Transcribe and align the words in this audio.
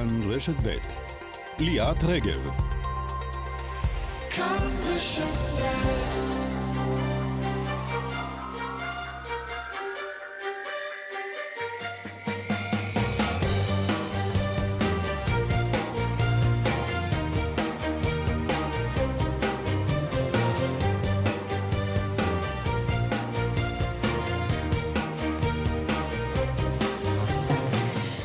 כאן 0.00 0.30
רשת 0.30 0.54
ב' 0.62 0.68
ליאת 1.58 2.04
רגב. 2.04 2.50
כאן 4.30 4.70
רשת 4.86 5.22
ב' 5.22 5.70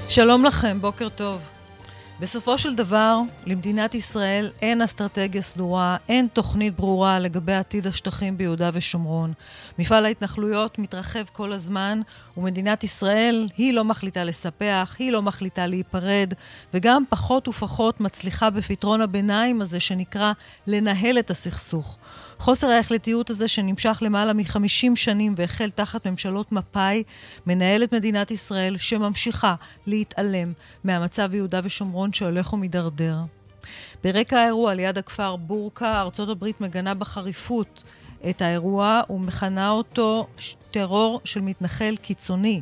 שלום 0.09 0.45
לכם, 0.45 0.81
בוקר 0.81 1.09
טוב. 1.09 1.41
בסופו 2.19 2.57
של 2.57 2.75
דבר, 2.75 3.19
למדינת 3.45 3.95
ישראל 3.95 4.51
אין 4.61 4.81
אסטרטגיה 4.81 5.41
סדורה, 5.41 5.97
אין 6.09 6.27
תוכנית 6.33 6.75
ברורה 6.75 7.19
לגבי 7.19 7.53
עתיד 7.53 7.87
השטחים 7.87 8.37
ביהודה 8.37 8.69
ושומרון. 8.73 9.33
מפעל 9.79 10.05
ההתנחלויות 10.05 10.79
מתרחב 10.79 11.23
כל 11.33 11.53
הזמן, 11.53 12.01
ומדינת 12.37 12.83
ישראל, 12.83 13.47
היא 13.57 13.73
לא 13.73 13.83
מחליטה 13.83 14.23
לספח, 14.23 14.95
היא 14.99 15.11
לא 15.11 15.21
מחליטה 15.21 15.67
להיפרד, 15.67 16.33
וגם 16.73 17.03
פחות 17.09 17.47
ופחות 17.47 18.01
מצליחה 18.01 18.49
בפתרון 18.49 19.01
הביניים 19.01 19.61
הזה 19.61 19.79
שנקרא 19.79 20.31
לנהל 20.67 21.19
את 21.19 21.31
הסכסוך. 21.31 21.97
חוסר 22.45 22.69
ההחלטיות 22.69 23.29
הזה 23.29 23.47
שנמשך 23.47 23.97
למעלה 24.01 24.33
מ-50 24.33 24.95
שנים 24.95 25.33
והחל 25.37 25.69
תחת 25.69 26.07
ממשלות 26.07 26.51
מפא"י, 26.51 27.03
מנהל 27.45 27.83
את 27.83 27.93
מדינת 27.93 28.31
ישראל 28.31 28.77
שממשיכה 28.77 29.55
להתעלם 29.87 30.53
מהמצב 30.83 31.25
ביהודה 31.31 31.59
ושומרון 31.63 32.13
שהולך 32.13 32.53
ומידרדר. 32.53 33.17
ברקע 34.03 34.39
האירוע 34.39 34.73
ליד 34.73 34.97
הכפר 34.97 35.35
בורקה, 35.35 36.01
ארצות 36.01 36.29
הברית 36.29 36.61
מגנה 36.61 36.93
בחריפות 36.93 37.83
את 38.29 38.41
האירוע 38.41 39.01
ומכנה 39.09 39.69
אותו 39.69 40.27
טרור 40.71 41.21
של 41.23 41.41
מתנחל 41.41 41.95
קיצוני. 42.01 42.61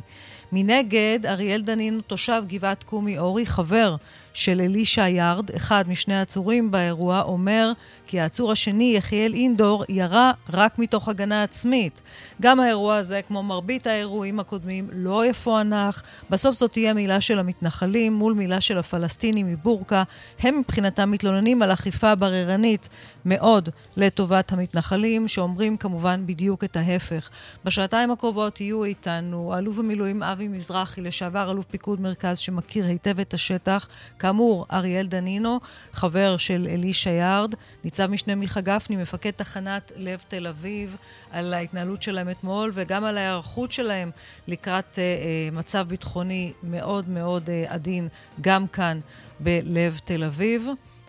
מנגד, 0.52 1.18
אריאל 1.26 1.60
דנין, 1.60 2.00
תושב 2.06 2.42
גבעת 2.46 2.82
קומי 2.82 3.18
אורי, 3.18 3.46
חבר 3.46 3.96
של 4.32 4.60
אלישע 4.60 5.08
יארד, 5.08 5.50
אחד 5.50 5.84
משני 5.88 6.14
העצורים 6.14 6.70
באירוע, 6.70 7.22
אומר 7.22 7.72
כי 8.06 8.20
העצור 8.20 8.52
השני, 8.52 8.94
יחיאל 8.96 9.34
אינדור, 9.34 9.84
ירה 9.88 10.32
רק 10.52 10.78
מתוך 10.78 11.08
הגנה 11.08 11.42
עצמית. 11.42 12.02
גם 12.42 12.60
האירוע 12.60 12.96
הזה, 12.96 13.20
כמו 13.22 13.42
מרבית 13.42 13.86
האירועים 13.86 14.40
הקודמים, 14.40 14.88
לא 14.92 15.26
יפוענח. 15.26 16.02
בסוף 16.30 16.56
זאת 16.56 16.72
תהיה 16.72 16.94
מילה 16.94 17.20
של 17.20 17.38
המתנחלים 17.38 18.12
מול 18.12 18.32
מילה 18.32 18.60
של 18.60 18.78
הפלסטינים 18.78 19.46
מבורקה. 19.46 20.02
הם 20.40 20.58
מבחינתם 20.58 21.10
מתלוננים 21.10 21.62
על 21.62 21.72
אכיפה 21.72 22.14
בררנית 22.14 22.88
מאוד 23.24 23.68
לטובת 23.96 24.52
המתנחלים, 24.52 25.28
שאומרים 25.28 25.76
כמובן 25.76 26.22
בדיוק 26.26 26.64
את 26.64 26.76
ההפך. 26.76 27.30
בשעתיים 27.64 28.10
הקרובות 28.10 28.60
יהיו 28.60 28.84
איתנו 28.84 29.54
אלוף 29.58 29.78
המילואים 29.78 30.22
אבי 30.22 30.48
מזרחי, 30.48 31.00
לשעבר 31.00 31.50
אלוף 31.50 31.66
פיקוד 31.66 32.00
מרכז 32.00 32.38
שמכיר 32.38 32.84
היטב 32.84 33.20
את 33.20 33.34
השטח, 33.34 33.88
כאמור, 34.18 34.66
אריאל 34.72 35.06
דנינו, 35.06 35.60
חבר 35.92 36.36
של 36.36 36.68
אלישע 36.70 37.10
יארד, 37.10 37.54
ניצב 37.94 38.10
משנה 38.10 38.34
מיכה 38.34 38.60
גפני, 38.60 38.96
מפקד 38.96 39.30
תחנת 39.30 39.92
לב 39.96 40.24
תל 40.28 40.46
אביב, 40.46 40.96
על 41.30 41.54
ההתנהלות 41.54 42.02
שלהם 42.02 42.30
אתמול 42.30 42.70
וגם 42.74 43.04
על 43.04 43.18
ההיערכות 43.18 43.72
שלהם 43.72 44.10
לקראת 44.48 44.98
אה, 44.98 45.02
אה, 45.02 45.48
מצב 45.52 45.86
ביטחוני 45.88 46.52
מאוד 46.62 47.08
מאוד 47.08 47.50
אה, 47.50 47.64
עדין, 47.68 48.08
גם 48.40 48.66
כאן 48.66 49.00
בלב 49.40 50.00
תל 50.04 50.24
אביב. 50.24 50.68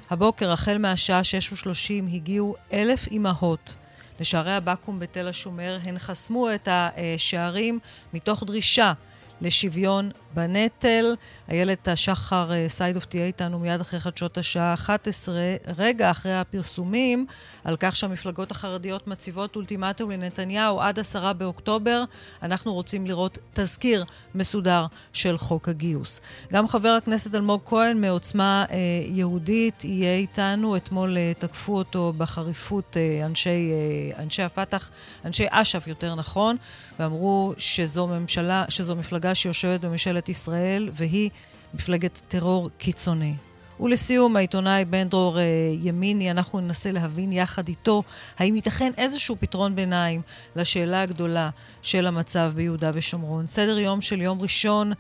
הבוקר, 0.10 0.52
החל 0.52 0.78
מהשעה 0.78 1.22
6:30, 1.22 2.14
הגיעו 2.14 2.56
אלף 2.74 3.08
אימהות 3.08 3.76
לשערי 4.20 4.54
הבקו"ם 4.54 5.00
בתל 5.00 5.28
השומר. 5.28 5.78
הן 5.84 6.00
חסמו 6.00 6.54
את 6.56 6.68
השערים 6.72 7.80
מתוך 8.14 8.44
דרישה 8.44 8.94
לשוויון 9.42 10.12
בנטל. 10.36 11.16
איילת 11.50 11.88
השחר 11.88 12.54
אה, 12.54 12.66
סיידוף 12.70 13.06
תהיה 13.06 13.26
איתנו 13.26 13.60
מיד 13.60 13.82
אחרי 13.82 14.00
חדשות 14.00 14.38
השעה 14.38 14.74
11, 14.74 15.36
רגע 15.78 16.12
אחרי 16.12 16.34
הפרסומים, 16.34 17.26
על 17.64 17.76
כך 17.80 17.96
שהמפלגות 17.96 18.52
החרדיות 18.52 19.08
מציבות 19.08 19.56
אולטימטום 19.56 20.12
לנתניהו 20.12 20.82
עד 20.82 21.00
עשרה 21.00 21.34
באוקטובר. 21.34 22.04
אנחנו 22.44 22.74
רוצים 22.74 23.08
לראות 23.08 23.38
תזכיר 23.54 24.06
מסודר 24.36 24.86
של 25.14 25.38
חוק 25.38 25.70
הגיוס. 25.70 26.22
גם 26.54 26.68
חבר 26.68 26.90
הכנסת 26.90 27.36
אלמוג 27.36 27.62
כהן 27.66 28.02
מעוצמה 28.02 28.66
אה, 28.72 28.78
יהודית 29.08 29.86
יהיה 29.86 30.16
איתנו. 30.16 30.76
אתמול 30.78 31.18
אה, 31.18 31.32
תקפו 31.40 31.78
אותו 31.78 32.14
בחריפות 32.18 32.98
אה, 32.98 33.26
אנשי, 33.26 33.72
אה, 33.72 34.24
אנשי 34.24 34.44
הפת"ח, 34.44 34.90
אנשי 35.26 35.46
אש"ף 35.50 35.88
יותר 35.88 36.16
נכון, 36.16 36.58
ואמרו 37.00 37.54
שזו 37.58 38.08
ממשלה, 38.08 38.66
שזו 38.70 38.96
מפלגה 38.96 39.36
שיושבת 39.36 39.82
בממשלת 39.82 40.25
ישראל, 40.30 40.90
והיא 40.94 41.30
מפלגת 41.74 42.22
טרור 42.28 42.70
קיצוני. 42.78 43.34
ולסיום, 43.80 44.36
העיתונאי 44.36 44.86
בן 44.86 45.10
דרור 45.10 45.40
אה, 45.40 45.44
ימיני, 45.82 46.32
אנחנו 46.32 46.60
ננסה 46.60 46.92
להבין 46.92 47.32
יחד 47.32 47.68
איתו 47.68 48.04
האם 48.40 48.56
ייתכן 48.56 48.92
איזשהו 48.98 49.36
פתרון 49.40 49.76
ביניים 49.76 50.22
לשאלה 50.56 51.02
הגדולה 51.02 51.50
של 51.82 52.08
המצב 52.08 52.52
ביהודה 52.56 52.92
ושומרון. 52.94 53.48
סדר 53.48 53.80
יום 53.80 54.02
של 54.02 54.22
יום 54.22 54.42
ראשון, 54.42 54.94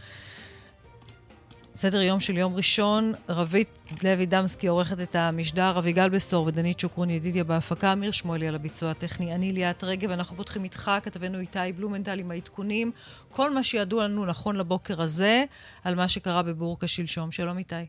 סדר 1.78 2.02
יום 2.02 2.20
של 2.20 2.38
יום 2.38 2.54
ראשון, 2.56 3.04
רבית 3.30 3.84
לוי 4.04 4.26
דמסקי 4.26 4.68
עורכת 4.68 5.00
את 5.04 5.16
המשדר, 5.16 5.74
אביגל 5.80 6.10
בשור 6.10 6.48
ודנית 6.48 6.80
שוקרון 6.80 7.10
ידידיה 7.10 7.44
בהפקה, 7.44 7.94
אמיר 7.94 8.12
שמואלי 8.12 8.48
על 8.48 8.56
הביצוע 8.56 8.92
הטכני, 8.92 9.36
אני 9.36 9.52
ליאת 9.52 9.84
רגב, 9.84 10.12
אנחנו 10.12 10.38
פותחים 10.38 10.64
איתך, 10.64 10.92
כתבנו 11.04 11.40
איתי 11.40 11.72
בלומנטל 11.78 12.20
עם 12.20 12.32
העדכונים, 12.32 12.92
כל 13.32 13.52
מה 13.52 13.64
שידוע 13.64 14.04
לנו 14.04 14.26
נכון 14.26 14.56
לבוקר 14.56 15.02
הזה, 15.02 15.44
על 15.86 15.96
מה 15.96 16.08
שקרה 16.08 16.44
בבורקה 16.44 16.88
שלשום. 16.88 17.32
שלום 17.32 17.58
איתי. 17.58 17.86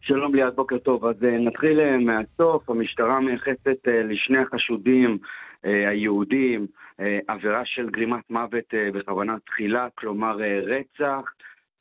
שלום 0.00 0.34
ליאת, 0.34 0.54
בוקר 0.54 0.78
טוב. 0.78 1.04
אז 1.04 1.16
אה, 1.24 1.38
נתחיל 1.38 1.80
אה, 1.80 1.98
מהסוף, 1.98 2.70
המשטרה 2.70 3.20
מייחסת 3.20 3.88
אה, 3.88 4.02
לשני 4.02 4.38
החשודים 4.38 5.18
היהודים 5.64 6.66
עבירה 7.28 7.62
של 7.64 7.90
גרימת 7.90 8.30
מוות 8.30 8.74
בכוונת 8.94 9.40
תחילה, 9.46 9.88
כלומר 9.94 10.36
רצח. 10.66 11.24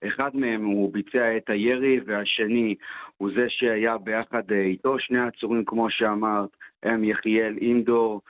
אחד 0.03 0.35
מהם 0.35 0.65
הוא 0.65 0.93
ביצע 0.93 1.37
את 1.37 1.49
הירי 1.49 1.99
והשני 2.05 2.75
הוא 3.17 3.29
זה 3.35 3.45
שהיה 3.49 3.97
ביחד 3.97 4.51
אה, 4.51 4.61
איתו. 4.61 4.99
שני 4.99 5.19
העצורים, 5.19 5.65
כמו 5.65 5.89
שאמרת, 5.89 6.49
הם 6.83 7.03
יחיאל 7.03 7.57
אינדור 7.61 8.21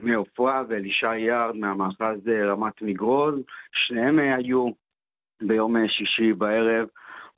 מעופרה 0.00 0.62
ואלישע 0.68 1.16
יארד 1.16 1.56
מהמאחז 1.56 2.28
אה, 2.28 2.52
רמת 2.52 2.82
מגרוז. 2.82 3.34
שניהם 3.72 4.18
אה, 4.18 4.36
היו 4.36 4.68
ביום 5.42 5.88
שישי 5.88 6.32
בערב 6.32 6.88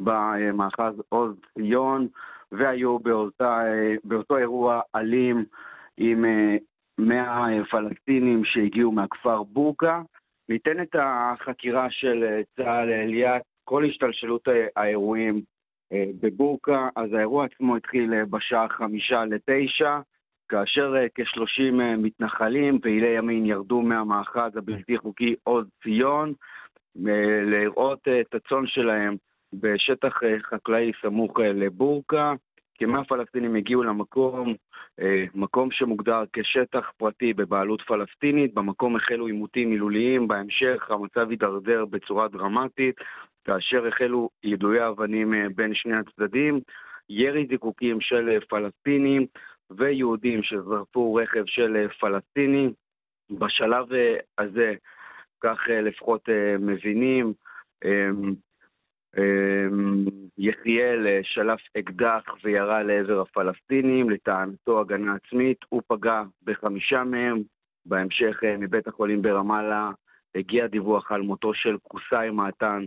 במאחז 0.00 1.02
עוז 1.08 1.36
ציון 1.54 2.08
והיו 2.52 2.98
באותה, 2.98 3.62
באותו 4.04 4.38
אירוע 4.38 4.80
אלים 4.96 5.44
עם 5.96 6.24
100 6.98 7.46
פלסטינים 7.70 8.44
שהגיעו 8.44 8.92
מהכפר 8.92 9.42
בורקה. 9.42 10.02
את 10.82 10.96
החקירה 10.98 11.86
של 11.90 12.40
צה"ל 12.56 13.04
ליאת 13.04 13.42
כל 13.68 13.84
השתלשלות 13.84 14.48
האירועים 14.76 15.40
אה, 15.92 16.04
בבורקה, 16.20 16.88
אז 16.96 17.12
האירוע 17.12 17.44
עצמו 17.44 17.76
התחיל 17.76 18.14
אה, 18.14 18.24
בשעה 18.24 18.68
חמישה 18.68 19.24
לתשע, 19.24 19.98
כאשר 20.48 20.94
אה, 20.96 21.06
כ-30 21.14 21.72
מתנחלים, 21.98 22.78
פעילי 22.78 23.18
ימין, 23.18 23.46
ירדו 23.46 23.82
מהמאחז 23.82 24.56
הבלתי 24.56 24.98
חוקי 24.98 25.34
עוז 25.44 25.66
ציון, 25.82 26.32
לראות 27.44 28.08
את 28.20 28.34
הצאן 28.34 28.66
שלהם 28.66 29.16
בשטח 29.52 30.20
חקלאי 30.42 30.92
סמוך 31.02 31.38
לבורקה. 31.40 32.34
כמאה 32.78 33.04
פלסטינים 33.04 33.54
הגיעו 33.54 33.82
למקום, 33.82 34.54
מקום 35.34 35.70
שמוגדר 35.70 36.24
כשטח 36.32 36.90
פרטי 36.96 37.32
בבעלות 37.32 37.82
פלסטינית. 37.82 38.54
במקום 38.54 38.96
החלו 38.96 39.26
עימותים 39.26 39.70
מילוליים, 39.70 40.28
בהמשך 40.28 40.90
המצב 40.90 41.30
הידרדר 41.30 41.84
בצורה 41.84 42.28
דרמטית. 42.28 42.96
כאשר 43.46 43.86
החלו 43.86 44.30
יידויי 44.44 44.88
אבנים 44.88 45.34
אה, 45.34 45.46
בין 45.54 45.74
שני 45.74 45.96
הצדדים, 45.96 46.60
ירי 47.08 47.46
זיקוקים 47.50 48.00
של 48.00 48.28
אה, 48.28 48.40
פלסטינים 48.48 49.26
ויהודים 49.70 50.42
שזרפו 50.42 51.14
רכב 51.14 51.42
של 51.46 51.76
אה, 51.76 51.88
פלסטינים. 51.88 52.72
בשלב 53.30 53.86
הזה, 54.38 54.74
כך 55.40 55.58
לפחות 55.68 56.28
מבינים, 56.58 57.32
אמ, 57.84 58.34
אמ, 59.18 60.04
יחיאל 60.38 61.06
שלף 61.22 61.60
אקדח 61.78 62.22
וירה 62.44 62.82
לעבר 62.82 63.20
הפלסטינים, 63.20 64.10
לטענתו 64.10 64.80
הגנה 64.80 65.14
עצמית, 65.14 65.58
הוא 65.68 65.82
פגע 65.86 66.22
בחמישה 66.42 67.04
מהם. 67.04 67.42
בהמשך 67.86 68.40
מבית 68.58 68.88
החולים 68.88 69.22
ברמאללה 69.22 69.90
הגיע 70.34 70.66
דיווח 70.66 71.12
על 71.12 71.22
מותו 71.22 71.54
של 71.54 71.76
קוסאי 71.82 72.30
מעתן 72.30 72.84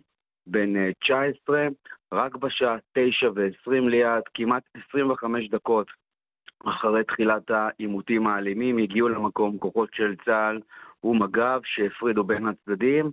בן 0.47 0.91
19. 0.91 1.59
אה, 1.59 1.67
רק 2.13 2.35
בשעה 2.35 2.77
9 2.93 3.29
ו-20 3.35 3.89
ליד, 3.89 4.23
כמעט 4.33 4.63
25 4.89 5.49
דקות 5.49 5.87
אחרי 6.65 7.03
תחילת 7.03 7.51
העימותים 7.51 8.27
האלימים, 8.27 8.77
הגיעו 8.77 9.09
למקום 9.09 9.57
כוחות 9.57 9.89
של 9.93 10.15
צה"ל 10.25 10.59
ומג"ב 11.03 11.59
שהפרידו 11.63 12.23
בין 12.23 12.47
הצדדים. 12.47 13.11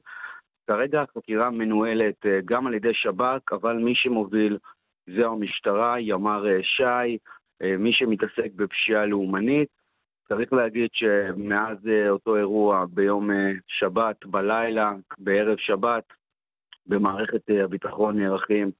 כרגע 0.66 1.02
החקירה 1.02 1.50
מנוהלת 1.50 2.26
אה, 2.26 2.40
גם 2.44 2.66
על 2.66 2.74
ידי 2.74 2.94
שב"כ, 2.94 3.52
אבל 3.52 3.76
מי 3.76 3.94
שמוביל 3.94 4.58
זה 5.16 5.26
המשטרה, 5.26 6.00
ימ"ר 6.00 6.46
אה, 6.46 6.62
ש"י, 6.62 7.18
מי 7.78 7.92
שמתעסק 7.92 8.52
בפשיעה 8.56 9.06
לאומנית. 9.06 9.68
צריך 10.28 10.52
להגיד 10.52 10.90
שמאז 10.92 11.78
אותו 12.08 12.36
אירוע 12.36 12.84
ביום 12.90 13.30
שבת, 13.66 14.26
בלילה, 14.26 14.92
בערב 15.18 15.58
שבת, 15.58 16.04
במערכת 16.86 17.42
הביטחון 17.64 18.18
נערכים 18.18 18.70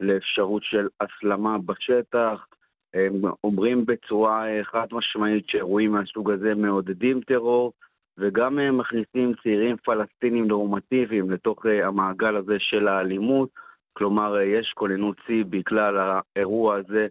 לאפשרות 0.00 0.62
של 0.64 0.88
הסלמה 1.00 1.58
בשטח. 1.58 2.46
הם 2.94 3.22
אומרים 3.44 3.86
בצורה 3.86 4.44
חד 4.62 4.86
משמעית 4.92 5.48
שאירועים 5.48 5.92
מהסוג 5.92 6.30
הזה 6.30 6.54
מעודדים 6.54 7.20
טרור, 7.20 7.72
וגם 8.18 8.58
אה, 8.58 8.70
מכניסים 8.70 9.32
צעירים 9.42 9.76
פלסטינים 9.84 10.46
נורמטיביים 10.46 11.30
לתוך 11.30 11.66
אה, 11.66 11.86
המעגל 11.86 12.36
הזה 12.36 12.56
של 12.58 12.88
האלימות. 12.88 13.48
כלומר, 13.92 14.36
אה, 14.36 14.44
יש 14.44 14.72
כוננות 14.74 15.16
שיא 15.26 15.44
בכלל 15.50 16.20
האירוע 16.36 16.76
הזה 16.76 17.06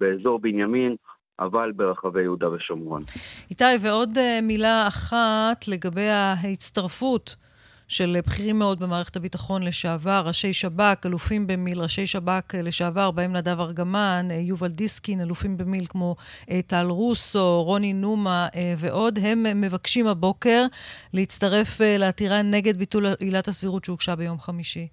באזור 0.00 0.38
בנימין, 0.38 0.96
אבל 1.38 1.72
ברחבי 1.72 2.22
יהודה 2.22 2.50
ושומרון. 2.50 3.02
איתי, 3.50 3.64
ועוד 3.80 4.18
מילה 4.42 4.88
אחת 4.88 5.68
לגבי 5.68 6.08
ההצטרפות 6.08 7.36
של 7.88 8.16
בכירים 8.26 8.58
מאוד 8.58 8.80
במערכת 8.80 9.16
הביטחון 9.16 9.62
לשעבר, 9.62 10.22
ראשי 10.26 10.52
שב"כ, 10.52 11.06
אלופים 11.06 11.46
במיל, 11.46 11.80
ראשי 11.80 12.06
שב"כ 12.06 12.54
לשעבר, 12.54 13.10
בהם 13.10 13.32
נדב 13.32 13.60
ארגמן, 13.60 14.28
אה, 14.30 14.36
יובל 14.36 14.68
דיסקין, 14.68 15.20
אלופים 15.20 15.56
במיל 15.56 15.84
כמו 15.88 16.16
אה, 16.50 16.60
טל 16.66 16.86
רוסו, 16.88 17.62
רוני 17.62 17.92
נומה 17.92 18.48
אה, 18.56 18.74
ועוד, 18.76 19.18
הם 19.22 19.60
מבקשים 19.60 20.06
הבוקר 20.06 20.64
להצטרף 21.14 21.80
לעתירה 21.98 22.42
נגד 22.42 22.76
ביטול 22.76 23.06
עילת 23.20 23.48
הסבירות 23.48 23.84
שהוגשה 23.84 24.16
ביום 24.16 24.38
חמישי. 24.38 24.88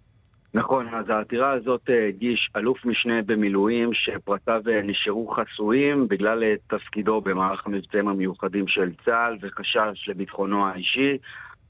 נכון, 0.54 0.88
אז 0.94 1.10
העתירה 1.10 1.52
הזאת 1.52 1.90
הגיש 2.10 2.50
אלוף 2.56 2.86
משנה 2.86 3.22
במילואים 3.22 3.90
שפרטיו 3.94 4.62
נשארו 4.84 5.28
חסויים 5.28 6.08
בגלל 6.08 6.44
תפקידו 6.68 7.22
במערך 7.22 7.66
המבצעים 7.66 8.08
המיוחדים 8.08 8.68
של 8.68 8.90
צה"ל 9.06 9.38
וחשש 9.42 10.10
לביטחונו 10.10 10.68
האישי, 10.68 11.18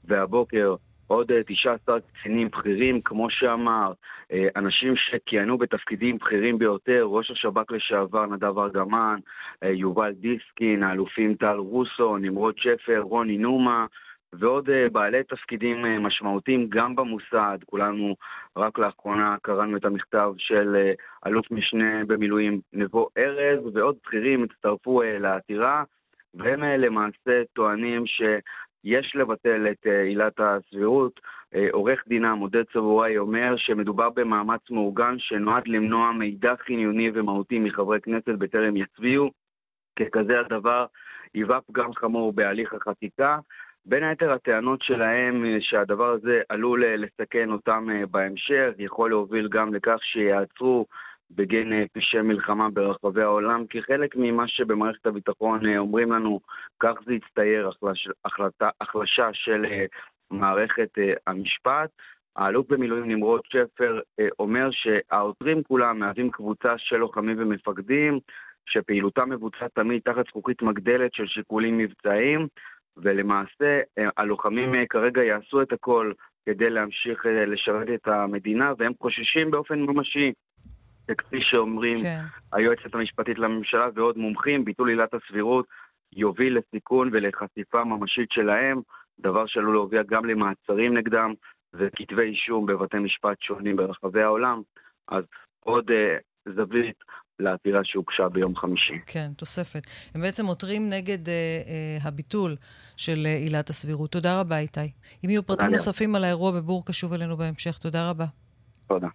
והבוקר 0.04 0.74
עוד 1.12 1.32
19 1.46 1.94
אה, 1.94 2.00
קצינים 2.00 2.48
בכירים, 2.48 3.00
כמו 3.00 3.30
שאמר, 3.30 3.92
אה, 4.32 4.48
אנשים 4.56 4.94
שכיהנו 4.96 5.58
בתפקידים 5.58 6.18
בכירים 6.18 6.58
ביותר, 6.58 7.04
ראש 7.06 7.30
השב"כ 7.30 7.70
לשעבר 7.70 8.26
נדב 8.26 8.58
ארגמן, 8.58 9.18
אה, 9.62 9.68
יובל 9.68 10.12
דיסקין, 10.12 10.82
האלופים 10.82 11.34
טל 11.34 11.56
רוסו, 11.56 12.16
נמרוד 12.16 12.54
שפר, 12.58 13.00
רוני 13.00 13.38
נומה, 13.38 13.86
ועוד 14.32 14.68
בעלי 14.92 15.24
תפקידים 15.24 15.82
משמעותיים 16.02 16.66
גם 16.68 16.96
במוסד. 16.96 17.58
כולנו 17.66 18.16
רק 18.56 18.78
לאחרונה 18.78 19.36
קראנו 19.42 19.76
את 19.76 19.84
המכתב 19.84 20.32
של 20.38 20.92
אלוף 21.26 21.50
משנה 21.50 22.04
במילואים 22.04 22.60
נבו 22.72 23.08
ארז, 23.18 23.76
ועוד 23.76 23.96
בכירים 24.04 24.44
הצטרפו 24.44 25.02
לעתירה, 25.20 25.84
והם 26.34 26.62
למעשה 26.62 27.42
טוענים 27.54 28.06
ש... 28.06 28.22
יש 28.84 29.12
לבטל 29.16 29.66
את 29.70 29.86
אה, 29.86 30.02
עילת 30.02 30.40
הסבירות. 30.40 31.20
אה, 31.54 31.68
עורך 31.72 32.04
דינה 32.08 32.34
מודד 32.34 32.62
צבוראי 32.72 33.18
אומר 33.18 33.54
שמדובר 33.56 34.10
במאמץ 34.10 34.70
מאורגן 34.70 35.14
שנועד 35.18 35.68
למנוע 35.68 36.12
מידע 36.12 36.54
חיוני 36.56 37.10
ומהותי 37.14 37.58
מחברי 37.58 38.00
כנסת 38.00 38.28
בטרם 38.38 38.76
יצביעו. 38.76 39.30
ככזה 39.98 40.40
הדבר 40.40 40.86
היווה 41.34 41.60
פגם 41.60 41.94
חמור 41.94 42.32
בהליך 42.32 42.74
החקיקה. 42.74 43.38
בין 43.86 44.02
היתר 44.02 44.32
הטענות 44.32 44.82
שלהם 44.82 45.44
אה, 45.44 45.56
שהדבר 45.60 46.10
הזה 46.10 46.40
עלול 46.48 46.84
לסכן 46.86 47.50
אותם 47.50 47.86
בהמשך, 48.10 48.70
יכול 48.78 49.10
להוביל 49.10 49.48
גם 49.48 49.74
לכך 49.74 49.98
שיעצרו 50.02 50.86
בגין 51.34 51.72
אה, 51.72 51.84
פשעי 51.92 52.22
מלחמה 52.22 52.70
ברחבי 52.70 53.22
העולם, 53.22 53.66
כי 53.66 53.82
חלק 53.82 54.16
ממה 54.16 54.48
שבמערכת 54.48 55.06
הביטחון 55.06 55.66
אה, 55.66 55.78
אומרים 55.78 56.12
לנו, 56.12 56.40
כך 56.80 56.94
זה 57.06 57.14
יצטייר 57.14 57.68
החלש, 57.68 58.08
החלטה, 58.24 58.68
החלשה 58.80 59.28
של 59.32 59.64
אה, 59.64 59.84
מערכת 60.30 60.90
המשפט. 61.26 61.90
האלוף 62.36 62.66
במילואים 62.68 63.08
נמרוד 63.08 63.40
שפר 63.44 64.00
אומר 64.38 64.68
שהעותרים 64.70 65.62
כולם 65.62 65.98
מהווים 65.98 66.30
קבוצה 66.30 66.78
של 66.78 66.96
לוחמים 66.96 67.36
ומפקדים, 67.38 68.18
שפעילותם 68.66 69.30
מבוצעת 69.30 69.74
תמיד 69.74 70.02
תחת 70.04 70.26
זכוכית 70.26 70.62
מגדלת 70.62 71.14
של 71.14 71.26
שיקולים 71.26 71.78
מבצעיים, 71.78 72.46
ולמעשה 72.96 73.80
הלוחמים 74.16 74.86
כרגע 74.86 75.24
יעשו 75.24 75.62
את 75.62 75.72
הכל 75.72 76.12
כדי 76.46 76.70
להמשיך 76.70 77.26
לשרת 77.46 77.88
את 77.94 78.08
המדינה, 78.08 78.72
והם 78.78 78.92
חוששים 79.00 79.50
באופן 79.50 79.80
ממשי 79.80 80.32
שכפי 81.12 81.38
שאומרים 81.40 81.96
כן. 81.96 82.18
היועצת 82.52 82.94
המשפטית 82.94 83.38
לממשלה 83.38 83.86
ועוד 83.94 84.18
מומחים, 84.18 84.64
ביטול 84.64 84.88
עילת 84.88 85.14
הסבירות 85.14 85.66
יוביל 86.12 86.58
לסיכון 86.58 87.10
ולחשיפה 87.12 87.84
ממשית 87.84 88.28
שלהם, 88.32 88.80
דבר 89.20 89.46
שעלול 89.46 89.74
להוביל 89.74 90.02
גם 90.02 90.24
למעצרים 90.24 90.96
נגדם 90.96 91.32
וכתבי 91.74 92.22
אישום 92.22 92.66
בבתי 92.66 92.98
משפט 92.98 93.40
שונים 93.40 93.76
ברחבי 93.76 94.22
העולם. 94.22 94.62
אז 95.08 95.24
עוד 95.60 95.90
uh, 95.90 96.52
זווית 96.56 96.96
לעתירה 97.38 97.80
שהוגשה 97.84 98.28
ביום 98.28 98.56
חמישי. 98.56 98.98
כן, 99.06 99.32
תוספת. 99.36 99.82
הם 100.14 100.20
בעצם 100.20 100.46
עותרים 100.46 100.90
נגד 100.90 101.26
uh, 101.26 101.28
uh, 101.28 102.08
הביטול 102.08 102.56
של 102.96 103.26
עילת 103.26 103.70
הסבירות. 103.70 104.10
תודה 104.10 104.40
רבה, 104.40 104.58
איתי. 104.58 104.80
אם 105.24 105.30
יהיו 105.30 105.42
פרטים 105.42 105.68
נוספים 105.70 106.14
על 106.14 106.24
האירוע 106.24 106.52
בבור, 106.52 106.86
קשוב 106.86 107.12
אלינו 107.12 107.36
בהמשך. 107.36 107.78
תודה 107.78 108.10
רבה. 108.10 108.26
תודה. 108.92 109.08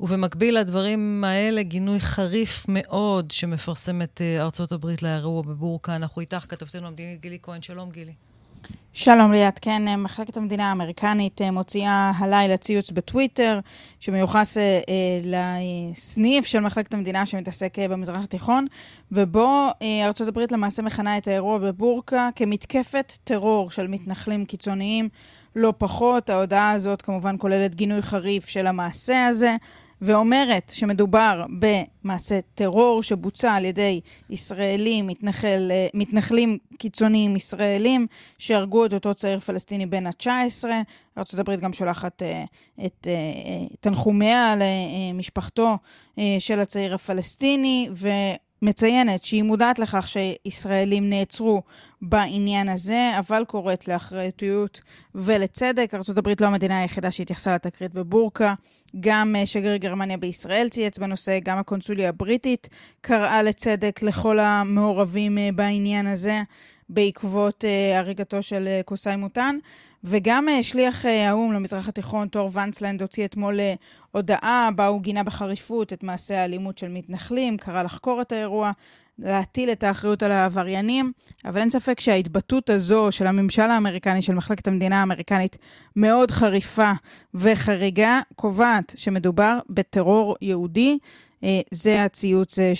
ובמקביל 0.00 0.58
לדברים 0.58 1.24
האלה, 1.24 1.62
גינוי 1.62 2.00
חריף 2.00 2.66
מאוד 2.68 3.30
שמפרסמת 3.30 4.20
אה, 4.20 4.42
ארצות 4.42 4.72
הברית 4.72 5.02
לאירוע 5.02 5.42
בבורקה. 5.42 5.96
אנחנו 5.96 6.20
איתך, 6.20 6.46
כתבתנו 6.48 6.86
המדינית 6.86 7.20
גילי 7.20 7.38
כהן. 7.42 7.62
שלום, 7.62 7.90
גילי. 7.90 8.12
שלום 8.92 9.32
ליאת, 9.32 9.58
כן, 9.58 9.88
אה, 9.88 9.96
מחלקת 9.96 10.36
המדינה 10.36 10.68
האמריקנית 10.68 11.42
אה, 11.42 11.50
מוציאה 11.50 12.12
הלילה 12.16 12.56
ציוץ 12.56 12.90
בטוויטר 12.90 13.60
שמיוחס 14.00 14.58
אה, 14.58 14.80
לסניף 15.24 16.46
של 16.46 16.60
מחלקת 16.60 16.94
המדינה 16.94 17.26
שמתעסק 17.26 17.78
במזרח 17.78 18.24
התיכון, 18.24 18.66
ובו 19.12 19.68
ארצות 20.04 20.28
הברית 20.28 20.52
למעשה 20.52 20.82
מכנה 20.82 21.18
את 21.18 21.28
האירוע 21.28 21.58
בבורקה 21.58 22.28
כמתקפת 22.36 23.12
טרור 23.24 23.70
של 23.70 23.86
מתנחלים 23.86 24.44
קיצוניים 24.44 25.08
לא 25.56 25.72
פחות. 25.78 26.30
ההודעה 26.30 26.72
הזאת 26.72 27.02
כמובן 27.02 27.36
כוללת 27.38 27.74
גינוי 27.74 28.02
חריף 28.02 28.46
של 28.46 28.66
המעשה 28.66 29.26
הזה. 29.26 29.56
ואומרת 30.02 30.72
שמדובר 30.74 31.44
במעשה 31.58 32.40
טרור 32.54 33.02
שבוצע 33.02 33.54
על 33.54 33.64
ידי 33.64 34.00
ישראלים, 34.30 35.06
מתנחל, 35.06 35.70
מתנחלים 35.94 36.58
קיצוניים 36.78 37.36
ישראלים, 37.36 38.06
שהרגו 38.38 38.86
את 38.86 38.94
אותו 38.94 39.14
צעיר 39.14 39.40
פלסטיני 39.40 39.86
בן 39.86 40.06
ה-19. 40.06 40.64
ארה"ב 41.18 41.56
גם 41.60 41.72
שולחת 41.72 42.22
uh, 42.22 42.84
את 42.86 43.06
uh, 43.06 43.76
תנחומיה 43.80 44.54
למשפחתו 45.12 45.76
של 46.38 46.60
הצעיר 46.60 46.94
הפלסטיני, 46.94 47.88
ו... 47.92 48.08
מציינת 48.62 49.24
שהיא 49.24 49.42
מודעת 49.42 49.78
לכך 49.78 50.08
שישראלים 50.08 51.10
נעצרו 51.10 51.62
בעניין 52.02 52.68
הזה, 52.68 53.12
אבל 53.18 53.44
קוראת 53.48 53.88
לאחריותיות 53.88 54.80
ולצדק. 55.14 55.94
ארה"ב 55.94 56.28
לא 56.40 56.46
המדינה 56.46 56.80
היחידה 56.80 57.10
שהתייחסה 57.10 57.54
לתקרית 57.54 57.94
בבורקה. 57.94 58.54
גם 59.00 59.36
אה, 59.36 59.46
שגריר 59.46 59.76
גרמניה 59.76 60.16
בישראל 60.16 60.68
צייץ 60.68 60.98
בנושא, 60.98 61.38
גם 61.44 61.58
הקונסוליה 61.58 62.08
הבריטית 62.08 62.68
קראה 63.00 63.42
לצדק 63.42 64.02
לכל 64.02 64.38
המעורבים 64.38 65.38
אה, 65.38 65.48
בעניין 65.54 66.06
הזה 66.06 66.42
בעקבות 66.90 67.64
אה, 67.64 67.98
הריגתו 67.98 68.42
של 68.42 68.80
קוסאי 68.84 69.16
מוטן. 69.16 69.58
וגם 70.04 70.48
שליח 70.62 71.04
האו"ם 71.06 71.52
למזרח 71.52 71.88
התיכון, 71.88 72.28
תור 72.28 72.50
ונצלנד, 72.52 73.02
הוציא 73.02 73.24
אתמול 73.24 73.60
הודעה 74.12 74.68
בה 74.76 74.86
הוא 74.86 75.00
גינה 75.00 75.22
בחריפות 75.22 75.92
את 75.92 76.02
מעשי 76.02 76.34
האלימות 76.34 76.78
של 76.78 76.88
מתנחלים, 76.88 77.56
קרא 77.56 77.82
לחקור 77.82 78.20
את 78.20 78.32
האירוע, 78.32 78.72
להטיל 79.18 79.72
את 79.72 79.82
האחריות 79.82 80.22
על 80.22 80.32
העבריינים, 80.32 81.12
אבל 81.44 81.60
אין 81.60 81.70
ספק 81.70 82.00
שההתבטאות 82.00 82.70
הזו 82.70 83.12
של 83.12 83.26
הממשל 83.26 83.62
האמריקני, 83.62 84.22
של 84.22 84.34
מחלקת 84.34 84.68
המדינה 84.68 85.00
האמריקנית, 85.00 85.58
מאוד 85.96 86.30
חריפה 86.30 86.92
וחריגה, 87.34 88.20
קובעת 88.36 88.92
שמדובר 88.96 89.58
בטרור 89.68 90.36
יהודי. 90.42 90.98
אה, 91.44 91.60
זה 91.70 92.04
הציוץ 92.04 92.58
אה, 92.58 92.72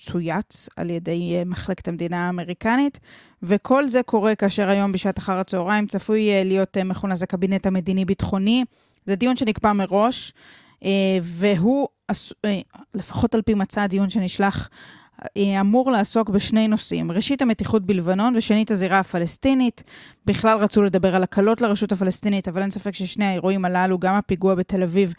שצויץ 0.00 0.68
על 0.76 0.90
ידי 0.90 1.36
אה, 1.36 1.44
מחלקת 1.44 1.88
המדינה 1.88 2.26
האמריקנית, 2.26 3.00
וכל 3.42 3.88
זה 3.88 4.02
קורה 4.02 4.34
כאשר 4.34 4.68
היום 4.68 4.92
בשעת 4.92 5.18
אחר 5.18 5.38
הצהריים 5.38 5.86
צפוי 5.86 6.44
להיות 6.44 6.76
מכונס 6.76 7.22
הקבינט 7.22 7.66
המדיני-ביטחוני. 7.66 8.64
זה 9.06 9.14
דיון 9.14 9.36
שנקבע 9.36 9.72
מראש. 9.72 10.32
והוא, 11.22 11.88
לפחות 12.94 13.34
על 13.34 13.42
פי 13.42 13.54
מצע 13.54 13.82
הדיון 13.82 14.10
שנשלח, 14.10 14.68
אמור 15.60 15.90
לעסוק 15.92 16.28
בשני 16.28 16.68
נושאים. 16.68 17.12
ראשית, 17.12 17.42
המתיחות 17.42 17.86
בלבנון, 17.86 18.36
ושנית, 18.36 18.70
הזירה 18.70 18.98
הפלסטינית. 18.98 19.84
בכלל 20.26 20.58
רצו 20.58 20.82
לדבר 20.82 21.14
על 21.16 21.22
הקלות 21.22 21.60
לרשות 21.60 21.92
הפלסטינית, 21.92 22.48
אבל 22.48 22.62
אין 22.62 22.70
ספק 22.70 22.94
ששני 22.94 23.24
האירועים 23.24 23.64
הללו, 23.64 23.98
גם 23.98 24.14
הפיגוע 24.14 24.54
בתל 24.54 24.82
אביב 24.82 25.14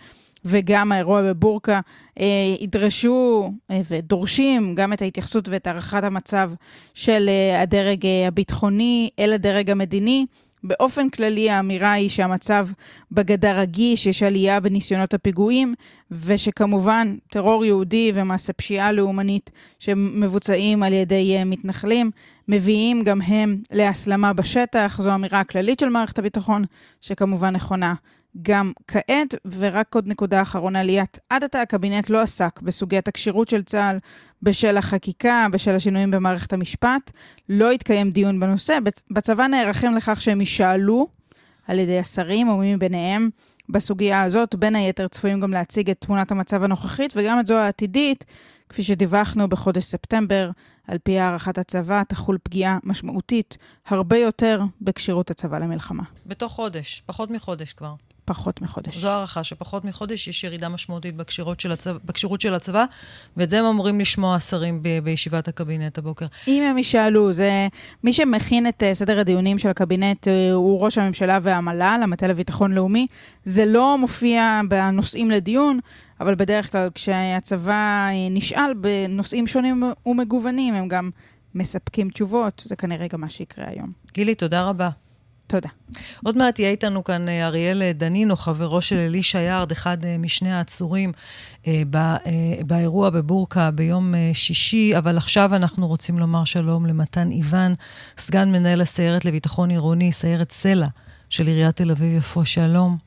וגם 0.46 0.92
האירוע 0.92 1.22
בבורקה, 1.22 1.80
אה, 2.20 2.26
ידרשו 2.60 3.52
אה, 3.72 3.82
ודורשים 3.90 4.76
גם 4.76 4.94
את 4.94 5.02
ההתייחסות 5.02 5.50
ואת 5.50 5.68
הערכת 5.68 6.04
המצב 6.04 6.52
של 6.94 7.30
אה, 7.30 7.62
הדרג 7.62 8.06
אה, 8.06 8.28
הביטחוני 8.28 9.10
אל 9.20 9.34
הדרג 9.34 9.70
המדיני. 9.70 10.26
באופן 10.64 11.10
כללי 11.10 11.50
האמירה 11.50 11.92
היא 11.92 12.10
שהמצב 12.10 12.68
בגדה 13.12 13.62
רגיש, 13.62 14.06
יש 14.06 14.24
עלייה 14.24 14.60
בניסיונות 14.60 15.14
הפיגועים, 15.14 15.74
ושכמובן 16.12 17.16
טרור 17.32 17.66
יהודי 17.66 18.12
ומעשה 18.16 18.54
פשיעה 18.54 18.92
לאומנית 18.92 19.52
שמבוצעים 19.80 20.84
על 20.84 20.94
ידי 20.94 21.36
אה, 21.38 21.44
מתנחלים, 21.44 22.12
מביאים 22.48 23.04
גם 23.04 23.22
הם 23.22 23.62
להסלמה 23.72 24.34
בשטח. 24.34 25.00
זו 25.04 25.16
אמירה 25.16 25.40
הכללית 25.40 25.80
של 25.80 25.90
מערכת 25.90 26.20
הביטחון, 26.20 26.64
שכמובן 27.02 27.54
נכונה 27.54 27.94
גם 28.42 28.72
כעת. 28.88 29.36
ורק 29.46 29.96
עוד 29.96 30.08
נקודה 30.08 30.42
אחרונה, 30.42 30.84
ליאת, 30.84 31.20
עד 31.30 31.44
עתה 31.44 31.62
הקבינט 31.62 32.10
לא 32.10 32.22
עסק 32.22 32.62
בסוגיית 32.62 33.08
הכשירות 33.08 33.50
של 33.50 33.64
צה"ל 33.64 33.98
בשל 34.42 34.78
החקיקה, 34.78 35.48
בשל 35.52 35.76
השינויים 35.76 36.12
במערכת 36.12 36.54
המשפט. 36.54 37.12
לא 37.50 37.72
התקיים 37.72 38.12
דיון 38.12 38.40
בנושא. 38.40 38.78
בצבא 39.12 39.48
נערכים 39.48 39.96
לכך 39.96 40.22
שהם 40.22 40.40
יישאלו 40.40 41.08
על 41.68 41.80
ידי 41.80 42.00
השרים 42.00 42.50
או 42.50 42.58
מי 42.58 42.76
מביניהם 42.76 43.30
בסוגיה 43.70 44.24
הזאת. 44.24 44.56
בין 44.56 44.76
היתר 44.76 45.08
צפויים 45.08 45.40
גם 45.40 45.52
להציג 45.52 45.90
את 45.90 45.98
תמונת 46.00 46.32
המצב 46.32 46.64
הנוכחית 46.64 47.14
וגם 47.16 47.40
את 47.40 47.48
זו 47.48 47.58
העתידית. 47.58 48.26
כפי 48.70 48.84
שדיווחנו 48.84 49.48
בחודש 49.48 49.84
ספטמבר, 49.84 50.52
על 50.88 50.98
פי 50.98 51.20
הערכת 51.20 51.58
הצבא, 51.58 52.04
תחול 52.04 52.38
פגיעה 52.44 52.78
משמעותית 52.84 53.58
הרבה 53.88 54.18
יותר 54.18 54.62
בכשירות 54.82 55.32
הצבא 55.32 55.58
למלחמה. 55.58 56.04
בתוך 56.26 56.52
חודש, 56.52 57.04
פחות 57.06 57.32
מחודש 57.32 57.74
כבר. 57.74 57.94
פחות 58.28 58.62
מחודש. 58.62 58.98
זו 58.98 59.10
הערכה, 59.10 59.44
שפחות 59.44 59.86
מחודש 59.86 60.28
יש 60.28 60.44
ירידה 60.44 60.70
משמעותית 60.70 61.16
בכשירות 61.16 61.60
של 61.60 61.72
הצבא, 61.72 61.98
בכשירות 62.06 62.42
של 62.42 62.54
הצבא 62.54 62.86
ואת 63.38 63.50
זה 63.50 63.60
הם 63.60 63.66
אמורים 63.66 64.00
לשמוע 64.00 64.36
השרים 64.36 64.84
ב- 64.84 65.00
בישיבת 65.04 65.48
הקבינט 65.48 65.98
הבוקר. 65.98 66.26
אם 66.48 66.64
הם 66.64 66.78
ישאלו, 66.78 67.34
זה... 67.34 67.68
מי 68.04 68.14
שמכין 68.14 68.68
את 68.68 68.84
uh, 68.84 68.94
סדר 68.94 69.20
הדיונים 69.20 69.58
של 69.58 69.70
הקבינט 69.70 70.28
uh, 70.28 70.54
הוא 70.54 70.82
ראש 70.82 70.98
הממשלה 70.98 71.40
והמל"ל, 71.42 72.00
המטה 72.04 72.28
לביטחון 72.28 72.74
לאומי. 72.74 73.08
זה 73.46 73.66
לא 73.66 73.98
מופיע 73.98 74.62
בנושאים 74.70 75.32
לדיון, 75.32 75.80
אבל 76.20 76.36
בדרך 76.36 76.72
כלל 76.72 76.90
כשהצבא 76.96 78.10
uh, 78.10 78.34
נשאל 78.34 78.74
בנושאים 78.74 79.48
שונים 79.48 79.84
ומגוונים, 80.06 80.74
הם 80.74 80.88
גם 80.88 81.10
מספקים 81.56 82.10
תשובות. 82.10 82.62
זה 82.66 82.76
כנראה 82.76 83.08
גם 83.08 83.22
מה 83.22 83.30
שיקרה 83.30 83.66
היום. 83.68 83.92
גילי, 84.14 84.36
תודה 84.36 84.64
רבה. 84.64 84.90
תודה. 85.48 85.70
עוד 86.26 86.38
מעט 86.38 86.60
יהיה 86.60 86.72
איתנו 86.72 87.04
כאן 87.04 87.30
אה, 87.30 87.48
אריאל 87.48 87.92
דנינו, 87.92 88.36
חברו 88.36 88.82
של 88.82 88.96
אלישע 88.96 89.40
יארד, 89.40 89.72
אחד 89.72 90.06
אה, 90.06 90.18
משני 90.20 90.52
העצורים 90.52 91.12
אה, 91.68 91.82
באירוע 92.68 93.10
בבורקה 93.10 93.72
ביום 93.72 94.14
שישי, 94.34 94.98
אבל 94.98 95.18
עכשיו 95.18 95.56
אנחנו 95.56 95.88
רוצים 95.88 96.20
לומר 96.20 96.44
שלום 96.44 96.86
למתן 96.86 97.32
איוון, 97.32 97.74
סגן 98.18 98.52
מנהל 98.52 98.82
הסיירת 98.82 99.26
לביטחון 99.26 99.70
עירוני, 99.70 100.12
סיירת 100.12 100.52
סלע 100.52 100.88
של 101.30 101.48
עיריית 101.48 101.76
תל 101.76 101.92
אביב-יפו. 101.92 102.46
שלום. 102.46 102.98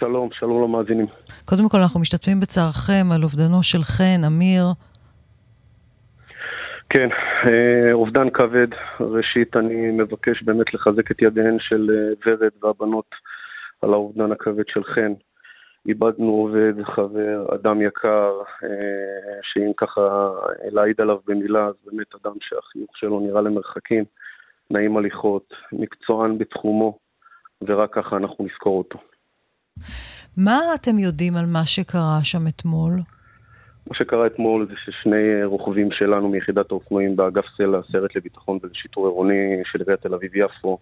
שלום, 0.00 0.28
שלום 0.38 0.62
למאזינים. 0.64 1.06
קודם 1.44 1.68
כל, 1.68 1.80
אנחנו 1.80 2.00
משתתפים 2.00 2.40
בצערכם 2.40 3.08
על 3.12 3.22
אובדנו 3.22 3.62
של 3.62 3.82
חן, 3.82 4.24
אמיר, 4.26 4.72
כן, 6.94 7.08
אה, 7.48 7.92
אובדן 7.92 8.30
כבד. 8.30 8.68
ראשית, 9.00 9.56
אני 9.56 9.90
מבקש 9.90 10.42
באמת 10.42 10.74
לחזק 10.74 11.10
את 11.10 11.22
ידיהן 11.22 11.56
של 11.60 11.88
אה, 11.94 12.12
ורד 12.26 12.50
והבנות 12.62 13.10
על 13.82 13.92
האובדן 13.92 14.32
הכבד 14.32 14.64
של 14.68 14.84
חן. 14.84 15.12
איבדנו 15.88 16.30
עובד, 16.30 16.82
חבר, 16.84 17.46
אדם 17.54 17.82
יקר, 17.82 18.32
אה, 18.64 18.68
שאם 19.42 19.72
ככה 19.76 20.30
להעיד 20.72 21.00
עליו 21.00 21.16
במילה, 21.26 21.66
אז 21.66 21.74
באמת 21.86 22.14
אדם 22.22 22.34
שהחיוך 22.40 22.90
שלו 22.96 23.20
נראה 23.20 23.40
למרחקים, 23.40 24.04
נעים 24.70 24.96
הליכות, 24.96 25.54
מקצוען 25.72 26.38
בתחומו, 26.38 26.98
ורק 27.62 27.94
ככה 27.94 28.16
אנחנו 28.16 28.44
נזכור 28.44 28.78
אותו. 28.78 28.98
מה 30.36 30.58
אתם 30.74 30.98
יודעים 30.98 31.36
על 31.36 31.46
מה 31.46 31.66
שקרה 31.66 32.18
שם 32.22 32.46
אתמול? 32.48 32.92
מה 33.86 33.96
שקרה 33.96 34.26
אתמול 34.26 34.66
זה 34.66 34.74
ששני 34.84 35.44
רוכבים 35.44 35.88
שלנו 35.92 36.28
מיחידת 36.28 36.70
האופנועים 36.70 37.16
באגף 37.16 37.44
סלע, 37.56 37.80
סרט 37.92 38.16
לביטחון 38.16 38.58
ולשיטור 38.62 39.06
עירוני 39.06 39.62
של 39.64 39.78
עיריית 39.78 40.00
תל 40.00 40.14
אביב-יפו, 40.14 40.78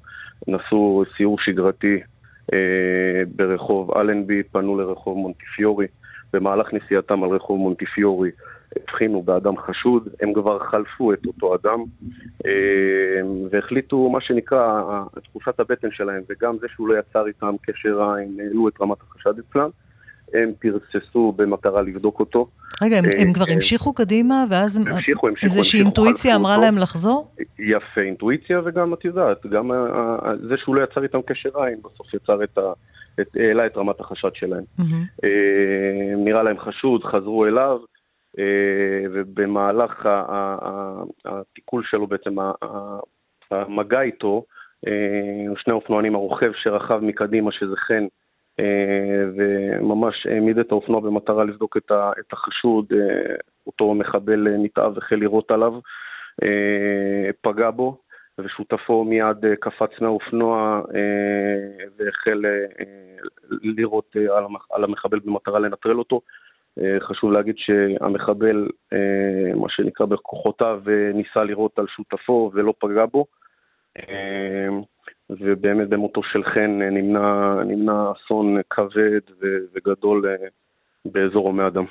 נסעו 0.48 1.04
סיור 1.16 1.38
שגרתי 1.40 2.00
אה, 2.52 3.22
ברחוב 3.36 3.98
אלנבי, 3.98 4.42
פנו 4.42 4.78
לרחוב 4.78 5.18
מונטיפיורי. 5.18 5.86
במהלך 6.32 6.72
נסיעתם 6.72 7.24
על 7.24 7.30
רחוב 7.30 7.58
מונטיפיורי 7.58 8.30
הבחינו 8.76 9.22
באדם 9.22 9.56
חשוד, 9.56 10.08
הם 10.20 10.32
כבר 10.32 10.58
חלפו 10.58 11.12
את 11.12 11.26
אותו 11.26 11.54
אדם 11.54 11.84
אה, 12.46 13.20
והחליטו, 13.50 14.10
מה 14.10 14.20
שנקרא, 14.20 14.82
תחושת 15.24 15.60
הבטן 15.60 15.88
שלהם 15.90 16.22
וגם 16.30 16.56
זה 16.60 16.66
שהוא 16.74 16.88
לא 16.88 16.98
יצר 16.98 17.26
איתם 17.26 17.54
קשר 17.62 18.02
עין, 18.02 18.40
העלו 18.40 18.68
את 18.68 18.80
רמת 18.80 18.98
החשד 19.00 19.38
אצלם. 19.38 19.70
הם 20.34 20.52
פרססו 20.58 21.32
במטרה 21.36 21.82
לבדוק 21.82 22.20
אותו. 22.20 22.48
רגע, 22.82 22.96
הם, 22.96 23.04
הם 23.18 23.32
כבר 23.32 23.44
אה, 23.48 23.52
המשיכו 23.52 23.94
קדימה, 23.94 24.44
ואז 24.50 24.78
המשיכו, 24.78 25.28
המשיכו, 25.28 25.46
איזושהי 25.46 25.80
אינטואיציה 25.80 26.36
אמרה 26.36 26.56
להם 26.58 26.78
לחזור? 26.78 27.30
יפה, 27.58 28.00
אינטואיציה, 28.00 28.60
וגם 28.64 28.94
את 28.94 29.04
יודעת, 29.04 29.46
גם 29.46 29.70
זה 30.48 30.54
שהוא 30.56 30.76
לא 30.76 30.84
יצר 30.84 31.02
איתם 31.02 31.22
קשר 31.22 31.62
עין, 31.62 31.78
בסוף 31.82 32.14
יצר 32.14 32.44
את 32.44 32.58
ה... 32.58 32.72
העלה 33.36 33.66
את 33.66 33.76
רמת 33.76 34.00
החשד 34.00 34.34
שלהם. 34.34 34.64
Mm-hmm. 34.80 35.26
נראה 36.16 36.42
להם 36.42 36.58
חשוד, 36.58 37.04
חזרו 37.04 37.46
אליו, 37.46 37.78
אה, 38.38 38.44
ובמהלך 39.12 40.08
התיקול 41.24 41.82
שלו 41.90 42.06
בעצם, 42.06 42.34
המגע 43.50 44.00
איתו, 44.00 44.44
שני 45.56 45.72
אופנוענים, 45.72 46.14
הרוכב 46.14 46.50
שרכב 46.62 46.98
מקדימה, 47.02 47.52
שזה 47.52 47.76
חן, 47.76 48.02
אה, 48.02 48.08
וממש 49.36 50.26
העמיד 50.26 50.58
את 50.58 50.72
האופנוע 50.72 51.00
במטרה 51.00 51.44
לבדוק 51.44 51.76
את 51.76 52.32
החשוד, 52.32 52.86
אה, 52.92 53.34
אותו 53.66 53.94
מחבל 53.94 54.48
נתעב 54.58 54.98
החל 54.98 55.16
לירות 55.16 55.50
עליו, 55.50 55.74
אה, 56.42 57.30
פגע 57.40 57.70
בו, 57.70 57.98
ושותפו 58.38 59.04
מיד 59.04 59.36
קפץ 59.60 59.90
מהאופנוע 60.00 60.82
והחל 61.98 62.44
לירות 63.50 64.16
על 64.70 64.84
המחבל 64.84 65.18
במטרה 65.18 65.58
לנטרל 65.58 65.98
אותו. 65.98 66.20
חשוב 67.00 67.32
להגיד 67.32 67.54
שהמחבל, 67.58 68.68
מה 69.56 69.68
שנקרא 69.68 70.06
בכוחותיו, 70.06 70.82
ניסה 71.14 71.44
לירות 71.44 71.78
על 71.78 71.86
שותפו 71.88 72.50
ולא 72.54 72.74
פגע 72.78 73.06
בו. 73.06 73.26
ובאמת 75.38 75.88
במותו 75.88 76.22
של 76.22 76.44
חן 76.44 76.82
אה, 76.82 76.90
נמנע, 76.90 77.54
נמנע 77.66 78.12
אסון 78.12 78.56
כבד 78.70 79.20
וגדול 79.74 80.26
אה, 80.26 80.48
באזור 81.04 81.46
הומי 81.46 81.66
אדם. 81.66 81.84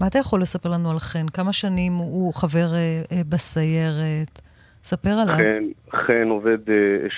מה 0.00 0.06
אתה 0.06 0.18
יכול 0.18 0.40
לספר 0.40 0.68
לנו 0.68 0.90
על 0.90 0.98
חן? 0.98 1.26
כמה 1.28 1.52
שנים 1.52 1.92
הוא 1.92 2.34
חבר 2.34 2.74
אה, 2.74 3.22
בסיירת? 3.28 4.40
ספר 4.82 5.10
עליו. 5.10 5.36
חן, 5.36 5.64
חן 6.06 6.28
עובד 6.28 6.58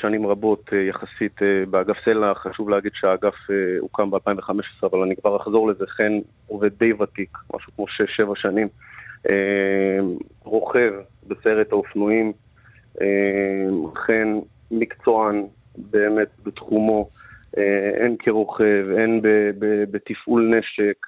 שנים 0.01 0.27
רבות 0.27 0.71
יחסית 0.89 1.41
באגף 1.71 1.97
סלע, 2.05 2.35
חשוב 2.35 2.71
להגיד 2.71 2.93
שהאגף 2.95 3.35
הוקם 3.81 4.11
ב-2015, 4.11 4.87
אבל 4.87 4.99
אני 4.99 5.17
כבר 5.17 5.37
אחזור 5.37 5.69
לזה, 5.69 5.85
חן 5.87 6.13
עובד 6.47 6.71
די 6.79 6.93
ותיק, 6.93 7.39
משהו 7.55 7.73
כמו 7.77 7.85
6-7 7.85 8.33
שנים. 8.35 8.69
רוכב 10.45 10.93
בסיירת 11.27 11.73
האופנועים, 11.73 12.33
חן 14.07 14.39
מקצוען, 14.71 15.47
באמת 15.91 16.29
בתחומו, 16.45 17.09
אה, 17.59 18.05
הן 18.05 18.17
כרוכב, 18.19 18.87
הן 18.99 19.21
בתפעול 19.91 20.55
נשק, 20.59 21.07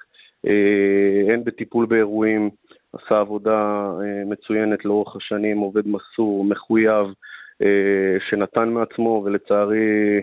הן 1.29 1.39
אה, 1.39 1.43
בטיפול 1.43 1.85
באירועים, 1.85 2.49
עשה 2.93 3.19
עבודה 3.19 3.91
אה, 4.01 4.23
מצוינת 4.25 4.85
לאורך 4.85 5.15
השנים, 5.15 5.57
עובד 5.57 5.83
מסור, 5.87 6.45
מחויב, 6.45 7.07
שנתן 8.29 8.69
מעצמו, 8.69 9.23
ולצערי 9.25 10.21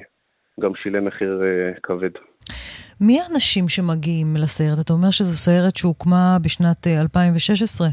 גם 0.60 0.72
שילם 0.74 1.04
מחיר 1.04 1.42
כבד. 1.82 2.10
מי 3.00 3.20
האנשים 3.20 3.68
שמגיעים 3.68 4.36
לסיירת? 4.36 4.78
אתה 4.84 4.92
אומר 4.92 5.10
שזו 5.10 5.36
סיירת 5.36 5.76
שהוקמה 5.76 6.36
בשנת 6.42 6.86
2016. 6.86 7.88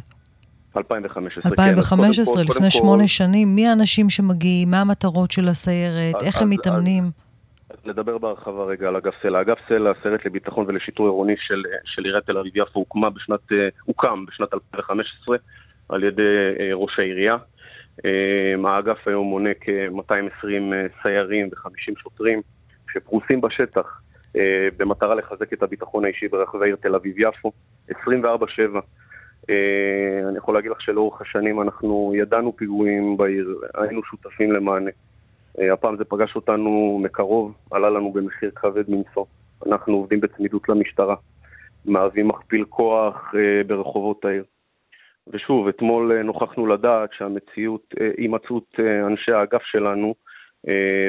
2015. 0.77 1.51
2015, 1.51 2.44
כן, 2.44 2.51
לפני 2.51 2.72
שמונה 2.72 3.08
שנים. 3.08 3.55
מי 3.55 3.67
האנשים 3.67 4.10
שמגיעים? 4.10 4.72
מה 4.72 4.82
המטרות 4.82 5.32
של 5.32 5.48
הסיירת? 5.48 6.24
איך 6.24 6.41
הם 6.41 6.50
מתאמנים? 6.50 7.03
לדבר 7.86 8.17
בהרחבה 8.17 8.63
רגע 8.63 8.88
על 8.88 8.96
אגף 8.96 9.13
סלע. 9.22 9.41
אגף 9.41 9.58
סלע, 9.70 9.91
הסרט 10.00 10.25
לביטחון 10.25 10.65
ולשיטור 10.67 11.05
עירוני 11.05 11.36
של, 11.38 11.63
של 11.86 12.05
עיריית 12.05 12.25
תל 12.25 12.38
אביב-יפו, 12.38 12.79
הוקמה 12.79 13.10
בשנת, 13.10 13.39
הוקם 13.84 14.25
בשנת 14.25 14.53
2015 14.53 15.38
על 15.89 16.03
ידי 16.03 16.22
ראש 16.74 17.00
העירייה. 17.00 17.36
האגף 18.65 19.08
היום 19.08 19.27
מונה 19.27 19.50
כ-220 19.62 20.48
סיירים 21.01 21.48
ו-50 21.48 22.01
שוטרים 22.03 22.41
שפרוסים 22.94 23.41
בשטח 23.41 24.01
במטרה 24.77 25.15
לחזק 25.15 25.53
את 25.53 25.63
הביטחון 25.63 26.05
האישי 26.05 26.27
ברחבי 26.27 26.63
העיר 26.63 26.75
תל 26.75 26.96
אביב-יפו, 26.96 27.51
24-7. 27.91 27.94
אני 30.29 30.37
יכול 30.37 30.55
להגיד 30.55 30.71
לך 30.71 30.81
שלאורך 30.81 31.21
השנים 31.21 31.61
אנחנו 31.61 32.13
ידענו 32.15 32.55
פיגועים 32.55 33.17
בעיר, 33.17 33.61
היינו 33.73 34.03
שותפים 34.03 34.51
למענה. 34.51 34.91
אה, 35.59 35.73
הפעם 35.73 35.97
זה 35.97 36.05
פגש 36.05 36.35
אותנו 36.35 36.99
מקרוב, 37.03 37.53
עלה 37.71 37.89
לנו 37.89 38.11
במחיר 38.11 38.51
כבד 38.55 38.89
מנשוא. 38.89 39.25
אנחנו 39.65 39.93
עובדים 39.93 40.19
בצמידות 40.21 40.69
למשטרה, 40.69 41.15
מהווים 41.85 42.27
מכפיל 42.27 42.65
כוח 42.69 43.33
אה, 43.35 43.63
ברחובות 43.63 44.25
העיר. 44.25 44.43
ושוב, 45.27 45.67
אתמול 45.67 46.11
אה, 46.11 46.23
נוכחנו 46.23 46.67
לדעת 46.67 47.09
שהמציאות, 47.13 47.93
הימצאות 48.17 48.79
אנשי 49.07 49.31
האגף 49.31 49.61
שלנו 49.63 50.15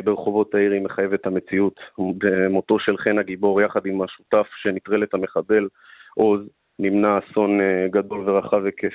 ברחובות 0.05 0.55
העיר 0.55 0.73
היא 0.73 0.81
מחייבת 0.81 1.27
המציאות. 1.27 1.81
במותו 2.19 2.79
של 2.79 2.97
חן 2.97 3.19
הגיבור 3.19 3.61
יחד 3.61 3.87
עם 3.87 4.03
השותף 4.03 4.47
שנטרל 4.63 5.03
את 5.03 5.15
המחבל, 5.15 5.69
עוז, 6.15 6.41
נמנע 6.79 7.19
אסון 7.19 7.61
גדול 7.91 8.31
ורחב 8.31 8.65
היקף. 8.65 8.95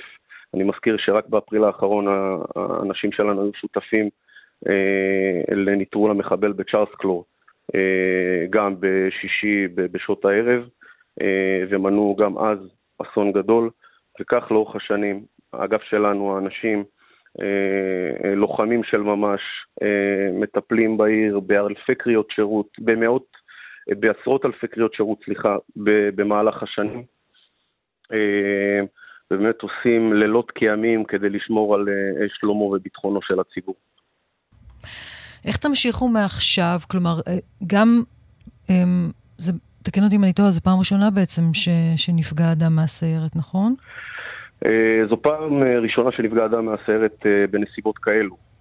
אני 0.54 0.64
מזכיר 0.64 0.98
שרק 0.98 1.28
באפריל 1.28 1.64
האחרון 1.64 2.08
האנשים 2.56 3.12
שלנו 3.12 3.42
היו 3.44 3.52
שותפים 3.54 4.10
אה, 4.70 5.56
לניטרול 5.56 6.12
המחבל 6.12 6.54
בצ'ארלס 6.54 6.90
קלור, 6.98 7.26
אה, 7.76 8.46
גם 8.50 8.76
בשישי 8.80 9.68
בשעות 9.68 10.26
הערב, 10.26 10.68
אה, 11.22 11.64
ומנעו 11.70 12.16
גם 12.16 12.38
אז 12.38 12.60
אסון 13.02 13.32
גדול, 13.32 13.70
וכך 14.22 14.52
לאורך 14.52 14.76
השנים. 14.76 15.26
האגף 15.54 15.82
שלנו, 15.84 16.36
האנשים, 16.36 16.84
לוחמים 18.36 18.84
של 18.84 18.98
ממש, 18.98 19.42
מטפלים 20.34 20.98
בעיר 20.98 21.40
באלפי 21.40 21.96
קריאות 21.96 22.32
שירות, 22.32 22.68
במאות, 22.80 23.26
בעשרות 23.90 24.46
אלפי 24.46 24.68
קריאות 24.68 24.94
שירות, 24.94 25.18
סליחה, 25.26 25.58
במהלך 26.16 26.64
השנים. 26.64 27.04
ובאמת 29.32 29.56
עושים 29.62 30.14
לילות 30.14 30.52
כימים 30.52 31.04
כדי 31.04 31.30
לשמור 31.30 31.76
על 31.76 31.86
שלומו 32.40 32.64
וביטחונו 32.64 33.20
של 33.22 33.40
הציבור. 33.40 33.76
איך 35.46 35.58
תמשיכו 35.58 36.08
מעכשיו? 36.08 36.80
כלומר, 36.92 37.16
אה, 37.28 37.34
גם, 37.68 38.02
אמ, 38.70 39.10
זה, 39.38 39.54
תקן 39.84 40.04
אותי 40.04 40.16
אם 40.16 40.24
אני 40.24 40.34
טועה, 40.34 40.52
זו 40.52 40.62
פעם 40.62 40.80
ראשונה 40.80 41.10
בעצם 41.10 41.42
ש, 41.54 41.70
שנפגע 41.96 42.52
אדם 42.52 42.76
מהסיירת, 42.76 43.36
נכון? 43.36 43.76
אה, 44.66 45.02
זו 45.10 45.22
פעם 45.22 45.64
אה, 45.64 45.80
ראשונה 45.80 46.12
שנפגע 46.12 46.46
אדם 46.46 46.66
מהסיירת 46.66 47.26
בנסיבות 47.52 47.98
כאלו. 47.98 48.52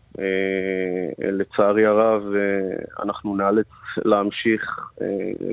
לצערי 1.19 1.87
הרב, 1.87 2.23
אנחנו 3.03 3.37
נאלץ 3.37 3.67
להמשיך 4.05 4.93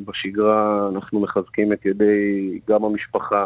בשגרה, 0.06 0.90
אנחנו 0.96 1.20
מחזקים 1.20 1.74
את 1.74 1.86
ידי 1.86 2.60
גם 2.70 2.84
המשפחה, 2.86 3.46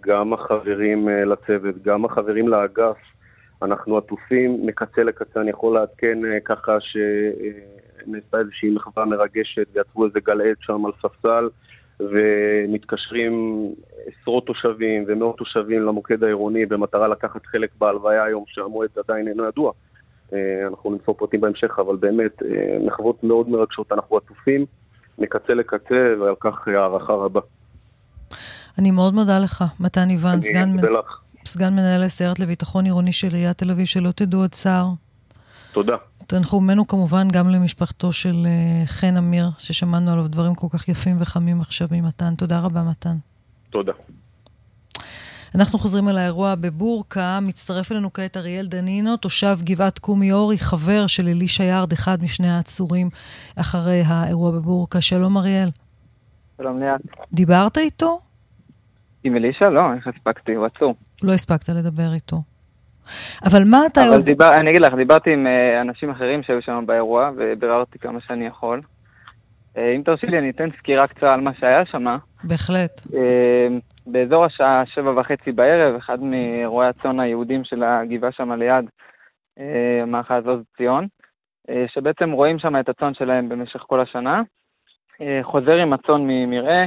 גם 0.00 0.32
החברים 0.32 1.08
לצוות, 1.08 1.82
גם 1.82 2.04
החברים 2.04 2.48
לאגף, 2.48 2.96
אנחנו 3.62 3.96
עטופים 3.96 4.66
מקצה 4.66 5.02
לקצה, 5.02 5.40
אני 5.40 5.50
יכול 5.50 5.74
לעדכן 5.74 6.24
אה, 6.24 6.40
ככה 6.40 6.76
שנעשתה 6.80 8.38
איזושהי 8.38 8.70
מחווה 8.70 9.04
מרגשת 9.04 9.66
ויצרו 9.74 10.06
איזה 10.06 10.20
גלעד 10.20 10.56
שם 10.60 10.86
על 10.86 10.92
ספסל 11.02 11.48
ומתקשרים 12.00 13.66
עשרות 14.06 14.46
תושבים 14.46 15.04
ומאות 15.06 15.36
תושבים 15.36 15.82
למוקד 15.82 16.24
העירוני 16.24 16.66
במטרה 16.66 17.08
לקחת 17.08 17.46
חלק 17.46 17.70
בהלוויה 17.78 18.24
היום 18.24 18.44
שהמועד 18.46 18.90
עדיין 18.96 19.28
אינו 19.28 19.44
ידוע. 19.44 19.72
אה, 20.32 20.66
אנחנו 20.68 20.90
נמצא 20.90 21.12
פרטים 21.12 21.40
בהמשך, 21.40 21.78
אבל 21.78 21.96
באמת 21.96 22.42
אה, 22.42 22.78
מחוות 22.86 23.24
מאוד 23.24 23.48
מרגשות, 23.48 23.92
אנחנו 23.92 24.16
עטופים 24.16 24.66
מקצה 25.18 25.54
לקצה 25.54 26.14
ועל 26.20 26.34
כך 26.40 26.68
הערכה 26.68 27.12
רבה. 27.12 27.40
אני 28.78 28.90
מאוד 28.90 29.14
מודה 29.14 29.38
לך, 29.38 29.64
מתן 29.80 30.10
איוון, 30.10 30.42
סגן... 30.42 30.76
לך. 30.76 31.20
סגן 31.46 31.72
מנהל 31.72 32.02
הסיירת 32.02 32.38
לביטחון 32.38 32.84
עירוני 32.84 33.12
של 33.12 33.34
עיריית 33.34 33.58
תל 33.58 33.70
אביב, 33.70 33.86
שלא 33.86 34.10
תדעו 34.10 34.40
עוד 34.40 34.50
צער. 34.50 34.88
תודה. 35.72 35.96
תנחומינו 36.26 36.86
כמובן 36.86 37.28
גם 37.28 37.48
למשפחתו 37.48 38.12
של 38.12 38.46
uh, 38.46 38.88
חן 38.88 39.16
אמיר, 39.16 39.50
ששמענו 39.58 40.12
עליו 40.12 40.28
דברים 40.28 40.54
כל 40.54 40.66
כך 40.70 40.88
יפים 40.88 41.16
וחמים 41.18 41.60
עכשיו 41.60 41.88
ממתן. 41.90 42.34
תודה 42.34 42.60
רבה, 42.60 42.82
מתן. 42.82 43.16
תודה. 43.70 43.92
אנחנו 45.54 45.78
חוזרים 45.78 46.08
אל 46.08 46.18
האירוע 46.18 46.54
בבורקה. 46.54 47.38
מצטרף 47.42 47.92
אלינו 47.92 48.12
כעת 48.12 48.36
אריאל 48.36 48.66
דנינו, 48.66 49.16
תושב 49.16 49.58
גבעת 49.64 49.98
קומי 49.98 50.32
אורי, 50.32 50.58
חבר 50.58 51.06
של 51.06 51.28
אלישע 51.28 51.64
יארד, 51.64 51.92
אחד 51.92 52.22
משני 52.22 52.50
העצורים 52.50 53.10
אחרי 53.56 54.02
האירוע 54.06 54.50
בבורקה. 54.50 55.00
שלום, 55.00 55.38
אריאל. 55.38 55.68
שלום, 56.56 56.80
ליאת. 56.80 57.00
דיברת 57.32 57.78
איתו? 57.78 58.20
עם 59.24 59.36
אלישע? 59.36 59.68
לא, 59.68 59.94
איך 59.94 60.06
הספקתי? 60.06 60.54
הוא 60.54 60.66
עצור. 60.66 60.94
לא 61.22 61.32
הספקת 61.32 61.68
לדבר 61.68 62.14
איתו. 62.14 62.36
אבל 63.44 63.62
מה 63.70 63.78
אתה... 63.86 64.00
אבל 64.08 64.22
דיבר, 64.22 64.48
אני 64.54 64.70
אגיד 64.70 64.82
לך, 64.82 64.94
דיברתי 64.94 65.32
עם 65.32 65.46
uh, 65.46 65.80
אנשים 65.80 66.10
אחרים 66.10 66.42
שהיו 66.42 66.62
שם 66.62 66.84
באירוע, 66.86 67.30
וביררתי 67.36 67.98
כמה 67.98 68.20
שאני 68.20 68.46
יכול. 68.46 68.80
Uh, 69.74 69.78
אם 69.96 70.02
תרשי 70.04 70.26
לי, 70.26 70.38
אני 70.38 70.50
אתן 70.50 70.68
סקירה 70.78 71.06
קצרה 71.06 71.34
על 71.34 71.40
מה 71.40 71.50
שהיה 71.54 71.86
שם. 71.86 72.16
בהחלט. 72.44 73.00
Uh, 73.06 73.12
באזור 74.06 74.44
השעה 74.44 74.82
שבע 74.86 75.20
וחצי 75.20 75.52
בערב, 75.52 75.94
אחד 75.94 76.22
מאירועי 76.22 76.88
הצאן 76.88 77.20
היהודים 77.20 77.64
של 77.64 77.82
הגבעה 77.82 78.32
שם 78.32 78.52
ליד, 78.52 78.84
מאחז 80.06 80.46
עוז 80.46 80.60
ציון, 80.76 81.06
שבעצם 81.86 82.30
רואים 82.30 82.58
שם 82.58 82.80
את 82.80 82.88
הצאן 82.88 83.14
שלהם 83.14 83.48
במשך 83.48 83.80
כל 83.86 84.00
השנה. 84.00 84.42
חוזר 85.42 85.72
עם 85.72 85.92
הצאן 85.92 86.20
ממרעה, 86.26 86.84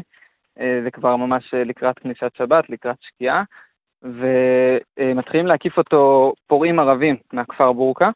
זה 0.57 0.91
כבר 0.93 1.15
ממש 1.15 1.53
לקראת 1.53 1.99
כניסת 1.99 2.31
שבת, 2.37 2.69
לקראת 2.69 2.95
שקיעה. 3.01 3.43
ומתחילים 4.03 5.47
להקיף 5.47 5.77
אותו 5.77 6.33
פורעים 6.47 6.79
ערבים 6.79 7.15
מהכפר 7.33 7.71
בורקה, 7.71 8.09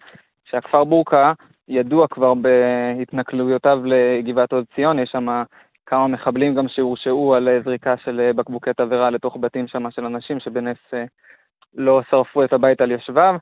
שהכפר 0.45 0.83
בורקה 0.83 1.33
ידוע 1.67 2.07
כבר 2.07 2.33
בהתנכלויותיו 2.33 3.79
לגבעת 3.85 4.53
עוד 4.53 4.65
ציון, 4.75 4.99
יש 4.99 5.09
שם 5.11 5.43
כמה 5.85 6.07
מחבלים 6.07 6.55
גם 6.55 6.65
שהורשעו 6.67 7.35
על 7.35 7.49
זריקה 7.63 7.95
של 8.05 8.31
בקבוקי 8.35 8.71
תבערה 8.77 9.09
לתוך 9.09 9.37
בתים 9.39 9.67
שם 9.67 9.91
של 9.91 10.05
אנשים 10.05 10.39
שבנס 10.39 10.77
אה, 10.93 11.03
לא 11.75 12.01
שרפו 12.11 12.43
את 12.43 12.53
הבית 12.53 12.81
על 12.81 12.91
יושביו. 12.91 13.35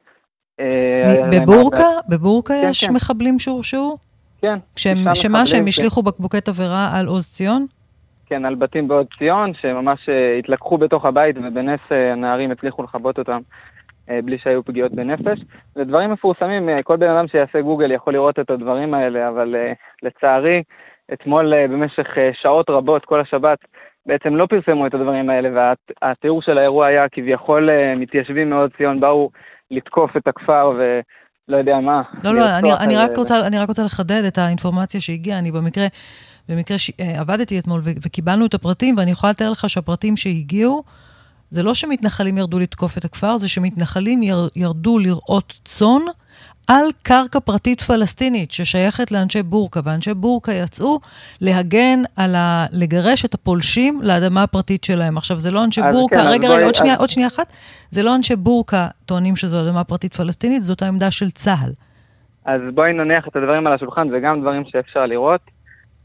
אה, 0.59 1.17
בבורקה? 1.31 1.89
בבורקה 2.09 2.53
כן, 2.61 2.67
יש 2.69 2.85
כן. 2.85 2.93
מחבלים 2.93 3.39
שהורשעו? 3.39 3.97
כן. 4.41 4.59
שמה, 4.75 5.15
שהם 5.15 5.61
כן. 5.61 5.67
השליכו 5.67 6.03
בקבוקי 6.03 6.41
תבערה 6.41 6.99
על 6.99 7.05
עוז 7.05 7.27
ציון? 7.31 7.65
כן, 8.29 8.45
על 8.45 8.55
בתים 8.55 8.87
בעוד 8.87 9.07
ציון, 9.17 9.53
שממש 9.61 10.09
אה, 10.09 10.37
התלקחו 10.39 10.77
בתוך 10.77 11.05
הבית, 11.05 11.35
ובנס 11.37 11.79
אה, 11.91 12.11
הנערים 12.11 12.51
הצליחו 12.51 12.83
לכבות 12.83 13.19
אותם 13.19 13.39
אה, 14.09 14.19
בלי 14.23 14.37
שהיו 14.37 14.63
פגיעות 14.63 14.91
בנפש. 14.91 15.39
זה 15.75 15.83
דברים 15.83 16.11
מפורסמים, 16.11 16.69
כל 16.83 16.97
בן 16.97 17.09
אדם 17.09 17.27
שיעשה 17.27 17.61
גוגל 17.61 17.91
יכול 17.91 18.13
לראות 18.13 18.39
את 18.39 18.49
הדברים 18.49 18.93
האלה, 18.93 19.29
אבל 19.29 19.55
לצערי, 20.03 20.63
אתמול 21.13 21.67
במשך 21.67 22.07
שעות 22.41 22.69
רבות, 22.69 23.05
כל 23.05 23.21
השבת, 23.21 23.57
בעצם 24.05 24.35
לא 24.35 24.45
פרסמו 24.45 24.87
את 24.87 24.93
הדברים 24.93 25.29
האלה, 25.29 25.49
והתיאור 26.01 26.41
של 26.41 26.57
האירוע 26.57 26.87
היה 26.87 27.09
כביכול 27.09 27.69
מתיישבים 27.97 28.49
מאוד 28.49 28.71
ציון 28.77 28.99
באו 28.99 29.29
לתקוף 29.71 30.17
את 30.17 30.27
הכפר 30.27 30.73
ו... 30.77 30.99
לא 31.47 31.57
יודע 31.57 31.79
מה. 31.79 32.01
לא, 32.23 32.33
לא, 32.33 32.41
אני, 32.59 32.69
אני, 32.79 32.97
רק 32.97 33.17
רוצה, 33.17 33.47
אני 33.47 33.59
רק 33.59 33.67
רוצה 33.67 33.83
לחדד 33.83 34.23
את 34.27 34.37
האינפורמציה 34.37 35.01
שהגיעה. 35.01 35.39
אני 35.39 35.51
במקרה 35.51 35.87
במקרה 36.49 36.77
שעבדתי 36.77 37.55
אה, 37.55 37.59
אתמול 37.59 37.81
וקיבלנו 37.85 38.45
את 38.45 38.53
הפרטים, 38.53 38.97
ואני 38.97 39.11
יכולה 39.11 39.31
לתאר 39.31 39.51
לך 39.51 39.69
שהפרטים 39.69 40.17
שהגיעו, 40.17 40.83
זה 41.49 41.63
לא 41.63 41.73
שמתנחלים 41.73 42.37
ירדו 42.37 42.59
לתקוף 42.59 42.97
את 42.97 43.05
הכפר, 43.05 43.37
זה 43.37 43.49
שמתנחלים 43.49 44.23
יר, 44.23 44.49
ירדו 44.55 44.99
לראות 44.99 45.59
צאן 45.65 46.01
על 46.67 46.83
קרקע 47.03 47.39
פרטית 47.39 47.81
פלסטינית 47.81 48.51
ששייכת 48.51 49.11
לאנשי 49.11 49.43
בורקה, 49.43 49.79
ואנשי 49.83 50.13
בורקה 50.13 50.51
יצאו 50.51 50.99
להגן 51.41 51.99
על 52.15 52.35
ה... 52.35 52.65
לגרש 52.71 53.25
את 53.25 53.33
הפולשים 53.33 53.99
לאדמה 54.03 54.43
הפרטית 54.43 54.83
שלהם. 54.83 55.17
עכשיו, 55.17 55.39
זה 55.39 55.51
לא 55.51 55.63
אנשי 55.63 55.81
בורקה, 55.91 56.17
כן, 56.17 56.27
רגע, 56.27 56.47
רגע, 56.47 56.63
עוד, 56.65 56.73
אז... 56.75 56.79
שנייה, 56.79 56.95
עוד 56.95 57.09
שנייה 57.09 57.27
אחת. 57.27 57.53
זה 57.89 58.03
לא 58.03 58.15
אנשי 58.15 58.35
בורקה 58.35 58.87
טוענים 59.05 59.35
שזו 59.35 59.61
אדמה 59.61 59.83
פרטית 59.83 60.13
פלסטינית, 60.13 60.63
זאת 60.63 60.81
העמדה 60.81 61.11
של 61.11 61.29
צה"ל. 61.29 61.71
אז 62.45 62.61
בואי 62.73 62.93
נניח 62.93 63.27
את 63.27 63.35
הדברים 63.35 63.67
על 63.67 63.73
השולחן, 63.73 64.07
וגם 64.13 64.41
דברים 64.41 64.63
שאפשר 64.65 65.05
לראות. 65.05 65.41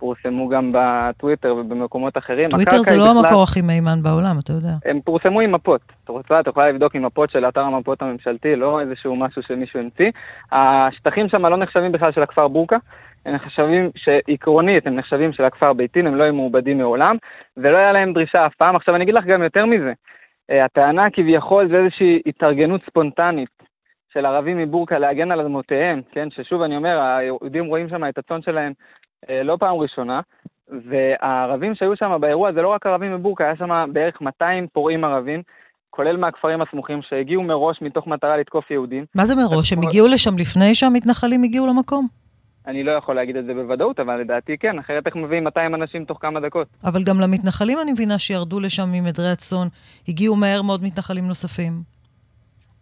פורסמו 0.02 0.48
גם 0.48 0.72
בטוויטר 0.74 1.54
ובמקומות 1.54 2.18
אחרים. 2.18 2.48
טוויטר 2.48 2.82
זה 2.82 2.96
לא 2.96 3.04
בכלל... 3.04 3.16
המקור 3.18 3.42
הכי 3.42 3.60
מהימן 3.60 4.02
בעולם, 4.02 4.36
אתה 4.44 4.52
יודע. 4.52 4.74
הם 4.84 5.00
פורסמו 5.00 5.40
עם 5.40 5.52
מפות. 5.52 5.80
את 6.04 6.08
רוצה, 6.08 6.40
את 6.40 6.46
יכולה 6.46 6.70
לבדוק 6.70 6.94
עם 6.94 7.06
מפות 7.06 7.30
של 7.30 7.48
אתר 7.48 7.60
המפות 7.60 8.02
הממשלתי, 8.02 8.56
לא 8.56 8.80
איזשהו 8.80 9.16
משהו 9.16 9.42
שמישהו 9.42 9.80
המציא. 9.80 10.10
השטחים 10.52 11.28
שם 11.28 11.46
לא 11.46 11.56
נחשבים 11.56 11.92
בכלל 11.92 12.12
של 12.12 12.22
הכפר 12.22 12.48
בורקה. 12.48 12.76
הם 13.26 13.34
נחשבים, 13.34 13.90
שעקרונית 13.96 14.86
הם 14.86 14.96
נחשבים 14.96 15.32
של 15.32 15.44
הכפר 15.44 15.72
ביתין, 15.72 16.06
הם 16.06 16.14
לא 16.14 16.24
היו 16.24 16.34
מעובדים 16.34 16.78
מעולם, 16.78 17.16
ולא 17.56 17.76
היה 17.76 17.92
להם 17.92 18.12
דרישה 18.12 18.46
אף 18.46 18.54
פעם. 18.54 18.76
עכשיו 18.76 18.94
אני 18.94 19.04
אגיד 19.04 19.14
לך 19.14 19.24
גם 19.24 19.42
יותר 19.42 19.66
מזה, 19.66 19.92
אה, 20.50 20.64
הטענה 20.64 21.10
כביכול 21.12 21.68
זה 21.68 21.76
איזושהי 21.76 22.22
התארגנות 22.26 22.80
ספונטנית 22.86 23.62
של 24.12 24.26
ערבים 24.26 24.58
מבורקה 24.58 24.98
להגן 24.98 25.30
על 25.30 25.40
אדמותיהם, 25.40 26.00
כן, 26.12 26.28
ששוב 26.30 26.62
אני 26.62 26.76
אומר, 26.76 27.00
היהודים 27.00 27.66
רואים 27.66 27.88
שם 27.88 28.08
את 28.08 28.18
הצאן 28.18 28.42
שלהם 28.42 28.72
לא 29.30 29.56
פעם 29.60 29.76
ראשונה, 29.76 30.20
והערבים 30.88 31.74
שהיו 31.74 31.96
שם 31.96 32.18
באירוע 32.20 32.52
זה 32.52 32.62
לא 32.62 32.68
רק 32.68 32.86
ערבים 32.86 33.14
מבורקה, 33.14 33.44
היה 33.44 33.56
שם 33.56 33.90
בערך 33.92 34.20
200 34.20 34.66
פורעים 34.72 35.04
ערבים, 35.04 35.42
כולל 35.90 36.16
מהכפרים 36.16 36.62
הסמוכים, 36.62 37.00
שהגיעו 37.02 37.42
מראש 37.42 37.82
מתוך 37.82 38.06
מטרה 38.06 38.36
לתקוף 38.36 38.70
יהודים. 38.70 39.04
מה 39.14 39.24
זה 39.24 39.34
מראש? 39.36 39.72
הם 39.72 39.78
הגיעו 39.82 40.06
לשם 40.08 40.38
לפני 40.38 40.74
שהמתנחלים 40.74 41.42
הגיעו 41.42 41.66
למקום? 41.66 42.08
אני 42.66 42.82
לא 42.82 42.92
יכול 42.92 43.14
להגיד 43.14 43.36
את 43.36 43.44
זה 43.44 43.54
בוודאות, 43.54 44.00
אבל 44.00 44.20
לדעתי 44.20 44.58
כן, 44.58 44.78
אחרת 44.78 45.06
איך 45.06 45.16
מביאים 45.16 45.44
200 45.44 45.74
אנשים 45.74 46.04
תוך 46.04 46.18
כמה 46.20 46.40
דקות? 46.40 46.68
אבל 46.84 47.02
גם 47.04 47.20
למתנחלים 47.20 47.78
אני 47.82 47.92
מבינה 47.92 48.18
שירדו 48.18 48.60
לשם 48.60 48.88
ממדרי 48.92 49.30
הצאן, 49.30 49.66
הגיעו 50.08 50.36
מהר 50.36 50.62
מאוד 50.62 50.84
מתנחלים 50.84 51.24
נוספים. 51.28 51.72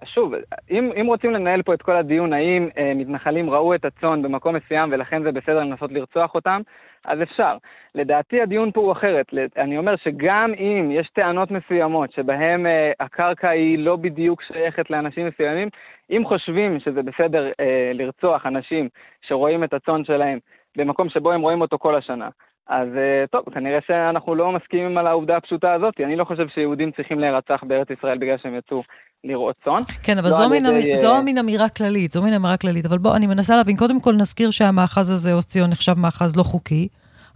שוב, 0.04 0.34
אם, 0.70 0.90
אם 1.00 1.06
רוצים 1.06 1.30
לנהל 1.30 1.62
פה 1.62 1.74
את 1.74 1.82
כל 1.82 1.96
הדיון 1.96 2.32
האם 2.32 2.68
אה, 2.78 2.92
מתנחלים 2.94 3.50
ראו 3.50 3.74
את 3.74 3.84
הצאן 3.84 4.22
במקום 4.22 4.56
מסוים 4.56 4.92
ולכן 4.92 5.22
זה 5.22 5.32
בסדר 5.32 5.60
לנסות 5.60 5.92
לרצוח 5.92 6.34
אותם, 6.34 6.60
אז 7.04 7.22
אפשר. 7.22 7.56
לדעתי 7.94 8.42
הדיון 8.42 8.70
פה 8.72 8.80
הוא 8.80 8.92
אחרת. 8.92 9.26
אני 9.56 9.78
אומר 9.78 9.96
שגם 9.96 10.52
אם 10.58 10.90
יש 10.90 11.08
טענות 11.08 11.50
מסוימות 11.50 12.12
שבהן 12.12 12.66
אה, 12.66 12.92
הקרקע 13.00 13.48
היא 13.48 13.78
לא 13.78 13.96
בדיוק 13.96 14.42
שייכת 14.42 14.90
לאנשים 14.90 15.26
מסוימים, 15.26 15.68
אם 16.10 16.22
חושבים 16.26 16.80
שזה 16.80 17.02
בסדר 17.02 17.50
אה, 17.60 17.90
לרצוח 17.94 18.46
אנשים 18.46 18.88
שרואים 19.22 19.64
את 19.64 19.74
הצאן 19.74 20.04
שלהם 20.04 20.38
במקום 20.76 21.08
שבו 21.08 21.32
הם 21.32 21.40
רואים 21.40 21.60
אותו 21.60 21.78
כל 21.78 21.94
השנה, 21.94 22.28
אז 22.70 22.88
אה, 22.96 23.26
טוב, 23.30 23.42
כנראה 23.54 23.78
שאנחנו 23.86 24.34
לא 24.34 24.52
מסכימים 24.52 24.98
על 24.98 25.06
העובדה 25.06 25.36
הפשוטה 25.36 25.72
הזאת. 25.72 25.94
אני 26.04 26.16
לא 26.16 26.24
חושב 26.24 26.48
שיהודים 26.54 26.90
צריכים 26.96 27.20
להירצח 27.20 27.60
בארץ 27.62 27.88
ישראל 27.98 28.18
בגלל 28.18 28.36
שהם 28.42 28.54
יצאו 28.58 28.82
לראות 29.24 29.56
צאן. 29.64 29.80
כן, 30.02 30.18
אבל 30.18 30.28
לא 30.28 30.34
זו, 30.34 30.48
מין, 30.48 30.66
אמ... 30.66 30.94
זו 30.94 31.22
מין 31.22 31.38
אמירה 31.38 31.68
כללית, 31.68 32.10
זו 32.10 32.22
מין 32.22 32.34
אמירה 32.34 32.56
כללית. 32.56 32.86
אבל 32.86 32.98
בוא, 32.98 33.16
אני 33.16 33.26
מנסה 33.26 33.56
להבין, 33.56 33.76
קודם 33.76 34.00
כל 34.00 34.14
נזכיר 34.14 34.50
שהמאחז 34.50 35.10
הזה, 35.10 35.32
עוז 35.32 35.46
ציון, 35.46 35.70
נחשב 35.70 35.98
מאחז 35.98 36.36
לא 36.36 36.42
חוקי. 36.42 36.88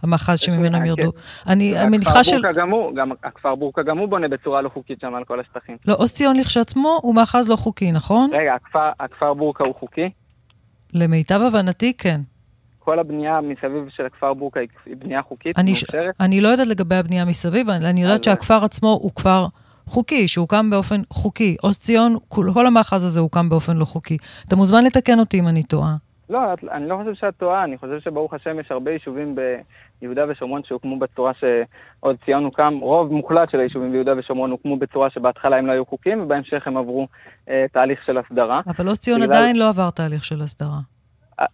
המאחז 0.03 0.39
שממנו 0.39 0.77
הם 0.77 0.83
כן. 0.83 0.85
ירדו. 0.85 1.11
אני 1.49 1.73
מניחה 1.91 2.23
של... 2.23 2.41
גם 2.95 3.11
הכפר 3.23 3.55
בורקה 3.55 3.83
גם 3.83 3.97
הוא 3.97 4.09
בונה 4.09 4.27
בצורה 4.27 4.61
לא 4.61 4.69
חוקית 4.69 4.99
שם 5.01 5.15
על 5.15 5.23
כל 5.23 5.39
השטחים. 5.39 5.77
לא, 5.87 5.95
עוז 5.97 6.13
ציון 6.13 6.37
לכשעצמו 6.37 6.99
הוא 7.01 7.15
מאחז 7.15 7.49
לא 7.49 7.55
חוקי, 7.55 7.91
נכון? 7.91 8.29
רגע, 8.33 8.53
הכפר, 8.53 8.89
הכפר 8.99 9.33
בורקה 9.33 9.63
הוא 9.63 9.75
חוקי? 9.79 10.09
למיטב 10.93 11.41
הבנתי, 11.47 11.93
כן. 11.97 12.21
כל 12.85 12.99
הבנייה 12.99 13.41
מסביב 13.41 13.89
של 13.89 14.05
הכפר 14.05 14.33
בורקה 14.33 14.59
היא 14.85 14.95
בנייה 14.97 15.21
חוקית, 15.21 15.59
אני, 15.59 15.71
מאושרת? 15.71 16.15
אני 16.19 16.41
לא 16.41 16.47
יודעת 16.47 16.67
לגבי 16.67 16.95
הבנייה 16.95 17.25
מסביב, 17.25 17.69
אני, 17.69 17.89
אני 17.89 18.01
יודעת 18.01 18.23
שהכפר 18.23 18.65
עצמו 18.65 18.99
הוא 19.01 19.11
כפר 19.11 19.45
חוקי, 19.85 20.27
שהוקם 20.27 20.69
באופן 20.69 21.01
חוקי. 21.09 21.55
עוז 21.61 21.79
ציון, 21.79 22.15
כל, 22.27 22.45
כל 22.53 22.67
המאחז 22.67 23.03
הזה 23.03 23.19
הוקם 23.19 23.49
באופן 23.49 23.77
לא 23.77 23.85
חוקי. 23.85 24.17
אתה 24.47 24.55
מוזמן 24.55 24.83
לתקן 24.83 25.19
אותי 25.19 25.39
אם 25.39 25.47
אני 25.47 25.63
טועה. 25.63 25.95
לא, 26.29 26.39
אני 26.71 26.89
לא 26.89 26.97
חושב 27.01 27.13
שאת 27.13 27.33
טועה, 27.37 27.63
אני 27.63 27.77
חושב 27.77 27.99
שברוך 28.03 28.33
השם 28.33 28.59
יש 28.59 28.71
הרבה 28.71 28.91
יישובים 28.91 29.35
ביהודה 30.01 30.25
ושומרון 30.29 30.61
שהוקמו 30.63 30.99
בצורה 30.99 31.31
שעוד 31.39 32.15
ציון 32.25 32.43
הוקם, 32.43 32.73
רוב 32.81 33.11
מוחלט 33.11 33.49
של 33.51 33.59
היישובים 33.59 33.91
ביהודה 33.91 34.11
ושומרון 34.17 34.51
הוקמו 34.51 34.77
בצורה 34.77 35.09
שבהתחלה 35.09 35.57
הם 35.57 35.67
לא 35.67 35.71
היו 35.71 35.85
חוקיים, 35.85 36.23
ובהמשך 36.23 36.67
הם 36.67 36.77
עברו 36.77 37.07
אה, 37.49 37.65
תהליך 37.71 37.99
של 38.05 38.17
הסדרה. 38.17 38.61
אבל 38.67 38.87
עוז 38.87 38.99
ציון 38.99 39.21
בגלל... 39.21 39.33
עדיין 39.33 39.55
לא 39.59 39.69
עבר 39.69 39.89
תהליך 39.89 40.23
של 40.23 40.41
הסדרה. 40.41 40.79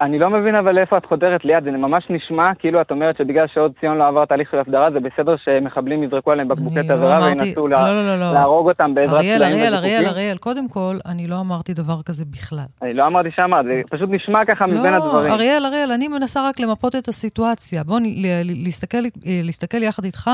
אני 0.01 0.19
לא 0.19 0.29
מבין 0.29 0.55
אבל 0.55 0.77
איפה 0.77 0.97
את 0.97 1.05
חודרת 1.05 1.45
ליד, 1.45 1.63
זה 1.63 1.71
ממש 1.71 2.03
נשמע 2.09 2.51
כאילו 2.59 2.81
את 2.81 2.91
אומרת 2.91 3.17
שבגלל 3.17 3.45
שעוד 3.53 3.71
ציון 3.79 3.97
לא 3.97 4.07
עבר 4.07 4.25
תהליך 4.25 4.51
של 4.51 4.59
הסדרה, 4.59 4.91
זה 4.91 4.99
בסדר 4.99 5.35
שמחבלים 5.45 6.03
יזרקו 6.03 6.31
עליהם 6.31 6.47
בקבוקי 6.47 6.83
תבערה 6.83 7.19
לא 7.19 7.25
וינסו 7.25 7.67
לא, 7.67 7.81
לא, 7.81 8.05
לא, 8.05 8.19
לא. 8.19 8.33
להרוג 8.33 8.69
אותם 8.69 8.93
בעזרת 8.93 9.19
אריאל, 9.19 9.43
אריאל, 9.43 9.73
אריאל, 9.73 10.07
אריאל, 10.07 10.37
קודם 10.37 10.69
כל, 10.69 10.97
אני 11.05 11.27
לא 11.27 11.39
אמרתי 11.39 11.73
דבר 11.73 12.01
כזה 12.01 12.25
בכלל. 12.25 12.65
אני 12.81 12.93
לא 12.93 13.07
אמרתי 13.07 13.29
שאמרת, 13.35 13.65
זה 13.65 13.81
פשוט 13.89 14.09
נשמע 14.11 14.45
ככה 14.45 14.67
לא, 14.67 14.73
מבין 14.73 14.93
הדברים. 14.93 15.27
לא, 15.27 15.33
אריאל, 15.33 15.65
אריאל, 15.65 15.91
אני 15.91 16.07
מנסה 16.07 16.49
רק 16.49 16.59
למפות 16.59 16.95
את 16.95 17.07
הסיטואציה. 17.07 17.83
בוא 17.83 17.99
להסתכל, 18.45 18.97
להסתכל 19.43 19.83
יחד 19.83 20.03
איתך 20.05 20.29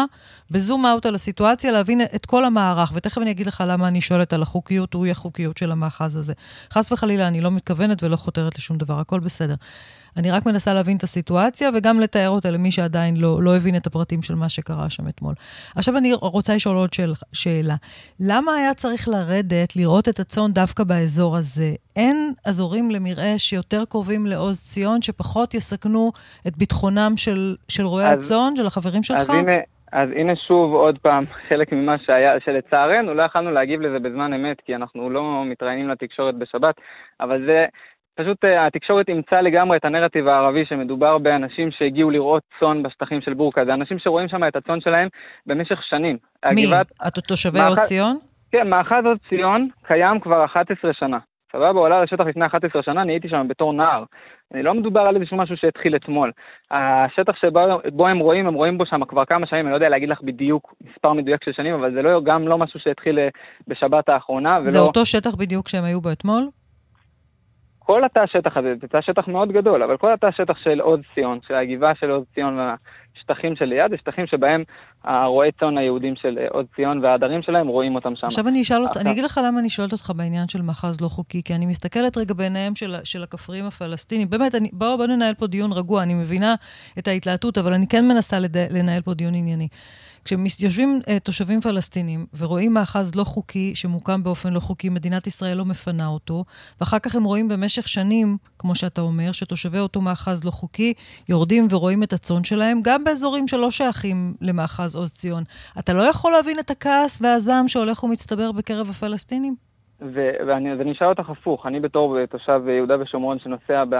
בזום 0.52 0.86
אאוט 0.86 1.06
על 1.06 1.16
הסיטואציה, 1.16 1.72
להבין 1.72 2.02
את 2.16 2.26
כל 2.26 2.46
המערך, 2.46 2.92
ותכף 2.96 3.22
אני 3.22 3.32
אגיד 3.32 3.48
לך 3.48 3.64
למה 3.68 3.88
אני 3.88 4.02
שואלת 4.02 4.34
על 4.34 4.42
החוקיות 4.42 4.96
או 4.96 5.06
אי-החוקיות 5.06 5.58
של 5.58 5.72
המאחז 5.72 6.16
הזה. 6.16 6.34
חס 6.74 6.92
וחלילה, 6.92 7.28
אני 7.28 7.42
לא 7.42 7.52
מתכוונת 7.52 8.04
ולא 8.04 8.16
חותרת 8.16 8.56
לשום 8.58 8.78
דבר, 8.78 9.00
הכל 9.00 9.20
בסדר. 9.20 9.37
אני 10.20 10.32
רק 10.32 10.46
מנסה 10.46 10.74
להבין 10.74 10.98
את 10.98 11.04
הסיטואציה 11.04 11.70
וגם 11.74 12.00
לתאר 12.00 12.30
אותה 12.30 12.52
למי 12.52 12.72
שעדיין 12.72 13.16
לא, 13.18 13.38
לא 13.44 13.56
הבין 13.56 13.76
את 13.76 13.88
הפרטים 13.88 14.22
של 14.22 14.36
מה 14.36 14.50
שקרה 14.50 14.90
שם 14.90 15.08
אתמול. 15.08 15.34
עכשיו 15.76 15.98
אני 15.98 16.14
רוצה 16.14 16.56
לשאול 16.56 16.76
עוד 16.76 16.94
שאל, 16.94 17.12
שאלה. 17.34 17.76
למה 18.30 18.52
היה 18.54 18.74
צריך 18.74 19.08
לרדת, 19.08 19.76
לראות 19.76 20.10
את 20.10 20.20
הצאן 20.20 20.52
דווקא 20.52 20.84
באזור 20.84 21.38
הזה? 21.38 21.72
אין 21.96 22.18
אזורים 22.48 22.92
למרעה 22.92 23.38
שיותר 23.38 23.86
קרובים 23.90 24.26
לעוז 24.26 24.58
ציון, 24.60 25.02
שפחות 25.02 25.54
יסכנו 25.54 26.12
את 26.48 26.58
ביטחונם 26.58 27.12
של, 27.16 27.56
של 27.70 27.84
רועי 27.84 28.06
הצאן, 28.06 28.56
של 28.56 28.66
החברים 28.66 29.04
שלך? 29.04 29.20
אז 29.20 29.30
הנה... 29.30 29.58
אז 29.92 30.10
הנה 30.16 30.36
שוב 30.48 30.74
עוד 30.74 30.98
פעם 30.98 31.24
חלק 31.50 31.72
ממה 31.72 31.96
שהיה, 32.06 32.40
שלצערנו 32.46 33.14
לא 33.14 33.24
יכלנו 33.24 33.52
להגיב 33.52 33.82
לזה 33.82 34.00
בזמן 34.00 34.34
אמת, 34.34 34.62
כי 34.66 34.76
אנחנו 34.76 35.10
לא 35.10 35.44
מתראיינים 35.46 35.90
לתקשורת 35.90 36.36
בשבת, 36.36 36.76
אבל 37.20 37.46
זה 37.46 37.66
פשוט 38.18 38.46
uh, 38.46 38.48
התקשורת 38.68 39.10
אימצה 39.10 39.42
לגמרי 39.42 39.78
את 39.78 39.86
הנרטיב 39.86 40.28
הערבי 40.28 40.66
שמדובר 40.70 41.18
באנשים 41.18 41.72
שהגיעו 41.72 42.12
לראות 42.12 42.44
צאן 42.60 42.84
בשטחים 42.84 43.22
של 43.22 43.34
בורקה. 43.34 43.66
זה 43.66 43.74
אנשים 43.74 44.00
שרואים 44.00 44.28
שם 44.28 44.48
את 44.48 44.56
הצאן 44.56 44.82
שלהם 44.82 45.08
במשך 45.46 45.80
שנים. 45.90 46.18
מי? 46.56 46.66
הגבעת... 46.66 46.88
תושבי 47.28 47.60
מאח... 47.60 47.68
עוז 47.68 47.80
ציון? 47.80 48.18
כן, 48.52 48.70
מאחז 48.70 49.06
עוז 49.06 49.18
ציון 49.30 49.70
קיים 49.88 50.20
כבר 50.20 50.46
11 50.46 50.92
שנה. 50.94 51.18
סבבה, 51.52 51.80
הוא 51.80 51.86
עלה 51.86 52.04
לשטח 52.04 52.26
לפני 52.26 52.46
11 52.46 52.84
שנה, 52.84 53.02
אני 53.02 53.14
הייתי 53.14 53.30
שם 53.30 53.48
בתור 53.50 53.74
נער. 53.74 54.04
אני 54.54 54.64
לא 54.64 54.74
מדובר 54.74 55.02
על 55.02 55.16
איזשהו 55.16 55.38
משהו 55.38 55.58
שהתחיל 55.58 55.96
אתמול. 55.96 56.32
השטח 56.72 57.34
שבו 57.42 58.08
הם 58.08 58.20
רואים, 58.20 58.48
הם 58.48 58.54
רואים 58.54 58.78
בו 58.78 58.86
שם 58.86 59.06
כבר 59.08 59.26
כמה 59.26 59.48
שנים, 59.48 59.66
אני 59.66 59.72
לא 59.72 59.76
יודע 59.76 59.90
להגיד 59.90 60.10
לך 60.10 60.22
בדיוק 60.22 60.74
מספר 60.82 61.14
מדויק 61.14 61.44
של 61.44 61.52
שנים, 61.54 61.74
אבל 61.74 61.94
זה 61.94 62.02
לא, 62.02 62.22
גם 62.24 62.48
לא 62.48 62.58
משהו 62.58 62.80
שהתחיל 62.80 63.20
אה, 63.20 63.28
בשבת 63.68 64.10
האחרונה. 64.10 64.60
זה 64.66 64.80
ולא... 64.80 64.88
אותו 64.88 65.06
שטח 65.06 65.36
בדיוק 65.36 65.68
שהם 65.68 65.84
היו 65.84 66.02
בו 66.02 66.12
אתמול? 66.12 66.48
כל 67.88 68.04
התא 68.04 68.20
השטח 68.20 68.58
הזה, 68.58 68.74
זה 68.82 68.88
תא 68.88 69.02
שטח 69.02 69.28
מאוד 69.28 69.52
גדול, 69.52 69.84
אבל 69.84 69.98
כל 69.98 70.14
התא 70.14 70.26
השטח 70.26 70.58
של 70.58 70.80
עוז 70.80 71.00
ציון, 71.16 71.40
של 71.48 71.54
הגבעה 71.54 71.96
של 71.96 72.12
עוז 72.12 72.26
ציון 72.34 72.60
והשטחים 73.18 73.56
של 73.56 73.66
ליד, 73.66 73.92
זה 73.92 73.98
שטחים 73.98 74.28
שבהם 74.28 74.64
הרועי 75.04 75.52
צאן 75.60 75.78
היהודים 75.78 76.16
של 76.16 76.38
עוז 76.50 76.66
ציון 76.76 77.06
והעדרים 77.06 77.42
שלהם 77.42 77.68
רואים 77.68 77.96
אותם 77.96 78.16
שם. 78.16 78.28
עכשיו 78.28 78.48
אני 78.48 78.62
אשאל 78.62 78.84
אותך, 78.84 78.98
אני 78.98 79.12
אגיד 79.12 79.24
לך 79.24 79.40
למה 79.44 79.60
אני 79.60 79.70
שואלת 79.70 79.92
אותך 79.92 80.12
בעניין 80.16 80.48
של 80.48 80.62
מאחז 80.62 81.02
לא 81.02 81.08
חוקי, 81.08 81.44
כי 81.44 81.56
אני 81.56 81.66
מסתכלת 81.66 82.18
רגע 82.18 82.34
בעיניהם 82.34 82.76
של, 82.76 82.96
של 83.04 83.24
הכפריים 83.24 83.66
הפלסטינים. 83.66 84.30
באמת, 84.30 84.56
אני, 84.56 84.70
בואו 84.74 84.98
בוא 84.98 85.06
ננהל 85.06 85.34
פה 85.34 85.48
דיון 85.48 85.72
רגוע, 85.72 86.04
אני 86.04 86.14
מבינה 86.14 86.56
את 87.00 87.08
ההתלהטות, 87.08 87.58
אבל 87.58 87.74
אני 87.74 87.88
כן 87.88 88.08
מנסה 88.08 88.40
לד... 88.40 88.58
לנהל 88.58 89.02
פה 89.02 89.14
דיון 89.14 89.36
ענייני. 89.36 89.68
כשיושבים 90.28 91.00
uh, 91.04 91.20
תושבים 91.24 91.62
פלסטינים 91.62 92.26
ורואים 92.38 92.74
מאחז 92.74 93.16
לא 93.16 93.24
חוקי, 93.24 93.76
שמוקם 93.76 94.24
באופן 94.24 94.54
לא 94.54 94.60
חוקי, 94.60 94.90
מדינת 94.90 95.28
ישראל 95.28 95.58
לא 95.58 95.66
מפנה 95.66 96.08
אותו, 96.08 96.46
ואחר 96.80 97.00
כך 97.00 97.16
הם 97.16 97.24
רואים 97.24 97.48
במשך 97.48 97.88
שנים, 97.88 98.38
כמו 98.60 98.76
שאתה 98.76 99.02
אומר, 99.02 99.32
שתושבי 99.32 99.80
אותו 99.80 100.02
מאחז 100.02 100.44
לא 100.44 100.52
חוקי 100.52 100.94
יורדים 101.30 101.68
ורואים 101.70 102.04
את 102.04 102.14
הצאן 102.14 102.44
שלהם, 102.44 102.80
גם 102.84 103.04
באזורים 103.08 103.48
שלא 103.48 103.70
שייכים 103.70 104.34
למאחז 104.42 104.96
עוז 104.96 105.14
ציון. 105.14 105.44
אתה 105.80 105.94
לא 105.94 106.04
יכול 106.04 106.32
להבין 106.32 106.60
את 106.60 106.70
הכעס 106.70 107.22
והזעם 107.22 107.68
שהולך 107.68 108.04
ומצטבר 108.04 108.52
בקרב 108.52 108.88
הפלסטינים? 108.90 109.56
ואני 110.48 110.92
אשאל 110.92 111.08
אותך 111.08 111.30
הפוך, 111.30 111.66
אני 111.66 111.80
בתור 111.80 112.26
תושב 112.26 112.62
יהודה 112.68 113.02
ושומרון 113.02 113.40
שנוסע 113.40 113.84
ב... 113.90 113.96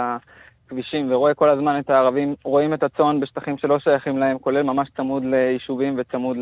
כבישים 0.68 1.12
ורואה 1.12 1.34
כל 1.34 1.50
הזמן 1.50 1.78
את 1.78 1.90
הערבים, 1.90 2.34
רואים 2.44 2.74
את 2.74 2.82
הצאן 2.82 3.20
בשטחים 3.20 3.58
שלא 3.58 3.78
שייכים 3.78 4.18
להם, 4.18 4.38
כולל 4.38 4.62
ממש 4.62 4.88
צמוד 4.96 5.24
ליישובים 5.24 5.96
וצמוד 5.98 6.36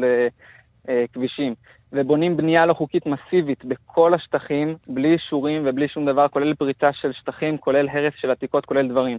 לכבישים. 0.89 1.55
ובונים 1.93 2.37
בנייה 2.37 2.67
לא 2.67 2.75
חוקית 2.75 3.07
מסיבית 3.07 3.65
בכל 3.65 4.15
השטחים, 4.15 4.77
בלי 4.87 5.13
אישורים 5.13 5.63
ובלי 5.67 5.89
שום 5.89 6.07
דבר, 6.07 6.29
כולל 6.29 6.55
פריצה 6.55 6.93
של 6.93 7.13
שטחים, 7.13 7.59
כולל 7.59 7.89
הרס 7.89 8.15
של 8.21 8.31
עתיקות, 8.31 8.65
כולל 8.67 8.89
דברים. 8.89 9.19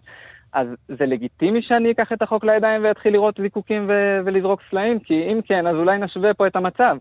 אז 0.54 0.68
זה 0.88 1.06
לגיטימי 1.06 1.62
שאני 1.62 1.92
אקח 1.92 2.14
את 2.14 2.22
החוק 2.22 2.44
לידיים 2.44 2.84
ואתחיל 2.84 3.14
לראות 3.14 3.36
זיקוקים 3.42 3.90
ו- 3.90 4.20
ולזרוק 4.26 4.62
סלעים? 4.70 5.00
כי 5.00 5.14
אם 5.32 5.40
כן, 5.46 5.68
אז 5.68 5.76
אולי 5.76 5.98
נשווה 5.98 6.34
פה 6.34 6.48
את 6.48 6.56
המצב. 6.56 6.98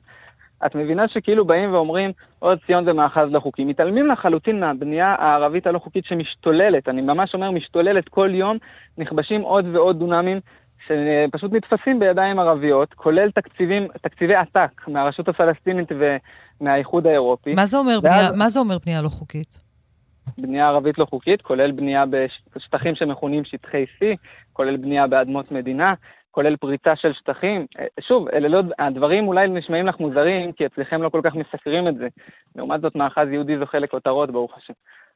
את 0.66 0.74
מבינה 0.74 1.09
שכאילו 1.09 1.44
באים 1.44 1.74
ואומרים, 1.74 2.12
עוד 2.38 2.59
ציון 2.66 2.85
זה 2.85 2.92
מאחז 2.92 3.28
לא 3.30 3.40
חוקי. 3.40 3.64
מתעלמים 3.64 4.06
לחלוטין 4.06 4.61
מהבנייה 4.61 5.14
הערבית 5.18 5.66
הלא 5.66 5.78
חוקית 5.78 6.04
שמשתוללת, 6.04 6.88
אני 6.88 7.02
ממש 7.02 7.35
אומר 7.35 7.50
משתוללת 7.50 8.09
כל 8.09 8.30
יום, 8.32 8.56
נכבשים 8.98 9.40
עוד 9.40 9.66
ועוד 9.72 9.98
דונמים 9.98 10.40
שפשוט 10.87 11.52
נתפסים 11.52 11.98
בידיים 11.98 12.38
ערביות, 12.38 12.94
כולל 12.94 13.30
תקציבים, 13.30 13.88
תקציבי 14.02 14.35
עתק 14.35 14.88
מהרשות 14.88 15.28
הפלסטינית 15.28 15.88
ומהאיחוד 16.61 17.06
האירופי. 17.06 17.54
מה 17.54 17.66
זה 17.66 17.78
אומר, 17.78 17.98
ואז... 18.02 18.14
בנייה, 18.14 18.38
מה 18.38 18.48
זה 18.48 18.61
אומר 18.61 18.76
בנייה 18.87 19.02
לא 19.02 19.09
חוקית? 19.09 19.65
בנייה 20.38 20.68
ערבית 20.68 20.98
לא 20.98 21.04
חוקית, 21.04 21.42
כולל 21.42 21.70
בנייה 21.70 22.04
בשטחים 22.56 22.94
שמכונים 22.94 23.44
שטחי 23.44 23.84
C, 23.84 24.04
כולל 24.52 24.76
בנייה 24.76 25.06
באדמות 25.06 25.52
מדינה, 25.52 25.94
כולל 26.30 26.56
פריצה 26.56 26.96
של 26.96 27.12
שטחים. 27.12 27.66
אה, 27.78 27.86
שוב, 28.00 28.28
אלה 28.28 28.48
לא, 28.48 28.62
הדברים 28.78 29.28
אולי 29.28 29.48
נשמעים 29.48 29.86
לך 29.86 30.00
מוזרים, 30.00 30.52
כי 30.52 30.66
אצלכם 30.66 31.02
לא 31.02 31.08
כל 31.08 31.20
כך 31.24 31.34
מסקרים 31.34 31.88
את 31.88 31.96
זה. 31.96 32.08
לעומת 32.56 32.80
זאת, 32.80 32.96
מאחז 32.96 33.28
יהודי 33.32 33.58
זוכה 33.58 33.78
לכותרות, 33.78 34.30
ברוך 34.30 34.56
השם. 34.56 34.72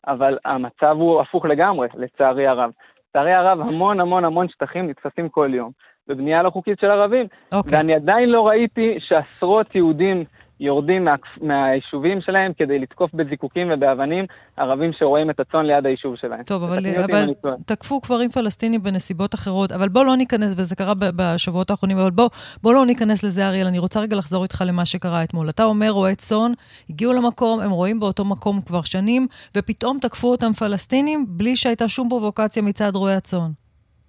אבל 0.07 0.39
המצב 0.45 0.97
הוא 0.99 1.21
הפוך 1.21 1.45
לגמרי, 1.45 1.89
לצערי 1.95 2.47
הרב. 2.47 2.71
לצערי 3.09 3.33
הרב, 3.33 3.61
המון 3.61 4.01
המון 4.01 4.25
המון 4.25 4.49
שטחים 4.49 4.89
נתפסים 4.89 5.29
כל 5.29 5.51
יום 5.55 5.71
בבנייה 6.09 6.43
לא 6.43 6.51
חוקית 6.51 6.79
של 6.81 6.91
ערבים. 6.91 7.27
Okay. 7.27 7.57
אוקיי. 7.57 7.79
ואני 7.79 7.95
עדיין 7.95 8.29
לא 8.29 8.49
ראיתי 8.49 8.99
שעשרות 9.01 9.75
יהודים 9.75 10.25
יורדים 10.61 11.05
מה, 11.05 11.15
מהיישובים 11.41 12.21
שלהם 12.21 12.53
כדי 12.59 12.79
לתקוף 12.79 13.15
בזיקוקים 13.15 13.71
ובאבנים 13.73 14.25
ערבים 14.57 14.93
שרואים 14.93 15.31
את 15.31 15.41
הצאן 15.41 15.67
ליד 15.67 15.87
היישוב 15.87 16.17
שלהם. 16.17 16.43
טוב, 16.43 16.63
אבל, 16.63 16.87
אבל 17.05 17.25
תקפו 17.67 18.01
כפרים 18.01 18.31
פלסטינים 18.31 18.83
בנסיבות 18.83 19.35
אחרות, 19.35 19.73
אבל 19.73 19.89
בוא 19.89 20.05
לא 20.05 20.17
ניכנס, 20.17 20.55
וזה 20.59 20.77
קרה 20.77 20.93
בשבועות 21.17 21.71
האחרונים, 21.71 21.99
אבל 21.99 22.11
בוא, 22.11 22.29
בוא 22.63 22.75
לא 22.75 22.87
ניכנס 22.87 23.25
לזה, 23.25 23.47
אריאל. 23.47 23.67
אני 23.67 23.79
רוצה 23.79 24.01
רגע 24.01 24.17
לחזור 24.17 24.43
איתך 24.43 24.65
למה 24.67 24.87
שקרה 24.87 25.25
אתמול. 25.25 25.49
אתה 25.49 25.65
אומר, 25.65 25.91
רועי 25.91 26.15
צאן, 26.15 26.53
הגיעו 26.91 27.13
למקום, 27.13 27.61
הם 27.61 27.71
רואים 27.71 28.01
באותו 28.01 28.25
מקום 28.25 28.61
כבר 28.67 28.83
שנים, 28.83 29.27
ופתאום 29.57 29.99
תקפו 30.01 30.31
אותם 30.31 30.53
פלסטינים 30.53 31.25
בלי 31.29 31.57
שהייתה 31.57 31.89
שום 31.89 32.09
פרובוקציה 32.09 32.63
מצד 32.63 32.91
רועי 32.95 33.15
הצאן. 33.15 33.51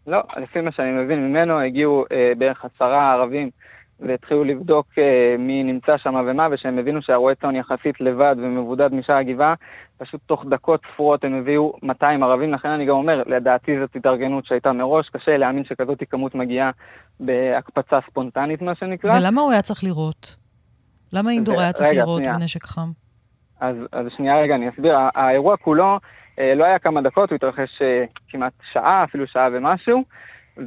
לא, 0.07 0.19
לפי 0.37 0.61
מה 0.61 0.71
שאני 0.71 0.91
מבין 0.91 1.27
ממנו, 1.27 1.59
הגיעו 1.59 2.05
אה, 2.11 2.31
בערך 2.37 2.65
עשרה 2.65 3.11
ערבים 3.11 3.49
והתחילו 4.01 4.43
לבדוק 4.43 4.87
אה, 4.97 5.35
מי 5.39 5.63
נמצא 5.63 5.97
שם 5.97 6.15
ומה, 6.27 6.47
ושהם 6.51 6.79
הבינו 6.79 7.01
שהרועה 7.01 7.35
צאן 7.35 7.55
יחסית 7.55 8.01
לבד 8.01 8.35
ומבודד 8.37 8.93
משאר 8.93 9.15
הגבעה, 9.15 9.53
פשוט 9.97 10.21
תוך 10.25 10.45
דקות 10.49 10.81
ספורות 10.93 11.23
הם 11.23 11.33
הביאו 11.33 11.73
200 11.83 12.23
ערבים, 12.23 12.53
לכן 12.53 12.69
אני 12.69 12.85
גם 12.85 12.95
אומר, 12.95 13.23
לדעתי 13.25 13.79
זאת 13.79 13.95
התארגנות 13.95 14.45
שהייתה 14.45 14.71
מראש, 14.71 15.09
קשה 15.09 15.37
להאמין 15.37 15.63
שכזאת 15.65 16.03
כמות 16.09 16.35
מגיעה 16.35 16.71
בהקפצה 17.19 17.99
ספונטנית, 18.09 18.61
מה 18.61 18.75
שנקרא. 18.75 19.11
ולמה 19.19 19.41
הוא 19.41 19.51
היה 19.51 19.61
צריך 19.61 19.83
לירות? 19.83 20.35
למה 21.13 21.31
אינדור 21.31 21.61
היה 21.61 21.73
צריך 21.73 21.89
רגע, 21.89 21.99
לירות. 21.99 22.21
בנשק 22.21 22.63
חם? 22.63 22.89
אז, 23.59 23.75
אז 23.91 24.05
שנייה 24.17 24.41
רגע, 24.41 24.55
אני 24.55 24.69
אסביר. 24.69 24.97
האירוע 25.15 25.57
כולו 25.57 25.99
אה, 26.39 26.55
לא 26.55 26.65
היה 26.65 26.79
כמה 26.79 27.01
דקות, 27.01 27.29
הוא 27.29 27.35
התרחש 27.35 27.81
אה, 27.81 28.03
כמעט 28.29 28.53
שעה, 28.73 29.03
אפילו 29.03 29.27
שעה 29.27 29.47
ומשהו. 29.53 30.03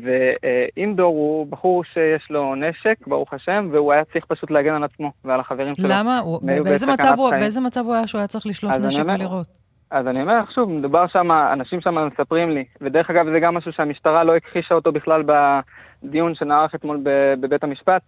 ואינדור 0.03 1.15
הוא 1.15 1.47
בחור 1.47 1.85
שיש 1.85 2.31
לו 2.31 2.55
נשק, 2.55 3.07
ברוך 3.07 3.35
השם, 3.35 3.69
והוא 3.73 3.93
היה 3.93 4.05
צריך 4.05 4.25
פשוט 4.25 4.51
להגן 4.51 4.75
על 4.75 4.85
עצמו 4.85 5.13
ועל 5.25 5.41
החברים 5.41 5.75
שלו. 5.75 5.89
למה? 5.91 6.21
באיזה 6.43 6.87
מצב, 6.87 7.15
הוא, 7.17 7.31
באיזה 7.31 7.61
מצב 7.61 7.85
הוא 7.87 7.95
היה 7.95 8.07
שהוא 8.07 8.19
היה 8.19 8.29
צריך 8.29 8.47
לשלוף 8.47 8.73
נשק 8.73 9.03
אומר, 9.03 9.15
ולראות? 9.15 9.47
אז 9.91 10.07
אני 10.07 10.23
אומר 10.23 10.39
לך 10.43 10.53
שוב, 10.53 10.71
מדובר 10.71 11.07
שם, 11.07 11.33
אנשים 11.53 11.81
שם 11.81 12.07
מספרים 12.07 12.51
לי, 12.51 12.65
ודרך 12.81 13.11
אגב 13.11 13.27
זה 13.33 13.41
גם 13.41 13.55
משהו 13.55 13.73
שהמשטרה 13.73 14.25
לא 14.25 14.37
הכחישה 14.37 14.75
אותו 14.75 14.93
בכלל 14.93 15.23
בדיון 16.03 16.35
שנערך 16.35 16.75
אתמול 16.75 17.01
בבית 17.41 17.65
המשפט, 17.65 18.03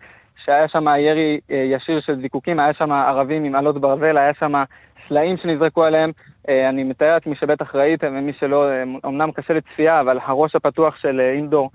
שהיה 0.44 0.68
שם 0.68 0.87
ירי 0.99 1.40
אה, 1.51 1.57
ישיר 1.57 2.01
של 2.01 2.20
זיקוקים, 2.20 2.61
היה 2.61 2.75
שם 2.75 2.92
ערבים 2.92 3.44
עם 3.44 3.55
עלות 3.55 3.81
ברזל, 3.81 4.18
היה 4.18 4.35
שם 4.38 4.53
סלעים 5.09 5.37
שנזרקו 5.37 5.85
עליהם. 5.85 6.11
אה, 6.49 6.68
אני 6.68 6.85
מתאר 6.85 7.14
לעצמי 7.14 7.35
שבטח 7.37 7.75
ראיתם, 7.75 8.14
ומי 8.18 8.33
שלא, 8.40 8.70
אה, 8.70 8.83
אמנם 9.07 9.33
קשה 9.33 9.55
לצפייה, 9.55 10.01
אבל 10.01 10.18
הראש 10.22 10.57
הפתוח 10.57 10.96
של 10.96 11.20
אינדור, 11.20 11.70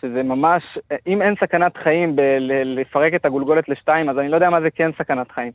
שזה 0.00 0.22
ממש, 0.22 0.62
אם 1.06 1.22
אין 1.22 1.34
סכנת 1.40 1.76
חיים 1.76 2.16
בלפרק 2.16 3.14
את 3.14 3.24
הגולגולת 3.24 3.68
לשתיים, 3.68 4.08
אז 4.08 4.18
אני 4.18 4.28
לא 4.28 4.36
יודע 4.36 4.50
מה 4.50 4.60
זה 4.60 4.70
כן 4.70 4.90
סכנת 4.98 5.30
חיים. 5.30 5.52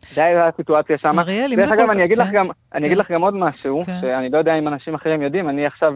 זה 0.00 0.24
היה 0.24 0.46
הסיטואציה 0.46 0.98
שם. 0.98 1.18
אריאל, 1.18 1.50
אם 1.52 1.60
זה 1.60 1.62
כל 1.62 1.62
כך... 1.62 1.68
דרך 1.68 1.78
אגב, 1.78 1.90
אני 1.90 2.04
אגיד 2.04 2.18
לך 2.18 2.26
כן. 2.26 2.32
גם, 2.32 2.48
אני 2.74 2.86
אגיד 2.86 2.96
כן. 2.96 3.00
לך 3.00 3.10
גם 3.10 3.22
עוד 3.22 3.34
משהו, 3.34 3.82
כן. 3.82 3.92
שאני 4.00 4.30
לא 4.30 4.38
יודע 4.38 4.58
אם 4.58 4.68
אנשים 4.68 4.94
אחרים 4.94 5.22
יודעים, 5.22 5.48
אני 5.48 5.66
עכשיו 5.66 5.94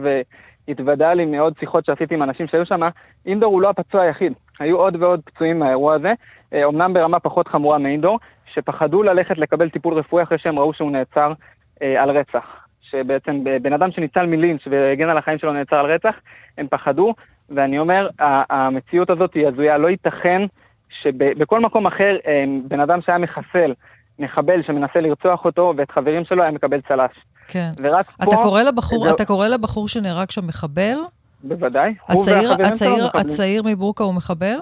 התוודע 0.67 1.13
לי 1.13 1.25
מעוד 1.25 1.53
שיחות 1.59 1.85
שעשיתי 1.85 2.15
עם 2.15 2.23
אנשים 2.23 2.47
שהיו 2.47 2.65
שם, 2.65 2.81
אינדור 3.25 3.53
הוא 3.53 3.61
לא 3.61 3.69
הפצוע 3.69 4.01
היחיד, 4.01 4.33
היו 4.59 4.77
עוד 4.77 4.95
ועוד 4.95 5.21
פצועים 5.25 5.59
מהאירוע 5.59 5.93
הזה, 5.93 6.13
אמנם 6.53 6.93
ברמה 6.93 7.19
פחות 7.19 7.47
חמורה 7.47 7.77
מאינדור, 7.77 8.19
שפחדו 8.53 9.03
ללכת 9.03 9.37
לקבל 9.37 9.69
טיפול 9.69 9.93
רפואי 9.93 10.23
אחרי 10.23 10.37
שהם 10.37 10.59
ראו 10.59 10.73
שהוא 10.73 10.91
נעצר 10.91 11.33
אה, 11.81 12.03
על 12.03 12.09
רצח. 12.09 12.67
שבעצם 12.81 13.43
בן 13.61 13.73
אדם 13.73 13.91
שניצל 13.91 14.25
מלינץ' 14.25 14.61
והגן 14.71 15.09
על 15.09 15.17
החיים 15.17 15.37
שלו 15.37 15.53
נעצר 15.53 15.75
על 15.75 15.85
רצח, 15.85 16.15
הם 16.57 16.67
פחדו, 16.67 17.13
ואני 17.49 17.79
אומר, 17.79 18.09
המציאות 18.49 19.09
הזאת 19.09 19.33
היא 19.33 19.47
הזויה, 19.47 19.77
לא 19.77 19.87
ייתכן 19.87 20.41
שבכל 20.89 21.59
מקום 21.59 21.87
אחר 21.87 22.17
אה, 22.27 22.43
בן 22.67 22.79
אדם 22.79 23.01
שהיה 23.01 23.17
מחסל, 23.17 23.73
מחבל 24.19 24.63
שמנסה 24.63 25.01
לרצוח 25.01 25.45
אותו 25.45 25.73
ואת 25.77 25.91
חברים 25.91 26.25
שלו 26.25 26.43
היה 26.43 26.51
מקבל 26.51 26.81
צל"ש. 26.81 27.30
כן. 27.47 27.69
ורק 27.81 28.05
אתה 28.23 28.35
פה... 28.35 28.41
קורא 28.41 28.61
לבחור, 28.61 29.05
זה... 29.05 29.11
אתה 29.11 29.25
קורא 29.25 29.47
לבחור 29.47 29.87
שנהרג 29.87 30.31
שם 30.31 30.47
מחבל? 30.47 30.97
בוודאי. 31.43 31.93
הצעיר, 32.09 32.53
הצעיר, 32.53 33.09
הצעיר 33.13 33.63
מבורקה 33.65 34.03
הוא 34.03 34.13
מחבל? 34.13 34.55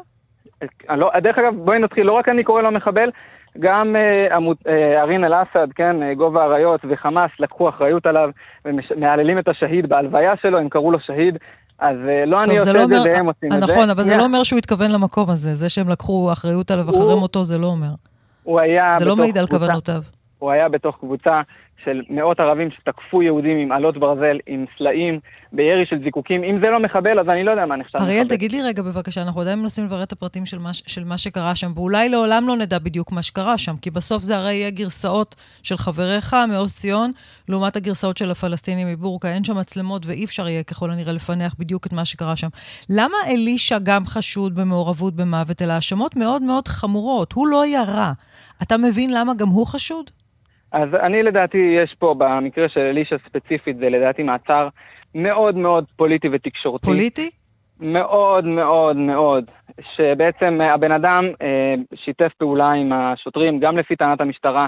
אה, 0.89 0.95
לא, 0.95 1.11
דרך 1.21 1.37
אגב, 1.37 1.53
בואי 1.55 1.79
נתחיל, 1.79 2.03
לא 2.03 2.11
רק 2.11 2.29
אני 2.29 2.43
קורא 2.43 2.61
לו 2.61 2.71
מחבל, 2.71 3.09
גם 3.59 3.95
אה, 4.67 5.01
ארין 5.01 5.23
אל-אסד, 5.23 5.67
כן, 5.75 6.03
אה, 6.03 6.13
גובה 6.13 6.43
האריות 6.43 6.81
וחמאס 6.89 7.31
לקחו 7.39 7.69
אחריות 7.69 8.05
עליו 8.05 8.29
ומהללים 8.65 9.39
את 9.39 9.47
השהיד 9.47 9.89
בהלוויה 9.89 10.33
שלו, 10.41 10.59
הם 10.59 10.69
קראו 10.69 10.91
לו 10.91 10.99
שהיד. 10.99 11.37
אז 11.79 11.97
אה, 12.07 12.25
לא 12.25 12.37
טוב, 12.41 12.49
אני 12.49 12.59
עושה 12.59 12.73
לא 12.73 12.83
את 12.83 12.89
זה 12.89 13.01
והם 13.01 13.25
עושים 13.25 13.53
את 13.53 13.61
זה. 13.61 13.73
נכון, 13.73 13.89
אבל 13.89 14.03
זה 14.03 14.17
לא 14.17 14.23
אומר 14.23 14.43
שהוא 14.43 14.57
התכוון 14.57 14.91
למקום 14.91 15.29
הזה. 15.29 15.55
זה 15.55 15.69
שהם 15.69 15.89
לקחו 15.89 16.31
אחריות 16.31 16.71
עליו 16.71 16.89
אחרי 16.89 17.15
מותו, 17.19 17.43
זה 17.43 17.57
לא 17.57 17.67
אומר. 17.67 17.91
הוא 18.43 18.59
היה 18.59 18.93
זה 18.95 19.05
לא 19.05 19.15
מעיד 19.15 19.37
על 19.37 19.47
כוונותיו. 19.47 20.01
הוא 20.39 20.51
היה 20.51 20.69
בתוך 20.69 20.97
קבוצה 20.99 21.41
של 21.85 22.01
מאות 22.09 22.39
ערבים 22.39 22.69
שתקפו 22.71 23.21
יהודים 23.21 23.57
עם 23.57 23.71
עלות 23.71 23.97
ברזל, 23.97 24.37
עם 24.47 24.65
סלעים, 24.77 25.19
בירי 25.53 25.85
של 25.85 26.03
זיקוקים. 26.03 26.43
אם 26.43 26.59
זה 26.59 26.67
לא 26.67 26.79
מחבל, 26.79 27.19
אז 27.19 27.29
אני 27.29 27.43
לא 27.43 27.51
יודע 27.51 27.65
מה 27.65 27.75
נחשב 27.75 27.97
מחבל. 27.97 28.09
אריאל, 28.09 28.27
תגיד 28.27 28.51
לי 28.51 28.61
רגע 28.61 28.81
בבקשה, 28.83 29.21
אנחנו 29.21 29.41
עדיין 29.41 29.59
מנסים 29.59 29.85
לברר 29.85 30.03
את 30.03 30.11
הפרטים 30.11 30.45
של 30.45 30.59
מה, 30.59 30.73
של 30.73 31.03
מה 31.03 31.17
שקרה 31.17 31.55
שם, 31.55 31.71
ואולי 31.75 32.09
לעולם 32.09 32.47
לא 32.47 32.55
נדע 32.55 32.79
בדיוק 32.79 33.11
מה 33.11 33.23
שקרה 33.23 33.57
שם, 33.57 33.77
כי 33.77 33.91
בסוף 33.91 34.23
זה 34.23 34.37
הרי 34.37 34.53
יהיה 34.53 34.69
גרסאות 34.69 35.35
של 35.63 35.77
חבריך 35.77 36.35
מעוז 36.49 36.73
ציון, 36.73 37.11
לעומת 37.49 37.75
הגרסאות 37.75 38.17
של 38.17 38.31
הפלסטינים 38.31 38.87
מבורקה. 38.87 39.33
אין 39.33 39.43
שם 39.43 39.57
מצלמות 39.57 40.05
ואי 40.05 40.25
אפשר 40.25 40.47
יהיה 40.47 40.63
ככל 40.63 40.91
הנראה 40.91 41.13
לפענח 41.13 41.55
בדיוק 41.59 41.87
את 41.87 41.93
מה 41.93 42.05
שקרה 42.05 42.35
שם. 42.35 42.47
למה 42.89 43.17
אלישע 43.27 43.77
גם 43.83 44.05
חשוד 44.05 44.55
במעורבות 44.55 45.15
במוות, 45.15 45.61
אלא 45.61 45.73
האשמות 45.73 46.15
מאוד 46.15 46.41
מאוד 46.41 46.67
חמורות? 46.67 47.33
הוא 47.33 47.47
לא 47.47 47.65
ירה. 47.65 48.13
אתה 48.63 48.77
מבין 48.77 49.13
למה 49.13 49.33
גם 49.33 49.47
הוא 49.47 49.67
חשוד? 49.67 50.11
אז 50.71 50.89
אני 50.95 51.23
לדעתי, 51.23 51.57
יש 51.83 51.95
פה, 51.99 52.15
במקרה 52.17 52.69
של 52.69 52.79
אלישע 52.79 53.15
ספציפית, 53.25 53.77
זה 53.77 53.89
לדעתי 53.89 54.23
מעצר 54.23 54.67
מאוד 55.15 55.55
מאוד 55.55 55.85
פוליטי 55.95 56.27
ותקשורתי. 56.31 56.85
פוליטי? 56.85 57.29
מאוד 57.79 58.45
מאוד 58.45 58.97
מאוד. 58.97 59.45
שבעצם 59.95 60.61
הבן 60.61 60.91
אדם 60.91 61.25
אה, 61.41 61.75
שיתף 61.95 62.31
פעולה 62.37 62.71
עם 62.71 62.93
השוטרים, 62.93 63.59
גם 63.59 63.77
לפי 63.77 63.95
טענת 63.95 64.21
המשטרה, 64.21 64.67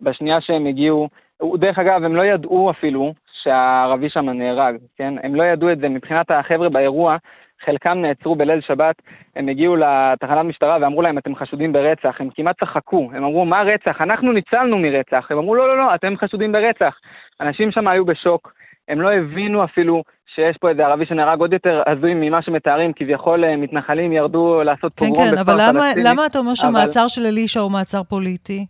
בשנייה 0.00 0.40
שהם 0.40 0.66
הגיעו. 0.66 1.08
דרך 1.54 1.78
אגב, 1.78 2.04
הם 2.04 2.16
לא 2.16 2.22
ידעו 2.22 2.70
אפילו 2.70 3.14
שהערבי 3.42 4.10
שם 4.10 4.28
נהרג, 4.30 4.76
כן? 4.96 5.14
הם 5.22 5.34
לא 5.34 5.42
ידעו 5.42 5.72
את 5.72 5.78
זה. 5.78 5.88
מבחינת 5.88 6.30
החבר'ה 6.30 6.68
באירוע, 6.68 7.16
חלקם 7.64 7.98
נעצרו 8.02 8.36
בליל 8.36 8.60
שבת, 8.60 9.02
הם 9.36 9.48
הגיעו 9.48 9.76
לתחנת 9.76 10.44
משטרה 10.44 10.78
ואמרו 10.80 11.02
להם, 11.02 11.18
אתם 11.18 11.36
חשודים 11.36 11.72
ברצח. 11.72 12.16
הם 12.18 12.28
כמעט 12.34 12.60
צחקו, 12.60 13.10
הם 13.14 13.24
אמרו, 13.24 13.44
מה 13.44 13.62
רצח? 13.62 14.00
אנחנו 14.00 14.32
ניצלנו 14.32 14.78
מרצח. 14.78 15.26
הם 15.30 15.38
אמרו, 15.38 15.54
לא, 15.54 15.68
לא, 15.68 15.78
לא, 15.78 15.94
אתם 15.94 16.14
חשודים 16.16 16.52
ברצח. 16.52 16.94
אנשים 17.40 17.72
שם 17.72 17.88
היו 17.88 18.04
בשוק, 18.04 18.52
הם 18.88 19.00
לא 19.00 19.12
הבינו 19.12 19.64
אפילו 19.64 20.02
שיש 20.34 20.56
פה 20.60 20.70
איזה 20.70 20.86
ערבי 20.86 21.06
שנהרג 21.06 21.40
עוד 21.40 21.52
יותר 21.52 21.82
הזוי 21.86 22.14
ממה 22.14 22.42
שמתארים, 22.42 22.92
כביכול 22.96 23.44
אה, 23.44 23.56
מתנחלים 23.56 24.12
ירדו 24.12 24.62
לעשות 24.62 24.92
כן, 24.96 25.06
פוגרום 25.06 25.24
כן, 25.24 25.34
כן, 25.34 25.38
אבל 25.38 25.54
למה, 25.68 25.84
למה 26.04 26.26
אתה 26.26 26.38
אומר 26.38 26.54
שהמעצר 26.54 27.00
אבל... 27.00 27.08
של 27.08 27.26
אלישע 27.26 27.60
הוא 27.60 27.72
מעצר 27.72 28.02
פוליטי? 28.02 28.66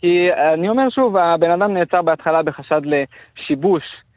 כי 0.00 0.28
אני 0.54 0.68
אומר 0.68 0.90
שוב, 0.90 1.16
הבן 1.16 1.50
אדם 1.50 1.74
נעצר 1.74 2.02
בהתחלה 2.02 2.42
בחשד 2.42 2.80
לשיבוש, 2.84 3.82
אה, 3.82 4.07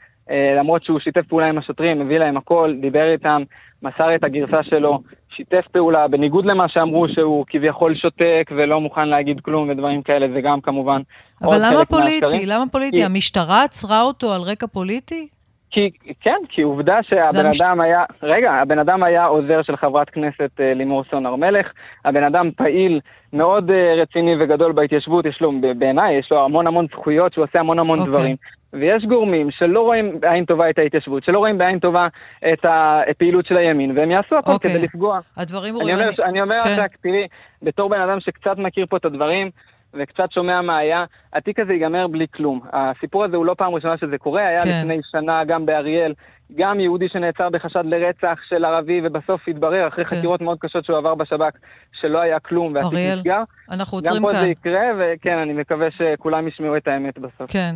למרות 0.60 0.84
שהוא 0.84 1.00
שיתף 1.00 1.28
פעולה 1.28 1.46
עם 1.46 1.58
השוטרים, 1.58 2.02
הביא 2.02 2.18
להם 2.18 2.38
הכל, 2.38 2.74
דיבר 2.82 3.12
איתם, 3.12 3.44
מסר 3.84 4.16
את 4.16 4.24
הגרסה 4.24 4.64
שלו, 4.64 5.00
שיתף 5.36 5.68
פעולה, 5.72 6.08
בניגוד 6.08 6.46
למה 6.46 6.70
שאמרו 6.70 7.10
שהוא 7.10 7.46
כביכול 7.48 7.96
שותק 7.96 8.52
ולא 8.56 8.82
מוכן 8.82 9.08
להגיד 9.08 9.42
כלום 9.42 9.70
ודברים 9.70 10.02
כאלה, 10.02 10.28
זה 10.34 10.42
גם 10.42 10.62
כמובן 10.62 11.02
אבל 11.42 11.58
למה 11.58 11.86
פוליטי? 11.86 12.26
מהשקרים. 12.26 12.48
למה 12.48 12.64
פוליטי? 12.72 12.98
כי... 12.98 13.04
המשטרה 13.04 13.64
עצרה 13.64 14.02
אותו 14.02 14.34
על 14.34 14.42
רקע 14.42 14.68
פוליטי? 14.68 15.28
כי, 15.72 15.90
כן, 16.22 16.38
כי 16.50 16.62
עובדה 16.62 17.00
שהבן 17.04 17.46
המש... 17.46 17.62
אדם 17.62 17.82
היה, 17.82 18.04
רגע, 18.24 18.52
הבן 18.52 18.80
אדם 18.80 19.04
היה 19.04 19.26
עוזר 19.26 19.62
של 19.62 19.78
חברת 19.78 20.10
כנסת 20.10 20.52
uh, 20.58 20.78
לימור 20.78 21.04
סון 21.12 21.26
הר 21.26 21.36
מלך, 21.36 21.68
הבן 22.06 22.24
אדם 22.24 22.52
פעיל 22.52 23.00
מאוד 23.34 23.70
uh, 23.70 24.02
רציני 24.02 24.48
גדול 24.48 24.72
בהתיישבות, 24.72 25.26
יש 25.26 25.42
לו, 25.42 25.52
בעיניי, 25.78 26.20
יש 26.20 26.32
לו 26.32 26.46
המון 26.46 26.68
המון 26.68 26.88
זכויות, 26.92 27.34
שהוא 27.34 27.44
עושה 27.44 27.60
המון 27.60 27.80
המון 27.80 28.00
okay. 28.00 28.02
אוקיי. 28.02 28.14
דברים. 28.14 28.36
ויש 28.74 29.06
גורמים 29.06 29.52
שלא 29.52 29.82
רואים 29.82 30.20
בעין 30.20 30.46
טובה 30.46 30.70
את 30.70 30.80
ההתיישבות, 30.80 31.24
שלא 31.24 31.40
רואים 31.40 31.58
בעין 31.58 31.80
טובה 31.80 32.08
את 32.54 32.66
הפעילות 33.10 33.46
של 33.46 33.58
הימין, 33.58 33.98
והם 33.98 34.12
יעשו 34.12 34.38
הכל 34.38 34.52
okay. 34.52 34.60
כדי 34.60 34.82
לפגוע. 34.82 35.20
הדברים 35.38 35.76
רואים... 35.76 35.96
אני 35.96 36.02
אומר, 36.02 36.10
אני... 36.20 36.30
אני 36.30 36.42
אומר 36.42 36.60
כן. 36.60 36.76
רק, 36.78 36.96
תראי, 37.02 37.28
בתור 37.62 37.90
בן 37.90 38.02
אדם 38.02 38.20
שקצת 38.20 38.58
מכיר 38.58 38.86
פה 38.90 38.98
את 38.98 39.06
הדברים, 39.06 39.50
וקצת 39.94 40.32
שומע 40.32 40.62
מה 40.62 40.78
היה, 40.78 41.06
התיק 41.34 41.60
הזה 41.60 41.74
ייגמר 41.74 42.08
בלי 42.08 42.26
כלום. 42.34 42.62
הסיפור 42.74 43.24
הזה 43.24 43.38
הוא 43.38 43.46
לא 43.46 43.56
פעם 43.58 43.74
ראשונה 43.74 43.98
שזה 43.98 44.18
קורה, 44.18 44.48
היה 44.48 44.60
כן. 44.60 44.70
לפני 44.82 45.00
שנה 45.12 45.44
גם 45.44 45.66
באריאל, 45.66 46.14
גם 46.56 46.80
יהודי 46.80 47.10
שנעצר 47.10 47.50
בחשד 47.50 47.84
לרצח 47.86 48.40
של 48.50 48.66
ערבי, 48.66 49.02
ובסוף 49.04 49.42
התברר, 49.48 49.88
אחרי 49.88 50.06
כן. 50.06 50.16
חקירות 50.16 50.42
מאוד 50.42 50.58
קשות 50.60 50.86
שהוא 50.86 50.98
עבר 50.98 51.16
בשב"כ, 51.16 51.58
שלא 52.02 52.20
היה 52.20 52.40
כלום, 52.40 52.76
והתיק 52.76 53.00
נסגר. 53.14 53.44
אנחנו 53.72 53.98
עוצרים 53.98 54.22
כאן. 54.22 54.30
גם 54.30 54.36
פה 54.36 54.42
זה 54.42 54.50
יקרה, 54.50 54.84
וכן, 55.00 55.38
אני 55.38 55.54
מקווה 55.54 55.88
שכולם 55.92 56.48
ישמעו 56.48 56.78
את 56.78 56.88
האמת 56.88 57.20
בסוף. 57.20 57.52
כן. 57.52 57.76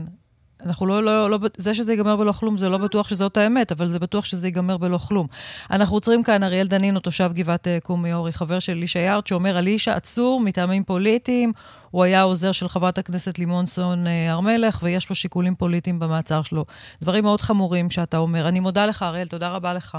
אנחנו 0.63 0.85
לא, 0.85 1.03
לא, 1.03 1.29
לא, 1.29 1.39
זה 1.57 1.73
שזה 1.73 1.93
ייגמר 1.93 2.15
בלא 2.15 2.31
כלום, 2.31 2.57
זה 2.57 2.69
לא 2.69 2.77
בטוח 2.77 3.07
שזאת 3.07 3.37
האמת, 3.37 3.71
אבל 3.71 3.87
זה 3.87 3.99
בטוח 3.99 4.25
שזה 4.25 4.47
ייגמר 4.47 4.77
בלא 4.77 4.97
כלום. 4.97 5.27
אנחנו 5.71 5.95
עוצרים 5.95 6.23
כאן, 6.23 6.43
אריאל 6.43 6.67
דנינו, 6.67 6.99
תושב 6.99 7.31
גבעת 7.33 7.67
אה, 7.67 7.77
קומיורי, 7.83 8.33
חבר 8.33 8.59
של 8.59 8.71
אלישע 8.73 8.99
יארד, 8.99 9.27
שאומר, 9.27 9.59
אלישע 9.59 9.95
עצור 9.95 10.39
מטעמים 10.39 10.83
פוליטיים, 10.83 11.53
הוא 11.91 12.03
היה 12.03 12.21
עוזר 12.21 12.51
של 12.51 12.67
חברת 12.67 12.97
הכנסת 12.97 13.39
לימונסון 13.39 14.07
אה, 14.07 14.31
הר 14.31 14.39
מלך, 14.39 14.79
ויש 14.83 15.09
לו 15.09 15.15
שיקולים 15.15 15.55
פוליטיים 15.55 15.99
במעצר 15.99 16.41
שלו. 16.41 16.65
דברים 17.01 17.23
מאוד 17.23 17.41
חמורים 17.41 17.89
שאתה 17.89 18.17
אומר. 18.17 18.47
אני 18.47 18.59
מודה 18.59 18.85
לך, 18.85 19.03
אריאל, 19.03 19.27
תודה 19.27 19.49
רבה 19.49 19.73
לך. 19.73 19.97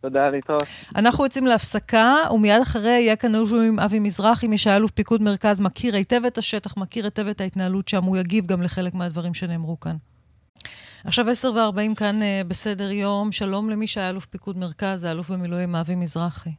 תודה, 0.00 0.30
להתראות. 0.30 0.62
אנחנו 0.96 1.24
יוצאים 1.24 1.46
להפסקה, 1.46 2.14
ומיד 2.30 2.60
אחרי 2.62 2.90
יהיה 2.90 3.16
כאן 3.16 3.32
עם 3.68 3.80
אבי 3.80 3.98
מזרחי, 3.98 4.48
מי 4.48 4.58
שהיה 4.58 4.76
אלוף 4.76 4.90
פיקוד 4.90 5.22
מרכז, 5.22 5.60
מכיר 5.60 5.94
היטב 5.94 6.20
את 6.26 6.38
השטח, 6.38 6.76
מכיר 6.76 7.04
היטב 7.04 7.26
את 7.26 7.40
ההתנהלות 7.40 7.88
שם, 7.88 8.04
הוא 8.04 8.16
יגיב 8.16 8.46
גם 8.46 8.62
לחלק 8.62 8.94
מהדברים 8.94 9.34
שנאמרו 9.34 9.80
כאן. 9.80 9.96
עכשיו 11.04 11.30
עשר 11.30 11.52
וארבעים 11.52 11.94
כאן 11.94 12.20
uh, 12.22 12.48
בסדר 12.48 12.90
יום. 12.90 13.32
שלום 13.32 13.70
למי 13.70 13.86
שהיה 13.86 14.10
אלוף 14.10 14.26
פיקוד 14.26 14.58
מרכז, 14.58 15.04
האלוף 15.04 15.30
במילואים 15.30 15.76
אבי 15.76 15.94
מזרחי. 15.94 16.50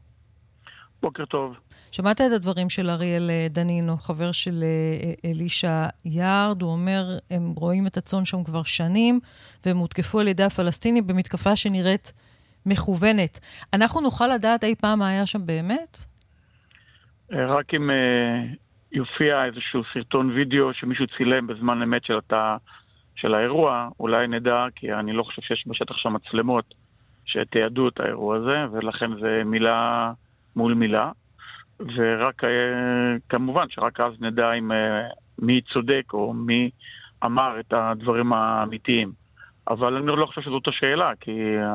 בוקר 1.01 1.25
טוב. 1.25 1.53
שמעת 1.91 2.21
את 2.21 2.31
הדברים 2.31 2.69
של 2.69 2.89
אריאל 2.89 3.29
אה, 3.29 3.47
דנינו, 3.49 3.97
חבר 3.97 4.31
של 4.31 4.63
אה, 4.63 5.29
אלישע 5.29 5.87
יארד. 6.05 6.61
הוא 6.61 6.71
אומר, 6.71 7.17
הם 7.29 7.53
רואים 7.55 7.87
את 7.87 7.97
הצאן 7.97 8.25
שם 8.25 8.43
כבר 8.43 8.63
שנים, 8.63 9.19
והם 9.65 9.77
הותקפו 9.77 10.19
על 10.19 10.27
ידי 10.27 10.43
הפלסטינים 10.43 11.07
במתקפה 11.07 11.55
שנראית 11.55 12.13
מכוונת. 12.69 13.39
אנחנו 13.73 14.01
נוכל 14.01 14.27
לדעת 14.27 14.63
אי 14.63 14.75
פעם 14.75 14.99
מה 14.99 15.09
היה 15.09 15.25
שם 15.25 15.45
באמת? 15.45 15.97
רק 17.31 17.73
אם 17.73 17.89
uh, 17.89 18.55
יופיע 18.91 19.45
איזשהו 19.45 19.81
סרטון 19.93 20.29
וידאו 20.29 20.73
שמישהו 20.73 21.05
צילם 21.17 21.47
בזמן 21.47 21.81
אמת 21.81 22.05
של 22.05 22.17
התא 22.17 22.55
של 23.15 23.33
האירוע, 23.33 23.89
אולי 23.99 24.27
נדע, 24.27 24.65
כי 24.75 24.93
אני 24.93 25.13
לא 25.13 25.23
חושב 25.23 25.41
שיש 25.41 25.63
בשטח 25.67 25.97
שם 25.97 26.13
מצלמות 26.13 26.73
שתיעדו 27.25 27.87
את 27.87 27.99
האירוע 27.99 28.37
הזה, 28.37 28.65
ולכן 28.71 29.19
זה 29.19 29.41
מילה 29.45 30.11
מול 30.55 30.73
מילה. 30.73 31.11
ורק, 31.79 32.43
אה, 32.43 32.49
כמובן 33.29 33.65
שרק 33.69 33.99
אז 33.99 34.13
נדע 34.19 34.53
אם 34.53 34.71
אה, 34.71 35.07
מי 35.39 35.61
צודק 35.73 36.03
או 36.13 36.33
מי 36.33 36.69
אמר 37.25 37.59
את 37.59 37.73
הדברים 37.73 38.33
האמיתיים. 38.33 39.11
אבל 39.69 39.95
אני 39.95 40.07
לא 40.07 40.25
חושב 40.25 40.41
שזאת 40.41 40.67
השאלה, 40.67 41.11
כי 41.19 41.31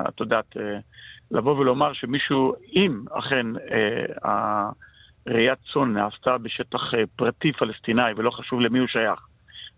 את 0.09 0.21
יודעת, 0.21 0.57
אה, 0.57 0.79
לבוא 1.31 1.59
ולומר 1.59 1.93
שמישהו, 1.93 2.55
אם 2.73 3.05
אכן 3.13 3.47
ראיית 5.27 5.59
צאן 5.73 5.93
נעשתה 5.93 6.39
בשטח 6.39 6.81
פרטי 7.17 7.53
פלסטיני 7.53 8.13
ולא 8.17 8.31
חשוב 8.31 8.61
למי 8.61 8.79
הוא 8.79 8.89
שייך, 8.89 9.21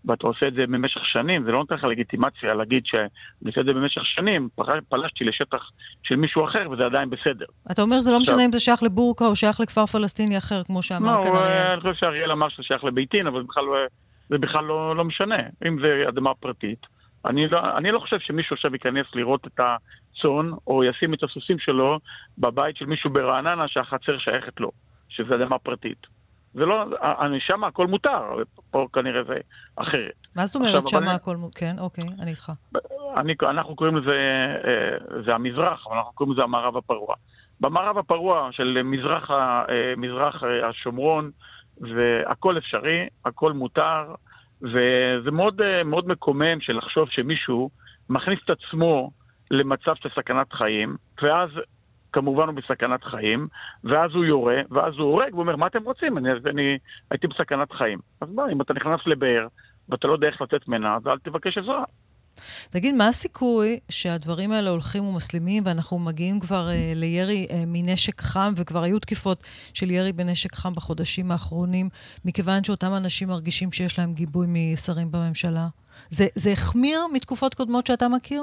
ואתה 0.05 0.26
עושה 0.26 0.48
את 0.48 0.55
זה 0.55 0.62
במשך 0.66 1.00
שנים, 1.05 1.44
זה 1.44 1.50
לא 1.52 1.59
נותן 1.59 1.74
לך 1.74 1.85
לגיטימציה 1.85 2.55
להגיד 2.55 2.83
שאני 2.87 3.09
עושה 3.46 3.61
את 3.61 3.66
זה 3.66 3.72
במשך 3.72 4.02
שנים, 4.05 4.48
פלשתי 4.88 5.24
לשטח 5.24 5.70
של 6.02 6.16
מישהו 6.16 6.44
אחר 6.44 6.70
וזה 6.70 6.85
עדיין 6.85 7.11
בסדר. 7.11 7.44
אתה 7.70 7.83
אומר 7.83 7.98
שזה 7.98 8.11
לא 8.12 8.20
משנה 8.20 8.44
אם 8.44 8.52
זה 8.52 8.61
שייך 8.61 8.83
לבורקה 8.83 9.26
או 9.26 9.37
שייך 9.37 9.61
לכפר 9.61 9.87
פלסטיני 9.87 10.38
אחר, 10.38 10.62
כמו 10.62 10.83
שאמר 10.83 11.22
כאן 11.22 11.31
אריאל. 11.35 11.70
אני 11.72 11.81
חושב 11.81 11.94
שאריאל 11.94 12.33
אמר 12.33 12.48
שזה 12.48 12.62
שייך 12.62 12.85
לביתין, 12.85 13.26
אבל 13.26 13.42
לא- 13.57 13.76
זה 14.29 14.38
בכלל 14.38 14.64
לא, 14.64 14.96
לא 14.96 15.05
משנה. 15.05 15.37
אם 15.68 15.79
זה 15.83 16.05
אדמה 16.09 16.35
פרטית, 16.35 16.87
אני 17.27 17.49
לא, 17.49 17.77
אני 17.77 17.91
לא 17.91 17.99
חושב 17.99 18.19
שמישהו 18.21 18.55
עכשיו 18.55 18.73
ייכנס 18.73 19.07
לראות 19.15 19.47
את 19.47 19.61
הצאן, 19.61 20.51
או 20.67 20.85
ישים 20.85 21.15
את 21.15 21.23
הסוסים 21.23 21.59
שלו 21.59 21.99
בבית 22.39 22.77
של 22.77 22.87
מישהו 22.87 23.11
ברעננה 23.11 23.69
שהחצר 23.69 24.19
שייכת 24.19 24.61
לו, 24.61 24.71
שזה 25.09 25.35
אדמה 25.35 25.59
פרטית. 25.59 26.07
זה 26.55 26.67
לא, 26.67 26.85
אני 27.21 27.41
שם 27.41 27.65
הכל 27.65 27.87
מותר, 27.87 28.23
פה 28.71 28.87
כנראה 28.93 29.25
זה 29.25 29.35
אחרת. 29.77 30.12
מה 30.37 30.47
זאת 30.47 30.57
אומרת 30.57 30.89
שם 30.89 31.09
הכל 31.09 31.37
מותר? 31.37 31.61
כן, 31.61 31.77
אוקיי, 31.79 32.05
אני 32.21 32.31
איתך. 32.31 32.53
אני, 33.17 33.35
אנחנו 33.43 33.77
קוראים 33.77 33.97
לזה, 33.97 34.17
אה, 34.65 35.23
זה 35.27 35.35
המזרח, 35.35 35.87
אבל 35.87 35.97
אנחנו 35.97 36.12
קוראים 36.12 36.33
לזה 36.33 36.43
המערב 36.43 36.77
הפרוע. 36.77 37.15
במערב 37.61 37.99
הפרוע 37.99 38.49
של 38.53 38.83
מזרח, 38.85 39.31
אה, 39.31 39.95
מזרח 39.97 40.43
אה, 40.45 40.69
השומרון, 40.69 41.31
והכל 41.81 42.59
אפשרי, 42.59 43.07
הכל 43.25 43.53
מותר, 43.53 44.15
וזה 44.62 45.31
מאוד, 45.33 45.61
מאוד 45.85 46.09
מקומם 46.09 46.61
של 46.61 46.77
לחשוב 46.77 47.09
שמישהו 47.11 47.71
מכניס 48.11 48.38
את 48.45 48.51
עצמו 48.51 49.11
למצב 49.51 49.95
של 49.95 50.09
סכנת 50.16 50.53
חיים, 50.53 50.97
ואז 51.23 51.51
כמובן 52.12 52.49
הוא 52.49 52.55
בסכנת 52.55 53.05
חיים, 53.05 53.49
ואז 53.85 54.11
הוא 54.14 54.25
יורה, 54.25 54.61
ואז 54.71 54.95
הוא 54.95 55.07
הורג, 55.07 55.29
והוא 55.31 55.42
אומר, 55.42 55.57
מה 55.57 55.66
אתם 55.66 55.83
רוצים? 55.83 56.19
אני, 56.19 56.29
אני 56.47 56.79
הייתי 57.11 57.27
בסכנת 57.27 57.73
חיים. 57.73 57.99
אז 58.21 58.29
מה, 58.31 58.42
אם 58.53 58.61
אתה 58.61 58.75
נכנס 58.75 59.01
לבאר, 59.07 59.47
ואתה 59.88 60.09
לא 60.09 60.12
יודע 60.12 60.29
איך 60.29 60.42
לצאת 60.42 60.69
ממנה, 60.69 60.97
אז 60.97 61.07
אל 61.07 61.19
תבקש 61.19 61.59
עזרה. 61.59 61.85
תגיד, 62.70 62.94
מה 62.94 63.09
הסיכוי 63.09 63.81
שהדברים 63.88 64.53
האלה 64.53 64.70
הולכים 64.70 65.05
ומסלימים 65.05 65.62
ואנחנו 65.66 65.99
מגיעים 65.99 66.40
כבר 66.40 66.68
אה, 66.68 66.92
לירי 66.94 67.46
אה, 67.51 67.62
מנשק 67.66 68.20
חם, 68.20 68.53
וכבר 68.57 68.83
היו 68.83 68.99
תקיפות 68.99 69.42
של 69.75 69.90
ירי 69.90 70.12
בנשק 70.12 70.55
חם 70.55 70.75
בחודשים 70.75 71.31
האחרונים, 71.31 71.88
מכיוון 72.25 72.64
שאותם 72.64 72.94
אנשים 72.96 73.29
מרגישים 73.29 73.72
שיש 73.72 73.99
להם 73.99 74.14
גיבוי 74.14 74.46
משרים 74.49 75.12
בממשלה? 75.12 75.66
זה, 76.09 76.27
זה 76.35 76.53
החמיר 76.53 77.01
מתקופות 77.12 77.55
קודמות 77.55 77.87
שאתה 77.87 78.09
מכיר? 78.09 78.42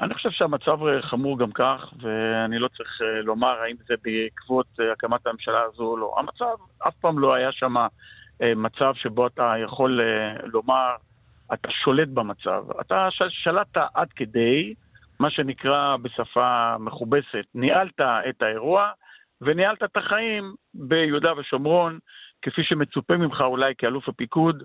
אני 0.00 0.14
חושב 0.14 0.30
שהמצב 0.30 0.78
חמור 1.00 1.38
גם 1.38 1.52
כך, 1.52 1.92
ואני 2.02 2.58
לא 2.58 2.68
צריך 2.68 3.00
אה, 3.02 3.22
לומר 3.22 3.48
האם 3.62 3.76
זה 3.88 3.94
בעקבות 4.04 4.66
אה, 4.80 4.92
הקמת 4.92 5.26
הממשלה 5.26 5.60
הזו 5.62 5.82
או 5.82 5.96
לא. 5.96 6.14
המצב, 6.18 6.54
אף 6.88 6.94
פעם 7.00 7.18
לא 7.18 7.34
היה 7.34 7.52
שם 7.52 7.76
אה, 8.42 8.54
מצב 8.56 8.92
שבו 8.94 9.26
אתה 9.26 9.54
יכול 9.64 10.00
לומר, 10.44 10.88
אתה 11.54 11.70
שולט 11.70 12.08
במצב. 12.08 12.64
אתה 12.80 13.08
שלטת 13.28 13.80
עד 13.94 14.12
כדי, 14.12 14.74
מה 15.20 15.30
שנקרא 15.30 15.96
בשפה 15.96 16.78
מכובסת, 16.78 17.44
ניהלת 17.54 18.00
את 18.00 18.42
האירוע 18.42 18.90
וניהלת 19.40 19.82
את 19.82 19.96
החיים 19.96 20.54
ביהודה 20.74 21.32
ושומרון, 21.38 21.98
כפי 22.42 22.62
שמצופה 22.64 23.16
ממך 23.16 23.40
אולי 23.40 23.74
כאלוף 23.78 24.08
הפיקוד. 24.08 24.62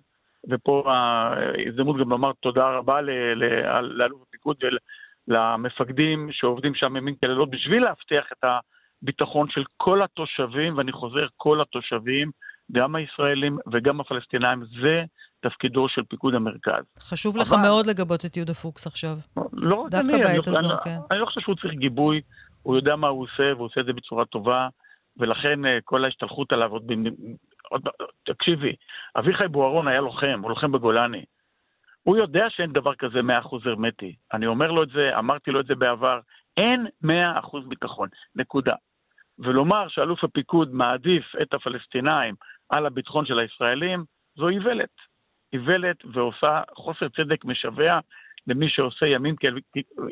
ופה 0.49 0.93
ההזדמנות 0.93 1.97
גם 1.97 2.09
לומר 2.09 2.31
תודה 2.39 2.69
רבה 2.69 3.01
לאלוף 3.81 4.21
הפיקוד 4.27 4.57
למפקדים 5.27 6.29
שעובדים 6.31 6.75
שם 6.75 6.95
ימים 6.95 7.15
כלילות 7.15 7.49
בשביל 7.49 7.83
להבטיח 7.83 8.25
את 8.31 8.45
הביטחון 9.01 9.49
של 9.49 9.63
כל 9.77 10.01
התושבים, 10.01 10.77
ואני 10.77 10.91
חוזר, 10.91 11.27
כל 11.37 11.61
התושבים, 11.61 12.31
גם 12.71 12.95
הישראלים 12.95 13.57
וגם 13.71 13.99
הפלסטינאים, 14.01 14.63
זה 14.81 15.03
תפקידו 15.39 15.89
של 15.89 16.01
פיקוד 16.03 16.35
המרכז. 16.35 16.83
חשוב 16.99 17.37
לך 17.37 17.53
מאוד 17.61 17.85
לגבות 17.85 18.25
את 18.25 18.37
יהודה 18.37 18.53
פוקס 18.53 18.87
עכשיו. 18.87 19.17
לא 19.53 19.75
רק 19.75 19.93
אני. 19.93 20.01
דווקא 20.01 20.23
בעת 20.23 20.47
הזו, 20.47 20.75
כן. 20.83 20.97
אני 21.11 21.19
לא 21.19 21.25
חושב 21.25 21.41
שהוא 21.41 21.55
צריך 21.55 21.73
גיבוי, 21.73 22.21
הוא 22.61 22.75
יודע 22.75 22.95
מה 22.95 23.07
הוא 23.07 23.23
עושה, 23.23 23.53
והוא 23.55 23.65
עושה 23.65 23.81
את 23.81 23.85
זה 23.85 23.93
בצורה 23.93 24.25
טובה, 24.25 24.67
ולכן 25.17 25.65
אה, 25.65 25.79
כל 25.83 26.05
ההשתלחות 26.05 26.51
עליו, 26.51 26.71
עוד... 26.71 26.91
תקשיבי, 28.25 28.75
אביחי 29.19 29.47
בוארון 29.47 29.87
היה 29.87 30.01
לוחם, 30.01 30.39
הוא 30.41 30.49
לוחם 30.49 30.71
בגולני. 30.71 31.25
הוא 32.03 32.17
יודע 32.17 32.45
שאין 32.49 32.73
דבר 32.73 32.95
כזה 32.95 33.19
100% 33.19 33.69
הרמטי. 33.69 34.15
אני 34.33 34.47
אומר 34.47 34.71
לו 34.71 34.83
את 34.83 34.89
זה, 34.89 35.19
אמרתי 35.19 35.51
לו 35.51 35.59
את 35.59 35.65
זה 35.65 35.75
בעבר, 35.75 36.19
אין 36.57 36.87
100% 37.05 37.07
ביטחון, 37.67 38.09
נקודה. 38.35 38.75
ולומר 39.39 39.87
שאלוף 39.87 40.23
הפיקוד 40.23 40.73
מעדיף 40.73 41.23
את 41.41 41.53
הפלסטינאים 41.53 42.35
על 42.73 42.85
הביטחון 42.85 43.25
של 43.25 43.39
הישראלים, 43.39 44.03
זו 44.37 44.49
איוולת. 44.49 44.95
איוולת 45.53 45.97
ועושה 46.13 46.61
חוסר 46.75 47.07
צדק 47.09 47.45
משווע 47.45 47.99
למי 48.47 48.65
שעושה 48.69 49.05
ימים, 49.07 49.35
כל... 49.35 49.47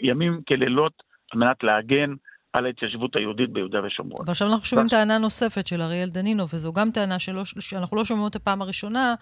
ימים 0.01 0.41
כלילות 0.47 0.93
על 1.31 1.39
מנת 1.39 1.63
להגן 1.63 2.13
על 2.53 2.65
ההתיישבות 2.65 3.15
היהודית 3.15 3.49
ביהודה 3.49 3.85
ושומרון. 3.85 4.25
ועכשיו 4.27 4.47
אנחנו 4.47 4.65
שומעים 4.65 4.89
טענה 4.89 5.17
נוספת 5.17 5.67
של 5.67 5.81
אריאל 5.81 6.09
דנינו, 6.09 6.43
וזו 6.53 6.73
גם 6.73 6.91
טענה 6.91 7.19
שלא, 7.19 7.45
שאנחנו 7.45 7.97
לא 7.97 8.05
שומעים 8.05 8.23
אותה 8.23 8.39
פעם 8.39 8.61
הראשונה, 8.61 9.15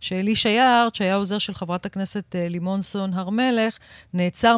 שאלישע 0.00 0.48
יארט, 0.48 0.94
שהיה 0.94 1.14
עוזר 1.14 1.38
של 1.38 1.54
חברת 1.54 1.86
הכנסת 1.86 2.36
אה, 2.36 2.48
לימונסון 2.48 3.12
הר 3.14 3.30
מלך, 3.30 3.78
נעצר 4.14 4.56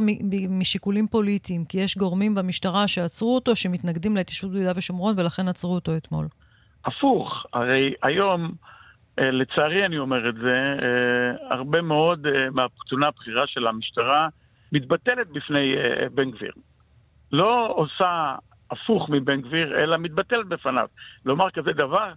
משיקולים 0.48 1.06
פוליטיים, 1.08 1.64
כי 1.64 1.78
יש 1.78 1.96
גורמים 1.96 2.34
במשטרה 2.34 2.88
שעצרו 2.88 3.34
אותו, 3.34 3.56
שמתנגדים 3.56 4.16
להתיישבות 4.16 4.52
ביהודה 4.52 4.72
ושומרון, 4.76 5.14
ולכן 5.18 5.48
עצרו 5.48 5.74
אותו 5.74 5.96
אתמול. 5.96 6.28
הפוך, 6.84 7.46
הרי 7.52 7.94
היום, 8.02 8.52
אה, 9.18 9.30
לצערי 9.30 9.86
אני 9.86 9.98
אומר 9.98 10.28
את 10.28 10.34
זה, 10.34 10.76
אה, 10.82 11.54
הרבה 11.56 11.82
מאוד 11.82 12.26
מהקצונה 12.50 13.06
הבכירה 13.06 13.46
של 13.46 13.66
המשטרה 13.66 14.28
מתבטלת 14.72 15.28
בפני 15.28 15.74
בן 16.14 16.30
גביר. 16.30 16.52
לא 17.32 17.72
עושה 17.76 18.34
הפוך 18.70 19.08
מבן 19.10 19.40
גביר, 19.40 19.80
אלא 19.80 19.96
מתבטל 19.96 20.42
בפניו. 20.42 20.88
לומר 21.24 21.50
כזה 21.50 21.72
דבר, 21.72 22.12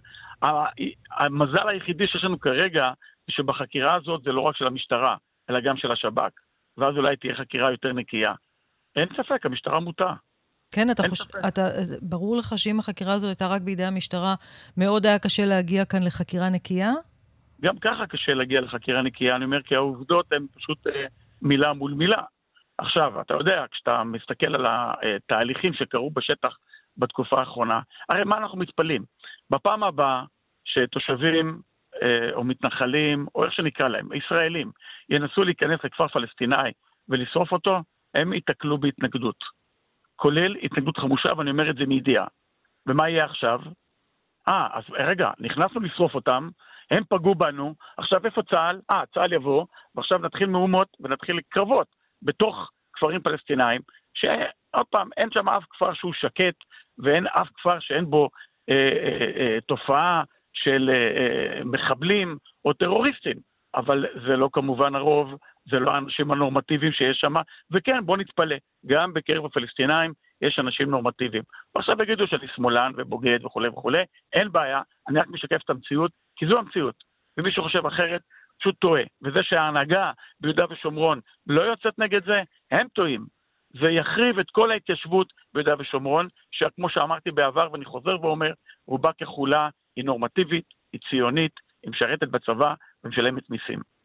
המזל 1.10 1.68
היחידי 1.68 2.06
שיש 2.08 2.24
לנו 2.24 2.40
כרגע, 2.40 2.90
שבחקירה 3.30 3.94
הזאת 3.94 4.22
זה 4.22 4.32
לא 4.32 4.40
רק 4.40 4.56
של 4.56 4.66
המשטרה, 4.66 5.16
אלא 5.50 5.60
גם 5.60 5.76
של 5.76 5.92
השב"כ. 5.92 6.32
ואז 6.76 6.96
אולי 6.96 7.16
תהיה 7.16 7.34
חקירה 7.34 7.70
יותר 7.70 7.92
נקייה. 7.92 8.32
אין 8.96 9.08
ספק, 9.16 9.46
המשטרה 9.46 9.80
מוטה. 9.80 10.12
כן, 10.74 10.90
אתה 10.90 11.02
חושב, 11.08 11.24
אתה, 11.48 11.68
ברור 12.02 12.36
לך 12.36 12.52
שאם 12.56 12.78
החקירה 12.78 13.12
הזו 13.12 13.26
הייתה 13.26 13.46
רק 13.46 13.62
בידי 13.62 13.84
המשטרה, 13.84 14.34
מאוד 14.76 15.06
היה 15.06 15.18
קשה 15.18 15.44
להגיע 15.44 15.84
כאן 15.84 16.02
לחקירה 16.02 16.48
נקייה? 16.48 16.92
גם 17.60 17.78
ככה 17.78 18.06
קשה 18.06 18.34
להגיע 18.34 18.60
לחקירה 18.60 19.02
נקייה, 19.02 19.36
אני 19.36 19.44
אומר, 19.44 19.62
כי 19.62 19.74
העובדות 19.74 20.32
הן 20.32 20.46
פשוט 20.54 20.86
אה, 20.86 21.06
מילה 21.42 21.72
מול 21.72 21.94
מילה. 21.94 22.22
עכשיו, 22.78 23.20
אתה 23.20 23.34
יודע, 23.34 23.64
כשאתה 23.70 24.04
מסתכל 24.04 24.54
על 24.54 24.66
התהליכים 24.66 25.74
שקרו 25.74 26.10
בשטח 26.10 26.56
בתקופה 26.96 27.40
האחרונה, 27.40 27.80
הרי 28.08 28.24
מה 28.24 28.38
אנחנו 28.38 28.58
מתפלאים? 28.58 29.02
בפעם 29.50 29.82
הבאה 29.82 30.24
שתושבים 30.64 31.60
אה, 32.02 32.32
או 32.32 32.44
מתנחלים, 32.44 33.26
או 33.34 33.44
איך 33.44 33.52
שנקרא 33.52 33.88
להם, 33.88 34.08
ישראלים, 34.12 34.70
ינסו 35.10 35.44
להיכנס 35.44 35.80
לכפר 35.84 36.08
פלסטיני 36.08 36.70
ולשרוף 37.08 37.52
אותו, 37.52 37.82
הם 38.14 38.32
ייתקלו 38.32 38.78
בהתנגדות. 38.78 39.44
כולל 40.16 40.56
התנגדות 40.62 40.96
חמושה, 40.98 41.28
ואני 41.36 41.50
אומר 41.50 41.70
את 41.70 41.76
זה 41.76 41.86
מידיעה. 41.86 42.26
ומה 42.86 43.08
יהיה 43.08 43.24
עכשיו? 43.24 43.60
אה, 44.48 44.68
אז 44.72 44.82
רגע, 44.90 45.30
נכנסנו 45.38 45.80
לשרוף 45.80 46.14
אותם, 46.14 46.48
הם 46.90 47.02
פגעו 47.08 47.34
בנו, 47.34 47.74
עכשיו 47.96 48.20
איפה 48.24 48.42
צה"ל? 48.42 48.80
אה, 48.90 49.02
צה"ל 49.14 49.32
יבוא, 49.32 49.66
ועכשיו 49.94 50.18
נתחיל 50.18 50.48
מהומות 50.48 50.88
ונתחיל 51.00 51.40
קרבות 51.48 51.86
בתוך 52.22 52.70
כפרים 52.92 53.20
פלסטינאים, 53.20 53.80
שעוד 54.14 54.86
פעם, 54.90 55.08
אין 55.16 55.28
שם 55.32 55.48
אף 55.48 55.64
כפר 55.70 55.94
שהוא 55.94 56.12
שקט, 56.12 56.54
ואין 56.98 57.26
אף 57.26 57.48
כפר 57.54 57.80
שאין 57.80 58.10
בו 58.10 58.28
אה, 58.70 58.74
אה, 58.74 59.30
אה, 59.40 59.58
תופעה 59.60 60.22
של 60.52 60.90
אה, 60.90 60.94
אה, 60.96 61.64
מחבלים 61.64 62.36
או 62.64 62.72
טרוריסטים. 62.72 63.36
אבל 63.74 64.06
זה 64.26 64.36
לא 64.36 64.48
כמובן 64.52 64.94
הרוב, 64.94 65.34
זה 65.70 65.78
לא 65.78 65.90
האנשים 65.90 66.30
הנורמטיביים 66.30 66.92
שיש 66.92 67.18
שם, 67.20 67.34
וכן, 67.70 68.06
בוא 68.06 68.16
נתפלא, 68.16 68.56
גם 68.86 69.12
בקרב 69.12 69.44
הפלסטינאים 69.44 70.12
יש 70.42 70.58
אנשים 70.58 70.90
נורמטיביים. 70.90 71.42
ועכשיו 71.74 72.02
יגידו 72.02 72.26
שאני 72.26 72.46
שמאלן 72.54 72.92
ובוגד 72.96 73.44
וכולי 73.44 73.68
וכולי, 73.68 74.02
אין 74.32 74.52
בעיה, 74.52 74.80
אני 75.08 75.18
רק 75.18 75.28
משקף 75.28 75.60
את 75.64 75.70
המציאות, 75.70 76.10
כי 76.36 76.46
זו 76.46 76.58
המציאות. 76.58 76.94
ומי 77.38 77.52
שחושב 77.52 77.86
אחרת, 77.86 78.20
פשוט 78.58 78.76
טועה. 78.78 79.02
וזה 79.22 79.38
שההנהגה 79.42 80.12
ביהודה 80.40 80.64
ושומרון 80.70 81.20
לא 81.46 81.62
יוצאת 81.62 81.98
נגד 81.98 82.24
זה, 82.26 82.42
הם 82.70 82.88
טועים. 82.88 83.26
זה 83.80 83.90
יחריב 83.90 84.38
את 84.38 84.50
כל 84.50 84.70
ההתיישבות 84.70 85.32
ביהודה 85.54 85.74
ושומרון, 85.78 86.28
שכמו 86.50 86.88
שאמרתי 86.88 87.30
בעבר 87.30 87.68
ואני 87.72 87.84
חוזר 87.84 88.20
ואומר, 88.20 88.52
רובה 88.86 89.10
ככולה 89.12 89.68
היא 89.96 90.04
נורמטיבית, 90.04 90.64
היא 90.92 91.00
ציונית, 91.10 91.52
היא 91.82 91.90
משרתת 91.90 92.28
בצבא 92.28 92.74
ומשלמת 93.04 93.50
מיסים. 93.50 93.95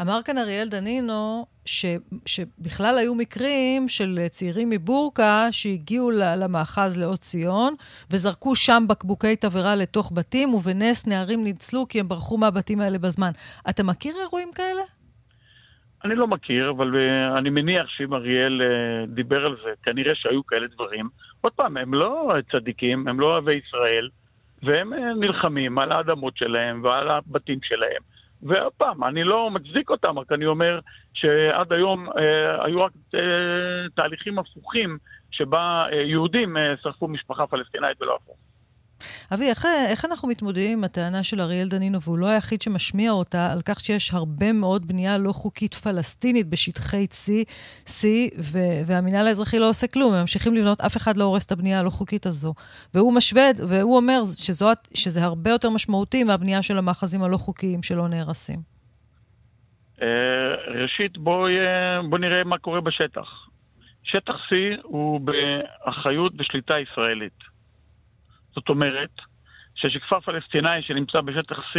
אמר 0.00 0.18
כאן 0.24 0.38
אריאל 0.38 0.68
דנינו 0.68 1.46
ש, 1.64 1.86
שבכלל 2.26 2.98
היו 2.98 3.14
מקרים 3.14 3.88
של 3.88 4.18
צעירים 4.30 4.70
מבורקה 4.70 5.48
שהגיעו 5.50 6.10
למאחז 6.10 6.98
לעוז 6.98 7.18
ציון 7.18 7.74
וזרקו 8.10 8.56
שם 8.56 8.84
בקבוקי 8.88 9.36
תבערה 9.36 9.76
לתוך 9.76 10.12
בתים, 10.14 10.54
ובנס 10.54 11.06
נערים 11.06 11.44
ניצלו 11.44 11.88
כי 11.88 12.00
הם 12.00 12.08
ברחו 12.08 12.38
מהבתים 12.38 12.80
האלה 12.80 12.98
בזמן. 12.98 13.30
אתה 13.70 13.84
מכיר 13.84 14.14
אירועים 14.22 14.48
כאלה? 14.54 14.82
אני 16.04 16.14
לא 16.14 16.26
מכיר, 16.26 16.70
אבל 16.70 16.94
uh, 16.94 17.38
אני 17.38 17.50
מניח 17.50 17.86
שאם 17.88 18.14
אריאל 18.14 18.62
uh, 18.62 19.14
דיבר 19.14 19.46
על 19.46 19.56
זה, 19.64 19.70
כנראה 19.82 20.14
שהיו 20.14 20.46
כאלה 20.46 20.66
דברים. 20.66 21.08
עוד 21.40 21.52
פעם, 21.52 21.76
הם 21.76 21.94
לא 21.94 22.32
צדיקים, 22.52 23.08
הם 23.08 23.20
לא 23.20 23.26
אוהבי 23.26 23.60
ישראל, 23.66 24.08
והם 24.62 24.92
uh, 24.92 24.96
נלחמים 24.96 25.78
על 25.78 25.92
האדמות 25.92 26.36
שלהם 26.36 26.84
ועל 26.84 27.08
הבתים 27.08 27.58
שלהם. 27.62 28.02
ועוד 28.42 28.72
פעם, 28.72 29.04
אני 29.04 29.24
לא 29.24 29.50
מצדיק 29.50 29.90
אותם, 29.90 30.18
רק 30.18 30.32
אני 30.32 30.46
אומר 30.46 30.80
שעד 31.14 31.72
היום 31.72 32.08
אה, 32.08 32.64
היו 32.64 32.80
רק 32.80 32.92
אה, 33.14 33.20
תהליכים 33.94 34.38
הפוכים 34.38 34.98
שבה 35.30 35.86
אה, 35.92 35.96
יהודים 35.96 36.56
אה, 36.56 36.74
שרפו 36.82 37.08
משפחה 37.08 37.46
פלסטינאית 37.46 38.02
ולא 38.02 38.18
הפוך. 38.22 38.36
אבי, 39.34 39.48
איך, 39.48 39.66
איך 39.90 40.04
אנחנו 40.04 40.28
מתמודדים 40.28 40.78
עם 40.78 40.84
הטענה 40.84 41.22
של 41.22 41.40
אריאל 41.40 41.68
דנינו, 41.68 42.02
והוא 42.02 42.18
לא 42.18 42.26
היחיד 42.26 42.62
שמשמיע 42.62 43.10
אותה, 43.10 43.52
על 43.52 43.60
כך 43.64 43.80
שיש 43.80 44.14
הרבה 44.14 44.52
מאוד 44.52 44.86
בנייה 44.86 45.18
לא 45.18 45.32
חוקית 45.32 45.74
פלסטינית 45.74 46.46
בשטחי 46.46 47.06
C, 47.10 47.30
C 47.86 48.04
והמינהל 48.86 49.26
האזרחי 49.26 49.58
לא 49.58 49.68
עושה 49.68 49.86
כלום, 49.86 50.14
הם 50.14 50.20
ממשיכים 50.20 50.54
לבנות, 50.54 50.80
אף 50.80 50.96
אחד 50.96 51.16
לא 51.16 51.24
הורס 51.24 51.46
את 51.46 51.52
הבנייה 51.52 51.78
הלא 51.80 51.90
חוקית 51.90 52.26
הזו. 52.26 52.54
והוא 52.94 53.12
משווה, 53.14 53.42
והוא 53.68 53.96
אומר 53.96 54.20
שזו, 54.24 54.68
שזה 54.94 55.24
הרבה 55.24 55.50
יותר 55.50 55.70
משמעותי 55.70 56.24
מהבנייה 56.24 56.62
של 56.62 56.78
המאחזים 56.78 57.22
הלא 57.22 57.36
חוקיים 57.36 57.82
שלא 57.82 58.08
נהרסים. 58.08 58.56
אה, 60.02 60.08
ראשית, 60.82 61.18
בואי 61.18 61.52
בוא 62.10 62.18
נראה 62.18 62.44
מה 62.44 62.58
קורה 62.58 62.80
בשטח. 62.80 63.48
שטח 64.04 64.34
C 64.34 64.54
הוא 64.82 65.20
באחריות 65.20 66.32
ושליטה 66.38 66.74
ישראלית. 66.78 67.51
זאת 68.54 68.68
אומרת, 68.68 69.10
שכשכפר 69.74 70.20
פלסטיני 70.20 70.82
שנמצא 70.82 71.20
בשטח 71.20 71.58
C 71.58 71.78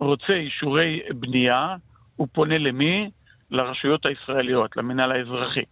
רוצה 0.00 0.32
אישורי 0.32 1.00
בנייה, 1.14 1.76
הוא 2.16 2.28
פונה 2.32 2.58
למי? 2.58 3.10
לרשויות 3.50 4.06
הישראליות, 4.06 4.76
למינהל 4.76 5.12
האזרחי. 5.12 5.64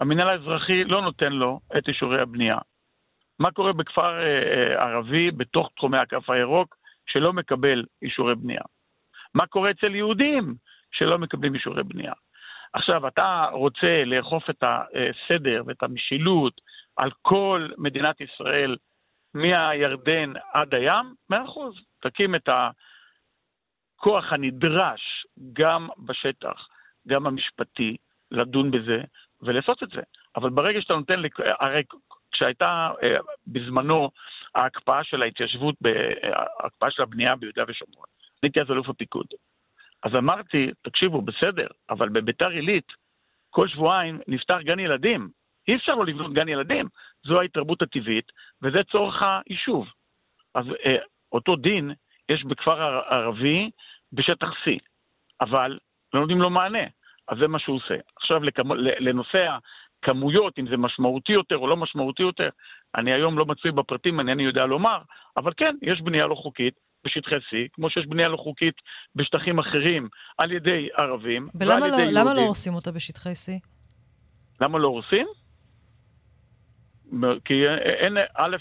המינהל 0.00 0.28
האזרחי 0.28 0.84
לא 0.84 1.02
נותן 1.02 1.32
לו 1.32 1.60
את 1.78 1.88
אישורי 1.88 2.20
הבנייה. 2.20 2.58
מה 3.38 3.50
קורה 3.50 3.72
בכפר 3.72 4.18
אה, 4.18 4.22
אה, 4.22 4.84
ערבי 4.84 5.30
בתוך 5.30 5.70
תחומי 5.76 5.98
הכף 5.98 6.30
הירוק 6.30 6.76
שלא 7.06 7.32
מקבל 7.32 7.84
אישורי 8.02 8.34
בנייה? 8.34 8.62
מה 9.34 9.46
קורה 9.46 9.70
אצל 9.70 9.94
יהודים 9.94 10.54
שלא 10.92 11.18
מקבלים 11.18 11.54
אישורי 11.54 11.82
בנייה? 11.82 12.12
עכשיו, 12.72 13.08
אתה 13.08 13.46
רוצה 13.52 14.04
לאכוף 14.04 14.50
את 14.50 14.64
הסדר 14.64 15.62
ואת 15.66 15.82
המשילות 15.82 16.60
על 16.96 17.10
כל 17.22 17.68
מדינת 17.78 18.20
ישראל 18.20 18.76
מהירדן 19.34 20.32
עד 20.52 20.74
הים, 20.74 21.14
מאה 21.30 21.44
אחוז, 21.44 21.74
תקים 22.00 22.34
את 22.34 22.48
הכוח 22.48 24.32
הנדרש 24.32 25.26
גם 25.52 25.88
בשטח, 25.98 26.68
גם 27.08 27.26
המשפטי, 27.26 27.96
לדון 28.30 28.70
בזה 28.70 29.00
ולעשות 29.42 29.82
את 29.82 29.88
זה. 29.88 30.00
אבל 30.36 30.50
ברגע 30.50 30.80
שאתה 30.80 30.94
נותן. 30.94 31.22
הרי 31.60 31.82
כשהייתה 32.32 32.90
אה, 33.02 33.16
בזמנו 33.46 34.10
ההקפאה 34.54 35.04
של 35.04 35.22
ההתיישבות, 35.22 35.74
ההקפאה 36.60 36.90
של 36.90 37.02
הבנייה 37.02 37.36
ביהודה 37.36 37.64
ושומרון, 37.68 38.06
אני 38.20 38.48
הייתי 38.48 38.60
אז 38.60 38.70
אלוף 38.70 38.88
הפיקוד. 38.88 39.26
אז 40.02 40.14
אמרתי, 40.18 40.70
תקשיבו, 40.82 41.22
בסדר, 41.22 41.66
אבל 41.90 42.08
בביתר 42.08 42.48
עילית, 42.48 42.86
כל 43.50 43.68
שבועיים 43.68 44.20
נפתח 44.28 44.58
גן 44.62 44.78
ילדים. 44.78 45.28
אי 45.68 45.76
אפשר 45.76 45.94
לא 45.94 46.06
לבנות 46.06 46.32
גן 46.32 46.48
ילדים. 46.48 46.88
זו 47.26 47.40
ההתרבות 47.40 47.82
הטבעית, 47.82 48.32
וזה 48.62 48.78
צורך 48.92 49.22
היישוב. 49.22 49.86
אז 50.54 50.64
אה, 50.86 50.96
אותו 51.32 51.56
דין 51.56 51.92
יש 52.28 52.44
בכפר 52.44 53.00
ערבי 53.08 53.70
בשטח 54.12 54.48
C, 54.48 54.70
אבל 55.40 55.78
לא 56.14 56.20
נותנים 56.20 56.40
לו 56.40 56.50
מענה, 56.50 56.86
אז 57.28 57.38
זה 57.40 57.48
מה 57.48 57.58
שהוא 57.58 57.76
עושה. 57.76 57.94
עכשיו 58.16 58.42
לכמו, 58.42 58.74
לנושא 58.74 59.56
הכמויות, 60.02 60.58
אם 60.58 60.66
זה 60.70 60.76
משמעותי 60.76 61.32
יותר 61.32 61.56
או 61.56 61.66
לא 61.66 61.76
משמעותי 61.76 62.22
יותר, 62.22 62.48
אני 62.94 63.12
היום 63.12 63.38
לא 63.38 63.46
מצוי 63.46 63.70
בפרטים, 63.72 64.20
אינני 64.20 64.42
יודע 64.42 64.66
לומר, 64.66 64.98
אבל 65.36 65.52
כן, 65.56 65.76
יש 65.82 66.00
בנייה 66.00 66.26
לא 66.26 66.34
חוקית 66.34 66.74
בשטחי 67.04 67.34
C, 67.34 67.68
כמו 67.72 67.90
שיש 67.90 68.06
בנייה 68.06 68.28
לא 68.28 68.36
חוקית 68.36 68.74
בשטחים 69.14 69.58
אחרים 69.58 70.08
על 70.38 70.52
ידי 70.52 70.88
ערבים 70.96 71.48
ועל 71.54 71.68
לא, 71.68 71.86
ידי 71.86 71.86
יהודים. 71.86 72.16
ולמה 72.16 72.34
לא 72.34 72.40
הורסים 72.40 72.74
אותה 72.74 72.92
בשטחי 72.92 73.32
C? 73.32 73.52
למה 74.60 74.78
לא 74.78 74.88
הורסים? 74.88 75.26
כי 77.44 77.68
אין, 77.68 78.16
א', 78.36 78.56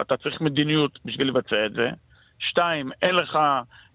אתה 0.00 0.16
צריך 0.16 0.40
מדיניות 0.40 0.98
בשביל 1.04 1.28
לבצע 1.28 1.66
את 1.66 1.72
זה, 1.72 1.90
שתיים, 2.38 2.90
אין 3.02 3.14
לך 3.14 3.38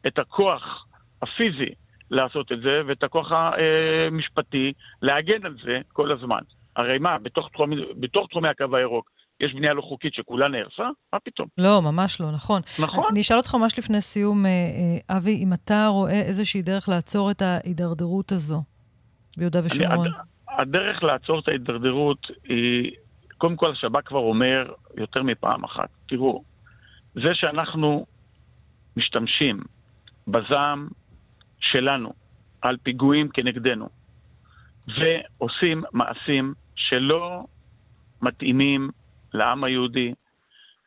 את 0.08 0.20
הכוח 0.20 0.86
הפיזי 1.22 1.74
לעשות 2.12 2.52
את 2.52 2.62
זה, 2.62 2.82
ואת 2.88 3.04
הכוח 3.04 3.28
המשפטי 3.32 4.74
להגן 5.02 5.46
על 5.46 5.56
זה 5.66 5.80
כל 5.94 6.12
הזמן. 6.12 6.42
הרי 6.76 6.98
מה, 6.98 7.18
בתוך, 7.18 7.50
תחום, 7.54 7.70
בתוך 8.00 8.28
תחומי 8.30 8.48
הקו 8.48 8.76
הירוק 8.76 9.10
יש 9.40 9.54
בנייה 9.54 9.74
לא 9.74 9.82
חוקית 9.82 10.14
שכולה 10.14 10.48
נהרסה? 10.48 10.84
מה 11.14 11.20
פתאום? 11.20 11.48
לא, 11.58 11.82
ממש 11.82 12.22
לא, 12.22 12.32
נכון. 12.32 12.62
נכון. 12.80 13.04
אני 13.12 13.22
אשאל 13.22 13.38
אותך 13.38 13.56
ממש 13.56 13.80
לפני 13.80 14.02
סיום, 14.02 14.46
אה, 14.46 14.52
אה, 14.52 15.18
אבי, 15.18 15.44
אם 15.44 15.54
אתה 15.54 15.88
רואה 15.88 16.22
איזושהי 16.22 16.62
דרך 16.62 16.90
לעצור 16.90 17.32
את 17.32 17.42
ההידרדרות 17.42 18.32
הזו 18.32 18.64
ביהודה 19.38 19.60
ושומרון. 19.64 20.08
הדרך 20.58 21.04
לעצור 21.04 21.40
את 21.40 21.48
ההידרדרות 21.48 22.28
היא 22.44 22.92
קודם 23.44 23.56
כל 23.56 23.72
השב"כ 23.72 24.02
כבר 24.06 24.20
אומר 24.20 24.74
יותר 24.98 25.24
מפעם 25.24 25.64
אחת, 25.64 25.90
תראו, 26.08 26.44
זה 27.14 27.30
שאנחנו 27.34 28.06
משתמשים 28.98 29.60
בזעם 30.28 30.88
שלנו 31.60 32.14
על 32.62 32.78
פיגועים 32.84 33.30
כנגדנו, 33.30 33.90
ועושים 34.88 35.84
מעשים 35.92 36.54
שלא 36.76 37.44
מתאימים 38.22 38.90
לעם 39.34 39.64
היהודי, 39.64 40.14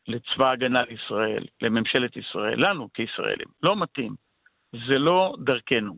לצבא 0.07 0.49
ההגנה 0.49 0.81
לישראל, 0.81 1.45
לממשלת 1.61 2.17
ישראל, 2.17 2.69
לנו 2.69 2.93
כישראלים. 2.93 3.47
לא 3.63 3.75
מתאים. 3.75 4.15
זה 4.87 4.97
לא 4.97 5.35
דרכנו. 5.45 5.95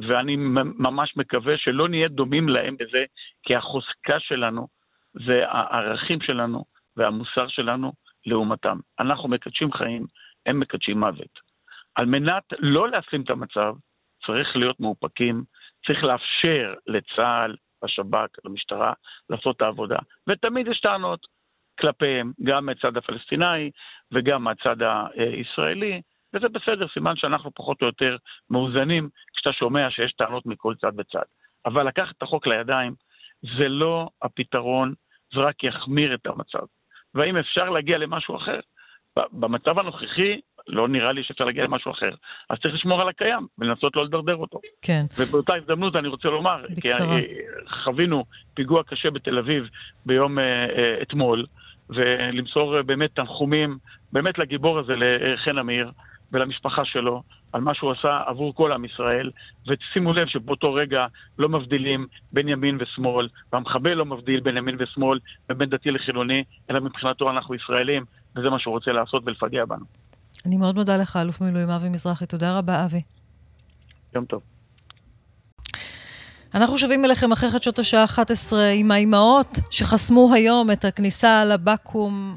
ואני 0.00 0.36
ממש 0.78 1.16
מקווה 1.16 1.58
שלא 1.58 1.88
נהיה 1.88 2.08
דומים 2.08 2.48
להם 2.48 2.76
בזה, 2.76 3.04
כי 3.42 3.56
החוזקה 3.56 4.20
שלנו 4.20 4.75
זה 5.26 5.42
הערכים 5.48 6.20
שלנו 6.20 6.64
והמוסר 6.96 7.48
שלנו 7.48 7.92
לעומתם. 8.26 8.78
אנחנו 9.00 9.28
מקדשים 9.28 9.72
חיים, 9.72 10.06
הם 10.46 10.60
מקדשים 10.60 11.00
מוות. 11.00 11.40
על 11.94 12.06
מנת 12.06 12.44
לא 12.58 12.88
להשים 12.88 13.22
את 13.22 13.30
המצב, 13.30 13.74
צריך 14.26 14.56
להיות 14.56 14.80
מאופקים, 14.80 15.44
צריך 15.86 16.04
לאפשר 16.04 16.74
לצה"ל, 16.86 17.56
לשב"כ, 17.82 18.44
למשטרה, 18.44 18.92
לעשות 19.30 19.56
את 19.56 19.62
העבודה. 19.62 19.98
ותמיד 20.26 20.66
יש 20.66 20.80
טענות 20.80 21.26
כלפיהם, 21.80 22.32
גם 22.42 22.66
מהצד 22.66 22.96
הפלסטיני 22.96 23.70
וגם 24.12 24.44
מהצד 24.44 24.76
הישראלי, 25.14 26.00
וזה 26.34 26.48
בסדר, 26.48 26.86
סימן 26.94 27.16
שאנחנו 27.16 27.50
פחות 27.54 27.82
או 27.82 27.86
יותר 27.86 28.16
מאוזנים 28.50 29.08
כשאתה 29.36 29.52
שומע 29.52 29.90
שיש 29.90 30.12
טענות 30.12 30.46
מכל 30.46 30.74
צד 30.80 30.92
וצד. 30.98 31.26
אבל 31.66 31.88
לקחת 31.88 32.16
את 32.16 32.22
החוק 32.22 32.46
לידיים 32.46 32.94
זה 33.58 33.68
לא 33.68 34.08
הפתרון, 34.22 34.94
זה 35.34 35.40
רק 35.40 35.64
יחמיר 35.64 36.14
את 36.14 36.26
המצב. 36.26 36.66
והאם 37.14 37.36
אפשר 37.36 37.70
להגיע 37.70 37.98
למשהו 37.98 38.36
אחר? 38.36 38.60
במצב 39.32 39.78
הנוכחי, 39.78 40.40
לא 40.66 40.88
נראה 40.88 41.12
לי 41.12 41.22
שאפשר 41.24 41.44
להגיע 41.44 41.64
למשהו 41.64 41.92
אחר. 41.92 42.10
אז 42.50 42.58
צריך 42.62 42.74
לשמור 42.74 43.00
על 43.00 43.08
הקיים 43.08 43.46
ולנסות 43.58 43.96
לא 43.96 44.04
לדרדר 44.04 44.36
אותו. 44.36 44.60
כן. 44.82 45.04
ובאותה 45.18 45.54
הזדמנות 45.54 45.96
אני 45.96 46.08
רוצה 46.08 46.28
לומר, 46.28 46.64
בקצרה. 46.70 47.20
כי 47.20 47.26
חווינו 47.84 48.24
פיגוע 48.54 48.82
קשה 48.82 49.10
בתל 49.10 49.38
אביב 49.38 49.68
ביום 50.06 50.38
uh, 50.38 50.40
uh, 50.40 51.02
אתמול, 51.02 51.46
ולמסור 51.90 52.82
באמת 52.82 53.10
תנחומים, 53.14 53.78
באמת 54.12 54.38
לגיבור 54.38 54.78
הזה, 54.78 54.92
לחן 54.96 55.58
אמיר, 55.58 55.90
ולמשפחה 56.32 56.84
שלו, 56.84 57.22
על 57.52 57.60
מה 57.60 57.74
שהוא 57.74 57.92
עשה 57.92 58.22
עבור 58.26 58.54
כל 58.54 58.72
עם 58.72 58.84
ישראל, 58.84 59.30
ושימו 59.66 60.12
לב 60.12 60.26
שבאותו 60.26 60.74
רגע 60.74 61.06
לא 61.38 61.48
מבדילים 61.48 62.06
בין 62.32 62.48
ימין 62.48 62.78
ושמאל, 62.80 63.28
והמחבל 63.52 63.94
לא 63.94 64.04
מבדיל 64.04 64.40
בין 64.40 64.56
ימין 64.56 64.76
ושמאל 64.78 65.18
ובין 65.50 65.68
דתי 65.68 65.90
לחילוני, 65.90 66.44
אלא 66.70 66.80
מבחינתו 66.80 67.30
אנחנו 67.30 67.54
ישראלים, 67.54 68.04
וזה 68.36 68.50
מה 68.50 68.58
שהוא 68.58 68.74
רוצה 68.74 68.92
לעשות 68.92 69.22
ולפגע 69.26 69.64
בנו. 69.64 69.84
אני 70.46 70.56
מאוד 70.56 70.74
מודה 70.74 70.96
לך, 70.96 71.16
אלוף 71.22 71.40
מילואים 71.40 71.68
אבי 71.68 71.88
מזרחי. 71.88 72.26
תודה 72.26 72.58
רבה, 72.58 72.84
אבי. 72.84 73.02
יום 74.14 74.24
טוב. 74.24 74.42
אנחנו 76.54 76.78
שבים 76.78 77.04
אליכם 77.04 77.32
אחרי 77.32 77.50
חדשות 77.50 77.78
השעה 77.78 78.04
11 78.04 78.68
עם 78.68 78.90
האימהות 78.90 79.58
שחסמו 79.70 80.30
היום 80.34 80.70
את 80.70 80.84
הכניסה 80.84 81.44
לבקו"ם 81.44 82.36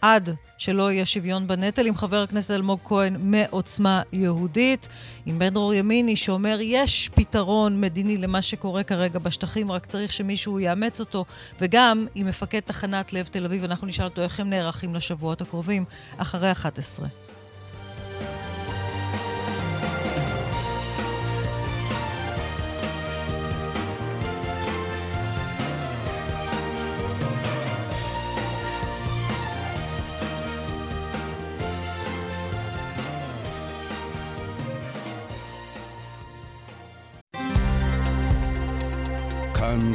עד 0.00 0.30
שלא 0.58 0.92
יהיה 0.92 1.06
שוויון 1.06 1.46
בנטל, 1.46 1.86
עם 1.86 1.96
חבר 1.96 2.22
הכנסת 2.22 2.50
אלמוג 2.50 2.80
כהן 2.84 3.16
מעוצמה 3.18 4.02
יהודית, 4.12 4.88
עם 5.26 5.38
בן 5.38 5.48
דרור 5.48 5.74
ימיני 5.74 6.16
שאומר 6.16 6.58
יש 6.60 7.10
פתרון 7.14 7.80
מדיני 7.80 8.16
למה 8.16 8.42
שקורה 8.42 8.82
כרגע 8.82 9.18
בשטחים, 9.18 9.72
רק 9.72 9.86
צריך 9.86 10.12
שמישהו 10.12 10.60
יאמץ 10.60 11.00
אותו, 11.00 11.24
וגם 11.60 12.06
עם 12.14 12.26
מפקד 12.26 12.60
תחנת 12.60 13.12
לב 13.12 13.26
תל 13.26 13.44
אביב, 13.44 13.64
אנחנו 13.64 13.86
נשאל 13.86 14.04
אותו 14.04 14.22
איך 14.22 14.40
הם 14.40 14.50
נערכים 14.50 14.94
לשבועות 14.94 15.40
הקרובים, 15.40 15.84
אחרי 16.16 16.52
11. 16.52 17.08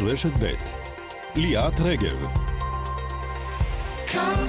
רשת 0.07 0.43
ב' 0.43 0.53
ליאת 1.35 1.79
רגב. 1.79 2.27
כאן 4.07 4.47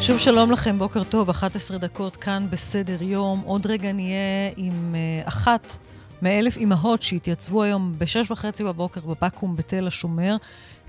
שוב 0.00 0.18
שלום 0.18 0.50
לכם, 0.50 0.78
בוקר 0.78 1.04
טוב, 1.04 1.30
11 1.30 1.78
דקות 1.78 2.16
כאן 2.16 2.46
בסדר 2.50 3.02
יום. 3.02 3.40
עוד 3.40 3.66
רגע 3.66 3.92
נהיה 3.92 4.50
עם 4.56 4.94
uh, 4.94 5.28
אחת 5.28 5.76
מאלף 6.22 6.56
אימהות 6.56 7.02
שהתייצבו 7.02 7.62
היום 7.62 7.94
בשש 7.98 8.30
וחצי 8.30 8.64
בבוקר 8.64 9.00
בבקו"ם 9.00 9.56
בתל 9.56 9.86
השומר, 9.86 10.36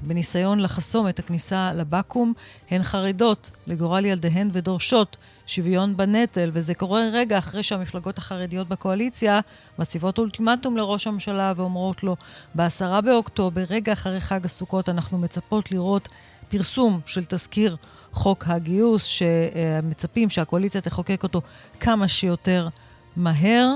בניסיון 0.01 0.59
לחסום 0.59 1.07
את 1.07 1.19
הכניסה 1.19 1.73
לבקו"ם. 1.73 2.33
הן 2.71 2.83
חרדות 2.83 3.51
לגורל 3.67 4.05
ילדיהן 4.05 4.49
ודורשות 4.53 5.17
שוויון 5.45 5.97
בנטל, 5.97 6.49
וזה 6.53 6.73
קורה 6.73 7.01
רגע 7.11 7.37
אחרי 7.37 7.63
שהמפלגות 7.63 8.17
החרדיות 8.17 8.67
בקואליציה 8.67 9.39
מציבות 9.79 10.17
אולטימטום 10.17 10.77
לראש 10.77 11.07
הממשלה 11.07 11.53
ואומרות 11.55 12.03
לו, 12.03 12.15
בעשרה 12.55 13.01
באוקטובר, 13.01 13.63
רגע 13.69 13.93
אחרי 13.93 14.19
חג 14.19 14.45
הסוכות, 14.45 14.89
אנחנו 14.89 15.17
מצפות 15.17 15.71
לראות 15.71 16.09
פרסום 16.49 16.99
של 17.05 17.25
תזכיר 17.25 17.75
חוק 18.11 18.43
הגיוס, 18.47 19.03
שמצפים 19.03 20.29
שהקואליציה 20.29 20.81
תחוקק 20.81 21.23
אותו 21.23 21.41
כמה 21.79 22.07
שיותר 22.07 22.67
מהר. 23.15 23.75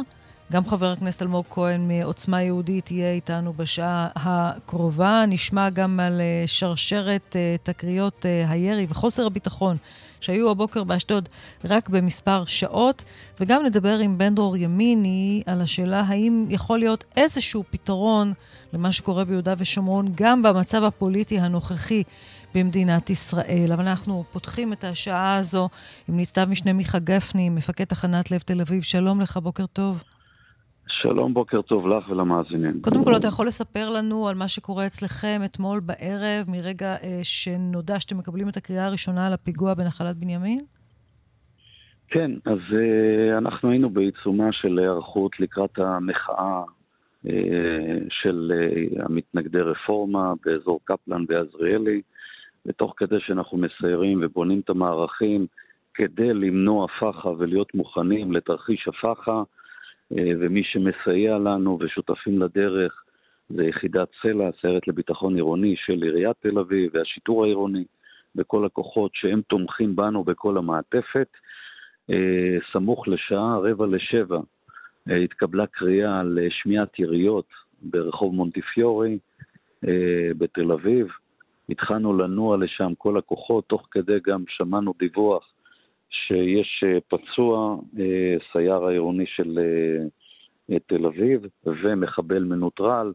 גם 0.51 0.67
חבר 0.67 0.91
הכנסת 0.91 1.21
אלמוג 1.21 1.45
כהן 1.49 1.87
מעוצמה 1.87 2.41
יהודית 2.41 2.91
יהיה 2.91 3.11
איתנו 3.11 3.53
בשעה 3.53 4.07
הקרובה. 4.15 5.23
נשמע 5.27 5.69
גם 5.69 5.99
על 5.99 6.21
שרשרת 6.45 7.35
תקריות 7.63 8.25
הירי 8.47 8.85
וחוסר 8.89 9.25
הביטחון 9.25 9.77
שהיו 10.19 10.51
הבוקר 10.51 10.83
באשדוד 10.83 11.29
רק 11.65 11.89
במספר 11.89 12.45
שעות, 12.45 13.03
וגם 13.39 13.65
נדבר 13.65 13.99
עם 13.99 14.17
בן 14.17 14.35
דרור 14.35 14.57
ימיני 14.57 15.43
על 15.45 15.61
השאלה 15.61 15.99
האם 15.99 16.45
יכול 16.49 16.79
להיות 16.79 17.03
איזשהו 17.17 17.63
פתרון 17.71 18.33
למה 18.73 18.91
שקורה 18.91 19.25
ביהודה 19.25 19.53
ושומרון, 19.57 20.11
גם 20.15 20.43
במצב 20.43 20.83
הפוליטי 20.83 21.39
הנוכחי 21.39 22.03
במדינת 22.55 23.09
ישראל. 23.09 23.69
אבל 23.73 23.87
אנחנו 23.87 24.23
פותחים 24.31 24.73
את 24.73 24.83
השעה 24.83 25.35
הזו 25.35 25.69
עם 26.09 26.17
ניצב 26.17 26.49
משנה 26.49 26.73
מיכה 26.73 26.99
גפני, 26.99 27.49
מפקד 27.49 27.85
תחנת 27.85 28.31
לב 28.31 28.39
תל 28.39 28.61
אביב. 28.61 28.83
שלום 28.83 29.21
לך, 29.21 29.37
בוקר 29.37 29.65
טוב. 29.65 30.03
שלום, 31.05 31.33
בוקר 31.33 31.61
טוב 31.61 31.87
לך 31.87 32.09
ולמאזינים. 32.09 32.81
קודם 32.81 33.03
כל, 33.03 33.15
אתה 33.17 33.27
יכול 33.27 33.47
לספר 33.47 33.89
לנו 33.89 34.27
על 34.27 34.35
מה 34.35 34.47
שקורה 34.47 34.85
אצלכם 34.85 35.39
אתמול 35.45 35.79
בערב, 35.79 36.45
מרגע 36.47 36.95
אה, 37.03 37.19
שנודע 37.23 37.99
שאתם 37.99 38.17
מקבלים 38.17 38.49
את 38.49 38.57
הקריאה 38.57 38.85
הראשונה 38.85 39.27
על 39.27 39.33
הפיגוע 39.33 39.73
בנחלת 39.73 40.17
בנימין? 40.17 40.59
כן, 42.07 42.31
אז 42.45 42.59
אה, 42.73 43.37
אנחנו 43.37 43.69
היינו 43.69 43.89
בעיצומה 43.89 44.51
של 44.51 44.79
היערכות 44.79 45.39
לקראת 45.39 45.79
המחאה 45.79 46.63
אה, 47.29 47.97
של 48.09 48.51
אה, 48.55 49.05
המתנגדי 49.05 49.61
רפורמה 49.61 50.33
באזור 50.45 50.79
קפלן 50.83 51.25
ועזריאלי, 51.29 52.01
ותוך 52.65 52.93
כדי 52.97 53.19
שאנחנו 53.19 53.57
מסיירים 53.57 54.19
ובונים 54.21 54.59
את 54.59 54.69
המערכים 54.69 55.47
כדי 55.93 56.33
למנוע 56.33 56.87
פח"ע 56.87 57.29
ולהיות 57.37 57.75
מוכנים 57.75 58.33
לתרחיש 58.33 58.87
הפח"ע, 58.87 59.43
ומי 60.11 60.63
שמסייע 60.63 61.37
לנו 61.37 61.77
ושותפים 61.81 62.41
לדרך 62.41 63.03
זה 63.49 63.63
יחידת 63.63 64.07
סלע, 64.21 64.49
סיירת 64.61 64.87
לביטחון 64.87 65.35
עירוני 65.35 65.75
של 65.77 66.03
עיריית 66.03 66.37
תל 66.39 66.59
אביב 66.59 66.91
והשיטור 66.93 67.43
העירוני 67.43 67.83
וכל 68.35 68.65
הכוחות 68.65 69.11
שהם 69.13 69.41
תומכים 69.41 69.95
בנו 69.95 70.23
בכל 70.23 70.57
המעטפת. 70.57 71.27
אה, 72.09 72.57
סמוך 72.71 73.07
לשעה 73.07 73.57
רבע 73.57 73.85
לשבע 73.87 74.39
אה, 75.09 75.15
התקבלה 75.15 75.67
קריאה 75.67 76.23
לשמיעת 76.23 76.99
יריות 76.99 77.47
ברחוב 77.81 78.35
מונטיפיורי 78.35 79.17
בתל 80.37 80.71
אביב. 80.71 81.07
התחלנו 81.69 82.17
לנוע 82.17 82.57
לשם 82.57 82.93
כל 82.97 83.17
הכוחות, 83.17 83.65
תוך 83.67 83.87
כדי 83.91 84.19
גם 84.27 84.43
שמענו 84.47 84.93
דיווח 84.99 85.54
שיש 86.28 86.84
אה, 86.88 86.97
פצוע, 87.07 87.78
אה, 87.99 88.36
סייר 88.51 88.86
העירוני 88.86 89.26
של 89.28 89.59
אה, 90.72 90.80
תל 90.88 91.05
אביב 91.05 91.41
ומחבל 91.66 92.43
מנוטרל. 92.43 93.11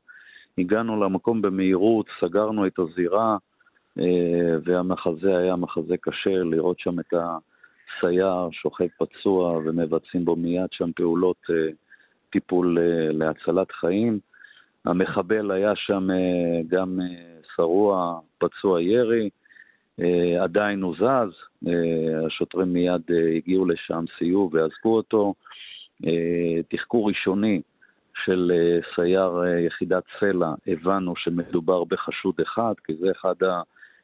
הגענו 0.58 1.04
למקום 1.04 1.42
במהירות, 1.42 2.06
סגרנו 2.20 2.66
את 2.66 2.78
הזירה, 2.78 3.36
והמחזה 4.64 5.38
היה 5.38 5.56
מחזה 5.56 5.96
קשה, 6.00 6.30
לראות 6.30 6.78
שם 6.78 7.00
את 7.00 7.14
הסייר 7.14 8.48
שוכב 8.52 8.86
פצוע 8.98 9.58
ומבצעים 9.64 10.24
בו 10.24 10.36
מיד 10.36 10.68
שם 10.72 10.92
פעולות 10.96 11.36
טיפול 12.30 12.78
להצלת 13.12 13.72
חיים. 13.72 14.18
המחבל 14.84 15.50
היה 15.50 15.72
שם 15.76 16.08
גם 16.68 16.98
שרוע, 17.56 18.20
פצוע 18.38 18.82
ירי, 18.82 19.30
עדיין 20.40 20.82
הוא 20.82 20.94
זז, 20.94 21.34
אה, 21.66 22.26
השוטרים 22.26 22.72
מיד 22.72 23.02
אה, 23.10 23.36
הגיעו 23.36 23.66
לשם, 23.66 24.04
סייעו 24.18 24.50
ועזבו 24.52 24.96
אותו. 24.96 25.34
תחקור 26.68 27.08
ראשוני 27.08 27.60
של 28.24 28.52
סייר 28.94 29.42
יחידת 29.66 30.02
סלע, 30.20 30.54
הבנו 30.66 31.16
שמדובר 31.16 31.84
בחשוד 31.84 32.34
אחד, 32.42 32.72
כי 32.84 32.94
זה 32.94 33.10
אחד 33.10 33.34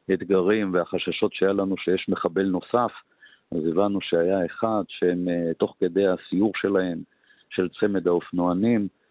האתגרים 0.09 0.73
והחששות 0.73 1.33
שהיה 1.33 1.53
לנו 1.53 1.77
שיש 1.77 2.09
מחבל 2.09 2.45
נוסף, 2.45 2.91
אז 3.51 3.67
הבנו 3.71 4.01
שהיה 4.01 4.45
אחד 4.45 4.83
שהם 4.87 5.27
תוך 5.57 5.75
כדי 5.79 6.07
הסיור 6.07 6.51
שלהם, 6.55 6.97
של 7.49 7.69
צמד 7.79 8.07
האופנוענים, 8.07 8.81
אה, 8.81 9.06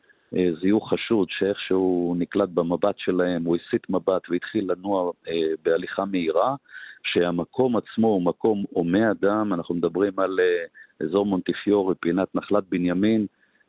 זיהו 0.61 0.81
חשוד 0.81 1.29
שאיכשהו 1.31 2.15
נקלט 2.19 2.49
במבט 2.49 2.99
שלהם, 2.99 3.45
הוא 3.45 3.57
הסיט 3.57 3.91
מבט 3.91 4.31
והתחיל 4.31 4.73
לנוע 4.73 5.13
אה, 5.29 5.33
בהליכה 5.65 6.05
מהירה, 6.05 6.55
שהמקום 7.03 7.77
עצמו 7.77 8.09
הוא 8.09 8.23
מקום 8.23 8.65
הומה 8.71 9.11
אדם, 9.11 9.53
אנחנו 9.53 9.75
מדברים 9.75 10.19
על 10.19 10.41
אה, 10.41 10.65
אזור 11.07 11.27
מונטיפיורי, 11.27 11.95
פינת 12.01 12.35
נחלת 12.35 12.65
בנימין, 12.69 13.27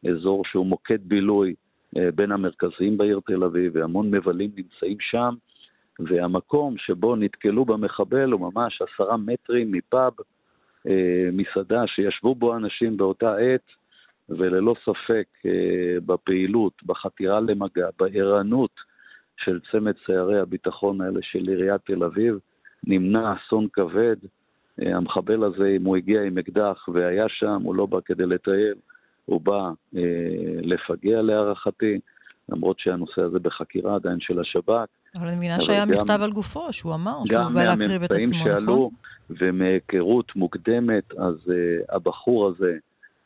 אזור 0.10 0.46
שהוא 0.46 0.66
מוקד 0.66 1.00
בילוי 1.02 1.56
בין 2.16 2.32
המרכזיים 2.32 2.98
בעיר 2.98 3.20
תל 3.26 3.44
אביב, 3.44 3.72
והמון 3.76 4.12
מבלים 4.12 4.52
נמצאים 4.56 4.98
שם, 5.00 5.36
והמקום 6.00 6.78
שבו 6.78 7.16
נתקלו 7.16 7.66
במחבל 7.66 8.32
הוא 8.32 8.52
ממש 8.54 8.82
עשרה 8.82 9.18
מטרים 9.18 9.72
מפאב, 9.72 10.14
מסעדה 11.34 11.88
שישבו 11.88 12.36
בו 12.36 12.56
אנשים 12.56 12.98
באותה 12.98 13.36
עת, 13.36 13.72
וללא 14.30 14.76
ספק 14.82 15.26
אה, 15.46 16.00
בפעילות, 16.06 16.74
בחתירה 16.86 17.40
למגע, 17.40 17.88
בערנות 18.00 18.72
של 19.38 19.60
צמד 19.72 19.94
סיירי 20.06 20.40
הביטחון 20.40 21.02
האלה 21.02 21.20
של 21.22 21.48
עיריית 21.48 21.82
תל 21.86 22.04
אביב, 22.04 22.40
נמנע 22.84 23.34
אסון 23.34 23.68
כבד. 23.74 24.16
אה, 24.82 24.96
המחבל 24.98 25.44
הזה, 25.44 25.68
אם 25.78 25.86
הוא 25.86 25.98
הגיע 25.98 26.22
עם 26.24 26.38
אקדח 26.38 26.90
והיה 26.94 27.26
שם, 27.30 27.62
הוא 27.64 27.76
לא 27.76 27.86
בא 27.86 27.98
כדי 28.06 28.26
לטייל, 28.26 28.76
הוא 29.26 29.42
בא 29.42 29.72
אה, 29.96 30.02
לפגע 30.62 31.22
להערכתי, 31.22 32.00
למרות 32.50 32.80
שהנושא 32.80 33.22
הזה 33.22 33.40
בחקירה 33.40 33.96
עדיין 33.96 34.20
של 34.20 34.40
השב"כ. 34.40 34.88
אבל 35.20 35.28
אני 35.28 35.36
מבינה 35.36 35.60
שהיה 35.60 35.86
גם, 35.86 35.92
מכתב 35.92 36.20
על 36.22 36.32
גופו, 36.32 36.74
שהוא 36.74 36.94
אמר 36.96 37.18
שהוא 37.26 37.42
בא 37.54 37.64
להקריב 37.64 38.04
את 38.04 38.12
עצמו, 38.12 38.38
נכון? 38.38 38.52
גם 38.52 38.56
מהממצאים 38.56 38.66
שעלו, 38.66 38.92
ומהיכרות 39.30 40.36
מוקדמת, 40.36 41.12
אז 41.18 41.36
uh, 41.46 41.96
הבחור 41.96 42.48
הזה, 42.48 42.72
אה, 42.72 42.78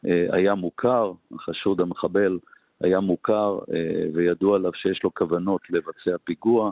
היה 0.04 0.56
מוכר, 0.56 1.12
החשוד 1.32 1.82
המחבל 1.82 2.40
היה 2.82 3.00
מוכר 3.00 3.60
אה, 3.74 4.06
וידוע 4.14 4.56
עליו 4.56 4.72
שיש 4.74 5.04
לו 5.04 5.14
כוונות 5.14 5.62
לבצע 5.70 6.18
פיגוע. 6.24 6.72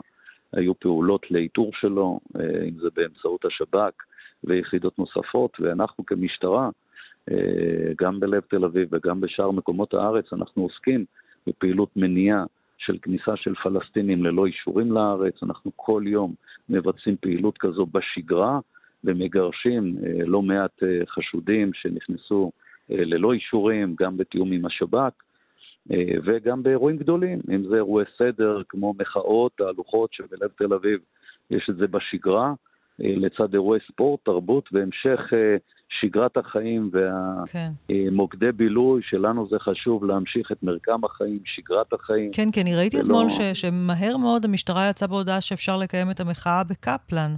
היו 0.52 0.74
פעולות 0.74 1.30
לאיתור 1.30 1.70
שלו, 1.74 2.20
אה, 2.36 2.64
אם 2.68 2.78
זה 2.78 2.88
באמצעות 2.96 3.44
השב"כ 3.44 3.92
ויחידות 4.44 4.98
נוספות, 4.98 5.60
ואנחנו 5.60 6.06
כמשטרה, 6.06 6.70
גם 7.98 8.20
בלב 8.20 8.42
תל 8.50 8.64
אביב 8.64 8.88
וגם 8.92 9.20
בשאר 9.20 9.50
מקומות 9.50 9.94
הארץ, 9.94 10.32
אנחנו 10.32 10.62
עוסקים 10.62 11.04
בפעילות 11.46 11.88
מניעה 11.96 12.44
של 12.78 12.98
כניסה 13.02 13.36
של 13.36 13.54
פלסטינים 13.54 14.24
ללא 14.24 14.46
אישורים 14.46 14.92
לארץ. 14.92 15.34
אנחנו 15.42 15.70
כל 15.76 16.02
יום 16.06 16.34
מבצעים 16.68 17.16
פעילות 17.20 17.58
כזו 17.58 17.86
בשגרה 17.86 18.58
ומגרשים 19.04 19.96
לא 20.26 20.42
מעט 20.42 20.82
חשודים 21.08 21.70
שנכנסו 21.74 22.50
אה, 22.54 22.69
ללא 22.90 23.32
אישורים, 23.32 23.94
גם 24.00 24.16
בתיאום 24.16 24.52
עם 24.52 24.66
השב"כ, 24.66 25.12
אה, 25.92 26.04
וגם 26.24 26.62
באירועים 26.62 26.96
גדולים, 26.96 27.40
אם 27.54 27.64
זה 27.68 27.76
אירועי 27.76 28.04
סדר 28.18 28.62
כמו 28.68 28.94
מחאות, 28.98 29.52
תהלוכות 29.56 30.12
שבלב 30.12 30.50
תל 30.58 30.74
אביב 30.74 31.00
יש 31.50 31.66
את 31.70 31.76
זה 31.76 31.86
בשגרה, 31.86 32.52
אה, 33.02 33.14
לצד 33.16 33.54
אירועי 33.54 33.80
ספורט, 33.92 34.20
תרבות 34.24 34.68
והמשך 34.72 35.20
שגרת 36.00 36.36
החיים 36.36 36.90
והמוקדי 36.92 38.46
כן. 38.46 38.56
בילוי, 38.56 39.02
שלנו 39.04 39.48
זה 39.48 39.58
חשוב 39.58 40.04
להמשיך 40.04 40.52
את 40.52 40.62
מרקם 40.62 41.04
החיים, 41.04 41.38
שגרת 41.44 41.92
החיים. 41.92 42.30
כן, 42.32 42.48
כן, 42.52 42.60
אני 42.60 42.76
ראיתי 42.76 42.96
ולא... 42.96 43.04
אתמול 43.04 43.28
ש, 43.28 43.40
שמהר 43.40 44.16
מאוד 44.16 44.44
המשטרה 44.44 44.90
יצאה 44.90 45.08
בהודעה 45.08 45.40
שאפשר 45.40 45.76
לקיים 45.76 46.10
את 46.10 46.20
המחאה 46.20 46.62
בקפלן. 46.64 47.34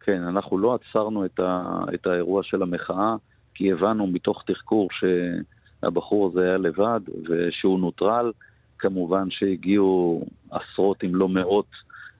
כן, 0.00 0.22
אנחנו 0.22 0.58
לא 0.58 0.74
עצרנו 0.74 1.24
את, 1.24 1.40
ה, 1.40 1.80
את 1.94 2.06
האירוע 2.06 2.42
של 2.42 2.62
המחאה. 2.62 3.16
כי 3.56 3.72
הבנו 3.72 4.06
מתוך 4.06 4.42
תחקור 4.46 4.88
שהבחור 4.92 6.28
הזה 6.28 6.42
היה 6.42 6.56
לבד 6.56 7.00
ושהוא 7.28 7.80
נוטרל. 7.80 8.32
כמובן 8.78 9.30
שהגיעו 9.30 10.24
עשרות 10.50 11.04
אם 11.04 11.14
לא 11.14 11.28
מאות 11.28 11.66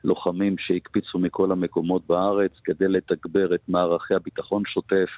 לוחמים 0.05 0.57
שהקפיצו 0.59 1.19
מכל 1.19 1.53
המקומות 1.53 2.03
בארץ 2.07 2.51
כדי 2.65 2.89
לתגבר 2.89 3.55
את 3.55 3.61
מערכי 3.69 4.15
הביטחון 4.15 4.63
שוטף, 4.67 5.09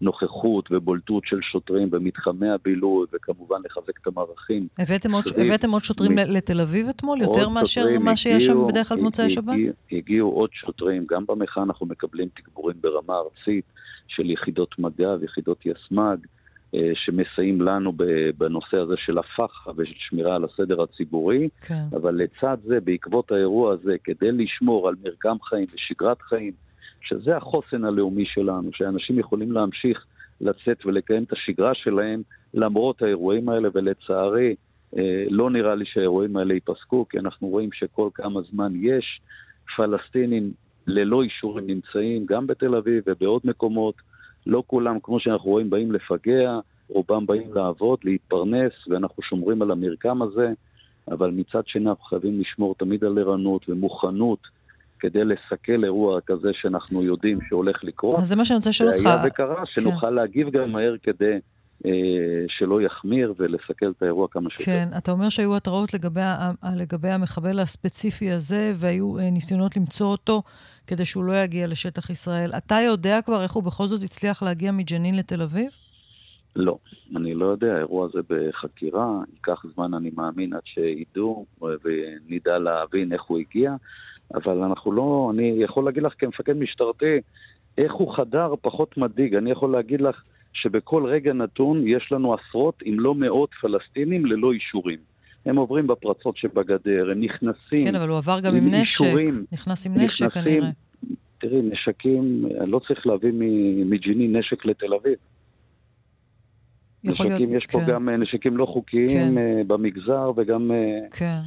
נוכחות 0.00 0.68
ובולטות 0.70 1.22
של 1.26 1.38
שוטרים 1.42 1.90
במתחמי 1.90 2.48
הבילוי, 2.48 3.06
וכמובן 3.12 3.56
לחזק 3.64 3.98
את 4.02 4.06
המערכים. 4.06 4.68
הבאתם 4.78 5.12
עוד, 5.12 5.24
הבאתם 5.36 5.70
עוד 5.70 5.84
שוטרים 5.84 6.12
מ... 6.12 6.18
לתל 6.18 6.60
אביב 6.60 6.88
אתמול? 6.88 7.20
יותר 7.20 7.48
מאשר 7.48 7.84
מה 8.00 8.16
שיש 8.16 8.46
שם 8.46 8.66
בדרך 8.68 8.88
כלל 8.88 8.98
במוצאי 8.98 9.30
שבת? 9.30 9.54
הגיעו, 9.54 9.72
הגיעו 9.92 10.30
עוד 10.30 10.50
שוטרים, 10.52 11.06
גם 11.10 11.24
במחאה 11.28 11.62
אנחנו 11.62 11.86
מקבלים 11.86 12.28
תגבורים 12.34 12.76
ברמה 12.80 13.14
ארצית. 13.14 13.64
של 14.08 14.30
יחידות 14.30 14.78
מג"ב, 14.78 15.22
יחידות 15.22 15.66
יסמ"ג, 15.66 16.16
אה, 16.74 16.90
שמסייעים 16.94 17.60
לנו 17.60 17.92
בנושא 18.38 18.76
הזה 18.76 18.94
של 18.96 19.18
הפח"א 19.18 19.70
ושל 19.76 19.94
שמירה 19.96 20.36
על 20.36 20.44
הסדר 20.44 20.82
הציבורי, 20.82 21.48
כן. 21.60 21.84
אבל 21.96 22.14
לצד 22.14 22.56
זה, 22.64 22.80
בעקבות 22.80 23.32
האירוע 23.32 23.72
הזה, 23.72 23.96
כדי 24.04 24.32
לשמור 24.32 24.88
על 24.88 24.94
מרקם 25.04 25.36
חיים 25.42 25.66
ושגרת 25.74 26.22
חיים, 26.22 26.52
שזה 27.00 27.36
החוסן 27.36 27.84
הלאומי 27.84 28.24
שלנו, 28.26 28.70
שאנשים 28.72 29.18
יכולים 29.18 29.52
להמשיך 29.52 30.04
לצאת 30.40 30.86
ולקיים 30.86 31.22
את 31.22 31.32
השגרה 31.32 31.74
שלהם 31.74 32.22
למרות 32.54 33.02
האירועים 33.02 33.48
האלה, 33.48 33.68
ולצערי, 33.74 34.54
אה, 34.96 35.24
לא 35.30 35.50
נראה 35.50 35.74
לי 35.74 35.84
שהאירועים 35.86 36.36
האלה 36.36 36.54
ייפסקו, 36.54 37.08
כי 37.08 37.18
אנחנו 37.18 37.48
רואים 37.48 37.70
שכל 37.72 38.08
כמה 38.14 38.40
זמן 38.50 38.72
יש 38.80 39.20
פלסטינים 39.76 40.52
ללא 40.88 41.22
אישורים 41.22 41.66
נמצאים 41.66 42.26
גם 42.26 42.46
בתל 42.46 42.74
אביב 42.74 43.02
ובעוד 43.06 43.42
מקומות. 43.44 43.94
לא 44.46 44.62
כולם, 44.66 44.98
כמו 45.02 45.20
שאנחנו 45.20 45.50
רואים, 45.50 45.70
באים 45.70 45.92
לפגע, 45.92 46.58
רובם 46.88 47.26
באים 47.26 47.54
לעבוד, 47.54 47.98
להתפרנס, 48.04 48.72
ואנחנו 48.88 49.22
שומרים 49.22 49.62
על 49.62 49.70
המרקם 49.70 50.22
הזה, 50.22 50.52
אבל 51.10 51.30
מצד 51.30 51.62
שני 51.66 51.88
אנחנו 51.88 52.04
חייבים 52.04 52.40
לשמור 52.40 52.74
תמיד 52.78 53.04
על 53.04 53.18
ערנות 53.18 53.68
ומוכנות. 53.68 54.58
כדי 55.00 55.24
לסכל 55.24 55.84
אירוע 55.84 56.20
כזה 56.26 56.48
שאנחנו 56.52 57.02
יודעים 57.02 57.38
שהולך 57.48 57.84
לקרות. 57.84 58.18
אז 58.18 58.28
זה 58.28 58.36
מה 58.36 58.44
שאני 58.44 58.56
רוצה 58.56 58.70
לשאול 58.70 58.88
אותך. 58.88 59.04
והיה 59.04 59.22
וקרה, 59.26 59.66
שנוכל 59.66 60.06
כן. 60.06 60.14
להגיב 60.14 60.50
גם 60.50 60.72
מהר 60.72 60.96
כדי 61.02 61.38
אה, 61.86 61.90
שלא 62.48 62.82
יחמיר 62.82 63.34
ולסכל 63.38 63.90
את 63.96 64.02
האירוע 64.02 64.28
כמה 64.30 64.50
שיותר. 64.50 64.64
כן, 64.64 64.88
אתה 64.98 65.10
אומר 65.10 65.28
שהיו 65.28 65.56
התראות 65.56 65.94
לגבי, 65.94 66.20
לגבי 66.76 67.08
המחבל 67.08 67.60
הספציפי 67.60 68.30
הזה, 68.30 68.72
והיו 68.76 69.18
אה, 69.18 69.30
ניסיונות 69.30 69.76
למצוא 69.76 70.06
אותו 70.06 70.42
כדי 70.88 71.04
שהוא 71.04 71.24
לא 71.24 71.32
יגיע 71.32 71.66
לשטח 71.66 72.10
ישראל. 72.10 72.50
אתה 72.56 72.74
יודע 72.86 73.22
כבר 73.22 73.42
איך 73.42 73.52
הוא 73.52 73.62
בכל 73.62 73.86
זאת 73.86 74.02
הצליח 74.02 74.42
להגיע 74.42 74.72
מג'נין 74.72 75.16
לתל 75.16 75.42
אביב? 75.42 75.70
לא, 76.56 76.78
אני 77.16 77.34
לא 77.34 77.46
יודע, 77.46 77.74
האירוע 77.74 78.06
הזה 78.06 78.18
בחקירה, 78.28 79.20
ייקח 79.32 79.62
זמן, 79.74 79.94
אני 79.94 80.10
מאמין, 80.16 80.52
עד 80.52 80.62
שידעו 80.64 81.46
ונדע 81.60 82.58
להבין 82.58 83.12
איך 83.12 83.22
הוא 83.22 83.38
הגיע, 83.38 83.74
אבל 84.34 84.62
אנחנו 84.62 84.92
לא, 84.92 85.30
אני 85.34 85.56
יכול 85.58 85.84
להגיד 85.84 86.02
לך 86.02 86.12
כמפקד 86.18 86.56
משטרתי, 86.56 87.20
איך 87.78 87.92
הוא 87.92 88.16
חדר 88.16 88.54
פחות 88.60 88.96
מדאיג. 88.96 89.34
אני 89.34 89.50
יכול 89.50 89.72
להגיד 89.72 90.00
לך 90.00 90.22
שבכל 90.52 91.06
רגע 91.06 91.32
נתון 91.32 91.88
יש 91.88 92.12
לנו 92.12 92.34
עשרות, 92.34 92.82
אם 92.86 93.00
לא 93.00 93.14
מאות, 93.14 93.50
פלסטינים 93.60 94.26
ללא 94.26 94.52
אישורים. 94.52 94.98
הם 95.48 95.56
עוברים 95.56 95.86
בפרצות 95.86 96.36
שבגדר, 96.36 97.10
הם 97.10 97.20
נכנסים 97.20 97.84
כן, 97.84 97.94
אבל 97.94 98.08
הוא 98.08 98.18
עבר 98.18 98.40
גם 98.40 98.54
עם, 98.54 98.66
עם 98.66 98.74
נשק. 98.74 99.00
אישורים, 99.00 99.44
נכנס 99.52 99.86
עם 99.86 99.92
נשק 99.94 100.26
נכנסים, 100.26 100.44
כנראה. 100.44 100.70
תראי, 101.40 101.62
נשקים, 101.62 102.44
לא 102.66 102.80
צריך 102.88 103.06
להביא 103.06 103.32
מג'נין 103.86 104.36
נשק 104.36 104.64
לתל 104.64 104.94
אביב. 104.94 105.14
נשקים, 107.04 107.26
להיות, 107.26 107.62
יש 107.62 107.66
פה 107.66 107.80
כן. 107.80 107.92
גם 107.92 108.08
אה, 108.08 108.16
נשקים 108.16 108.56
לא 108.56 108.66
חוקיים 108.66 109.34
כן. 109.34 109.38
אה, 109.38 109.62
במגזר 109.66 110.32
וגם 110.36 110.70
אה, 110.72 110.98
כן. 111.10 111.38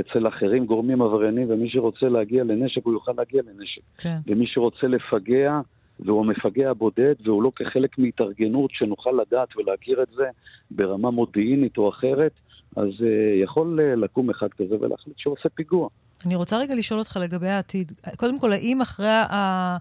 אצל 0.00 0.28
אחרים, 0.28 0.66
גורמים 0.66 1.02
עבריינים, 1.02 1.50
ומי 1.50 1.70
שרוצה 1.70 2.08
להגיע 2.08 2.44
לנשק, 2.44 2.84
הוא 2.84 2.92
יוכל 2.92 3.12
להגיע 3.18 3.42
לנשק. 3.42 3.80
כן. 3.98 4.16
ומי 4.26 4.46
שרוצה 4.46 4.86
לפגע, 4.86 5.60
והוא 6.00 6.20
המפגע 6.20 6.70
הבודד, 6.70 7.14
והוא 7.24 7.42
לא 7.42 7.52
כחלק 7.56 7.98
מהתארגנות 7.98 8.70
שנוכל 8.72 9.10
לדעת 9.10 9.56
ולהכיר 9.56 10.02
את 10.02 10.08
זה 10.16 10.24
ברמה 10.70 11.10
מודיעינית 11.10 11.78
או 11.78 11.88
אחרת, 11.88 12.32
אז 12.76 12.88
uh, 12.98 13.42
יכול 13.42 13.80
uh, 13.80 13.96
לקום 13.96 14.30
אחד 14.30 14.48
כזה 14.58 14.74
ולהחליט 14.80 15.18
שהוא 15.18 15.36
עושה 15.38 15.48
פיגוע. 15.48 15.88
אני 16.26 16.34
רוצה 16.34 16.58
רגע 16.58 16.74
לשאול 16.74 16.98
אותך 16.98 17.18
לגבי 17.22 17.48
העתיד. 17.48 17.92
קודם 18.16 18.38
כל, 18.38 18.52
האם 18.52 18.80
אחרי 18.80 19.08
ה... 19.08 19.76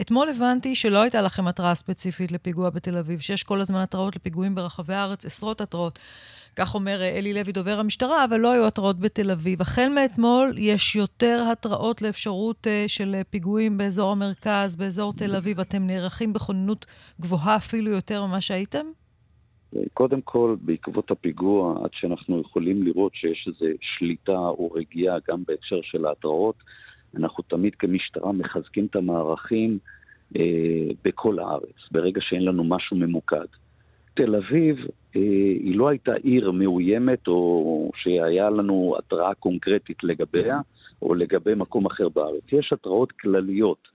אתמול 0.00 0.28
הבנתי 0.28 0.74
שלא 0.74 1.02
הייתה 1.02 1.22
לכם 1.22 1.48
התראה 1.48 1.74
ספציפית 1.74 2.32
לפיגוע 2.32 2.70
בתל 2.70 2.98
אביב, 2.98 3.20
שיש 3.20 3.42
כל 3.42 3.60
הזמן 3.60 3.80
התראות 3.80 4.16
לפיגועים 4.16 4.54
ברחבי 4.54 4.94
הארץ, 4.94 5.24
עשרות 5.24 5.60
התראות. 5.60 5.98
כך 6.56 6.74
אומר 6.74 7.02
אה, 7.02 7.08
אלי 7.08 7.34
לוי, 7.34 7.52
דובר 7.52 7.78
המשטרה, 7.78 8.24
אבל 8.24 8.40
לא 8.40 8.52
היו 8.52 8.66
התראות 8.66 8.98
בתל 8.98 9.30
אביב. 9.30 9.60
החל 9.60 9.88
מאתמול 9.94 10.54
יש 10.56 10.96
יותר 10.96 11.44
התראות 11.52 12.02
לאפשרות 12.02 12.66
של 12.86 13.16
פיגועים 13.30 13.78
באזור 13.78 14.12
המרכז, 14.12 14.76
באזור 14.76 15.12
תל 15.12 15.36
אביב. 15.36 15.60
אתם 15.60 15.86
נערכים 15.86 16.32
בכוננות 16.32 16.86
גבוהה 17.20 17.56
אפילו 17.56 17.90
יותר 17.90 18.26
ממה 18.26 18.40
שהייתם? 18.40 18.86
קודם 19.94 20.20
כל, 20.20 20.56
בעקבות 20.60 21.10
הפיגוע, 21.10 21.84
עד 21.84 21.90
שאנחנו 21.92 22.40
יכולים 22.40 22.82
לראות 22.82 23.14
שיש 23.14 23.48
איזו 23.48 23.74
שליטה 23.80 24.38
או 24.38 24.72
רגיעה 24.72 25.16
גם 25.28 25.42
בהקשר 25.46 25.80
של 25.82 26.06
ההתראות, 26.06 26.54
אנחנו 27.16 27.44
תמיד 27.48 27.74
כמשטרה 27.74 28.32
מחזקים 28.32 28.86
את 28.86 28.96
המערכים 28.96 29.78
אה, 30.36 30.42
בכל 31.04 31.38
הארץ, 31.38 31.88
ברגע 31.90 32.20
שאין 32.20 32.44
לנו 32.44 32.64
משהו 32.64 32.96
ממוקד. 32.96 33.46
תל 34.14 34.36
אביב 34.36 34.76
אה, 35.16 35.20
היא 35.60 35.76
לא 35.76 35.88
הייתה 35.88 36.14
עיר 36.14 36.50
מאוימת 36.50 37.28
או 37.28 37.90
שהיה 37.96 38.50
לנו 38.50 38.94
התראה 38.98 39.34
קונקרטית 39.34 40.04
לגביה 40.04 40.60
או 41.02 41.14
לגבי 41.14 41.54
מקום 41.54 41.86
אחר 41.86 42.08
בארץ. 42.08 42.52
יש 42.52 42.72
התראות 42.72 43.12
כלליות 43.12 43.88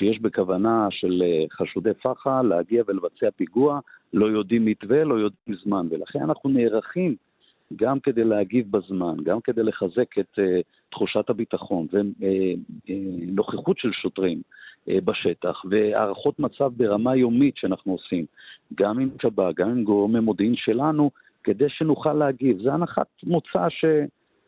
שיש 0.00 0.20
בכוונה 0.20 0.88
של 0.90 1.22
אה, 1.22 1.44
חשודי 1.52 1.94
פח"ע 2.02 2.42
להגיע 2.42 2.82
ולבצע 2.88 3.30
פיגוע, 3.36 3.80
לא 4.12 4.26
יודעים 4.26 4.64
מתווה, 4.64 5.04
לא 5.04 5.14
יודעים 5.14 5.58
זמן, 5.64 5.86
ולכן 5.90 6.18
אנחנו 6.22 6.50
נערכים 6.50 7.14
גם 7.76 8.00
כדי 8.00 8.24
להגיב 8.24 8.66
בזמן, 8.70 9.16
גם 9.22 9.40
כדי 9.40 9.62
לחזק 9.62 10.18
את 10.18 10.38
uh, 10.38 10.42
תחושת 10.90 11.30
הביטחון 11.30 11.86
ונוכחות 11.92 13.76
uh, 13.76 13.80
uh, 13.80 13.82
של 13.82 13.92
שוטרים 13.92 14.42
uh, 14.88 14.92
בשטח, 15.04 15.62
והערכות 15.70 16.38
מצב 16.38 16.72
ברמה 16.76 17.16
יומית 17.16 17.56
שאנחנו 17.56 17.92
עושים, 17.92 18.24
גם 18.74 18.98
עם 18.98 19.10
שב"כ, 19.22 19.54
גם 19.54 19.70
עם 19.70 19.84
גורמי 19.84 20.20
מודיעין 20.20 20.56
שלנו, 20.56 21.10
כדי 21.44 21.68
שנוכל 21.68 22.12
להגיב. 22.12 22.62
זה 22.62 22.72
הנחת 22.72 23.08
מוצא 23.22 23.66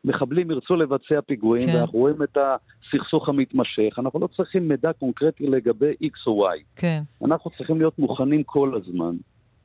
שמחבלים 0.07 0.51
ירצו 0.51 0.77
לבצע 0.77 1.21
פיגועים, 1.27 1.69
כן. 1.69 1.77
ואנחנו 1.77 1.99
רואים 1.99 2.23
את 2.23 2.39
הסכסוך 2.39 3.29
המתמשך. 3.29 3.99
אנחנו 3.99 4.21
לא 4.21 4.29
צריכים 4.37 4.69
מידע 4.69 4.93
קונקרטי 4.93 5.47
לגבי 5.47 5.93
X 6.03 6.27
או 6.27 6.49
Y. 6.49 6.63
כן. 6.77 7.03
אנחנו 7.25 7.51
צריכים 7.51 7.79
להיות 7.79 7.99
מוכנים 7.99 8.43
כל 8.43 8.81
הזמן. 8.83 9.17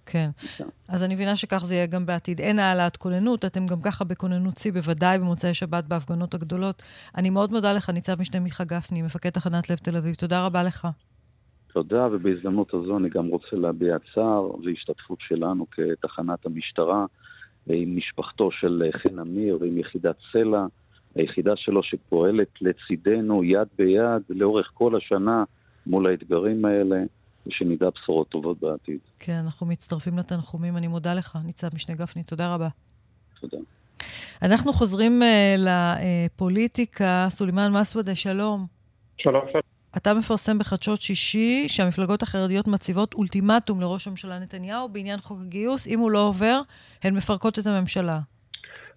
כן. 0.05 0.29
אז 0.88 1.03
אני 1.03 1.15
מבינה 1.15 1.35
שכך 1.35 1.65
זה 1.65 1.75
יהיה 1.75 1.85
גם 1.85 2.05
בעתיד. 2.05 2.39
אין 2.39 2.59
העלאת 2.59 2.97
כוננות, 2.97 3.45
אתם 3.45 3.65
גם 3.65 3.81
ככה 3.81 4.03
בכוננות 4.05 4.57
שיא, 4.57 4.71
בוודאי 4.71 5.19
במוצאי 5.19 5.53
שבת 5.53 5.83
בהפגנות 5.83 6.33
הגדולות. 6.33 6.83
אני 7.17 7.29
מאוד 7.29 7.51
מודה 7.51 7.73
לך, 7.73 7.89
ניצב 7.89 8.19
משנה 8.19 8.39
מיכה 8.39 8.63
גפני, 8.63 9.01
מפקד 9.01 9.29
תחנת 9.29 9.69
לב 9.69 9.77
תל 9.77 9.97
אביב. 9.97 10.15
תודה 10.15 10.45
רבה 10.45 10.63
לך. 10.63 10.88
תודה, 11.73 12.07
ובהזדמנות 12.11 12.73
הזו 12.73 12.97
אני 12.97 13.09
גם 13.09 13.27
רוצה 13.27 13.55
להביע 13.55 13.97
צער 14.15 14.51
והשתתפות 14.65 15.19
שלנו 15.21 15.65
כתחנת 15.71 16.45
המשטרה 16.45 17.05
עם 17.74 17.97
משפחתו 17.97 18.51
של 18.51 18.84
חן 18.97 19.20
אמיר 19.20 19.57
ועם 19.61 19.78
יחידת 19.78 20.15
סלע, 20.32 20.65
היחידה 21.15 21.53
שלו 21.55 21.84
שפועלת 21.84 22.61
לצידנו 22.61 23.43
יד 23.43 23.68
ביד 23.78 24.22
לאורך 24.30 24.72
כל 24.74 24.95
השנה 24.95 25.43
מול 25.86 26.07
האתגרים 26.07 26.65
האלה. 26.65 27.03
ושנדע 27.47 27.89
בשורות 27.95 28.30
טובות 28.30 28.59
בעתיד. 28.59 28.99
כן, 29.20 29.39
אנחנו 29.45 29.68
מצטרפים 29.68 30.18
לתנחומים. 30.18 30.78
אני 30.78 30.88
מודה 30.88 31.13
לך, 31.13 31.38
ניצב 31.45 31.68
משנה 31.76 31.95
גפני. 31.95 32.24
תודה 32.24 32.53
רבה. 32.53 32.68
תודה. 33.39 33.57
אנחנו 34.41 34.74
חוזרים 34.74 35.22
uh, 35.22 35.70
לפוליטיקה. 36.36 37.26
סולימאן 37.30 37.72
מסוודה, 37.74 38.15
שלום. 38.15 38.65
שלום, 39.18 39.41
שלום. 39.51 39.76
אתה 39.97 40.13
מפרסם 40.13 40.57
בחדשות 40.59 40.99
שישי 41.01 41.67
שהמפלגות 41.67 42.21
החרדיות 42.21 42.67
מציבות 42.67 43.13
אולטימטום 43.13 43.81
לראש 43.81 44.07
הממשלה 44.07 44.39
נתניהו 44.39 44.89
בעניין 44.89 45.17
חוק 45.17 45.37
הגיוס. 45.45 45.87
אם 45.87 45.99
הוא 45.99 46.11
לא 46.11 46.27
עובר, 46.27 46.59
הן 47.03 47.15
מפרקות 47.15 47.59
את 47.59 47.63
הממשלה. 47.67 48.19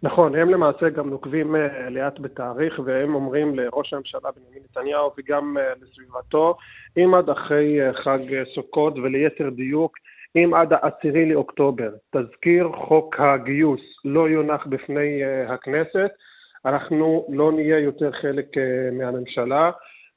נכון, 0.02 0.34
הם 0.34 0.50
למעשה 0.50 0.88
גם 0.88 1.10
נוקבים 1.10 1.54
uh, 1.54 1.58
לאט 1.90 2.18
בתאריך, 2.20 2.80
והם 2.84 3.14
אומרים 3.14 3.58
לראש 3.58 3.92
הממשלה 3.92 4.30
בנימין 4.36 4.62
נתניהו 4.70 5.10
וגם 5.18 5.56
uh, 5.56 5.84
לסביבתו, 5.84 6.56
אם 6.96 7.14
עד 7.14 7.30
אחרי 7.30 7.90
uh, 7.90 8.02
חג 8.04 8.18
uh, 8.18 8.54
סוכות, 8.54 8.94
וליתר 8.98 9.50
דיוק, 9.50 9.96
אם 10.36 10.54
עד 10.54 10.72
העשירי 10.72 11.32
לאוקטובר 11.32 11.90
תזכיר 12.16 12.68
חוק 12.74 13.20
הגיוס 13.20 13.80
לא 14.04 14.28
יונח 14.28 14.66
בפני 14.66 15.22
uh, 15.22 15.52
הכנסת, 15.52 16.10
אנחנו 16.64 17.26
לא 17.28 17.52
נהיה 17.52 17.78
יותר 17.78 18.10
חלק 18.12 18.46
uh, 18.56 18.94
מהממשלה. 18.94 19.70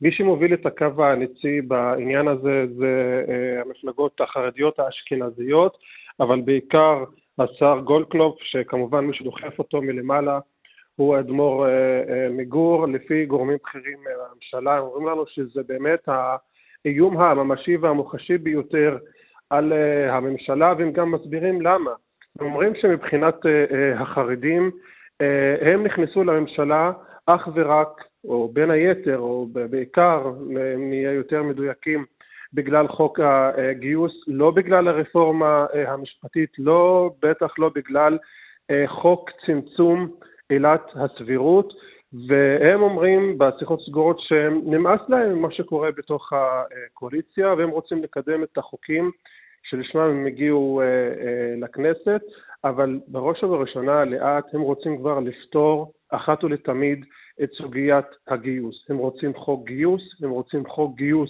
מי 0.04 0.12
שמוביל 0.12 0.54
את 0.54 0.66
הקו 0.66 0.86
הניצי 0.97 1.62
בעניין 1.62 2.28
הזה 2.28 2.66
זה 2.78 3.24
uh, 3.28 3.66
המפלגות 3.66 4.22
החרדיות 4.22 4.80
האשכנזיות, 4.80 5.78
אבל 6.20 6.41
בעיקר 6.41 7.04
השר 7.39 7.80
גולדקנופ, 7.80 8.36
שכמובן 8.41 9.06
מי 9.06 9.14
שדוחף 9.14 9.60
אותו 9.60 9.82
מלמעלה 9.82 10.39
הוא 10.95 11.16
האדמו"ר 11.16 11.68
אה, 11.68 11.72
אה, 12.10 12.28
מגור, 12.30 12.88
לפי 12.88 13.26
גורמים 13.26 13.58
בכירים 13.64 13.97
מהממשלה, 14.04 14.78
הם 14.78 14.84
אומרים 14.84 15.08
לנו 15.08 15.24
שזה 15.28 15.62
באמת 15.68 16.10
האיום 16.86 17.18
הממשי 17.18 17.78
והמוחשי 17.78 18.38
ביותר 18.38 18.97
על 19.49 19.74
אה, 19.74 20.16
הממשלה, 20.16 20.74
והם 20.78 20.91
גם 20.91 21.12
מסבירים 21.12 21.62
למה. 21.62 21.91
הם 22.39 22.45
אומרים 22.45 22.76
שמבחינת 22.76 23.36
החרדים, 23.95 24.72
הם 25.62 25.84
נכנסו 25.84 26.24
לממשלה 26.24 26.91
אך 27.26 27.47
ורק, 27.54 28.04
או 28.26 28.49
בין 28.53 28.71
היתר, 28.71 29.19
או 29.19 29.47
בעיקר, 29.69 30.32
נהיה 30.78 31.11
יותר 31.11 31.43
מדויקים, 31.43 32.05
בגלל 32.53 32.88
חוק 32.88 33.19
הגיוס, 33.19 34.11
לא 34.28 34.51
בגלל 34.51 34.88
הרפורמה 34.88 35.65
אה, 35.74 35.93
המשפטית, 35.93 36.49
לא, 36.59 37.11
בטח 37.21 37.59
לא 37.59 37.71
בגלל 37.76 38.17
אה, 38.71 38.84
חוק 38.88 39.30
צמצום 39.45 40.11
עילת 40.49 40.82
הסבירות, 40.95 41.74
והם 42.28 42.82
אומרים 42.82 43.38
בשיחות 43.38 43.82
סגורות 43.82 44.19
שנמאס 44.19 45.01
להם 45.09 45.34
ממה 45.34 45.51
שקורה 45.51 45.91
בתוך 45.91 46.34
הקואליציה, 46.34 47.53
והם 47.53 47.69
רוצים 47.69 48.03
לקדם 48.03 48.43
את 48.43 48.57
החוקים 48.57 49.11
שלשמם 49.63 50.01
הם 50.01 50.26
הגיעו 50.26 50.82
אה, 50.82 51.55
לכנסת, 51.57 52.21
אבל 52.63 52.99
בראש 53.07 53.43
ובראשונה 53.43 54.05
לאט 54.05 54.53
הם 54.53 54.61
רוצים 54.61 54.97
כבר 54.97 55.19
לפתור 55.19 55.93
אחת 56.09 56.43
ולתמיד 56.43 57.05
את 57.43 57.49
סוגיית 57.57 58.05
הגיוס. 58.27 58.75
הם 58.89 58.97
רוצים 58.97 59.34
חוק 59.34 59.67
גיוס, 59.67 60.01
הם 60.23 60.29
רוצים 60.29 60.63
חוק 60.67 60.97
גיוס 60.97 61.29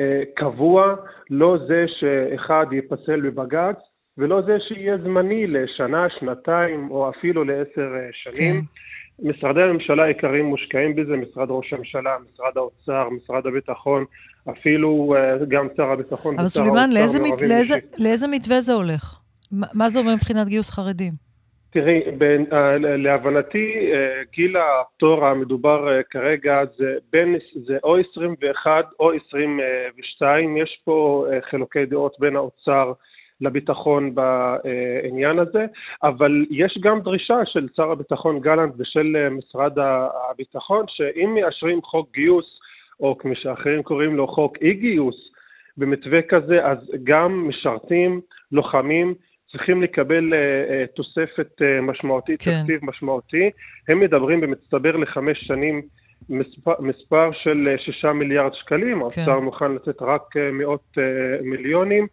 אה, 0.00 0.22
קבוע, 0.36 0.94
לא 1.30 1.56
זה 1.68 1.84
שאחד 1.88 2.66
ייפסל 2.72 3.20
בבג"ץ, 3.20 3.76
ולא 4.18 4.42
זה 4.42 4.56
שיהיה 4.68 4.98
זמני 4.98 5.46
לשנה, 5.46 6.06
שנתיים, 6.18 6.90
או 6.90 7.10
אפילו 7.10 7.44
לעשר 7.44 7.94
אה, 7.94 8.08
שנים. 8.12 8.60
כן. 8.60 9.28
משרדי 9.28 9.62
הממשלה 9.62 10.04
העיקריים 10.04 10.44
מושקעים 10.44 10.96
בזה, 10.96 11.16
משרד 11.16 11.46
ראש 11.50 11.72
הממשלה, 11.72 12.16
משרד 12.32 12.52
האוצר, 12.56 13.08
משרד 13.08 13.46
הביטחון, 13.46 14.04
אפילו 14.50 15.14
אה, 15.16 15.44
גם 15.48 15.66
שר 15.76 15.90
הביטחון 15.90 16.34
ושר 16.34 16.42
האוצר. 16.42 16.60
אבל 16.60 16.70
סולימאן, 16.70 16.90
לאיזה, 16.92 17.20
מת, 17.20 17.42
לאיזה, 17.42 17.74
לאיזה 17.98 18.28
מתווה 18.28 18.60
זה 18.60 18.72
הולך? 18.72 19.18
מה 19.52 19.88
זה 19.88 19.98
אומר 19.98 20.14
מבחינת 20.14 20.48
גיוס 20.48 20.70
חרדים? 20.70 21.29
תראי, 21.72 22.00
בין, 22.18 22.46
uh, 22.50 22.54
להבנתי, 22.78 23.92
uh, 23.92 24.30
גיל 24.32 24.56
הפטור 24.56 25.26
המדובר 25.26 25.88
uh, 25.88 26.02
כרגע 26.10 26.62
זה 26.76 26.94
בין, 27.12 27.36
זה 27.54 27.78
או 27.84 27.96
21 27.96 28.84
או 29.00 29.12
22, 29.12 30.56
יש 30.56 30.80
פה 30.84 31.26
חילוקי 31.50 31.86
דעות 31.86 32.16
בין 32.18 32.36
האוצר 32.36 32.92
לביטחון 33.40 34.14
בעניין 34.14 35.38
הזה, 35.38 35.66
אבל 36.02 36.46
יש 36.50 36.78
גם 36.82 37.00
דרישה 37.00 37.38
של 37.44 37.68
שר 37.76 37.90
הביטחון 37.90 38.40
גלנט 38.40 38.74
ושל 38.78 39.28
משרד 39.30 39.78
הביטחון, 40.30 40.84
שאם 40.88 41.34
מאשרים 41.34 41.82
חוק 41.82 42.08
גיוס, 42.14 42.60
או 43.00 43.18
כמו 43.18 43.34
שאחרים 43.34 43.82
קוראים 43.82 44.16
לו 44.16 44.28
חוק 44.28 44.56
אי 44.60 44.74
גיוס, 44.74 45.30
במתווה 45.76 46.22
כזה, 46.22 46.66
אז 46.66 46.78
גם 47.04 47.48
משרתים, 47.48 48.20
לוחמים, 48.52 49.14
צריכים 49.52 49.82
לקבל 49.82 50.32
uh, 50.32 50.34
uh, 50.34 50.96
תוספת 50.96 51.60
uh, 51.60 51.82
משמעותית, 51.82 52.42
כן. 52.42 52.60
תקציב 52.60 52.84
משמעותי. 52.84 53.50
הם 53.88 54.00
מדברים 54.00 54.40
במצטבר 54.40 54.96
לחמש 54.96 55.38
שנים 55.40 55.82
מספר, 56.28 56.72
מספר 56.80 57.30
של 57.32 57.74
שישה 57.78 58.12
מיליארד 58.12 58.54
שקלים, 58.54 58.96
כן. 58.96 59.20
האוצר 59.20 59.40
מוכן 59.40 59.72
לתת 59.72 60.02
רק 60.02 60.22
מאות 60.52 60.84
uh, 60.98 61.44
מיליונים, 61.44 62.06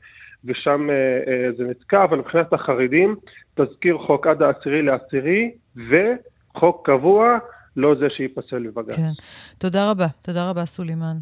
ושם 0.45 0.89
uh, 0.89 1.27
uh, 1.27 1.57
זה 1.57 1.63
נתקע, 1.63 2.03
אבל 2.03 2.17
מבחינת 2.17 2.53
החרדים, 2.53 3.15
תזכיר 3.55 3.97
חוק 3.97 4.27
עד 4.27 4.41
העשירי 4.41 4.81
לעשירי, 4.81 5.51
וחוק 5.75 6.89
קבוע, 6.89 7.37
לא 7.77 7.95
זה 7.95 8.07
שייפסל 8.09 8.67
בבג"ץ. 8.67 8.95
כן. 8.95 9.11
תודה 9.57 9.91
רבה. 9.91 10.07
תודה 10.25 10.49
רבה, 10.49 10.65
סולימאן. 10.65 11.17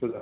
תודה. 0.00 0.18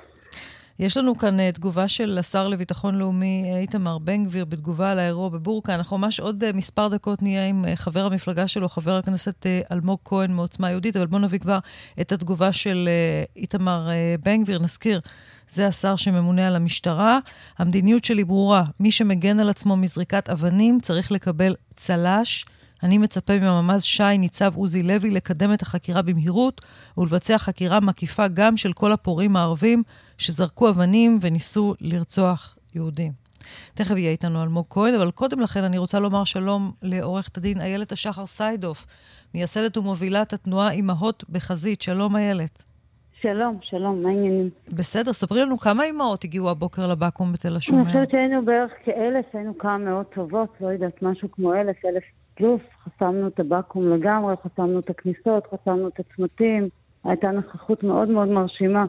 יש 0.78 0.96
לנו 0.96 1.18
כאן 1.18 1.36
uh, 1.38 1.54
תגובה 1.54 1.88
של 1.88 2.18
השר 2.18 2.48
לביטחון 2.48 2.94
לאומי 2.94 3.44
אה, 3.46 3.58
איתמר 3.58 3.98
בן 3.98 4.24
גביר 4.24 4.44
בתגובה 4.44 4.90
על 4.90 4.98
האירוע 4.98 5.28
בבורקה. 5.28 5.74
אנחנו 5.74 5.98
ממש 5.98 6.20
עוד 6.20 6.44
uh, 6.44 6.56
מספר 6.56 6.88
דקות 6.88 7.22
נהיה 7.22 7.46
עם 7.46 7.64
חבר 7.74 8.06
המפלגה 8.06 8.48
שלו, 8.48 8.68
חבר 8.68 8.96
הכנסת 8.96 9.46
אלמוג 9.72 9.98
כהן 10.04 10.32
מעוצמה 10.32 10.70
יהודית, 10.70 10.96
אבל 10.96 11.06
בואו 11.06 11.20
נביא 11.20 11.38
כבר 11.38 11.58
את 12.00 12.12
התגובה 12.12 12.52
של 12.52 12.88
איתמר 13.36 13.88
בן 14.24 14.42
גביר. 14.42 14.58
נזכיר, 14.58 15.00
זה 15.48 15.66
השר 15.66 15.96
שממונה 15.96 16.46
על 16.46 16.56
המשטרה. 16.56 17.18
המדיניות 17.58 18.04
שלי 18.04 18.24
ברורה, 18.24 18.64
מי 18.80 18.90
שמגן 18.90 19.40
על 19.40 19.48
עצמו 19.48 19.76
מזריקת 19.76 20.28
אבנים 20.28 20.80
צריך 20.80 21.12
לקבל 21.12 21.54
צל"ש. 21.76 22.44
אני 22.82 22.98
מצפה 22.98 23.38
מהממ"ז 23.38 23.82
שי 23.82 24.18
ניצב 24.18 24.56
עוזי 24.56 24.82
לוי 24.82 25.10
לקדם 25.10 25.54
את 25.54 25.62
החקירה 25.62 26.02
במהירות 26.02 26.64
ולבצע 26.98 27.38
חקירה 27.38 27.80
מקיפה 27.80 28.28
גם 28.28 28.56
של 28.56 28.72
כל 28.72 28.92
הפורעים 28.92 29.36
הערבים 29.36 29.82
שזרקו 30.18 30.68
אבנים 30.68 31.18
וניסו 31.20 31.74
לרצוח 31.80 32.58
יהודים. 32.74 33.12
תכף 33.74 33.96
יהיה 33.96 34.10
איתנו 34.10 34.42
אלמוג 34.42 34.66
כהן, 34.70 34.94
אבל 34.94 35.10
קודם 35.10 35.40
לכן 35.40 35.64
אני 35.64 35.78
רוצה 35.78 36.00
לומר 36.00 36.24
שלום 36.24 36.72
לעורכת 36.82 37.36
הדין 37.36 37.60
איילת 37.60 37.92
השחר 37.92 38.26
סיידוף, 38.26 38.86
מייסדת 39.34 39.76
ומובילת 39.76 40.32
התנועה 40.32 40.70
אימהות 40.70 41.24
בחזית. 41.30 41.82
שלום 41.82 42.16
איילת. 42.16 42.62
שלום, 43.20 43.58
שלום, 43.62 44.02
מה 44.02 44.08
העניינים? 44.08 44.50
בסדר, 44.68 45.12
ספרי 45.12 45.40
לנו 45.40 45.58
כמה 45.58 45.84
אימהות 45.84 46.24
הגיעו 46.24 46.50
הבוקר 46.50 46.86
לבקו"ם 46.86 47.32
בתל 47.32 47.56
השומר. 47.56 47.82
אני 47.82 47.86
חושבת 47.86 48.10
שהיינו 48.10 48.44
בערך 48.44 48.70
כאלף, 48.84 49.24
היינו 49.32 49.58
כמה 49.58 49.78
מאות 49.78 50.12
טובות, 50.14 50.48
לא 50.60 50.68
יודעת, 50.68 51.02
משהו 51.02 51.28
כמו 51.32 51.54
אלף, 51.54 51.84
אלף 51.84 52.02
פלוס. 52.34 52.60
חסמנו 52.84 53.28
את 53.28 53.40
הבקו"ם 53.40 53.88
לגמרי, 53.88 54.34
חסמנו 54.44 54.78
את 54.78 54.90
הכניסות, 54.90 55.46
חסמנו 55.46 55.88
את 55.88 56.00
הצמתים. 56.00 56.68
הייתה 57.04 57.30
נוכחות 57.30 57.82
מאוד 57.82 58.08
מאוד 58.08 58.28
מרשימה. 58.28 58.84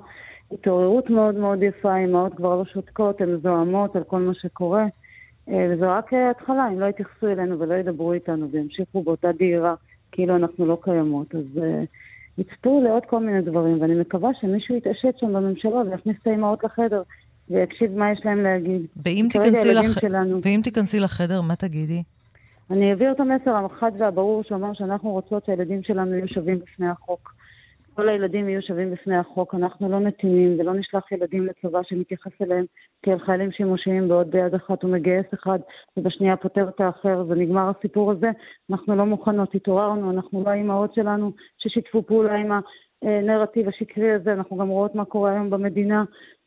התעוררות 0.54 1.10
מאוד 1.10 1.36
מאוד 1.36 1.64
יפה, 1.64 1.96
אימהות 1.98 2.34
כבר 2.34 2.56
לא 2.56 2.66
שותקות, 2.66 3.22
הן 3.22 3.38
זוהמות 3.44 3.96
על 3.96 4.04
כל 4.04 4.20
מה 4.20 4.34
שקורה. 4.34 4.86
אה, 5.50 5.68
וזו 5.72 5.86
רק 5.90 6.14
התחלה, 6.14 6.68
אם 6.68 6.80
לא 6.80 6.86
יתייחסו 6.86 7.28
אלינו 7.28 7.60
ולא 7.60 7.74
ידברו 7.74 8.14
איתנו 8.14 8.50
וימשיכו 8.52 9.04
באותה 9.04 9.32
דהירה 9.32 9.76
כאילו 10.14 10.36
אנחנו 10.36 10.66
לא 10.66 10.78
קיימות, 10.82 11.36
אז 11.36 11.58
uh, 11.58 11.62
יצפו 12.38 12.82
לעוד 12.84 13.04
כל 13.06 13.20
מיני 13.20 13.42
דברים, 13.42 13.82
ואני 13.82 13.96
מקווה 13.96 14.30
שמישהו 14.42 14.76
יתעשת 14.76 15.18
שם 15.18 15.34
בממשלה 15.34 15.78
ויכניס 15.78 16.18
את 16.22 16.28
האימהות 16.28 16.64
לחדר 16.64 17.02
ויקשיב 17.50 17.98
מה 17.98 18.12
יש 18.12 18.20
להם 18.26 18.44
להגיד. 18.44 18.82
ואם 19.06 19.28
תיכנסי, 19.32 19.74
לח... 19.74 19.86
ואם 20.44 20.60
תיכנסי 20.64 21.00
לחדר, 21.00 21.42
מה 21.42 21.56
תגידי? 21.56 22.04
אני 22.72 22.90
אעביר 22.92 23.12
את 23.12 23.20
המסר 23.20 23.66
החד 23.66 23.92
והברור 24.00 24.44
שאומר 24.44 24.74
שאנחנו 24.74 25.12
רוצות 25.12 25.46
שהילדים 25.46 25.84
שלנו 25.84 26.16
יהיו 26.16 26.28
שווים 26.28 26.60
בפני 26.60 26.88
החוק. 26.88 27.34
כל 27.96 28.10
הילדים 28.10 28.50
יהיו 28.50 28.62
שווים 28.62 28.92
בפני 28.92 29.18
החוק. 29.18 29.56
אנחנו 29.56 29.90
לא 29.90 30.00
נתינים 30.00 30.60
ולא 30.60 30.74
נשלח 30.74 31.12
ילדים 31.12 31.46
לצבא 31.46 31.80
שמתייחס 31.84 32.32
אליהם 32.42 32.66
כאל 33.04 33.20
חיילים 33.20 33.52
שימושיים 33.52 34.08
בעוד 34.08 34.32
ביד 34.32 34.56
אחת 34.56 34.84
הוא 34.84 34.92
מגייס 34.92 35.26
אחד 35.34 35.60
ובשנייה 35.98 36.38
פותר 36.38 36.70
את 36.70 36.82
האחר 36.82 37.24
ונגמר 37.28 37.72
הסיפור 37.78 38.12
הזה. 38.12 38.30
אנחנו 38.72 38.96
לא 38.96 39.06
מוכנות, 39.06 39.56
התעוררנו, 39.56 40.12
אנחנו 40.12 40.44
לא 40.44 40.50
האימהות 40.50 40.94
שלנו 40.94 41.32
ששיתפו 41.58 42.04
פעולה 42.04 42.36
עם 42.36 42.52
הנרטיב 43.02 43.68
השקרי 43.68 44.12
הזה, 44.12 44.34
אנחנו 44.34 44.58
גם 44.58 44.68
רואות 44.68 44.96
מה 44.96 45.06
קורה 45.06 45.32
היום 45.32 45.50
במדינה. 45.50 46.04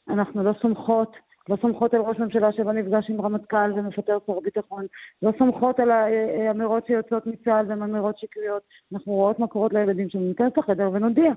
אנחנו 0.08 0.44
לא 0.44 0.52
סומכות, 0.62 1.16
לא 1.48 1.56
סומכות 1.56 1.94
על 1.94 2.00
ראש 2.00 2.18
ממשלה 2.18 2.52
שלא 2.52 2.72
נפגש 2.72 3.10
עם 3.10 3.20
רמטכ"ל 3.20 3.72
ומפטר 3.76 4.18
שר 4.26 4.40
ביטחון, 4.40 4.86
לא 5.22 5.30
סומכות 5.38 5.80
על 5.80 5.90
האמירות 5.90 6.86
שיוצאות 6.86 7.26
מצה"ל 7.26 7.66
והן 7.68 7.82
אמירות 7.82 8.18
שקריות. 8.18 8.62
אנחנו 8.92 9.12
רואות 9.12 9.38
מה 9.38 9.46
קורות 9.46 9.72
לילדים 9.72 10.08
שלנו. 10.08 10.24
ניכנס 10.24 10.56
לחדר 10.56 10.90
ונודיע. 10.92 11.32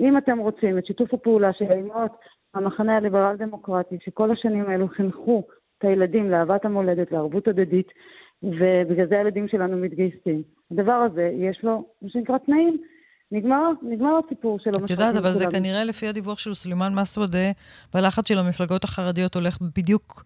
אם 0.00 0.18
אתם 0.18 0.38
רוצים 0.38 0.78
את 0.78 0.86
שיתוף 0.86 1.14
הפעולה 1.14 1.52
של 1.52 1.72
האימהות, 1.72 2.12
המחנה 2.54 2.96
הליברל-דמוקרטי, 2.96 3.98
שכל 4.04 4.30
השנים 4.30 4.64
האלו 4.68 4.88
חינכו 4.88 5.42
את 5.78 5.84
הילדים 5.84 6.30
לאהבת 6.30 6.64
המולדת, 6.64 7.12
לערבות 7.12 7.48
הדדית, 7.48 7.92
ובגלל 8.42 9.06
זה 9.06 9.18
הילדים 9.18 9.48
שלנו 9.48 9.76
מתגייסים. 9.76 10.42
הדבר 10.70 10.92
הזה, 10.92 11.30
יש 11.34 11.64
לו, 11.64 11.84
מה 12.02 12.08
שנקרא, 12.08 12.38
תנאים. 12.38 12.76
נגמר, 13.34 13.70
נגמר 13.82 14.20
הסיפור 14.26 14.58
של 14.58 14.70
המשחקים 14.70 14.96
שלנו. 14.96 15.10
את 15.10 15.14
יודעת, 15.14 15.24
אבל 15.24 15.32
זה 15.32 15.44
כנראה 15.50 15.84
לפי 15.84 16.08
הדיווח 16.08 16.38
של 16.38 16.54
סלימאן 16.54 16.94
מסוודה, 16.94 17.50
והלחץ 17.94 18.28
של 18.28 18.38
המפלגות 18.38 18.84
החרדיות 18.84 19.34
הולך 19.34 19.58
בדיוק 19.76 20.24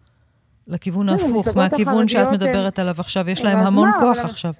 לכיוון 0.67 1.05
כן, 1.07 1.13
ההפוך, 1.13 1.57
מהכיוון 1.57 2.07
שאת 2.07 2.27
מדברת 2.31 2.79
עליו 2.79 2.95
עכשיו. 2.99 3.29
יש 3.29 3.43
להם 3.43 3.59
המון 3.59 3.89
כוח 3.99 4.17
עכשיו. 4.17 4.53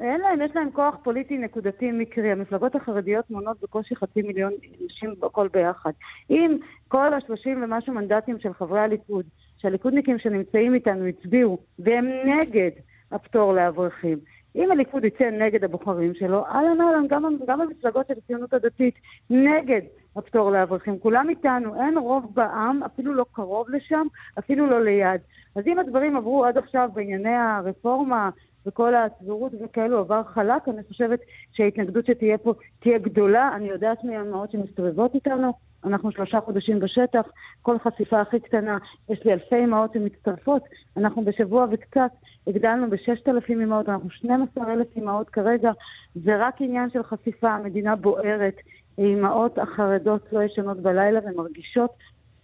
אין 0.00 0.20
להם, 0.20 0.42
יש 0.42 0.50
להם 0.54 0.70
כוח 0.72 0.94
פוליטי 1.02 1.38
נקודתי 1.38 1.92
מקרי. 1.92 2.32
המפלגות 2.32 2.74
החרדיות 2.74 3.30
מונות 3.30 3.56
בקושי 3.62 3.96
חצי 3.96 4.22
מיליון 4.22 4.52
נשים 4.86 5.14
בכל 5.20 5.48
ביחד. 5.52 5.90
אם 6.30 6.56
כל 6.88 7.14
השלושים 7.14 7.62
ומשהו 7.62 7.94
מנדטים 7.94 8.36
של 8.40 8.52
חברי 8.52 8.80
הליכוד, 8.80 9.24
שהליכודניקים 9.58 10.18
שנמצאים 10.18 10.74
איתנו 10.74 11.06
הצביעו, 11.06 11.58
והם 11.78 12.06
נגד 12.24 12.70
הפטור 13.12 13.52
לאברכים, 13.52 14.18
אם 14.56 14.70
הליכוד 14.70 15.04
יצא 15.04 15.30
נגד 15.30 15.64
הבוחרים 15.64 16.14
שלו, 16.14 16.46
אהלן 16.46 16.80
אהלן, 16.80 17.06
גם, 17.08 17.36
גם 17.46 17.60
המפלגות 17.60 18.06
של 18.06 18.14
הציונות 18.24 18.54
הדתית 18.54 18.94
נגד 19.30 19.80
הפטור 20.16 20.50
לאברכים. 20.50 20.98
כולם 20.98 21.28
איתנו, 21.28 21.82
אין 21.82 21.98
רוב 21.98 22.34
בעם, 22.34 22.82
אפילו 22.82 23.14
לא 23.14 23.24
קרוב 23.32 23.70
לשם, 23.70 24.06
אפילו 24.38 24.66
לא 24.66 24.84
ליד. 24.84 25.20
אז 25.56 25.66
אם 25.66 25.78
הדברים 25.78 26.16
עברו 26.16 26.44
עד 26.44 26.58
עכשיו 26.58 26.90
בענייני 26.94 27.34
הרפורמה 27.36 28.30
וכל 28.66 28.94
הסבירות 28.94 29.52
וכאלו 29.64 29.98
עבר 29.98 30.22
חלק, 30.24 30.68
אני 30.68 30.82
חושבת 30.88 31.20
שההתנגדות 31.52 32.06
שתהיה 32.06 32.38
פה 32.38 32.54
תהיה 32.80 32.98
גדולה. 32.98 33.50
אני 33.56 33.68
יודעת 33.68 34.04
מהאמהות 34.04 34.50
שמסתובבות 34.50 35.14
איתנו, 35.14 35.52
אנחנו 35.84 36.12
שלושה 36.12 36.40
חודשים 36.40 36.80
בשטח, 36.80 37.26
כל 37.62 37.78
חשיפה 37.78 38.20
הכי 38.20 38.40
קטנה, 38.40 38.78
יש 39.08 39.24
לי 39.24 39.32
אלפי 39.32 39.64
אמהות 39.64 39.92
שמצטרפות, 39.92 40.62
אנחנו 40.96 41.24
בשבוע 41.24 41.66
וקצת 41.70 42.10
הגדלנו 42.46 42.90
ב-6,000 42.90 43.52
אמהות, 43.52 43.88
אנחנו 43.88 44.10
12,000 44.10 44.86
אמהות 44.96 45.30
כרגע, 45.30 45.70
זה 46.14 46.46
רק 46.46 46.54
עניין 46.60 46.90
של 46.90 47.02
חשיפה, 47.02 47.50
המדינה 47.50 47.96
בוערת, 47.96 48.54
האמהות 48.98 49.58
החרדות 49.58 50.32
לא 50.32 50.42
ישנות 50.42 50.80
בלילה 50.80 51.20
ומרגישות 51.24 51.90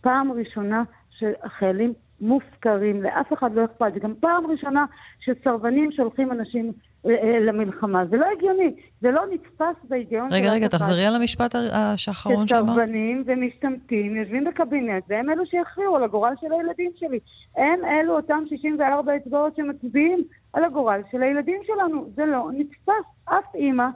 פעם 0.01 0.33
ראשונה 0.33 0.83
שהחיילים 1.11 1.93
מופקרים, 2.21 3.03
לאף 3.03 3.33
אחד 3.33 3.55
לא 3.55 3.65
אכפת. 3.65 3.95
זה 3.95 4.01
גם 4.01 4.15
פעם 4.21 4.47
ראשונה 4.47 4.85
שסרבנים 5.21 5.93
שולחים 5.93 6.33
אנשים 6.33 6.73
אה, 7.07 7.11
אה, 7.11 7.41
למלחמה. 7.41 8.07
זה 8.07 8.17
לא 8.17 8.27
הגיוני, 8.37 8.75
זה 9.01 9.11
לא 9.11 9.23
נתפס 9.33 9.89
בהיגיון 9.89 10.29
של 10.29 10.35
רגע, 10.35 10.53
רגע, 10.53 10.69
תחזרי 10.69 11.07
על 11.07 11.15
המשפט 11.15 11.55
האחרון 11.55 12.47
שאמרת. 12.47 12.65
שסרבנים 12.65 13.25
ומשתמטים 13.27 14.17
יושבים 14.17 14.45
בקבינט, 14.45 15.05
והם 15.09 15.31
אלו 15.31 15.47
שיכריעו 15.47 15.97
על 15.97 16.03
הגורל 16.03 16.35
של 16.41 16.53
הילדים 16.53 16.91
שלי. 16.97 17.19
הם 17.57 17.81
אלו 17.85 18.17
אותם 18.17 18.43
64 18.49 19.17
אצבעות 19.17 19.57
שמצביעים 19.57 20.25
על 20.53 20.65
הגורל 20.65 21.01
של 21.11 21.23
הילדים 21.23 21.61
שלנו. 21.67 22.11
זה 22.15 22.25
לא 22.25 22.51
נתפס. 22.53 23.05
אף 23.25 23.55
אימא, 23.55 23.87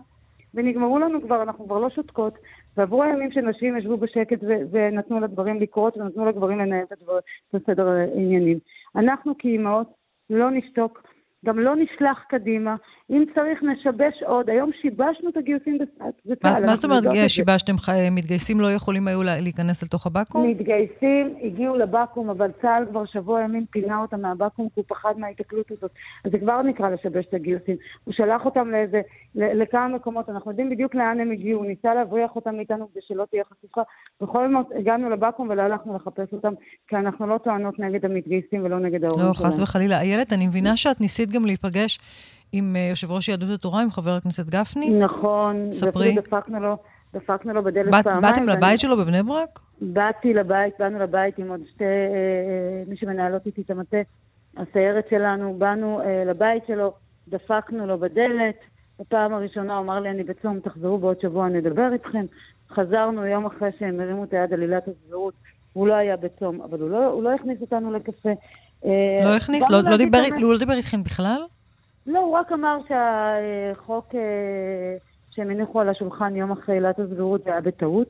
ונגמרו 0.54 0.98
לנו 0.98 1.22
כבר, 1.22 1.42
אנחנו 1.42 1.64
כבר 1.64 1.78
לא 1.78 1.90
שותקות, 1.90 2.34
ועברו 2.76 3.02
הימים 3.02 3.32
שנשים 3.32 3.76
ישבו 3.76 3.96
בשקט 3.96 4.38
ו- 4.42 4.62
ונתנו 4.70 5.20
לדברים 5.20 5.60
לקרות 5.60 5.96
ונתנו 5.96 6.26
לגברים 6.26 6.58
לנהל 6.58 6.84
את 6.84 7.54
הסדר 7.54 7.88
העניינים. 7.88 8.58
אנחנו 8.96 9.38
כאימהות 9.38 9.86
לא 10.30 10.50
נשתוק. 10.50 11.11
גם 11.46 11.58
לא 11.58 11.76
נשלח 11.76 12.24
קדימה. 12.28 12.76
אם 13.10 13.24
צריך, 13.34 13.62
נשבש 13.62 14.22
עוד. 14.26 14.50
היום 14.50 14.70
שיבשנו 14.82 15.28
את 15.28 15.36
הגיוסים 15.36 15.78
בצה"ל. 15.78 16.66
מה 16.66 16.74
זאת 16.76 16.84
אומרת 16.84 17.02
שיבשתם? 17.28 17.74
מתגייסים 18.12 18.60
לא 18.60 18.72
יכולים 18.72 19.08
היו 19.08 19.22
להיכנס 19.22 19.82
לתוך 19.82 20.06
הבקו"ם? 20.06 20.50
מתגייסים, 20.50 21.34
הגיעו 21.42 21.76
לבקו"ם, 21.76 22.30
אבל 22.30 22.50
צה"ל 22.62 22.86
כבר 22.90 23.04
שבוע 23.04 23.40
ימים 23.40 23.66
פינה 23.70 23.98
אותם 23.98 24.20
מהבקו"ם 24.20 24.68
כי 24.68 24.80
הוא 24.80 24.84
פחד 24.88 25.14
מההיתקלות 25.18 25.70
הזאת. 25.70 25.90
אז 26.24 26.32
זה 26.32 26.38
כבר 26.38 26.62
נקרא 26.62 26.90
לשבש 26.90 27.24
את 27.28 27.34
הגיוסים. 27.34 27.76
הוא 28.04 28.14
שלח 28.14 28.44
אותם 28.44 28.68
לאיזה, 28.68 29.00
לכמה 29.34 29.88
מקומות, 29.88 30.28
אנחנו 30.28 30.50
יודעים 30.50 30.70
בדיוק 30.70 30.94
לאן 30.94 31.20
הם 31.20 31.30
הגיעו. 31.30 31.60
הוא 31.60 31.66
ניסה 31.66 31.94
להבריח 31.94 32.36
אותם 32.36 32.56
מאיתנו 32.56 32.88
כדי 32.92 33.00
שלא 33.08 33.24
תהיה 33.30 33.42
חשיפה. 33.44 33.80
בכל 34.20 34.52
זאת 34.52 34.66
הגענו 34.78 35.10
לבקו"ם 35.10 35.48
ולא 35.50 35.62
הלכנו 35.62 35.96
לחפש 35.96 36.32
אותם, 36.32 36.52
כי 36.88 36.96
אנחנו 36.96 37.26
לא 37.26 37.38
טוענות 37.38 37.78
נגד 37.78 38.04
המתגייסים 38.04 38.64
ולא 38.64 38.78
נגד 38.78 39.04
ההורים 39.04 39.34
שלהם. 39.34 39.46
לא, 39.46 39.50
חס 39.50 39.60
וחלילה. 39.60 40.00
איילת, 40.00 40.32
אני 40.32 40.46
מבינה 40.46 40.76
שאת 40.76 41.00
ניסית 41.00 41.31
גם 41.32 41.46
להיפגש 41.46 41.98
עם 42.52 42.76
אה, 42.76 42.86
יושב 42.90 43.10
ראש 43.10 43.28
יהדות 43.28 43.50
התורה, 43.50 43.82
עם 43.82 43.90
חבר 43.90 44.10
הכנסת 44.16 44.46
גפני. 44.46 44.90
נכון. 44.90 45.72
ספרי. 45.72 46.14
דפקנו 46.16 46.60
לו, 46.60 46.76
דפקנו 47.12 47.52
לו 47.52 47.62
בדלת 47.62 47.90
באת, 47.90 48.04
פעמיים. 48.04 48.22
באתם 48.22 48.48
לבית 48.48 48.80
שלו 48.80 48.96
בבני 48.96 49.22
ברק? 49.22 49.60
באתי 49.80 50.34
לבית, 50.34 50.74
באנו 50.78 50.98
לבית 50.98 51.38
עם 51.38 51.48
עוד 51.50 51.60
שתי, 51.74 51.84
אה, 51.84 51.88
אה, 51.88 52.82
מי 52.86 52.96
שמנהלות 52.96 53.46
איתי 53.46 53.60
את 53.60 53.70
המטה, 53.70 53.96
הסיירת 54.56 55.04
שלנו, 55.10 55.54
באנו 55.58 56.00
לבית 56.26 56.62
שלו, 56.66 56.92
דפקנו 57.28 57.86
לו 57.86 57.98
בדלת. 57.98 58.56
בפעם 59.00 59.34
הראשונה 59.34 59.76
הוא 59.76 59.84
אמר 59.84 60.00
לי, 60.00 60.10
אני 60.10 60.24
בצום, 60.24 60.60
תחזרו 60.60 60.98
בעוד 60.98 61.20
שבוע, 61.20 61.48
נדבר 61.48 61.92
איתכם. 61.92 62.24
חזרנו 62.70 63.26
יום 63.26 63.46
אחרי 63.46 63.70
שהם 63.78 64.00
הרימו 64.00 64.24
את 64.24 64.32
היד 64.32 64.52
על 64.52 64.60
עילת 64.60 64.88
הסבירות. 64.88 65.34
הוא 65.72 65.88
לא 65.88 65.94
היה 65.94 66.16
בצום, 66.16 66.60
אבל 66.60 66.80
הוא 66.80 66.90
לא, 66.90 67.06
הוא 67.06 67.22
לא 67.22 67.34
הכניס 67.34 67.60
אותנו 67.60 67.92
לקפה. 67.92 68.30
לא 69.24 69.36
הכניס? 69.36 69.70
לא, 69.70 69.80
לא, 69.82 69.96
דיבר, 69.96 70.22
לא 70.40 70.58
דיבר 70.58 70.72
איתכם 70.74 71.02
בכלל? 71.02 71.40
לא, 72.06 72.18
הוא 72.18 72.38
רק 72.38 72.52
אמר 72.52 72.78
שהחוק 72.88 74.14
אה, 74.14 74.20
שהם 75.30 75.50
הניחו 75.50 75.80
על 75.80 75.88
השולחן 75.88 76.36
יום 76.36 76.52
אחרי 76.52 76.74
עילת 76.74 76.98
הסבירות 76.98 77.44
זה 77.44 77.50
היה 77.50 77.60
בטעות. 77.60 78.08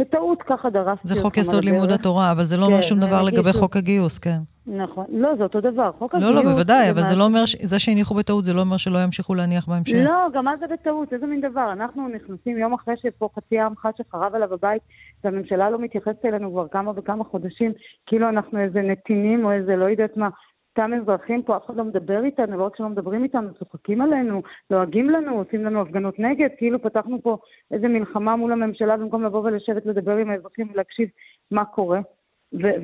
בטעות 0.00 0.42
ככה 0.42 0.70
דרסתי 0.70 1.08
זה 1.08 1.22
חוק 1.22 1.36
יסוד 1.36 1.64
לימוד 1.64 1.92
התורה, 1.92 2.32
אבל 2.32 2.44
זה 2.44 2.56
לא 2.56 2.64
אומר 2.64 2.76
כן, 2.76 2.82
שום 2.82 2.98
דבר 2.98 3.22
לגבי 3.22 3.52
חוק 3.52 3.76
הגיוס, 3.76 4.18
כן. 4.18 4.38
נכון. 4.66 5.04
לא, 5.12 5.36
זה 5.36 5.42
אותו 5.42 5.60
דבר. 5.60 5.90
חוק 5.98 6.14
הגיוס... 6.14 6.30
לא, 6.30 6.34
לא, 6.34 6.42
בוודאי, 6.42 6.90
אבל 6.90 7.02
זה 7.02 7.16
לא 7.16 7.24
אומר, 7.24 7.44
זה 7.62 7.78
שהניחו 7.78 8.14
בטעות, 8.14 8.44
זה 8.44 8.52
לא 8.52 8.60
אומר 8.60 8.76
שלא 8.76 8.98
ימשיכו 8.98 9.34
להניח 9.34 9.68
בהמשך. 9.68 9.96
לא, 10.04 10.26
גם 10.34 10.44
מה 10.44 10.52
זה 10.60 10.66
בטעות? 10.72 11.12
איזה 11.12 11.26
מין 11.26 11.40
דבר? 11.40 11.72
אנחנו 11.72 12.08
נכנסים 12.08 12.58
יום 12.58 12.74
אחרי 12.74 12.94
שפה 13.02 13.28
חצי 13.36 13.58
העם 13.58 13.76
חד 13.76 13.90
שחרב 13.98 14.34
עליו 14.34 14.54
הבית, 14.54 14.82
והממשלה 15.24 15.70
לא 15.70 15.78
מתייחסת 15.78 16.24
אלינו 16.24 16.50
כבר 16.50 16.68
כמה 16.68 16.92
וכמה 16.96 17.24
חודשים, 17.24 17.72
כאילו 18.06 18.28
אנחנו 18.28 18.58
איזה 18.58 18.82
נתינים 18.82 19.44
או 19.44 19.52
איזה 19.52 19.76
לא 19.76 19.84
יודעת 19.84 20.16
מה. 20.16 20.28
סתם 20.70 20.92
אזרחים 20.94 21.42
פה, 21.42 21.56
אף 21.56 21.66
אחד 21.66 21.76
לא 21.76 21.84
מדבר 21.84 22.24
איתנו, 22.24 22.58
לא 22.58 22.64
רק 22.64 22.76
שלא 22.76 22.88
מדברים 22.88 23.24
איתנו, 23.24 23.54
צוחקים 23.54 24.00
עלינו, 24.00 24.42
לועגים 24.70 25.10
לנו, 25.10 25.38
עושים 25.38 25.64
לנו 25.64 25.80
הפגנות 25.80 26.18
נגד, 26.18 26.48
כאילו 26.58 26.82
פתחנו 26.82 27.22
פה 27.22 27.38
איזה 27.70 27.88
מלחמה 27.88 28.36
מול 28.36 28.52
הממשלה 28.52 28.96
במקום 28.96 29.24
לבוא 29.24 29.40
ולשבת 29.40 29.86
לדבר 29.86 30.16
עם 30.16 30.30
האזרחים 30.30 30.70
ולהקשיב 30.72 31.08
מה 31.50 31.64
קורה. 31.64 32.00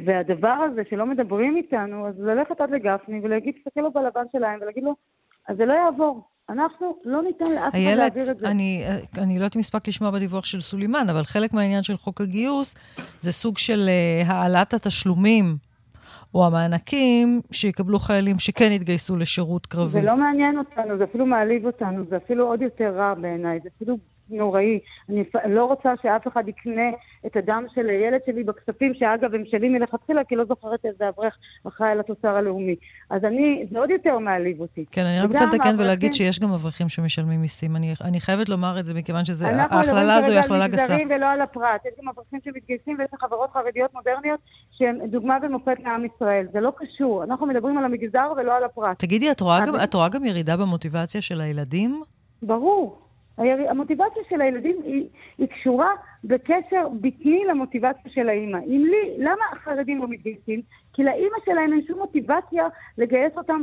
והדבר 0.04 0.48
הזה 0.48 0.82
שלא 0.90 1.06
מדברים 1.06 1.56
איתנו, 1.56 2.08
אז 2.08 2.20
ללכת 2.20 2.60
עד 2.60 2.70
לגפני 2.70 3.20
ולהגיד, 3.22 3.54
תסתכל 3.54 3.80
לו 3.80 3.92
בלבן 3.92 4.24
שלהם 4.32 4.58
ולהגיד 4.62 4.84
לו, 4.84 4.94
אז 5.48 5.56
זה 5.56 5.66
לא 5.66 5.72
יעבור. 5.72 6.33
אנחנו 6.50 6.96
לא 7.04 7.22
ניתן 7.22 7.44
לאף 7.54 7.74
אחד 7.74 7.96
להעביר 7.96 8.30
את 8.30 8.38
זה. 8.38 8.48
אני, 8.48 8.84
אני 9.18 9.34
לא 9.34 9.38
יודעת 9.38 9.56
אם 9.56 9.60
הספקת 9.60 9.88
לשמוע 9.88 10.10
בדיווח 10.10 10.44
של 10.44 10.60
סולימן, 10.60 11.06
אבל 11.10 11.22
חלק 11.22 11.52
מהעניין 11.52 11.82
של 11.82 11.96
חוק 11.96 12.20
הגיוס 12.20 12.74
זה 13.20 13.32
סוג 13.32 13.58
של 13.58 13.88
uh, 13.88 14.32
העלאת 14.32 14.74
התשלומים 14.74 15.56
או 16.34 16.46
המענקים 16.46 17.40
שיקבלו 17.52 17.98
חיילים 17.98 18.38
שכן 18.38 18.72
יתגייסו 18.72 19.16
לשירות 19.16 19.66
קרבי. 19.66 19.90
זה 19.90 20.02
לא 20.02 20.16
מעניין 20.16 20.58
אותנו, 20.58 20.98
זה 20.98 21.04
אפילו 21.04 21.26
מעליב 21.26 21.66
אותנו, 21.66 22.04
זה 22.10 22.16
אפילו 22.16 22.46
עוד 22.46 22.62
יותר 22.62 22.94
רע 22.96 23.14
בעיניי, 23.14 23.60
זה 23.62 23.68
אפילו 23.76 23.96
נוראי. 24.30 24.78
אני 25.08 25.24
לא 25.54 25.64
רוצה 25.64 25.92
שאף 26.02 26.28
אחד 26.28 26.48
יקנה 26.48 26.90
את 27.26 27.36
הדם 27.36 27.64
של 27.74 27.88
הילד 27.88 28.20
שלי 28.26 28.44
בכספים, 28.44 28.94
שאגב 28.94 29.34
הם 29.34 29.42
שלי 29.50 29.68
מלכתחילה, 29.68 30.24
כי 30.24 30.36
לא 30.36 30.44
זוכרת 30.44 30.84
איזה 30.84 31.08
אברך 31.08 31.36
אחראי 31.68 31.90
על 31.90 32.00
התוצר 32.00 32.28
הלאומי. 32.28 32.76
אז 33.10 33.24
אני, 33.24 33.66
זה 33.72 33.78
עוד 33.78 33.90
יותר 33.90 34.18
מעליב 34.18 34.60
אותי. 34.60 34.84
כן, 34.90 35.04
אני 35.04 35.20
רק 35.20 35.30
רוצה 35.30 35.44
לתקן 35.44 35.76
ולהגיד 35.78 36.12
שיש 36.12 36.40
גם 36.40 36.52
אברכים 36.52 36.88
שמשלמים 36.88 37.40
מיסים. 37.40 37.76
אני, 37.76 37.94
אני 38.04 38.20
חייבת 38.20 38.48
לומר 38.48 38.78
את 38.80 38.86
זה, 38.86 38.94
מכיוון 38.94 39.24
שההכללה 39.24 40.16
הזו 40.16 40.32
היא 40.32 40.40
הכללה 40.40 40.68
גסה. 40.68 40.82
אנחנו 40.84 41.04
מדברים 41.04 41.04
כרגע 41.04 41.04
על 41.04 41.04
מגזרים 41.04 41.08
ולא 41.10 41.26
על 41.26 41.40
הפרט. 41.40 41.80
יש 41.86 41.92
גם 42.02 42.08
אברכים 42.08 42.40
שמתגייסים 42.44 42.96
ויש 42.98 43.10
חברות 43.20 43.50
חרדיות 43.52 43.94
מודרניות 43.94 44.40
שהן 44.70 45.06
דוגמה 45.10 45.36
ומופת 45.42 45.76
לעם 45.84 46.04
ישראל. 46.04 46.46
זה 46.52 46.60
לא 46.60 46.72
קשור. 46.76 47.24
אנחנו 47.24 47.46
מדברים 47.46 47.78
על 47.78 47.84
המגזר 47.84 48.32
ולא 48.36 48.56
על 48.56 48.64
הפרט. 48.64 48.98
תגידי, 48.98 49.30
את 49.30 49.40
רואה, 49.40 49.60
גם, 49.66 49.74
את 49.84 49.94
רואה 49.94 50.08
גם 50.08 50.24
ירידה 50.24 50.56
במוטיבציה 50.56 51.22
של 51.22 51.40
הילדים? 51.40 52.02
ברור. 52.42 53.03
המוטיבציה 53.38 54.22
של 54.30 54.40
הילדים 54.40 54.76
היא, 54.84 55.04
היא 55.38 55.48
קשורה 55.48 55.88
בקשר 56.24 56.88
בטני 57.00 57.42
למוטיבציה 57.48 58.10
של 58.14 58.28
האימא. 58.28 58.58
אם 58.66 58.84
לי, 58.90 59.24
למה 59.24 59.44
החרדים 59.52 59.98
לא 59.98 60.08
מתגייסים? 60.08 60.60
כי 60.92 61.04
לאימא 61.04 61.36
שלהם 61.44 61.72
אין 61.72 61.82
שום 61.86 61.98
מוטיבציה 61.98 62.64
לגייס 62.98 63.32
אותם 63.36 63.62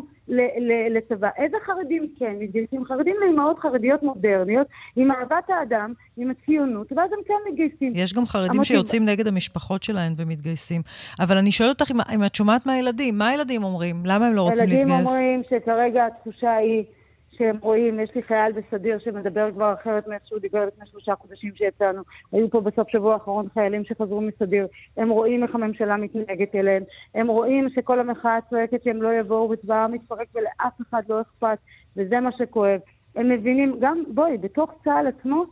לצבא. 0.91 1.29
איזה 1.37 1.57
חרדים 1.65 2.07
כן 2.19 2.33
מתגייסים? 2.39 2.85
חרדים 2.85 3.15
לאימהות 3.21 3.59
חרדיות 3.59 4.03
מודרניות, 4.03 4.67
עם 4.95 5.11
אהבת 5.11 5.49
האדם, 5.49 5.93
עם 6.17 6.31
הציונות, 6.31 6.91
ואז 6.91 7.13
הם 7.13 7.19
כן 7.27 7.33
מתגייסים. 7.51 7.93
יש 7.95 8.13
גם 8.13 8.25
חרדים 8.25 8.51
המוטיב... 8.51 8.63
שיוצאים 8.63 9.05
נגד 9.05 9.27
המשפחות 9.27 9.83
שלהם 9.83 10.13
ומתגייסים. 10.17 10.81
אבל 11.19 11.37
אני 11.37 11.51
שואלת 11.51 11.81
אותך 11.81 11.91
אם, 11.91 11.97
אם 12.15 12.25
את 12.25 12.35
שומעת 12.35 12.65
מהילדים, 12.65 13.17
מה 13.17 13.27
הילדים 13.27 13.63
אומרים? 13.63 13.95
למה 14.05 14.27
הם 14.27 14.33
לא 14.33 14.41
רוצים 14.41 14.69
להתגייס? 14.69 14.89
ילדים 14.89 15.05
אומרים 15.07 15.41
שכרגע 15.49 16.05
התחושה 16.05 16.55
היא... 16.55 16.83
שהם 17.41 17.57
רואים, 17.61 17.99
יש 17.99 18.09
לי 18.15 18.23
חייל 18.23 18.51
בסדיר 18.51 18.99
שמדבר 18.99 19.51
כבר 19.51 19.73
אחרת 19.73 20.07
מאיך 20.07 20.21
שהוא 20.25 20.39
דיבר 20.39 20.65
לפני 20.65 20.85
שלושה 20.91 21.15
חודשים 21.15 21.51
שיצאנו. 21.55 22.01
היו 22.31 22.49
פה 22.49 22.61
בסוף 22.61 22.89
שבוע 22.89 23.13
האחרון 23.13 23.47
חיילים 23.53 23.85
שחזרו 23.85 24.21
מסדיר. 24.21 24.67
הם 24.97 25.09
רואים 25.09 25.43
איך 25.43 25.55
הממשלה 25.55 25.97
מתנהגת 25.97 26.55
אליהם. 26.55 26.83
הם 27.15 27.27
רואים 27.27 27.69
שכל 27.69 27.99
המחאה 27.99 28.37
צועקת 28.49 28.83
שהם 28.83 29.01
לא 29.01 29.13
יבואו 29.13 29.49
וצבא 29.49 29.75
העם 29.75 29.91
מתפרק 29.91 30.27
ולאף 30.35 30.81
אחד 30.81 31.01
לא 31.09 31.21
אכפת, 31.21 31.57
וזה 31.97 32.19
מה 32.19 32.29
שכואב. 32.31 32.79
הם 33.15 33.29
מבינים, 33.29 33.75
גם, 33.79 34.03
בואי, 34.07 34.37
בתוך 34.37 34.71
צה"ל 34.83 35.07
עצמו 35.07 35.45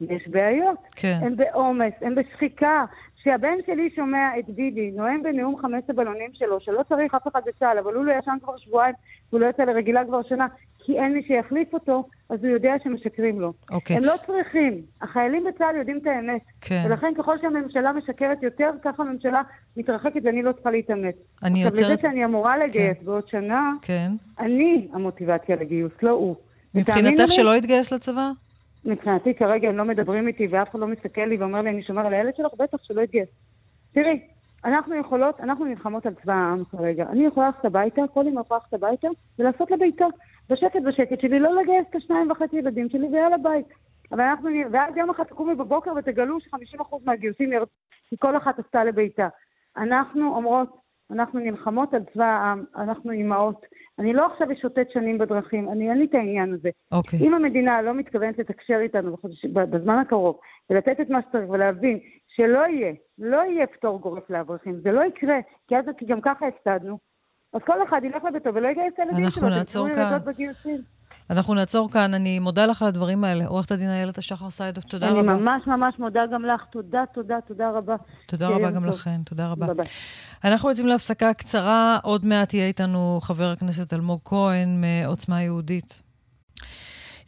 יש 0.00 0.28
בעיות. 0.28 0.78
כן. 0.96 1.18
הם 1.20 1.36
בעומס, 1.36 1.92
הם 2.00 2.14
בשחיקה. 2.14 2.84
כשהבן 3.28 3.56
שלי 3.66 3.90
שומע 3.96 4.28
את 4.38 4.44
ביבי 4.48 4.90
נואם 4.90 5.22
בנאום 5.22 5.56
חמש 5.62 5.82
הבלונים 5.88 6.30
שלו, 6.34 6.60
שלא 6.60 6.82
צריך 6.88 7.14
אף 7.14 7.28
אחד 7.28 7.40
בצה"ל, 7.46 7.78
אבל 7.78 7.94
הוא 7.94 8.04
לא 8.04 8.12
ישן 8.18 8.36
כבר 8.42 8.56
שבועיים 8.56 8.94
והוא 9.30 9.40
לא 9.40 9.46
יצא 9.46 9.62
לרגילה 9.62 10.04
כבר 10.04 10.22
שנה, 10.22 10.46
כי 10.78 10.98
אין 10.98 11.12
מי 11.12 11.22
שיחליף 11.22 11.74
אותו, 11.74 12.08
אז 12.30 12.44
הוא 12.44 12.52
יודע 12.52 12.74
שמשקרים 12.84 13.40
לו. 13.40 13.52
אוקיי. 13.70 13.96
הם 13.96 14.02
לא 14.02 14.14
צריכים. 14.26 14.82
החיילים 15.02 15.44
בצה"ל 15.44 15.76
יודעים 15.76 15.98
את 15.98 16.06
האמת. 16.06 16.40
כן. 16.60 16.82
ולכן 16.86 17.12
ככל 17.18 17.36
שהממשלה 17.42 17.92
משקרת 17.92 18.42
יותר, 18.42 18.70
ככה 18.84 19.02
הממשלה 19.02 19.42
מתרחקת 19.76 20.20
ואני 20.24 20.42
לא 20.42 20.52
צריכה 20.52 20.70
להתאמץ. 20.70 21.14
אני 21.42 21.66
עכשיו, 21.66 21.82
יוצרת... 21.82 21.98
לזה 21.98 22.02
שאני 22.02 22.24
אמורה 22.24 22.58
לגייס 22.58 22.98
כן. 22.98 23.04
בעוד 23.04 23.28
שנה, 23.28 23.72
כן. 23.82 24.12
אני 24.38 24.88
המוטיבציה 24.92 25.56
לגיוס, 25.56 25.92
לא 26.02 26.10
הוא. 26.10 26.36
מבחינתך 26.74 27.32
שלא 27.32 27.56
יתגייס 27.56 27.92
לצבא? 27.92 28.30
מבחינתי 28.88 29.34
כרגע 29.34 29.68
הם 29.68 29.76
לא 29.76 29.84
מדברים 29.84 30.28
איתי 30.28 30.46
ואף 30.50 30.70
אחד 30.70 30.80
לא 30.80 30.86
מסתכל 30.86 31.24
לי 31.24 31.36
ואומר 31.36 31.62
לי, 31.62 31.70
אני 31.70 31.82
שומר 31.82 32.06
על 32.06 32.14
הילד 32.14 32.36
שלך, 32.36 32.52
בטח 32.58 32.78
שלא 32.82 33.00
יתגייס. 33.00 33.28
תראי, 33.92 34.20
אנחנו 34.64 34.94
יכולות, 34.94 35.40
אנחנו 35.40 35.64
נלחמות 35.64 36.06
על 36.06 36.14
צבא 36.14 36.32
העם 36.32 36.64
כרגע. 36.64 37.06
אני 37.08 37.26
יכולה 37.26 37.46
ללכת 37.46 37.64
הביתה, 37.64 38.02
כל 38.14 38.26
אמא 38.26 38.40
יכולה 38.40 38.60
ללכת 38.60 38.74
הביתה 38.74 39.08
ולעשות 39.38 39.70
לביתה. 39.70 40.04
בשקט 40.50 40.82
בשקט 40.86 41.20
שלי, 41.20 41.38
לא 41.38 41.62
לגייס 41.62 41.86
את 41.90 41.96
השניים 41.96 42.30
וחצי 42.30 42.56
ילדים 42.56 42.88
שלי 42.88 43.06
ויאללה 43.06 43.38
ביי. 43.38 43.62
אבל 44.12 44.20
אנחנו, 44.20 44.50
ואז 44.72 44.96
יום 44.96 45.10
אחד 45.10 45.24
תקומי 45.24 45.54
בבוקר 45.54 45.92
ותגלו 45.96 46.40
ש-50% 46.40 46.96
מהגיוסים 47.04 47.52
ירדו, 47.52 47.70
כי 48.08 48.16
כל 48.18 48.36
אחת 48.36 48.58
עשתה 48.58 48.84
לביתה. 48.84 49.28
אנחנו 49.76 50.36
אומרות, 50.36 50.68
אנחנו 51.10 51.40
נלחמות 51.40 51.94
על 51.94 52.02
צבא 52.12 52.24
העם, 52.24 52.64
אנחנו 52.76 53.10
אימהות. 53.10 53.66
אני 53.98 54.12
לא 54.12 54.26
עכשיו 54.26 54.52
אשוטט 54.52 54.90
שנים 54.92 55.18
בדרכים, 55.18 55.68
אני 55.68 55.90
אין 55.90 55.98
לי 55.98 56.04
את 56.04 56.14
העניין 56.14 56.54
הזה. 56.54 56.70
אוקיי. 56.92 57.18
אם 57.20 57.34
המדינה 57.34 57.82
לא 57.82 57.94
מתכוונת 57.94 58.38
לתקשר 58.38 58.78
איתנו 58.82 59.16
בזמן 59.52 59.98
הקרוב, 59.98 60.38
ולתת 60.70 61.00
את 61.00 61.10
מה 61.10 61.22
שצריך 61.22 61.50
ולהבין 61.50 61.98
שלא 62.28 62.66
יהיה, 62.66 62.92
לא 63.18 63.36
יהיה 63.36 63.66
פטור 63.66 64.00
גורף 64.00 64.30
לאברכים, 64.30 64.80
זה 64.82 64.92
לא 64.92 65.04
יקרה, 65.04 65.38
כי 65.68 65.76
אז 65.76 65.84
כי 65.98 66.06
גם 66.06 66.20
ככה 66.20 66.46
הפסדנו. 66.46 66.98
אז 67.52 67.60
כל 67.66 67.82
אחד 67.82 68.00
ילך 68.04 68.24
לביתו 68.24 68.54
ולא 68.54 68.68
יגייס 68.68 68.94
את 68.94 68.98
הילדים 68.98 69.30
שלו. 69.30 69.46
אנחנו 69.46 69.58
נעצור 69.58 69.88
כאן. 69.94 70.18
אנחנו 71.30 71.54
נעצור 71.54 71.90
כאן. 71.90 72.14
אני 72.14 72.38
מודה 72.38 72.66
לך 72.66 72.82
על 72.82 72.88
הדברים 72.88 73.24
האלה. 73.24 73.46
עורכת 73.46 73.70
הדין 73.72 73.90
איילת 73.90 74.18
השחר 74.18 74.50
סיידוף, 74.50 74.84
תודה 74.84 75.08
אני 75.08 75.18
רבה. 75.18 75.32
אני 75.32 75.40
ממש 75.40 75.62
ממש 75.66 75.94
מודה 75.98 76.20
גם 76.32 76.44
לך. 76.44 76.64
תודה, 76.70 77.04
תודה, 77.14 77.36
תודה 77.48 77.70
רבה. 77.70 77.96
תודה 78.26 78.48
רבה 78.48 78.70
גם 78.70 78.84
טוב. 78.84 78.94
לכן, 78.94 79.22
תודה 79.24 79.48
רבה. 79.48 79.74
ביי. 79.74 79.86
אנחנו 80.44 80.68
יוצאים 80.68 80.86
להפסקה 80.86 81.34
קצרה. 81.34 81.98
עוד 82.02 82.24
מעט 82.24 82.54
יהיה 82.54 82.66
איתנו 82.66 83.18
חבר 83.22 83.50
הכנסת 83.50 83.92
אלמוג 83.92 84.20
כהן 84.24 84.80
מעוצמה 84.80 85.42
יהודית. 85.42 86.02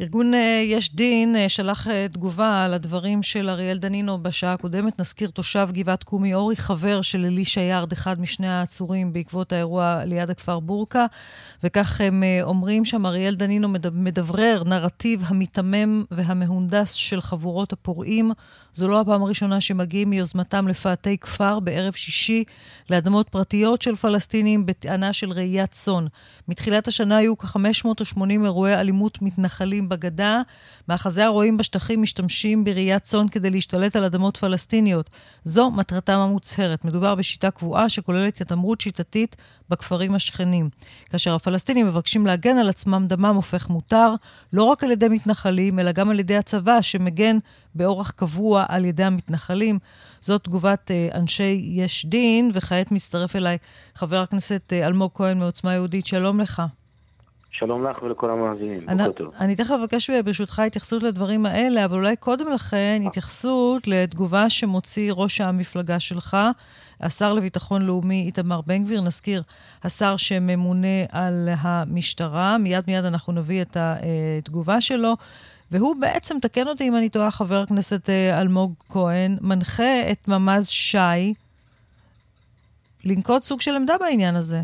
ארגון 0.01 0.35
אה, 0.35 0.63
יש 0.65 0.95
דין 0.95 1.37
אה, 1.37 1.49
שלח 1.49 1.89
אה, 1.89 2.07
תגובה 2.09 2.65
על 2.65 2.75
הדברים 2.75 3.23
של 3.23 3.49
אריאל 3.49 3.79
דנינו 3.79 4.23
בשעה 4.23 4.53
הקודמת. 4.53 5.01
נזכיר 5.01 5.31
תושב 5.31 5.69
גבעת 5.73 6.05
קומי 6.05 6.35
אורי, 6.35 6.57
חבר 6.57 7.03
של 7.03 7.25
אלישע 7.25 7.61
יארד, 7.61 7.93
אחד 7.93 8.21
משני 8.21 8.49
העצורים 8.49 9.13
בעקבות 9.13 9.53
האירוע 9.53 10.05
ליד 10.05 10.31
הכפר 10.31 10.61
בורקה. 10.61 11.07
וכך 11.65 12.01
הם 12.01 12.23
אומרים 12.43 12.85
שם, 12.85 13.07
אריאל 13.07 13.35
דנינו 13.35 13.69
מדברר 13.93 14.63
נרטיב 14.67 15.23
המיתמם 15.27 16.05
והמהונדס 16.11 16.93
של 16.93 17.21
חבורות 17.21 17.73
הפורעים. 17.73 18.33
זו 18.75 18.89
לא 18.89 19.01
הפעם 19.01 19.23
הראשונה 19.23 19.61
שמגיעים 19.61 20.11
מיוזמתם 20.11 20.69
לפאתי 20.69 21.19
כפר 21.19 21.61
בערב 21.61 21.93
שישי 21.93 22.45
לאדמות 22.91 23.29
פרטיות 23.29 23.83
של 23.83 23.97
פלסטינים 23.97 24.67
בטענה 24.67 25.13
של 25.13 25.31
ראיית 25.31 25.71
צאן. 25.71 26.07
מתחילת 26.49 26.89
השנה 26.89 27.17
היו 27.17 27.39
כ-580 27.39 28.31
אירועי 28.45 28.75
אלימות 28.75 29.23
מתנחלים 29.23 29.89
בגדה. 29.89 30.43
מאחזי 30.89 31.23
הרועים 31.23 31.57
בשטחים 31.57 32.03
משתמשים 32.03 32.65
בראיית 32.65 33.03
צאן 33.03 33.29
כדי 33.29 33.51
להשתלט 33.51 33.97
על 33.97 34.05
אדמות 34.05 34.37
פלסטיניות. 34.37 35.11
זו 35.45 35.71
מטרתם 35.71 36.19
המוצהרת. 36.19 36.85
מדובר 36.85 37.15
בשיטה 37.15 37.51
קבועה 37.51 37.89
שכוללת 37.89 38.41
התעמרות 38.41 38.81
שיטתית 38.81 39.37
בכפרים 39.71 40.15
השכנים. 40.15 40.69
כאשר 41.11 41.35
הפלסטינים 41.35 41.87
מבקשים 41.87 42.27
להגן 42.27 42.59
על 42.59 42.69
עצמם, 42.69 43.05
דמם 43.09 43.35
הופך 43.37 43.71
מותר, 43.71 44.15
לא 44.53 44.65
רק 44.65 44.85
על 44.85 44.91
ידי 44.91 45.09
מתנחלים, 45.09 45.79
אלא 45.79 45.93
גם 45.93 46.11
על 46.11 46.21
ידי 46.21 46.37
הצבא, 46.37 46.81
שמגן 46.81 47.37
באורח 47.75 48.11
קבוע 48.11 48.65
על 48.69 48.85
ידי 48.85 49.05
המתנחלים. 49.05 49.79
זאת 50.21 50.45
תגובת 50.45 50.91
אה, 50.91 51.09
אנשי 51.15 51.61
יש 51.65 52.07
דין, 52.07 52.51
וכעת 52.55 52.93
מצטרף 52.93 53.37
אליי 53.37 53.59
חבר 53.95 54.17
הכנסת 54.17 54.73
אה, 54.73 54.87
אלמוג 54.87 55.11
כהן 55.15 55.39
מעוצמה 55.39 55.75
יהודית. 55.75 56.07
שלום 56.07 56.41
לך. 56.41 56.63
שלום 57.51 57.87
לך 57.87 58.03
ולכל 58.03 58.31
המאזינים, 58.31 58.87
בוקר 58.87 59.13
טוב. 59.13 59.35
אני 59.41 59.57
תכף 59.57 59.71
אבקש 59.71 60.11
ברשותך 60.11 60.59
התייחסות 60.59 61.03
לדברים 61.03 61.47
האלה, 61.47 61.85
אבל 61.85 61.97
אולי 61.97 62.17
קודם 62.17 62.49
לכן 62.49 63.03
התייחסות 63.07 63.89
לתגובה 63.89 64.51
שמוציא 64.51 65.13
ראש 65.13 65.41
המפלגה 65.41 66.01
שלך, 66.01 66.37
השר 67.01 67.33
לביטחון 67.33 67.83
לאומי 67.83 68.23
איתמר 68.27 68.61
בן 68.67 68.85
גביר. 68.85 69.01
נזכיר, 69.01 69.43
השר 69.85 70.17
שממונה 70.17 71.05
על 71.13 71.49
המשטרה. 71.59 72.59
מיד 72.59 72.85
מיד 72.87 73.05
אנחנו 73.05 73.33
נביא 73.33 73.63
את 73.63 73.77
התגובה 73.81 74.81
שלו. 74.81 75.17
והוא 75.71 75.97
בעצם, 76.01 76.37
תקן 76.43 76.69
אותי 76.69 76.89
אם 76.89 76.97
אני 76.97 77.09
טועה, 77.09 77.31
חבר 77.31 77.63
הכנסת 77.63 78.11
אה, 78.11 78.41
אלמוג 78.41 78.75
כהן, 78.89 79.37
מנחה 79.41 80.11
את 80.13 80.29
ממ"ז 80.29 80.69
שי 80.69 81.35
לנקוט 83.05 83.43
סוג 83.43 83.61
של 83.61 83.75
עמדה 83.75 83.95
בעניין 84.01 84.37
הזה. 84.37 84.63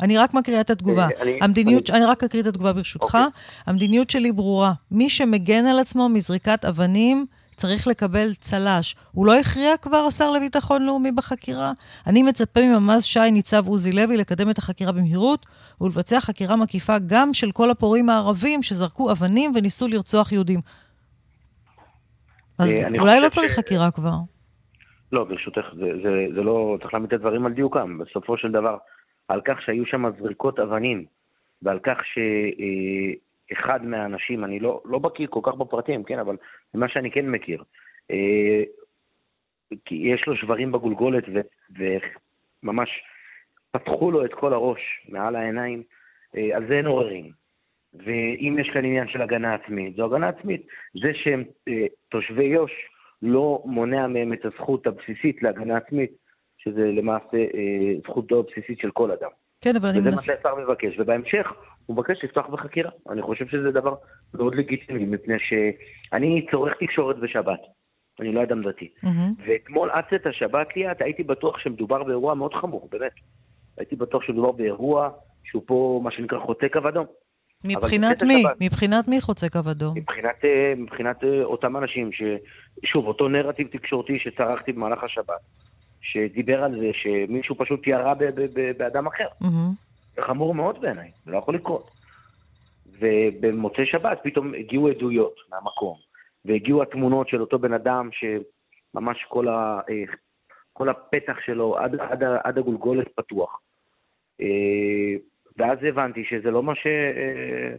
אני 0.00 0.18
רק 0.18 0.34
מקריאה 0.34 0.60
את 0.60 0.70
התגובה. 0.70 1.02
אה, 1.02 1.22
אני, 1.22 1.38
המדיניות, 1.42 1.90
אני... 1.90 1.98
אני 1.98 2.04
רק 2.04 2.24
אקריא 2.24 2.42
את 2.42 2.46
התגובה 2.46 2.72
ברשותך. 2.72 3.04
אוקיי. 3.04 3.20
המדיניות 3.66 4.10
שלי 4.10 4.32
ברורה. 4.32 4.72
מי 4.90 5.10
שמגן 5.10 5.66
על 5.66 5.78
עצמו 5.78 6.08
מזריקת 6.08 6.64
אבנים, 6.64 7.26
צריך 7.58 7.86
לקבל 7.86 8.34
צל"ש. 8.34 8.94
הוא 9.12 9.26
לא 9.26 9.34
הכריע 9.40 9.76
כבר, 9.76 9.96
השר 9.96 10.30
לביטחון 10.30 10.86
לאומי, 10.86 11.12
בחקירה? 11.12 11.72
אני 12.06 12.22
מצפה 12.22 12.60
מממ"ז 12.60 13.04
שי 13.04 13.30
ניצב 13.32 13.66
עוזי 13.66 13.92
לוי 13.92 14.16
לקדם 14.16 14.50
את 14.50 14.58
החקירה 14.58 14.92
במהירות 14.92 15.46
ולבצע 15.80 16.20
חקירה 16.20 16.56
מקיפה 16.56 16.96
גם 17.06 17.34
של 17.34 17.52
כל 17.52 17.70
הפורעים 17.70 18.08
הערבים 18.08 18.62
שזרקו 18.62 19.12
אבנים 19.12 19.52
וניסו 19.54 19.88
לרצוח 19.88 20.32
יהודים. 20.32 20.60
אז 22.58 22.74
אה, 22.74 22.88
אולי 23.00 23.20
לא 23.20 23.28
צריך 23.28 23.52
ש... 23.52 23.58
חקירה 23.58 23.90
כבר. 23.90 24.14
לא, 25.12 25.24
ברשותך, 25.24 25.66
זה, 25.74 25.86
זה, 26.02 26.10
זה 26.34 26.42
לא, 26.42 26.76
צריך 26.80 26.94
להעמיד 26.94 27.12
את 27.12 27.20
הדברים 27.20 27.46
על 27.46 27.52
דיוקם. 27.52 27.98
בסופו 27.98 28.36
של 28.36 28.52
דבר, 28.52 28.76
על 29.28 29.40
כך 29.44 29.62
שהיו 29.64 29.86
שם 29.86 30.04
זריקות 30.22 30.58
אבנים, 30.58 31.04
ועל 31.62 31.78
כך 31.78 31.98
שאחד 33.48 33.84
מהאנשים, 33.84 34.44
אני 34.44 34.60
לא, 34.60 34.82
לא 34.84 34.98
בקיא 34.98 35.26
כל 35.30 35.40
כך 35.42 35.54
בפרטים, 35.54 36.04
כן, 36.04 36.18
אבל 36.18 36.36
זה 36.72 36.78
מה 36.78 36.88
שאני 36.88 37.10
כן 37.10 37.28
מכיר, 37.28 37.62
אה, 38.10 38.62
כי 39.84 39.94
יש 39.94 40.26
לו 40.26 40.36
שברים 40.36 40.72
בגולגולת 40.72 41.24
וממש 42.62 42.90
פתחו 43.70 44.10
לו 44.10 44.24
את 44.24 44.34
כל 44.34 44.52
הראש 44.52 44.80
מעל 45.08 45.36
העיניים, 45.36 45.82
אה, 46.36 46.56
על 46.56 46.66
זה 46.68 46.74
אין 46.74 46.86
עוררין. 46.86 47.30
ואם 47.94 48.56
יש 48.60 48.70
כאן 48.72 48.84
עניין 48.84 49.08
של 49.08 49.22
הגנה 49.22 49.54
עצמית, 49.54 49.96
זו 49.96 50.04
הגנה 50.04 50.28
עצמית. 50.28 50.66
זה 51.02 51.14
שהם 51.14 51.44
אה, 51.68 51.86
תושבי 52.08 52.44
יו"ש 52.44 52.72
לא 53.22 53.62
מונע 53.64 54.06
מהם 54.06 54.32
את 54.32 54.44
הזכות 54.44 54.86
הבסיסית 54.86 55.42
להגנה 55.42 55.76
עצמית, 55.76 56.10
שזה 56.58 56.84
למעשה 56.86 57.36
אה, 57.36 57.94
זכותו 58.02 58.40
הבסיסית 58.40 58.78
של 58.80 58.90
כל 58.90 59.10
אדם. 59.10 59.30
כן, 59.60 59.76
אבל 59.76 59.88
אני 59.88 59.98
מנסה... 59.98 60.08
וזה 60.08 60.32
מה 60.32 60.38
שהשר 60.42 60.54
מבקש, 60.54 60.98
ובהמשך 60.98 61.46
הוא 61.86 61.96
מבקש 61.96 62.24
לפתוח 62.24 62.46
בחקירה. 62.46 62.90
אני 63.10 63.22
חושב 63.22 63.48
שזה 63.48 63.70
דבר 63.70 63.94
מאוד 64.34 64.54
לגיטימי, 64.54 65.04
מפני 65.04 65.34
שאני 65.38 66.46
צורך 66.50 66.74
תקשורת 66.80 67.18
בשבת. 67.18 67.60
אני 68.20 68.32
לא 68.32 68.42
אדם 68.42 68.62
דתי. 68.62 68.88
Mm-hmm. 69.04 69.42
ואתמול 69.46 69.90
עד 69.90 70.04
צאת 70.10 70.26
השבת 70.26 70.66
ליאת, 70.76 71.02
הייתי 71.02 71.22
בטוח 71.22 71.58
שמדובר 71.58 72.02
באירוע 72.02 72.34
מאוד 72.34 72.54
חמור, 72.54 72.88
באמת. 72.92 73.12
הייתי 73.78 73.96
בטוח 73.96 74.22
שמדובר 74.22 74.52
באירוע 74.52 75.10
שהוא 75.44 75.62
פה, 75.66 76.00
מה 76.04 76.10
שנקרא, 76.10 76.38
חוצה 76.38 76.66
קו 76.72 76.88
אדום. 76.88 77.06
מבחינת 77.64 78.22
מי? 78.22 78.34
השבת, 78.34 78.56
מבחינת 78.60 79.08
מי 79.08 79.20
חוצה 79.20 79.48
קו 79.48 79.58
אדום? 79.70 79.94
מבחינת, 79.96 80.44
אה, 80.44 80.72
מבחינת 80.76 81.24
אה, 81.24 81.44
אותם 81.44 81.76
אנשים 81.76 82.12
ש... 82.12 82.22
שוב, 82.84 83.06
אותו 83.06 83.28
נרטיב 83.28 83.68
תקשורתי 83.72 84.18
שצרכתי 84.18 84.72
במהלך 84.72 85.04
השבת, 85.04 85.40
שדיבר 86.02 86.64
על 86.64 86.80
זה 86.80 86.90
שמישהו 86.92 87.54
פשוט 87.58 87.86
ירה 87.86 88.14
באדם 88.78 89.06
אחר. 89.06 89.28
זה 90.16 90.22
חמור 90.22 90.54
מאוד 90.54 90.80
בעיניי, 90.80 91.10
זה 91.24 91.30
לא 91.32 91.38
יכול 91.38 91.54
לקרות. 91.54 91.90
ובמוצאי 93.00 93.86
שבת 93.86 94.18
פתאום 94.22 94.54
הגיעו 94.54 94.88
עדויות 94.88 95.34
מהמקום, 95.50 95.96
והגיעו 96.44 96.82
התמונות 96.82 97.28
של 97.28 97.40
אותו 97.40 97.58
בן 97.58 97.72
אדם 97.72 98.08
שממש 98.12 99.24
כל, 99.28 99.48
ה... 99.48 99.80
אה, 99.90 100.02
כל 100.72 100.88
הפתח 100.88 101.36
שלו 101.44 101.78
עד, 101.78 101.94
עד, 102.00 102.22
עד 102.44 102.58
הגולגולת 102.58 103.08
פתוח. 103.14 103.60
ואז 105.56 105.78
הבנתי 105.88 106.24
שזה 106.24 106.50
לא 106.50 106.62
מה 106.62 106.74
ש... 106.74 106.86
אה, 106.86 107.76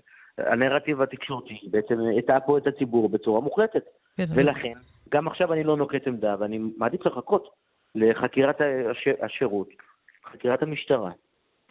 הנרטיב 0.52 1.02
התקשורתי 1.02 1.60
בעצם 1.72 1.96
הטעה 2.18 2.40
פה 2.40 2.58
את 2.58 2.68
הציבור 2.68 3.10
בצורה 3.10 3.42
מוחלטת. 3.42 3.84
כן, 4.18 4.24
ולכן, 4.36 4.74
גם 5.10 5.28
עכשיו 5.28 5.54
אני 5.54 5.64
לא 5.64 5.78
נוקט 5.78 6.08
עמדה, 6.08 6.36
ואני 6.40 6.60
מעדיף 6.78 7.06
לחכות 7.06 7.50
לחקירת 7.96 8.62
הש... 8.92 9.08
השירות, 9.22 9.70
חקירת 10.32 10.64
המשטרה. 10.64 11.12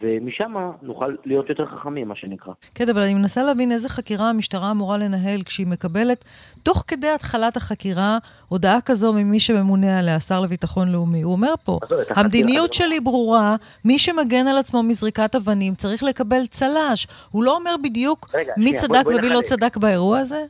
ומשם 0.03 0.55
נוכל 0.83 1.15
להיות 1.25 1.49
יותר 1.49 1.67
חכמים, 1.67 2.09
מה 2.09 2.17
שנקרא. 2.17 2.53
כן, 2.75 2.89
אבל 2.89 3.03
אני 3.03 3.15
מנסה 3.15 3.43
להבין 3.43 3.73
איזה 3.73 3.89
חקירה 3.89 4.31
המשטרה 4.31 4.71
אמורה 4.71 4.99
לנהל 4.99 5.43
כשהיא 5.45 5.67
מקבלת, 5.67 6.25
תוך 6.63 6.85
כדי 6.87 7.09
התחלת 7.09 7.57
החקירה, 7.57 8.19
הודעה 8.49 8.79
כזו 8.85 9.13
ממי 9.13 9.41
שממונה 9.41 9.99
עליה, 9.99 10.17
השר 10.17 10.41
לביטחון 10.41 10.93
לאומי. 10.93 11.23
הוא 11.23 11.33
אומר 11.33 11.55
פה, 11.65 11.79
המדיניות 12.17 12.73
שלי 12.73 13.01
ברורה, 13.01 13.57
מי 13.85 13.99
שמגן 13.99 14.47
על 14.47 14.59
עצמו 14.59 14.83
מזריקת 14.83 15.35
אבנים 15.35 15.75
צריך 15.75 16.03
לקבל 16.03 16.47
צל"ש. 16.47 17.07
הוא 17.31 17.45
לא 17.45 17.57
אומר 17.57 17.75
בדיוק 17.83 18.27
רגע, 18.35 18.53
מי 18.57 18.71
שנייה, 18.71 18.81
צדק 18.81 19.07
ומי 19.07 19.29
לא 19.29 19.41
צדק 19.41 19.77
באירוע 19.77 20.19
הזה? 20.19 20.45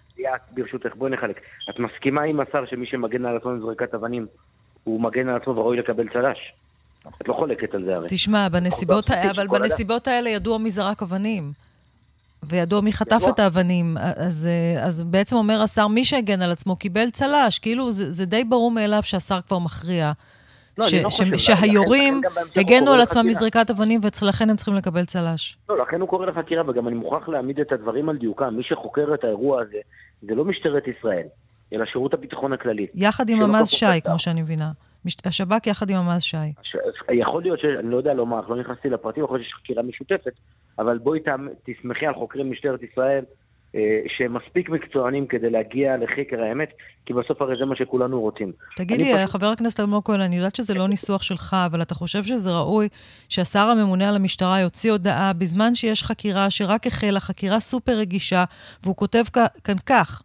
ברשותך, 0.51 0.95
בואי 0.95 1.11
נחלק. 1.11 1.41
את 1.71 1.79
מסכימה 1.79 2.23
עם 2.23 2.41
השר 2.41 2.67
שמי 2.67 2.87
שמגן 2.87 3.25
על 3.25 3.37
עצמו 3.37 3.51
מזריקת 3.51 3.95
אבנים, 3.95 4.27
הוא 4.85 5.01
מגן 5.01 5.29
על 5.29 5.37
עצמו 5.37 5.57
וראוי 5.57 5.77
לקבל 5.77 6.09
צל"ש? 6.09 6.53
את 7.23 7.29
לא 7.29 7.35
חולקת 7.35 7.75
על 7.75 7.85
זה 7.85 7.95
הרי. 7.95 8.07
תשמע, 8.11 8.49
בנסיבות, 8.49 9.11
אבל 9.11 9.47
בנסיבות 9.47 10.09
האלה 10.09 10.31
ידוע 10.31 10.59
מי 10.59 10.71
זרק 10.71 11.03
אבנים. 11.03 11.53
וידוע 12.43 12.81
מי 12.81 12.93
חטף 12.93 13.23
את 13.29 13.39
האבנים. 13.39 13.97
אז, 14.17 14.49
אז 14.81 15.03
בעצם 15.03 15.37
אומר 15.37 15.63
השר, 15.63 15.87
מי 15.87 16.05
שהגן 16.05 16.43
על 16.43 16.53
עצמו 16.53 16.77
קיבל 16.77 17.11
צל"ש. 17.11 17.59
כאילו, 17.59 17.93
זה, 17.93 18.13
זה 18.13 18.27
די 18.27 18.45
ברור 18.45 18.71
מאליו 18.71 19.03
שהשר 19.03 19.41
כבר 19.41 19.59
מכריע. 19.59 20.13
לא, 20.79 20.85
ש, 20.85 20.95
לא 20.95 21.11
ש, 21.11 21.23
חושב, 21.23 21.37
שהיורים 21.39 22.21
הגנו 22.57 22.93
על 22.93 23.01
עצמם 23.01 23.27
מזריקת 23.27 23.71
אבנים, 23.71 24.01
ולכן 24.23 24.51
הם 24.51 24.57
צריכים 24.57 24.75
לקבל 24.75 25.05
צל"ש. 25.05 25.57
לא, 25.69 25.79
לכן 25.79 26.01
הוא 26.01 26.09
קורא 26.09 26.27
לחקירה, 26.27 26.71
וגם 26.71 26.89
אני 26.89 26.97
מוכרח 26.97 27.29
להעמיד 27.29 27.61
את 27.61 27.73
הדברים 27.73 28.09
על 28.09 28.17
דיוקם. 28.17 28.55
מי 28.57 28.63
שחוקר 28.63 29.15
את 29.15 29.25
האירוע 29.25 29.63
הזה, 29.63 29.79
זה 30.23 30.35
לא 30.35 30.45
משטרת 30.45 30.83
ישראל, 30.89 31.27
אלא 31.73 31.85
שירות 31.87 32.15
הביטחון 32.15 32.53
הכללי. 32.53 32.87
יחד 32.95 33.29
עם 33.29 33.43
המז 33.43 33.69
שי, 33.69 34.01
כמו 34.05 34.19
שאני 34.19 34.43
מבינה. 34.43 34.71
השב"כ 35.25 35.67
יחד 35.67 35.91
עם 35.91 35.97
המז 35.97 36.23
שי. 36.23 36.37
יכול 37.13 37.43
להיות 37.43 37.61
ש... 37.61 37.65
אני 37.65 37.91
לא 37.91 37.97
יודע 37.97 38.15
לומר, 38.15 38.41
לא 38.49 38.57
נכנסתי 38.57 38.89
לפרטים, 38.89 39.25
יכול 39.25 39.37
להיות 39.37 39.47
שיש 39.47 39.55
חקירה 39.63 39.83
משותפת, 39.83 40.33
אבל 40.79 40.99
בואי 40.99 41.21
תסמכי 41.65 42.07
על 42.07 42.15
חוקרי 42.15 42.43
משטרת 42.43 42.83
ישראל 42.83 43.25
אה, 43.75 44.01
שהם 44.09 44.35
מספיק 44.35 44.69
מקצוענים 44.69 45.27
כדי 45.27 45.51
להגיע 45.51 45.97
לחקר 45.97 46.43
האמת, 46.43 46.73
כי 47.07 47.13
בסוף 47.13 47.43
הרי 47.43 47.57
זה 47.59 47.65
מה 47.65 47.77
שכולנו 47.77 48.21
רוצים. 48.21 48.53
תגיד 48.77 49.01
לי, 49.01 49.15
פשוט... 49.15 49.31
חבר 49.31 49.47
הכנסת 49.47 49.81
אלמוג 49.81 50.05
כהן, 50.05 50.21
אני 50.21 50.37
יודעת 50.37 50.57
שזה 50.57 50.75
לא 50.75 50.89
ניסוח 50.89 51.23
שלך, 51.23 51.57
אבל 51.67 51.83
אתה 51.83 51.95
חושב 51.95 52.23
שזה 52.23 52.51
ראוי 52.51 52.89
שהשר 53.29 53.59
הממונה 53.59 54.09
על 54.09 54.17
המשטרה 54.17 54.61
יוציא 54.61 54.93
הודעה 54.93 55.33
בזמן 55.33 55.75
שיש 55.75 56.03
חקירה 56.03 56.51
שרק 56.51 56.87
החלה, 56.87 57.21
חקירה 57.21 57.61
סופר 57.61 57.93
רגישה, 57.93 58.45
והוא 58.83 58.97
כותב 58.97 59.25
כאן 59.65 59.77
כך: 59.87 60.23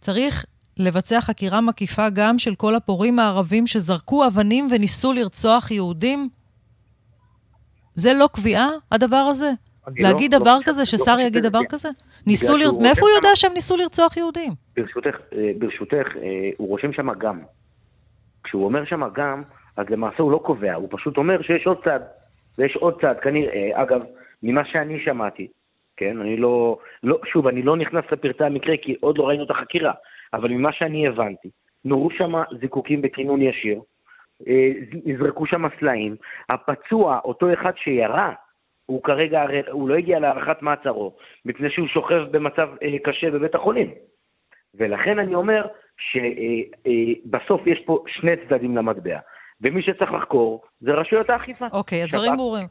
צריך 0.00 0.44
לבצע 0.76 1.20
חקירה 1.20 1.60
מקיפה 1.60 2.10
גם 2.10 2.38
של 2.38 2.54
כל 2.54 2.74
הפורעים 2.74 3.18
הערבים 3.18 3.66
שזרקו 3.66 4.26
אבנים 4.26 4.66
וניסו 4.70 5.12
לרצוח 5.12 5.70
יהודים? 5.70 6.28
זה 7.94 8.10
לא 8.14 8.28
קביעה, 8.32 8.68
הדבר 8.92 9.16
הזה? 9.16 9.50
להגיד 9.96 10.34
לא, 10.34 10.40
דבר 10.40 10.54
לא 10.54 10.60
כזה, 10.64 10.86
ששר 10.86 11.16
לא 11.16 11.22
יגיד 11.22 11.42
דבר 11.42 11.60
כזה? 11.68 11.88
ניסו 12.26 12.56
לר... 12.56 12.70
מאיפה 12.82 13.00
הוא 13.00 13.10
יודע 13.16 13.28
שהם 13.34 13.52
ניסו 13.52 13.76
לרצוח 13.76 14.16
יהודים? 14.16 14.52
ברשותך, 14.76 15.16
אה, 15.32 15.50
ברשותך, 15.58 16.06
אה, 16.16 16.50
הוא 16.56 16.68
רושם 16.68 16.92
שם 16.92 17.12
גם. 17.18 17.40
כשהוא 18.44 18.64
אומר 18.64 18.84
שם 18.84 19.02
גם, 19.14 19.42
אז 19.76 19.86
למעשה 19.90 20.22
הוא 20.22 20.32
לא 20.32 20.40
קובע, 20.44 20.74
הוא 20.74 20.88
פשוט 20.90 21.16
אומר 21.16 21.42
שיש 21.42 21.66
עוד 21.66 21.84
צד. 21.84 22.00
ויש 22.58 22.76
עוד 22.76 23.00
צד, 23.00 23.14
כנראה, 23.22 23.82
אגב, 23.82 24.00
ממה 24.42 24.62
שאני 24.64 25.00
שמעתי, 25.04 25.48
כן, 25.98 26.20
אני 26.20 26.36
לא, 26.36 26.78
לא, 27.02 27.18
שוב, 27.24 27.46
אני 27.46 27.62
לא 27.62 27.76
נכנס 27.76 28.04
לפרטי 28.12 28.44
המקרה 28.44 28.76
כי 28.76 28.96
עוד 29.00 29.18
לא 29.18 29.28
ראינו 29.28 29.44
את 29.44 29.50
החקירה, 29.50 29.92
אבל 30.32 30.50
ממה 30.50 30.72
שאני 30.72 31.06
הבנתי, 31.06 31.50
נורו 31.84 32.10
שם 32.10 32.32
זיקוקים 32.60 33.02
בכינון 33.02 33.42
ישיר, 33.42 33.80
אה, 34.48 34.70
נזרקו 35.04 35.46
שם 35.46 35.64
סלעים, 35.80 36.16
הפצוע, 36.48 37.18
אותו 37.24 37.52
אחד 37.52 37.72
שירה, 37.76 38.32
הוא 38.86 39.02
כרגע, 39.02 39.42
הוא 39.70 39.88
לא 39.88 39.94
הגיע 39.94 40.18
להארכת 40.18 40.62
מעצרו, 40.62 41.16
מפני 41.44 41.70
שהוא 41.70 41.88
שוכב 41.88 42.22
במצב 42.30 42.68
אה, 42.82 42.98
קשה 43.04 43.30
בבית 43.30 43.54
החולים. 43.54 43.90
ולכן 44.74 45.18
אני 45.18 45.34
אומר 45.34 45.66
שבסוף 45.98 47.60
אה, 47.66 47.72
יש 47.72 47.80
פה 47.86 48.04
שני 48.06 48.32
צדדים 48.36 48.76
למטבע. 48.76 49.18
ומי 49.62 49.82
שצריך 49.82 50.12
לחקור 50.12 50.62
זה 50.80 50.90
רשויות 50.90 51.30
האכיפה. 51.30 51.66
אוקיי, 51.72 52.02
הדברים 52.02 52.36
ברורים. 52.36 52.66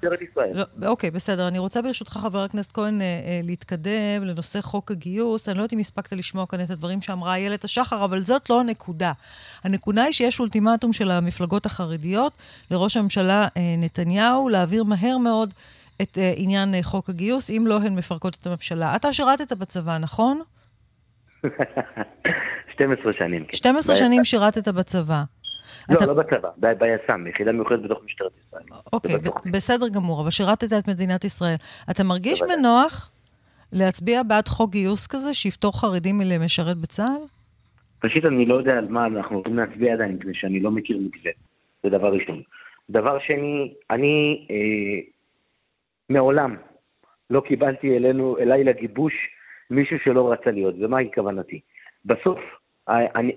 לא, 0.54 0.88
אוקיי, 0.88 1.12
בסדר. 1.12 1.48
אני 1.48 1.60
רוצה 1.60 1.82
ברשותך, 1.82 2.12
חבר 2.12 2.44
הכנסת 2.44 2.72
כהן, 2.72 3.02
אה, 3.02 3.06
אה, 3.06 3.40
להתקדם 3.44 4.24
לנושא 4.24 4.62
חוק 4.62 4.92
הגיוס. 4.92 5.50
אני 5.50 5.58
לא 5.58 5.64
יודעת 5.64 5.74
אם 5.74 5.80
הספקת 5.80 6.14
לשמוע 6.14 6.46
כאן 6.46 6.62
את 6.64 6.70
הדברים 6.70 7.02
שאמרה 7.02 7.36
איילת 7.36 7.64
השחר, 7.64 8.06
אבל 8.06 8.18
זאת 8.18 8.50
לא 8.50 8.60
הנקודה. 8.60 9.12
הנקודה 9.64 10.04
היא 10.04 10.14
שיש 10.14 10.40
אולטימטום 10.40 10.94
של 10.94 11.12
המפלגות 11.12 11.66
החרדיות 11.66 12.34
לראש 12.72 12.98
הממשלה 12.98 13.48
אה, 13.58 13.62
נתניהו 13.78 14.50
להעביר 14.50 14.84
מהר 14.84 15.18
מאוד 15.18 15.54
את 16.02 16.18
עניין 16.36 16.70
חוק 16.82 17.10
הגיוס, 17.10 17.50
אם 17.50 17.64
לא 17.68 17.80
הן 17.86 17.96
מפרקות 17.96 18.38
את 18.42 18.48
הממשלה. 18.48 18.96
אתה 18.96 19.14
שירתת 19.14 19.54
בצבא, 19.54 19.98
נכון? 19.98 20.42
12 22.78 23.14
שנים. 23.14 23.46
12 23.52 23.96
כן. 23.96 24.00
שנים 24.00 24.24
שירתת 24.24 24.68
בצבא. 24.68 25.24
לא, 25.90 25.96
אתה... 25.96 26.06
לא 26.06 26.14
בצבא, 26.14 26.50
ביס"מ, 26.58 27.24
ביחידה 27.24 27.52
מיוחדת 27.52 27.82
בתוך 27.84 28.00
משטרת 28.06 28.32
ישראל. 28.48 28.64
אוקיי, 28.94 29.16
בסדר 29.52 29.90
גמור, 29.90 30.22
אבל 30.22 30.30
שירתת 30.30 30.68
את 30.80 30.88
מדינת 30.90 31.26
ישראל. 31.26 31.56
אתה 31.92 32.04
מרגיש 32.04 32.42
בנוח 32.42 33.12
להצביע 33.74 34.24
בעד 34.24 34.48
חוק 34.48 34.72
גיוס 34.72 35.08
כזה, 35.08 35.34
שיפתור 35.34 35.82
חרדים 35.82 36.18
מלמשרת 36.18 36.78
בצה"ל? 36.78 37.22
ראשית, 38.04 38.26
אני 38.26 38.46
לא 38.46 38.56
יודע 38.56 38.72
על 38.72 38.88
מה 38.90 39.06
אנחנו 39.06 39.36
הולכים 39.36 39.58
להצביע 39.58 39.94
עדיין, 39.94 40.12
מפני 40.16 40.34
שאני 40.34 40.60
לא 40.60 40.72
מכיר 40.72 40.98
מתווה. 40.98 41.32
זה 41.84 41.90
דבר 41.90 42.14
ראשון. 42.14 42.42
דבר 42.90 43.20
שני, 43.20 43.74
אני 43.90 44.48
אה, 44.52 45.00
מעולם 46.10 46.56
לא 47.30 47.42
קיבלתי 47.48 47.98
אלינו, 47.98 48.38
אליי 48.38 48.64
לגיבוש 48.64 49.14
מישהו 49.70 49.98
שלא 50.04 50.32
רצה 50.32 50.52
להיות, 50.52 50.76
ומהי 50.80 51.10
כוונתי? 51.16 51.60
בסוף, 52.06 52.40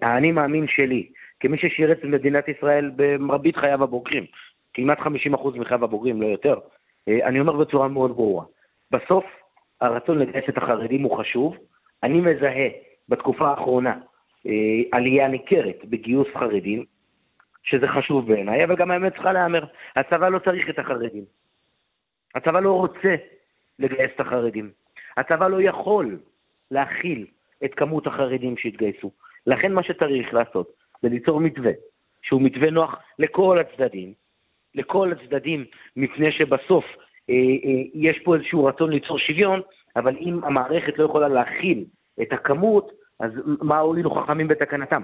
האני 0.02 0.32
מאמין 0.32 0.66
שלי, 0.68 1.08
כמי 1.40 1.58
ששירת 1.58 1.98
את 1.98 2.04
מדינת 2.04 2.48
ישראל 2.48 2.90
במרבית 2.96 3.56
חייו 3.56 3.84
הבוגרים, 3.84 4.24
כמעט 4.74 4.98
50% 4.98 5.04
מחייו 5.54 5.84
הבוגרים, 5.84 6.22
לא 6.22 6.26
יותר, 6.26 6.58
אה, 7.08 7.26
אני 7.26 7.40
אומר 7.40 7.52
בצורה 7.52 7.88
מאוד 7.88 8.10
ברורה, 8.16 8.44
בסוף 8.90 9.24
הרצון 9.80 10.18
לגייס 10.18 10.44
את 10.48 10.58
החרדים 10.58 11.02
הוא 11.02 11.18
חשוב. 11.18 11.56
אני 12.02 12.20
מזהה 12.20 12.68
בתקופה 13.08 13.48
האחרונה 13.48 13.98
אה, 14.46 14.52
עלייה 14.92 15.28
ניכרת 15.28 15.84
בגיוס 15.84 16.28
חרדים. 16.38 16.84
שזה 17.62 17.88
חשוב 17.88 18.26
בעיניי, 18.26 18.64
אבל 18.64 18.76
גם 18.76 18.90
האמת 18.90 19.12
צריכה 19.12 19.32
להיאמר. 19.32 19.64
הצבא 19.96 20.28
לא 20.28 20.38
צריך 20.38 20.68
את 20.70 20.78
החרדים. 20.78 21.24
הצבא 22.34 22.60
לא 22.60 22.72
רוצה 22.72 23.14
לגייס 23.78 24.10
את 24.14 24.20
החרדים. 24.20 24.70
הצבא 25.16 25.48
לא 25.48 25.62
יכול 25.62 26.18
להכיל 26.70 27.26
את 27.64 27.74
כמות 27.74 28.06
החרדים 28.06 28.56
שהתגייסו. 28.56 29.10
לכן 29.46 29.72
מה 29.72 29.82
שצריך 29.82 30.34
לעשות 30.34 30.72
זה 31.02 31.08
ליצור 31.08 31.40
מתווה, 31.40 31.72
שהוא 32.22 32.42
מתווה 32.42 32.70
נוח 32.70 32.96
לכל 33.18 33.58
הצדדים, 33.58 34.12
לכל 34.74 35.12
הצדדים, 35.12 35.64
מפני 35.96 36.32
שבסוף 36.32 36.84
אה, 37.30 37.34
אה, 37.34 37.82
יש 37.94 38.18
פה 38.24 38.34
איזשהו 38.34 38.64
רצון 38.64 38.90
ליצור 38.90 39.18
שוויון, 39.18 39.60
אבל 39.96 40.16
אם 40.16 40.44
המערכת 40.44 40.98
לא 40.98 41.04
יכולה 41.04 41.28
להכיל 41.28 41.84
את 42.22 42.32
הכמות, 42.32 42.92
אז 43.20 43.30
מה 43.62 43.78
הועילו 43.78 44.10
חכמים 44.10 44.48
בתקנתם? 44.48 45.02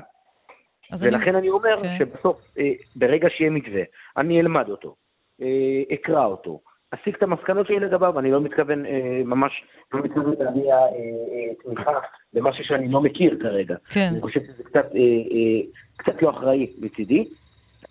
ולכן 1.01 1.28
אני, 1.28 1.39
אני 1.39 1.48
אומר 1.48 1.74
okay. 1.74 1.82
כן. 1.82 1.97
שבסוף, 1.98 2.36
אה, 2.59 2.73
ברגע 2.97 3.28
שיהיה 3.31 3.51
מתווה, 3.51 3.82
אני 4.16 4.40
אלמד 4.40 4.68
אותו, 4.68 4.94
אה, 5.43 5.94
אקרא 5.94 6.24
אותו, 6.24 6.60
אסיק 6.91 7.17
את 7.17 7.23
המסקנות 7.23 7.67
שלי 7.67 7.81
לגביו, 7.81 8.13
ואני 8.17 8.31
לא 8.31 8.41
מתכוון 8.41 8.87
אה, 8.87 9.23
ממש, 9.25 9.65
לא 9.95 10.01
מתכוון 10.05 10.35
להביע 10.39 10.75
אה, 10.75 10.87
אה, 10.87 11.55
תמיכה 11.65 11.93
במשהו 12.33 12.65
שאני 12.65 12.89
לא 12.89 13.01
מכיר 13.01 13.39
כרגע. 13.43 13.77
כן. 13.95 14.09
אני 14.13 14.21
חושב 14.21 14.41
שזה 14.41 14.65
קצת, 14.65 14.87
אה, 14.95 15.01
אה, 15.01 15.61
קצת 15.97 16.23
לא 16.23 16.31
אחראי 16.31 16.73
מצידי, 16.79 17.29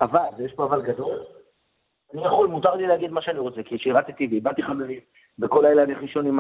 אבל, 0.02 0.20
ויש 0.38 0.54
פה 0.54 0.66
אבל 0.66 0.82
גדול, 0.82 1.20
אני 2.14 2.26
יכול, 2.26 2.48
מותר 2.48 2.76
לי 2.76 2.88
להגיד 2.88 3.12
מה 3.12 3.22
שאני 3.22 3.40
רוצה, 3.40 3.64
כי 3.64 3.78
שירתתי 3.78 4.28
ואיבדתי 4.28 4.64
חברים, 4.64 5.00
בכל 5.40 5.66
האלה 5.66 5.84
אני 5.84 5.94
ראשון 5.94 6.28
עם 6.28 6.40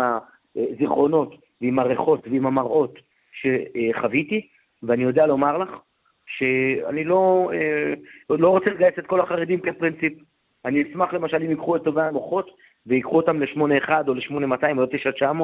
הזיכרונות 0.56 1.36
ועם 1.62 1.80
הריחות 1.80 2.28
ועם 2.32 2.48
המראות 2.48 3.00
שחוויתי, 3.32 4.48
ואני 4.84 5.04
יודע 5.04 5.26
לומר 5.26 5.58
לך 5.58 5.70
שאני 6.26 7.04
לא, 7.04 7.52
אה, 7.54 7.94
לא 8.38 8.50
רוצה 8.50 8.70
לגייס 8.70 8.94
את 9.00 9.08
כל 9.08 9.22
החרדים 9.22 9.60
כפרינציפ. 9.60 10.14
אני 10.66 10.84
אשמח 10.84 11.14
למשל 11.14 11.38
אם 11.38 11.50
ייקחו 11.50 11.76
את 11.76 11.84
טובי 11.84 12.02
המוחות 12.02 12.50
ויקחו 12.86 13.18
אותם 13.18 13.42
ל-8-1 13.42 13.90
או 14.08 14.14
ל-8-200 14.14 14.78
או 14.78 14.82
ל-9-900, 14.82 15.44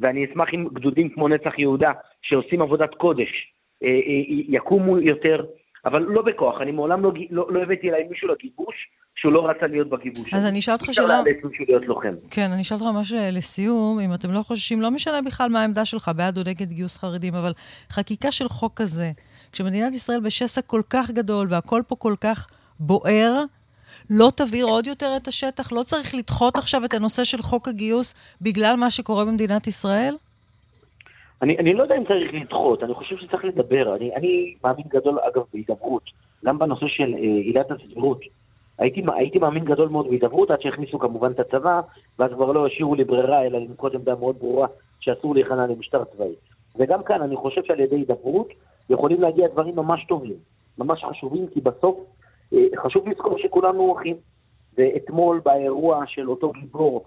ואני 0.00 0.24
אשמח 0.24 0.48
אם 0.54 0.68
גדודים 0.72 1.08
כמו 1.08 1.28
נצח 1.28 1.58
יהודה, 1.58 1.92
שעושים 2.22 2.62
עבודת 2.62 2.94
קודש, 2.94 3.52
אה, 3.82 3.88
אה, 3.88 4.22
יקומו 4.28 4.98
יותר, 4.98 5.44
אבל 5.84 6.02
לא 6.02 6.22
בכוח. 6.22 6.60
אני 6.60 6.72
מעולם 6.72 7.02
לא, 7.02 7.12
לא, 7.30 7.52
לא 7.52 7.62
הבאתי 7.62 7.90
אליי 7.90 8.04
מישהו 8.10 8.28
לגיבוש 8.28 8.74
שהוא 9.16 9.32
לא 9.32 9.46
רצה 9.50 9.66
להיות 9.66 9.88
בגיבוש. 9.88 10.34
אז 10.34 10.46
אני 10.46 10.58
אשאל 10.58 10.74
אותך 10.74 10.86
שאלה... 10.92 11.20
אפשר 11.20 11.48
מישהו 11.48 11.64
להיות 11.68 11.86
לוחם. 11.86 12.14
כן, 12.30 12.50
אני 12.54 12.62
אשאל 12.62 12.76
אותך 12.76 12.96
ממש 12.96 13.12
לסיום, 13.32 14.00
אם 14.00 14.14
אתם 14.14 14.30
לא 14.30 14.40
חוששים, 14.42 14.80
לא 14.80 14.90
משנה 14.90 15.22
בכלל 15.22 15.48
מה 15.48 15.60
העמדה 15.62 15.84
שלך, 15.84 16.10
בעד 16.16 16.38
או 16.38 16.42
נגד 16.46 16.72
גיוס 16.72 16.96
חרדים, 16.96 17.34
אבל 17.34 17.52
חקיקה 17.90 18.32
של 18.32 18.48
חוק 18.48 18.72
כזה, 18.76 19.10
כשמדינת 19.52 19.94
ישראל 19.94 20.20
בשסע 20.20 20.62
כל 20.62 20.80
כך 20.90 21.10
גדול 21.10 21.46
והכל 21.50 21.82
פה 21.88 21.96
כל 21.96 22.14
כך 22.20 22.46
בוער, 22.80 23.44
לא 24.10 24.28
תבעיר 24.36 24.66
עוד 24.66 24.86
יותר 24.86 25.16
את 25.16 25.28
השטח? 25.28 25.72
לא 25.72 25.82
צריך 25.82 26.14
לדחות 26.14 26.56
עכשיו 26.56 26.84
את 26.84 26.94
הנושא 26.94 27.24
של 27.24 27.38
חוק 27.38 27.68
הגיוס 27.68 28.14
בגלל 28.40 28.76
מה 28.76 28.90
שקורה 28.90 29.24
במדינת 29.24 29.66
ישראל? 29.66 30.14
אני, 31.42 31.58
אני 31.58 31.74
לא 31.74 31.82
יודע 31.82 31.96
אם 31.96 32.04
צריך 32.04 32.34
לדחות, 32.34 32.82
אני 32.82 32.94
חושב 32.94 33.16
שצריך 33.16 33.44
לדבר. 33.44 33.96
אני, 33.96 34.14
אני 34.16 34.54
מאמין 34.64 34.84
גדול, 34.88 35.18
אגב, 35.18 35.42
בהידברות, 35.52 36.02
גם 36.44 36.58
בנושא 36.58 36.86
של 36.88 37.14
אה, 37.14 37.18
עילת 37.18 37.70
הסבירות. 37.70 38.20
הייתי, 38.78 39.02
הייתי 39.14 39.38
מאמין 39.38 39.64
גדול 39.64 39.88
מאוד 39.88 40.08
בהידברות, 40.08 40.50
עד 40.50 40.60
שהכניסו 40.62 40.98
כמובן 40.98 41.30
את 41.30 41.40
הצבא, 41.40 41.80
ואז 42.18 42.30
כבר 42.32 42.52
לא 42.52 42.66
השאירו 42.66 42.94
לי 42.94 43.04
ברירה, 43.04 43.46
אלא 43.46 43.58
לנקוט 43.58 43.94
עמדה 43.94 44.14
מאוד 44.14 44.36
ברורה 44.38 44.66
שאסור 45.00 45.34
להיכנע 45.34 45.66
למשטר 45.66 46.04
צבאי. 46.04 46.34
וגם 46.78 47.02
כאן, 47.02 47.22
אני 47.22 47.36
חושב 47.36 47.64
שעל 47.64 47.80
ידי 47.80 47.96
הידברות 47.96 48.48
יכולים 48.90 49.20
להגיע 49.20 49.48
דברים 49.48 49.76
ממש 49.76 50.04
טובים, 50.08 50.36
ממש 50.78 51.04
חשובים, 51.04 51.46
כי 51.46 51.60
בסוף 51.60 51.96
אה, 51.96 52.04
חשוב 52.76 53.08
לזכור 53.08 53.38
שכולנו 53.38 53.96
אחים. 53.98 54.16
ואתמול 54.76 55.40
באירוע 55.44 56.04
של 56.06 56.30
אותו 56.30 56.52
גיבור 56.52 57.04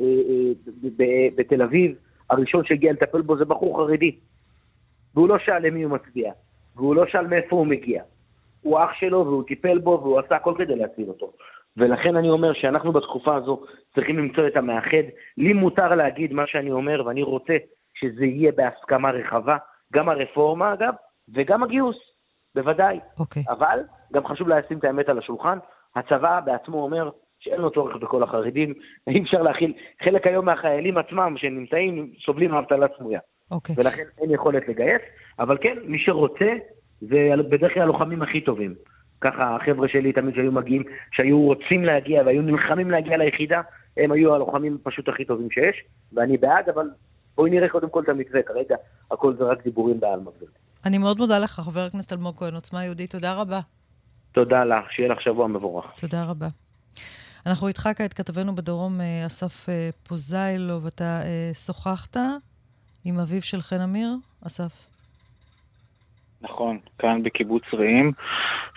אה, 0.00 0.04
אה, 0.04 1.28
בתל 1.36 1.62
אביב, 1.62 1.96
הראשון 2.30 2.64
שהגיע 2.64 2.92
לטפל 2.92 3.22
בו 3.22 3.36
זה 3.36 3.44
בחור 3.44 3.76
חרדי. 3.76 4.16
והוא 5.14 5.28
לא 5.28 5.38
שאל 5.38 5.66
למי 5.66 5.82
הוא 5.82 5.92
מצביע, 5.92 6.32
והוא 6.76 6.94
לא 6.94 7.06
שאל 7.06 7.26
מאיפה 7.26 7.56
הוא 7.56 7.66
מגיע. 7.66 8.02
הוא 8.62 8.78
אח 8.78 8.92
שלו 8.92 9.26
והוא 9.26 9.42
טיפל 9.42 9.78
בו 9.78 10.00
והוא 10.02 10.18
עשה 10.18 10.36
הכל 10.36 10.54
כדי 10.58 10.76
להציל 10.76 11.08
אותו. 11.08 11.32
ולכן 11.76 12.16
אני 12.16 12.30
אומר 12.30 12.52
שאנחנו 12.52 12.92
בתקופה 12.92 13.36
הזו 13.36 13.62
צריכים 13.94 14.18
למצוא 14.18 14.46
את 14.46 14.56
המאחד. 14.56 15.04
לי 15.38 15.52
מותר 15.52 15.94
להגיד 15.94 16.32
מה 16.32 16.46
שאני 16.46 16.70
אומר, 16.70 17.06
ואני 17.06 17.22
רוצה 17.22 17.56
שזה 17.94 18.24
יהיה 18.24 18.52
בהסכמה 18.52 19.10
רחבה, 19.10 19.56
גם 19.92 20.08
הרפורמה 20.08 20.72
אגב, 20.72 20.94
וגם 21.34 21.62
הגיוס, 21.62 21.96
בוודאי. 22.54 23.00
אוקיי. 23.18 23.42
Okay. 23.42 23.52
אבל 23.52 23.78
גם 24.12 24.26
חשוב 24.26 24.48
לשים 24.48 24.78
את 24.78 24.84
האמת 24.84 25.08
על 25.08 25.18
השולחן. 25.18 25.58
הצבא 25.96 26.40
בעצמו 26.40 26.82
אומר 26.82 27.10
שאין 27.40 27.60
לו 27.60 27.70
צורך 27.70 27.96
בכל 27.96 28.22
החרדים, 28.22 28.74
אי 29.08 29.22
אפשר 29.22 29.42
להכיל. 29.42 29.72
חלק 30.04 30.26
היום 30.26 30.46
מהחיילים 30.46 30.98
עצמם 30.98 31.34
שנמצאים 31.38 32.10
סובלים 32.24 32.50
מאבטלה 32.50 32.86
סמויה. 32.98 33.20
אוקיי. 33.50 33.74
ולכן 33.78 34.02
אין 34.20 34.30
יכולת 34.30 34.68
לגייס, 34.68 35.02
אבל 35.38 35.58
כן, 35.60 35.76
מי 35.84 35.98
שרוצה, 35.98 36.52
זה 37.00 37.30
בדרך 37.50 37.74
כלל 37.74 37.82
הלוחמים 37.82 38.22
הכי 38.22 38.40
טובים. 38.40 38.74
ככה 39.20 39.56
החבר'ה 39.56 39.88
שלי 39.88 40.12
תמיד 40.12 40.34
שהיו 40.34 40.52
מגיעים, 40.52 40.82
שהיו 41.12 41.40
רוצים 41.40 41.84
להגיע 41.84 42.22
והיו 42.26 42.42
נלחמים 42.42 42.90
להגיע 42.90 43.16
ליחידה, 43.16 43.60
הם 43.96 44.12
היו 44.12 44.34
הלוחמים 44.34 44.78
פשוט 44.82 45.08
הכי 45.08 45.24
טובים 45.24 45.50
שיש, 45.50 45.84
ואני 46.12 46.36
בעד, 46.36 46.68
אבל 46.68 46.86
בואי 47.36 47.50
נראה 47.50 47.68
קודם 47.68 47.90
כל 47.90 48.02
את 48.02 48.08
המתווה, 48.08 48.42
כרגע 48.42 48.76
הכל 49.10 49.34
זה 49.36 49.44
רק 49.44 49.64
דיבורים 49.64 50.00
בעלמא. 50.00 50.30
אני 50.86 50.98
מאוד 50.98 51.18
מודה 51.18 51.38
לך, 51.38 51.50
חבר 51.50 51.80
הכנסת 51.80 52.12
אלמוג 52.12 52.36
כהן, 52.38 52.54
עוצמה 52.54 52.84
יהודית, 52.84 53.10
תודה 53.10 53.34
רבה. 53.34 53.60
תודה 54.32 54.64
לך, 54.64 54.92
שיהיה 54.92 55.08
לך 55.08 55.22
שבוע 55.22 55.46
מבורך. 55.46 55.84
תודה 56.00 56.24
רבה. 56.24 56.48
אנחנו 57.46 57.68
איתך 57.68 57.88
כעת, 57.96 58.12
כתבנו 58.12 58.54
בדרום, 58.54 59.00
אה, 59.00 59.26
אסף 59.26 59.68
אה, 59.68 59.90
פוזיילוב, 60.08 60.86
אתה 60.86 61.04
אה, 61.04 61.50
שוחחת 61.66 62.16
עם 63.04 63.18
אביו 63.18 63.42
של 63.42 63.60
חן 63.60 63.80
אמיר, 63.80 64.08
אסף? 64.46 64.72
נכון, 66.40 66.78
כאן 66.98 67.22
בקיבוץ 67.22 67.62
רעים. 67.74 68.12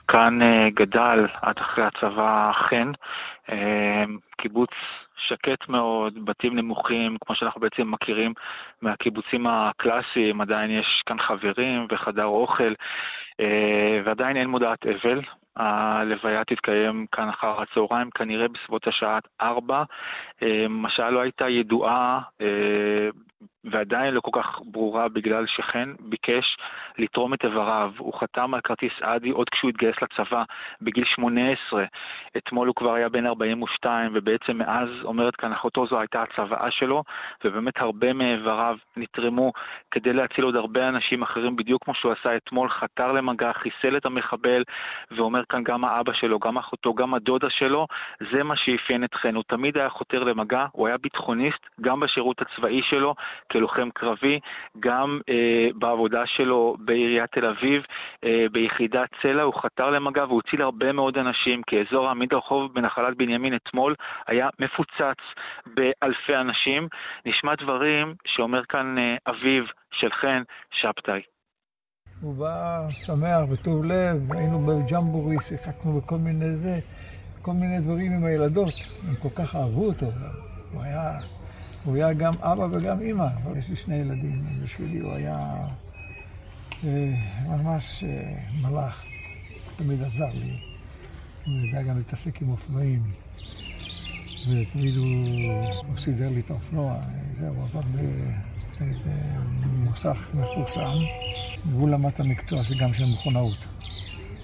כאן 0.08 0.40
גדל 0.74 1.28
עד 1.42 1.56
אחרי 1.58 1.84
הצבא 1.84 2.52
חן. 2.70 2.92
קיבוץ 4.38 4.70
שקט 5.18 5.70
מאוד, 5.70 6.26
בתים 6.26 6.56
נמוכים, 6.56 7.18
כמו 7.26 7.36
שאנחנו 7.36 7.62
בעצם 7.62 7.92
מכירים 7.92 8.34
מהקיבוצים 8.82 9.48
הקלאסיים, 9.48 10.42
עדיין 10.42 10.72
יש 10.72 11.04
כאן 11.06 11.18
חברים 11.20 11.88
וחדר 11.92 12.26
אוכל, 12.26 12.74
ועדיין 14.06 14.38
אין 14.38 14.48
מודעת 14.48 14.86
אבל. 14.86 15.22
הלוויה 15.58 16.44
תתקיים 16.44 17.06
כאן 17.12 17.30
אחר 17.30 17.62
הצהריים, 17.62 18.10
כנראה 18.10 18.48
בסביבות 18.48 18.88
השעה 18.88 19.20
4. 19.42 19.84
השעה 20.86 21.10
לא 21.10 21.20
הייתה 21.20 21.50
ידועה 21.50 22.20
ועדיין 23.72 24.14
לא 24.14 24.22
כל 24.22 24.42
כך 24.42 24.60
ברורה 24.66 25.10
בגלל 25.10 25.46
שחן 25.48 25.94
ביקש 26.00 26.58
לתרום 26.98 27.34
את 27.34 27.46
איבריו. 27.46 27.92
הוא 27.98 28.20
חתם 28.20 28.54
על 28.54 28.62
כרטיס 28.62 28.92
אדי 29.02 29.30
עוד 29.30 29.50
כשהוא 29.50 29.70
התגייס 29.70 29.96
לצבא 30.02 30.44
בגיל 30.82 31.04
18. 31.06 31.86
אתמול 32.38 32.68
הוא 32.68 32.76
כבר 32.76 32.94
היה 32.94 33.10
בן 33.10 33.26
42, 33.26 34.12
ובעצם 34.14 34.58
מאז, 34.58 34.90
אומרת 35.04 35.36
כאן 35.36 35.54
אחותו, 35.54 35.88
זו 35.88 36.00
הייתה 36.00 36.22
הצוואה 36.22 36.72
שלו, 36.72 37.04
ובאמת 37.46 37.78
הרבה 37.78 38.14
מאיבריו 38.14 38.78
נתרמו 38.98 39.52
כדי 39.92 40.14
להציל 40.14 40.44
עוד 40.44 40.56
הרבה 40.56 40.90
אנשים 40.90 41.22
אחרים, 41.24 41.56
בדיוק 41.56 41.84
כמו 41.84 41.94
שהוא 41.94 42.12
עשה 42.12 42.36
אתמול, 42.36 42.70
חתר 42.70 43.12
למגע, 43.12 43.54
חיסל 43.54 43.98
את 43.98 44.06
המחבל, 44.06 44.64
ואומר 45.12 45.44
כאן 45.50 45.64
גם 45.64 45.86
האבא 45.86 46.14
שלו, 46.14 46.40
גם 46.40 46.58
אחותו, 46.58 46.94
גם 46.94 47.14
הדודה 47.14 47.50
שלו, 47.50 47.88
זה 48.32 48.44
מה 48.44 48.56
שאפיין 48.56 49.04
את 49.04 49.14
חן. 49.14 49.36
הוא 49.36 49.44
תמיד 49.48 49.78
היה 49.78 49.90
חותר 49.90 50.24
למגע, 50.24 50.66
הוא 50.72 50.88
היה 50.88 50.98
ביטחוניסט, 50.98 51.66
גם 51.82 52.00
בשירות 52.00 52.42
הצבאי 52.42 52.82
שלו, 52.84 53.16
כלוחם 53.52 53.90
קרבי, 53.94 54.40
גם 54.80 55.20
אה, 55.30 55.68
בעבודה 55.76 56.26
שלו 56.26 56.76
בעיריית 56.80 57.32
תל 57.32 57.46
אביב, 57.46 57.84
אה, 58.24 58.46
ביחידת 58.52 59.10
צלע, 59.22 59.44
הוא 59.44 59.54
חתר 59.62 59.90
למגע 59.90 60.26
והוא 60.26 60.42
הציל 60.46 60.62
הרבה 60.62 60.92
מאוד 60.92 61.18
אנשים, 61.18 61.64
כי 61.64 61.82
אזור 61.82 62.08
העמיד 62.08 62.34
הרחוב 62.34 62.74
בנחלת 62.74 63.18
בנימין 63.18 63.56
אתמול 63.56 63.96
היה 64.28 64.50
מפוצץ 64.60 65.22
באלפי 65.66 66.36
אנשים. 66.36 66.88
נשמע 67.26 67.56
דברים 67.56 68.14
שאומר 68.28 68.66
כאן 68.66 68.98
אה, 68.98 69.16
אביו 69.28 69.64
של 69.92 70.10
חן 70.12 70.44
שבתאי. 70.72 71.35
הוא 72.22 72.36
בא 72.36 72.88
שמח 72.90 73.42
וטוב 73.50 73.86
לב, 73.86 74.34
היינו 74.34 74.60
בג'מבורי, 74.66 75.36
שיחקנו 75.42 76.02
בכל 76.02 76.18
מיני 76.18 76.56
זה, 76.56 76.80
כל 77.42 77.54
מיני 77.54 77.80
דברים 77.80 78.12
עם 78.12 78.26
הילדות, 78.26 78.74
הם 79.08 79.16
כל 79.16 79.30
כך 79.36 79.56
אהבו 79.56 79.86
אותו, 79.86 80.12
הוא 80.74 80.82
היה 80.82 81.20
הוא 81.86 81.96
היה 81.96 82.14
גם 82.14 82.34
אבא 82.40 82.68
וגם 82.72 83.02
אימא, 83.02 83.28
אבל 83.44 83.58
יש 83.58 83.70
לי 83.70 83.76
שני 83.76 83.96
ילדים, 83.96 84.46
בשבילי 84.64 85.00
הוא 85.00 85.14
היה 85.14 85.68
אה, 86.84 87.14
ממש 87.48 88.04
אה, 88.04 88.38
מלאך, 88.62 89.04
תמיד 89.76 90.04
עזר 90.04 90.34
לי. 90.34 90.60
הוא 91.46 91.54
ידע 91.54 91.82
גם 91.82 91.98
להתעסק 91.98 92.42
עם 92.42 92.50
אופנועים, 92.50 93.04
ותמיד 94.50 94.96
הוא, 94.96 95.08
הוא 95.88 95.98
סידר 95.98 96.30
לי 96.30 96.40
את 96.40 96.50
האופנוע, 96.52 96.98
זהו, 97.34 97.54
הוא 97.56 97.64
עבד 97.64 98.00
באיזה 98.80 99.10
מוסך 99.84 100.30
מפורסם, 100.34 101.00
והוא 101.70 101.90
למד 101.90 102.12
את 102.14 102.20
המקצוע 102.20 102.64
שגם 102.64 102.94
של 102.94 103.04
מכונאות. 103.14 103.66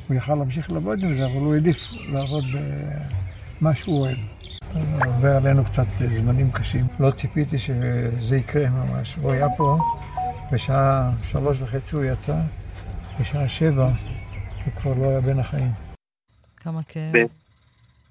הוא 0.07 0.17
יכל 0.17 0.35
להמשיך 0.35 0.71
לעבוד 0.71 0.99
עם 1.03 1.13
זה, 1.13 1.25
אבל 1.25 1.41
הוא 1.41 1.53
העדיף 1.53 1.77
לעבוד 2.13 2.43
במה 3.61 3.75
שהוא 3.75 4.01
אוהב. 4.01 4.17
עובר 5.05 5.35
עלינו 5.37 5.65
קצת 5.65 5.85
זמנים 5.97 6.51
קשים. 6.51 6.85
לא 6.99 7.11
ציפיתי 7.11 7.59
שזה 7.59 8.37
יקרה 8.37 8.69
ממש. 8.69 9.15
הוא 9.15 9.31
היה 9.31 9.47
פה, 9.57 9.77
בשעה 10.53 11.11
שלוש 11.23 11.61
וחצי 11.61 11.95
הוא 11.95 12.03
יצא, 12.03 12.35
בשעה 13.21 13.49
שבע 13.49 13.85
הוא 14.65 14.73
כבר 14.81 14.93
לא 14.93 15.09
היה 15.09 15.21
בין 15.21 15.39
החיים. 15.39 15.71
כמה 16.57 16.83
כאב. 16.87 17.13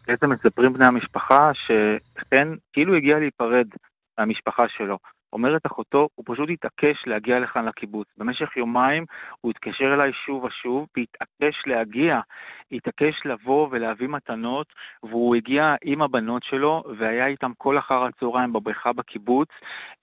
בעצם 0.07 0.31
מספרים 0.31 0.73
בני 0.73 0.87
המשפחה 0.87 1.51
שחן 1.55 2.55
כאילו 2.73 2.97
הגיע 2.97 3.19
להיפרד 3.19 3.67
מהמשפחה 4.19 4.63
שלו. 4.77 4.99
אומרת 5.32 5.66
אחותו, 5.66 6.09
הוא 6.15 6.24
פשוט 6.28 6.48
התעקש 6.51 7.07
להגיע 7.07 7.40
לכאן 7.40 7.65
לקיבוץ. 7.65 8.07
במשך 8.19 8.57
יומיים 8.57 9.05
הוא 9.40 9.51
התקשר 9.51 9.94
אליי 9.94 10.11
שוב 10.27 10.44
ושוב, 10.44 10.86
והתעקש 10.97 11.62
להגיע, 11.66 12.20
התעקש 12.73 13.15
לבוא 13.24 13.69
ולהביא 13.70 14.09
מתנות, 14.09 14.66
והוא 15.02 15.36
הגיע 15.36 15.74
עם 15.85 16.02
הבנות 16.02 16.43
שלו, 16.43 16.82
והיה 16.98 17.27
איתם 17.27 17.51
כל 17.59 17.78
אחר 17.78 18.05
הצהריים 18.05 18.52
בבריכה 18.52 18.93
בקיבוץ. 18.93 19.48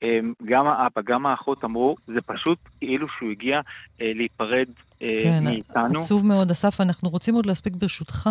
אמ, 0.01 0.33
גם 0.45 0.67
האבא, 0.67 1.01
גם 1.05 1.25
האחות 1.25 1.63
אמרו, 1.63 1.95
זה 2.07 2.21
פשוט 2.25 2.57
כאילו 2.79 3.07
שהוא 3.17 3.31
הגיע 3.31 3.59
אה, 4.01 4.11
להיפרד 4.15 4.67
אה, 5.01 5.15
כן, 5.23 5.43
מאיתנו. 5.43 5.89
כן, 5.89 5.95
עצוב 5.95 6.25
מאוד. 6.25 6.51
אסף, 6.51 6.81
אנחנו 6.81 7.09
רוצים 7.09 7.35
עוד 7.35 7.45
להספיק 7.45 7.73
ברשותך. 7.75 8.29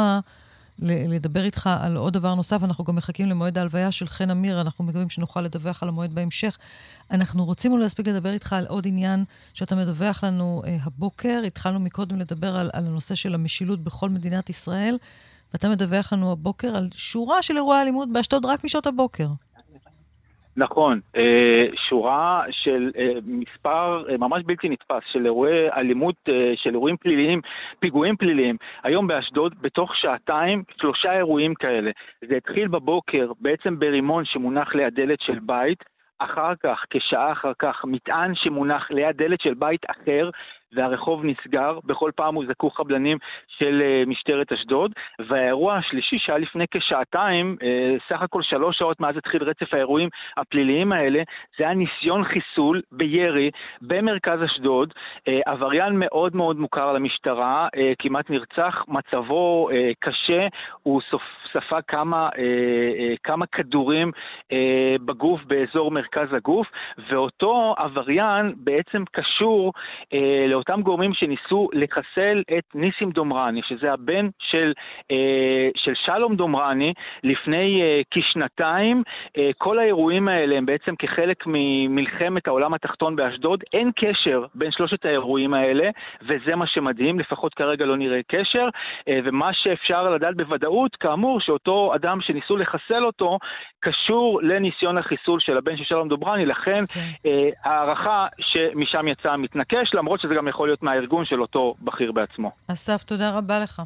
לדבר 0.78 1.44
איתך 1.44 1.70
על 1.80 1.96
עוד 1.96 2.12
דבר 2.12 2.34
נוסף. 2.34 2.62
אנחנו 2.62 2.84
גם 2.84 2.96
מחכים 2.96 3.28
למועד 3.28 3.58
ההלוויה 3.58 3.92
של 3.92 4.06
חן 4.06 4.30
אמיר, 4.30 4.60
אנחנו 4.60 4.84
מקווים 4.84 5.10
שנוכל 5.10 5.40
לדווח 5.40 5.82
על 5.82 5.88
המועד 5.88 6.14
בהמשך. 6.14 6.58
אנחנו 7.10 7.44
רוצים 7.44 7.72
אולי 7.72 7.82
להספיק 7.82 8.08
לדבר 8.08 8.32
איתך 8.32 8.52
על 8.52 8.66
עוד 8.66 8.86
עניין 8.86 9.24
שאתה 9.54 9.74
מדווח 9.74 10.24
לנו 10.24 10.62
אה, 10.66 10.76
הבוקר. 10.82 11.42
התחלנו 11.46 11.80
מקודם 11.80 12.18
לדבר 12.18 12.56
על, 12.56 12.70
על 12.72 12.86
הנושא 12.86 13.14
של 13.14 13.34
המשילות 13.34 13.84
בכל 13.84 14.10
מדינת 14.10 14.50
ישראל, 14.50 14.96
ואתה 15.52 15.68
מדווח 15.68 16.12
לנו 16.12 16.32
הבוקר 16.32 16.76
על 16.76 16.88
שורה 16.94 17.42
של 17.42 17.56
אירועי 17.56 17.82
אלימות 17.82 18.12
באשדוד 18.12 18.46
רק 18.46 18.64
משעות 18.64 18.86
הבוקר. 18.86 19.28
נכון, 20.56 21.00
אה, 21.16 21.66
שורה 21.88 22.42
של 22.50 22.90
אה, 22.98 23.12
מספר 23.26 24.04
אה, 24.08 24.16
ממש 24.16 24.42
בלתי 24.46 24.68
נתפס 24.68 25.02
של 25.12 25.24
אירועי 25.24 25.70
אלימות, 25.70 26.14
של 26.54 26.70
אירועים 26.70 26.96
פליליים, 26.96 27.40
פיגועים 27.78 28.16
פליליים. 28.16 28.56
היום 28.82 29.06
באשדוד, 29.06 29.54
בתוך 29.60 29.96
שעתיים, 29.96 30.62
שלושה 30.80 31.12
אירועים 31.12 31.54
כאלה. 31.54 31.90
זה 32.28 32.36
התחיל 32.36 32.68
בבוקר 32.68 33.32
בעצם 33.40 33.78
ברימון 33.78 34.24
שמונח 34.24 34.74
ליד 34.74 34.94
דלת 34.94 35.20
של 35.20 35.38
בית, 35.42 35.84
אחר 36.18 36.52
כך, 36.62 36.84
כשעה 36.90 37.32
אחר 37.32 37.52
כך, 37.58 37.84
מטען 37.84 38.34
שמונח 38.34 38.90
ליד 38.90 39.16
דלת 39.16 39.40
של 39.40 39.54
בית 39.54 39.80
אחר, 39.90 40.30
והרחוב 40.72 41.24
נסגר, 41.24 41.78
בכל 41.84 42.10
פעם 42.16 42.34
הוזעקו 42.34 42.70
חבלנים 42.70 43.18
של 43.48 43.82
uh, 43.82 44.08
משטרת 44.08 44.52
אשדוד, 44.52 44.92
והאירוע 45.28 45.74
השלישי 45.74 46.18
שהיה 46.18 46.38
לפני 46.38 46.64
כשעתיים, 46.70 47.56
uh, 47.60 47.64
סך 48.08 48.22
הכל 48.22 48.42
שלוש 48.42 48.78
שעות 48.78 49.00
מאז 49.00 49.16
התחיל 49.16 49.42
רצף 49.42 49.74
האירועים 49.74 50.08
הפליליים 50.36 50.92
האלה, 50.92 51.22
זה 51.58 51.64
היה 51.64 51.74
ניסיון 51.74 52.24
חיסול 52.24 52.82
בירי 52.92 53.50
במרכז 53.82 54.44
אשדוד, 54.44 54.92
uh, 55.18 55.32
עבריין 55.46 55.92
מאוד 55.98 56.36
מאוד 56.36 56.56
מוכר 56.56 56.92
למשטרה, 56.92 57.68
כמעט 57.98 58.30
נרצח, 58.30 58.84
מצבו 58.88 59.68
קשה, 60.00 60.46
הוא. 60.82 61.00
ספג 61.52 61.80
כמה, 61.88 62.28
כמה 63.22 63.46
כדורים 63.46 64.12
בגוף 65.04 65.40
באזור 65.44 65.90
מרכז 65.90 66.32
הגוף, 66.32 66.66
ואותו 67.10 67.74
עבריין 67.78 68.54
בעצם 68.56 69.04
קשור 69.12 69.72
לאותם 70.56 70.82
גורמים 70.82 71.14
שניסו 71.14 71.68
לחסל 71.72 72.42
את 72.58 72.64
ניסים 72.74 73.10
דומרני, 73.10 73.60
שזה 73.68 73.92
הבן 73.92 74.28
של, 74.38 74.72
אה, 75.10 75.68
של 75.76 75.92
שלום 75.94 76.36
דומרני, 76.36 76.92
לפני 77.24 77.82
אה, 77.82 78.00
כשנתיים. 78.10 79.02
אה, 79.38 79.50
כל 79.58 79.78
האירועים 79.78 80.28
האלה 80.28 80.56
הם 80.56 80.66
בעצם 80.66 80.96
כחלק 80.98 81.44
ממלחמת 81.46 82.46
העולם 82.46 82.74
התחתון 82.74 83.16
באשדוד. 83.16 83.64
אין 83.72 83.90
קשר 83.96 84.44
בין 84.54 84.70
שלושת 84.70 85.04
האירועים 85.04 85.54
האלה, 85.54 85.90
וזה 86.22 86.56
מה 86.56 86.66
שמדהים, 86.66 87.18
לפחות 87.20 87.54
כרגע 87.54 87.84
לא 87.84 87.96
נראה 87.96 88.20
קשר. 88.28 88.68
אה, 89.08 89.18
ומה 89.24 89.50
שאפשר 89.52 90.10
לדעת 90.10 90.36
בוודאות, 90.36 90.96
כאמור, 90.96 91.40
שאותו 91.40 91.92
אדם 91.94 92.20
שניסו 92.20 92.56
לחסל 92.56 93.04
אותו, 93.04 93.38
קשור 93.80 94.40
לניסיון 94.42 94.98
החיסול 94.98 95.40
של 95.40 95.56
הבן 95.56 95.76
של 95.76 95.84
שלום 95.84 96.08
דומרני, 96.08 96.46
לכן 96.46 96.84
okay. 96.84 96.94
כן. 96.94 97.00
אה, 97.26 97.48
הערכה 97.64 98.26
שמשם 98.40 99.08
יצא 99.08 99.36
מתנקש, 99.36 99.94
למרות 99.94 100.20
שזה 100.20 100.34
גם 100.34 100.45
יכול 100.48 100.68
להיות 100.68 100.82
מהארגון 100.82 101.24
של 101.24 101.42
אותו 101.42 101.74
בכיר 101.82 102.12
בעצמו. 102.12 102.50
אסף, 102.68 103.02
תודה 103.02 103.30
רבה 103.30 103.58
לך. 103.58 103.82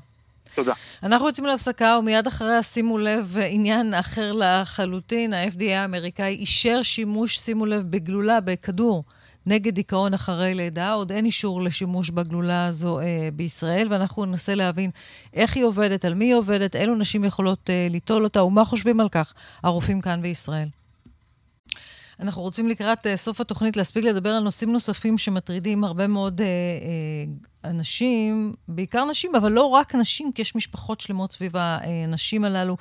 תודה. 0.54 0.72
אנחנו 1.02 1.26
יוצאים 1.26 1.46
להפסקה, 1.46 1.96
ומיד 1.98 2.26
אחריה, 2.26 2.62
שימו 2.62 2.98
לב, 2.98 3.36
עניין 3.48 3.94
אחר 3.94 4.32
לחלוטין, 4.32 5.32
ה-FDA 5.32 5.70
האמריקאי 5.70 6.34
אישר 6.34 6.82
שימוש, 6.82 7.38
שימו 7.38 7.66
לב, 7.66 7.82
בגלולה, 7.90 8.40
בכדור, 8.40 9.04
נגד 9.46 9.74
דיכאון 9.74 10.14
אחרי 10.14 10.54
לידה. 10.54 10.92
עוד 10.92 11.12
אין 11.12 11.24
אישור 11.24 11.62
לשימוש 11.62 12.10
בגלולה 12.10 12.66
הזו 12.66 13.00
אה, 13.00 13.28
בישראל, 13.32 13.86
ואנחנו 13.90 14.24
ננסה 14.24 14.54
להבין 14.54 14.90
איך 15.34 15.56
היא 15.56 15.64
עובדת, 15.64 16.04
על 16.04 16.14
מי 16.14 16.24
היא 16.24 16.34
עובדת, 16.34 16.76
אילו 16.76 16.94
נשים 16.94 17.24
יכולות 17.24 17.70
אה, 17.70 17.86
ליטול 17.90 18.24
אותה, 18.24 18.42
ומה 18.42 18.64
חושבים 18.64 19.00
על 19.00 19.08
כך 19.08 19.32
הרופאים 19.62 20.00
כאן 20.00 20.22
בישראל. 20.22 20.68
אנחנו 22.20 22.42
רוצים 22.42 22.68
לקראת 22.68 23.06
uh, 23.06 23.16
סוף 23.16 23.40
התוכנית 23.40 23.76
להספיק 23.76 24.04
לדבר 24.04 24.30
על 24.30 24.42
נושאים 24.42 24.72
נוספים 24.72 25.18
שמטרידים 25.18 25.84
הרבה 25.84 26.06
מאוד 26.06 26.40
uh, 26.40 26.44
uh, 26.44 27.68
אנשים, 27.68 28.52
בעיקר 28.68 29.04
נשים, 29.04 29.34
אבל 29.34 29.52
לא 29.52 29.64
רק 29.64 29.94
נשים, 29.94 30.32
כי 30.32 30.42
יש 30.42 30.56
משפחות 30.56 31.00
שלמות 31.00 31.32
סביב 31.32 31.52
הנשים 31.56 32.44
הללו. 32.44 32.76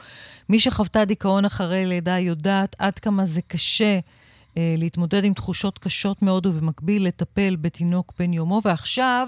מי 0.49 0.59
שחוותה 0.59 1.05
דיכאון 1.05 1.45
אחרי 1.45 1.85
לידה 1.85 2.19
יודעת 2.19 2.75
עד 2.79 2.99
כמה 2.99 3.25
זה 3.25 3.41
קשה. 3.41 3.99
uh, 3.99 4.57
להתמודד 4.77 5.23
עם 5.23 5.33
תחושות 5.33 5.79
קשות 5.79 6.21
מאוד 6.21 6.45
ובמקביל 6.45 7.07
לטפל 7.07 7.55
בתינוק 7.55 8.13
בן 8.19 8.33
יומו. 8.33 8.61
ועכשיו 8.65 9.27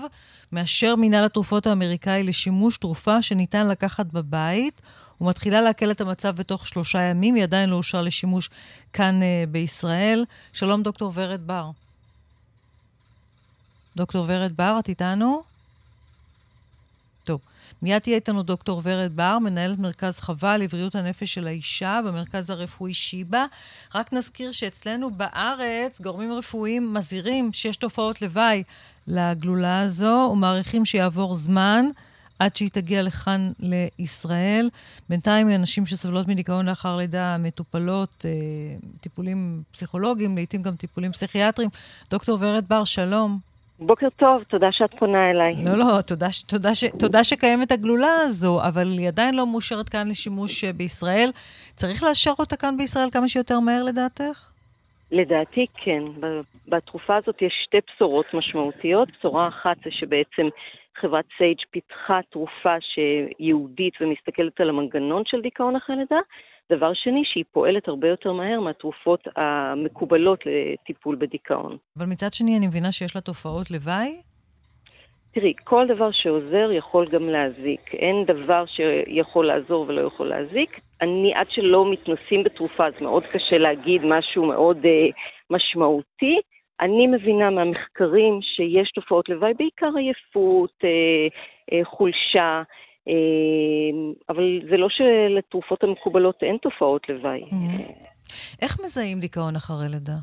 מאשר 0.52 0.96
מינהל 0.96 1.26
התרופות 1.26 1.68
האמריקאי 1.68 2.24
לשימוש 2.24 2.78
תרופה 2.78 3.22
שניתן 3.22 3.68
לקחת 3.68 4.06
בבית 4.06 4.82
ומתחילה 5.22 5.62
להקל 5.62 5.92
את 5.92 6.02
המצב 6.02 6.36
בתוך 6.36 6.68
שלושה 6.68 7.02
ימים. 7.02 7.36
היא 7.36 7.44
עדיין 7.44 7.70
לא 7.70 7.76
אושרה 7.76 8.02
לשימוש 8.02 8.50
כאן 8.94 9.20
uh, 9.22 9.50
בישראל. 9.50 10.26
שלום, 10.54 10.84
דוקטור 10.84 11.12
ורד 11.16 11.48
בר. 11.48 11.70
דוקטור 13.96 14.26
ורד 14.30 14.58
בר, 14.58 14.78
את 14.80 14.90
איתנו? 14.90 15.44
טוב. 17.24 17.40
מיד 17.82 18.02
תהיה 18.02 18.16
איתנו 18.16 18.44
דוקטור 18.44 18.82
ורד 18.84 19.16
בר, 19.16 19.40
מנהלת 19.40 19.80
מרכז 19.80 20.20
חווה 20.20 20.58
לבריאות 20.58 20.96
הנפש 20.96 21.34
של 21.34 21.48
האישה 21.48 22.00
במרכז 22.06 22.50
הרפואי 22.50 22.94
שיבא. 22.94 23.46
רק 23.96 24.14
נזכיר 24.14 24.52
שאצלנו 24.52 25.12
בארץ 25.12 26.02
גורמים 26.02 26.34
רפואיים 26.34 26.94
מזהירים 26.94 27.54
שיש 27.54 27.78
תופעות 27.78 28.22
לוואי 28.22 28.64
לגלולה 29.08 29.80
הזו 29.80 30.30
ומעריכים 30.32 30.86
שיעבור 30.86 31.34
זמן 31.34 31.86
עד 32.42 32.56
שהיא 32.56 32.70
תגיע 32.74 33.02
לכאן 33.02 33.42
לישראל. 33.60 34.70
בינתיים 35.10 35.50
אנשים 35.50 35.86
שסובלות 35.86 36.28
מדיכאון 36.28 36.66
לאחר 36.66 36.98
לידה 36.98 37.36
מטופלות, 37.40 38.26
אה, 38.26 38.32
טיפולים 39.02 39.62
פסיכולוגיים, 39.72 40.36
לעיתים 40.36 40.62
גם 40.62 40.76
טיפולים 40.76 41.12
פסיכיאטריים. 41.12 41.70
דוקטור 42.10 42.38
ורד 42.42 42.66
בר, 42.70 42.84
שלום. 42.84 43.38
בוקר 43.80 44.08
טוב, 44.10 44.44
תודה 44.44 44.68
שאת 44.72 44.90
פונה 45.00 45.30
אליי. 45.30 45.56
לא, 45.66 45.78
לא, 45.78 46.02
תודה, 46.02 46.28
תודה, 46.48 46.76
ש, 46.76 46.84
תודה 47.00 47.24
שקיימת 47.24 47.72
הגלולה 47.72 48.16
הזו, 48.22 48.62
אבל 48.68 48.88
היא 48.88 49.08
עדיין 49.08 49.36
לא 49.36 49.48
מאושרת 49.48 49.90
כאן 49.90 50.08
לשימוש 50.08 50.64
אה, 50.64 50.74
בישראל. 50.74 51.30
צריך 51.76 52.04
לאשר 52.04 52.34
אותה 52.40 52.56
כאן 52.56 52.78
בישראל 52.78 53.10
כמה 53.12 53.28
שיותר 53.28 53.60
מהר 53.60 53.84
לדעתך? 53.84 54.52
לדעתי 55.12 55.66
כן. 55.84 56.04
בתרופה 56.68 57.16
הזאת 57.16 57.42
יש 57.42 57.54
שתי 57.66 57.78
בשורות 57.88 58.26
משמעותיות. 58.34 59.10
בשורה 59.20 59.48
אחת 59.48 59.78
זה 59.84 59.90
שבעצם 59.92 60.48
חברת 61.02 61.26
סייג' 61.38 61.58
פיתחה 61.72 62.20
תרופה 62.30 62.76
שיהודית 62.82 63.94
ומסתכלת 64.02 64.62
על 64.62 64.70
המנגנון 64.70 65.24
של 65.26 65.42
דיכאון 65.42 65.76
אחרי 65.76 65.96
לידה. 65.96 66.20
דבר 66.72 66.92
שני, 66.94 67.22
שהיא 67.26 67.44
פועלת 67.52 67.88
הרבה 67.88 68.08
יותר 68.08 68.34
מהר 68.34 68.60
מהתרופות 68.60 69.28
המקובלות 69.36 70.40
לטיפול 70.46 71.16
בדיכאון. 71.16 71.78
אבל 71.98 72.06
מצד 72.06 72.34
שני, 72.34 72.58
אני 72.58 72.68
מבינה 72.68 72.92
שיש 72.92 73.16
לה 73.16 73.22
תופעות 73.22 73.72
לוואי? 73.72 74.12
תראי, 75.34 75.54
כל 75.64 75.86
דבר 75.88 76.10
שעוזר 76.12 76.72
יכול 76.72 77.10
גם 77.10 77.30
להזיק. 77.30 77.94
אין 77.94 78.26
דבר 78.28 78.64
שיכול 78.66 79.48
לעזור 79.48 79.86
ולא 79.88 80.02
יכול 80.02 80.28
להזיק. 80.28 80.80
אני, 81.02 81.34
עד 81.36 81.48
שלא 81.50 81.92
מתנסים 81.92 82.44
בתרופה, 82.44 82.88
אז 82.88 82.94
מאוד 83.02 83.24
קשה 83.24 83.58
להגיד 83.58 84.02
משהו 84.06 84.46
מאוד 84.46 84.78
uh, 84.78 85.14
משמעותי. 85.50 86.40
אני 86.82 87.08
מבינה 87.08 87.50
מהמחקרים 87.50 88.40
שיש 88.42 88.92
תופעות 88.92 89.30
לוואי, 89.30 89.54
בעיקר 89.54 89.90
עייפות, 89.98 90.74
אה, 90.84 90.90
אה, 91.72 91.86
חולשה, 91.86 92.62
אה, 93.08 93.14
אבל 94.30 94.62
זה 94.70 94.78
לא 94.78 94.88
שלתרופות 94.90 95.84
המקובלות 95.84 96.44
אין 96.44 96.58
תופעות 96.62 97.10
לוואי. 97.10 97.42
Mm-hmm. 97.42 98.12
איך 98.62 98.80
מזהים 98.84 99.20
דיכאון 99.20 99.56
אחרי 99.56 99.86
לידה? 99.90 100.14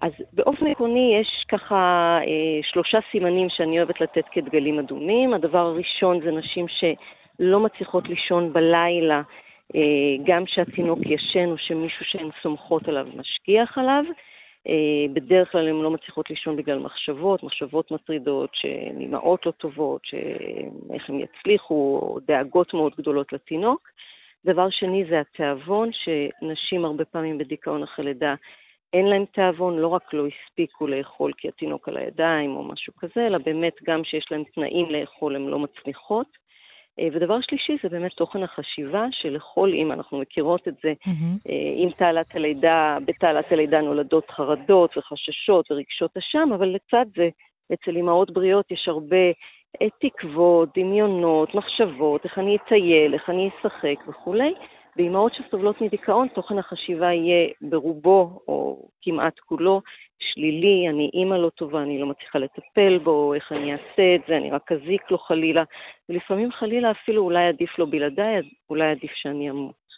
אז 0.00 0.12
באופן 0.32 0.66
עקרוני 0.66 1.16
יש 1.20 1.44
ככה 1.48 1.76
אה, 2.22 2.60
שלושה 2.62 2.98
סימנים 3.10 3.48
שאני 3.50 3.78
אוהבת 3.78 4.00
לתת 4.00 4.24
כדגלים 4.32 4.78
אדומים. 4.78 5.34
הדבר 5.34 5.66
הראשון 5.66 6.20
זה 6.24 6.30
נשים 6.30 6.66
שלא 6.68 7.60
מצליחות 7.60 8.08
לישון 8.08 8.52
בלילה, 8.52 9.22
אה, 9.74 9.80
גם 10.26 10.44
כשהתינוק 10.44 10.98
ישן 11.06 11.46
או 11.46 11.58
שמישהו 11.58 12.04
שהן 12.04 12.28
סומכות 12.42 12.88
עליו 12.88 13.06
משגיח 13.16 13.78
עליו. 13.78 14.04
אה, 14.08 14.12
בדרך 15.12 15.52
כלל 15.52 15.68
הן 15.68 15.82
לא 15.82 15.90
מצליחות 15.90 16.30
לישון 16.30 16.56
בגלל 16.56 16.78
מחשבות, 16.78 17.42
מחשבות 17.42 17.90
מטרידות, 17.90 18.50
שהן 18.52 19.00
אימהות 19.00 19.46
לא 19.46 19.50
טובות, 19.50 20.00
שאיך 20.04 21.08
הם 21.10 21.20
יצליחו, 21.20 22.18
דאגות 22.26 22.74
מאוד 22.74 22.92
גדולות 22.98 23.32
לתינוק. 23.32 23.88
דבר 24.44 24.70
שני 24.70 25.04
זה 25.10 25.20
התיאבון, 25.20 25.90
שנשים 25.92 26.84
הרבה 26.84 27.04
פעמים 27.04 27.38
בדיכאון 27.38 27.82
אחרי 27.82 28.04
לידה 28.04 28.34
אין 28.92 29.06
להם 29.06 29.24
תיאבון, 29.24 29.78
לא 29.78 29.88
רק 29.88 30.14
לא 30.14 30.24
הספיקו 30.26 30.86
לאכול 30.86 31.32
כי 31.36 31.48
התינוק 31.48 31.88
על 31.88 31.96
הידיים 31.96 32.56
או 32.56 32.64
משהו 32.64 32.92
כזה, 32.98 33.26
אלא 33.26 33.38
באמת 33.38 33.74
גם 33.82 34.04
שיש 34.04 34.26
להם 34.30 34.44
תנאים 34.54 34.90
לאכול 34.90 35.36
הן 35.36 35.46
לא 35.46 35.58
מצליחות. 35.58 36.47
אה, 37.00 37.08
ודבר 37.12 37.40
שלישי 37.40 37.76
זה 37.82 37.88
באמת 37.88 38.12
תוכן 38.12 38.42
החשיבה 38.42 39.06
שלכל 39.10 39.72
אימא, 39.72 39.94
אנחנו 39.94 40.18
מכירות 40.18 40.68
את 40.68 40.74
זה, 40.82 40.92
mm-hmm. 41.04 41.50
עם 41.76 41.90
תעלת 41.90 42.36
הלידה, 42.36 42.98
בתעלת 43.04 43.52
הלידה 43.52 43.80
נולדות 43.80 44.30
חרדות 44.30 44.96
וחששות 44.96 45.70
ורגשות 45.70 46.16
אשם, 46.16 46.48
אבל 46.54 46.68
לצד 46.68 47.06
זה, 47.16 47.28
אצל 47.74 47.96
אימהות 47.96 48.30
בריאות 48.30 48.70
יש 48.70 48.88
הרבה 48.88 49.26
אה, 49.82 49.86
תקוות, 50.00 50.68
דמיונות, 50.78 51.54
מחשבות, 51.54 52.24
איך 52.24 52.38
אני 52.38 52.56
אטייל, 52.56 53.14
איך 53.14 53.30
אני 53.30 53.48
אשחק 53.48 54.08
וכולי. 54.08 54.54
באימהות 54.98 55.32
שסובלות 55.34 55.80
מדיכאון, 55.80 56.28
תוכן 56.34 56.58
החשיבה 56.58 57.12
יהיה 57.12 57.48
ברובו, 57.60 58.40
או 58.48 58.88
כמעט 59.02 59.38
כולו, 59.38 59.80
שלילי, 60.18 60.88
אני 60.88 61.10
אימא 61.14 61.34
לא 61.34 61.50
טובה, 61.50 61.82
אני 61.82 61.98
לא 61.98 62.06
מצליחה 62.06 62.38
לטפל 62.38 62.98
בו, 62.98 63.34
איך 63.34 63.52
אני 63.52 63.72
אעשה 63.72 64.14
את 64.14 64.20
זה, 64.28 64.36
אני 64.36 64.50
רק 64.50 64.72
אזיק 64.72 65.10
לו 65.10 65.18
חלילה, 65.18 65.62
ולפעמים 66.08 66.52
חלילה 66.52 66.90
אפילו 66.90 67.22
אולי 67.22 67.46
עדיף 67.46 67.78
לו 67.78 67.90
בלעדיי, 67.90 68.42
אולי 68.70 68.90
עדיף 68.90 69.10
שאני 69.14 69.50
אמות. 69.50 69.88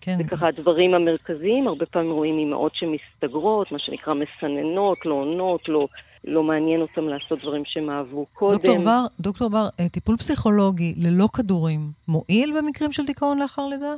כן. 0.00 0.16
זה 0.16 0.24
ככה 0.24 0.48
הדברים 0.48 0.94
המרכזיים, 0.94 1.68
הרבה 1.68 1.86
פעמים 1.86 2.12
רואים 2.12 2.38
אימהות 2.38 2.72
שמסתגרות, 2.74 3.72
מה 3.72 3.78
שנקרא 3.78 4.14
מסננות, 4.14 4.98
לא 5.04 5.14
עונות, 5.14 5.68
לא, 5.68 5.88
לא 6.24 6.42
מעניין 6.42 6.80
אותם 6.80 7.08
לעשות 7.08 7.38
דברים 7.42 7.62
שהם 7.66 7.90
אהבו 7.90 8.26
קודם. 8.32 8.54
דוקטור 8.54 8.78
בר, 8.84 9.04
דוקטור 9.20 9.50
בר, 9.50 9.66
אה, 9.80 9.88
טיפול 9.88 10.16
פסיכולוגי 10.16 10.94
ללא 10.96 11.28
כדורים 11.36 11.80
מועיל 12.08 12.52
במקרים 12.58 12.92
של 12.92 13.06
דיכאון 13.06 13.38
לאחר 13.38 13.66
לידה? 13.66 13.94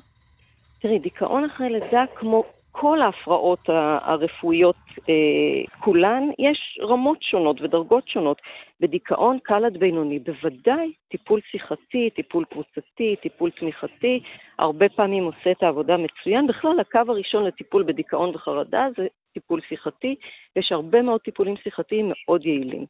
תראי, 0.83 0.99
דיכאון 0.99 1.45
אחרי 1.45 1.71
לידה, 1.71 2.05
כמו 2.15 2.45
כל 2.73 3.03
ההפרעות 3.03 3.69
הרפואיות 3.69 4.77
אה, 5.09 5.75
כולן, 5.81 6.23
יש 6.39 6.79
רמות 6.83 7.23
שונות 7.23 7.61
ודרגות 7.61 8.09
שונות. 8.09 8.41
בדיכאון 8.81 9.39
קל 9.43 9.65
עד 9.65 9.77
בינוני, 9.77 10.19
בוודאי 10.19 10.93
טיפול 11.09 11.41
שיחתי, 11.51 12.11
טיפול 12.11 12.45
קבוצתי, 12.45 13.17
טיפול 13.23 13.51
תמיכתי, 13.51 14.21
הרבה 14.59 14.89
פעמים 14.89 15.25
עושה 15.25 15.51
את 15.51 15.63
העבודה 15.63 15.97
מצוין. 15.97 16.47
בכלל, 16.47 16.81
הקו 16.81 17.01
הראשון 17.09 17.45
לטיפול 17.45 17.83
בדיכאון 17.83 18.35
וחרדה 18.35 18.87
זה 18.97 19.07
טיפול 19.35 19.61
שיחתי, 19.69 20.15
ויש 20.57 20.73
הרבה 20.73 21.03
מאוד 21.03 21.21
טיפולים 21.21 21.57
שיחתיים 21.57 22.13
מאוד 22.13 22.47
יעילים. 22.47 22.87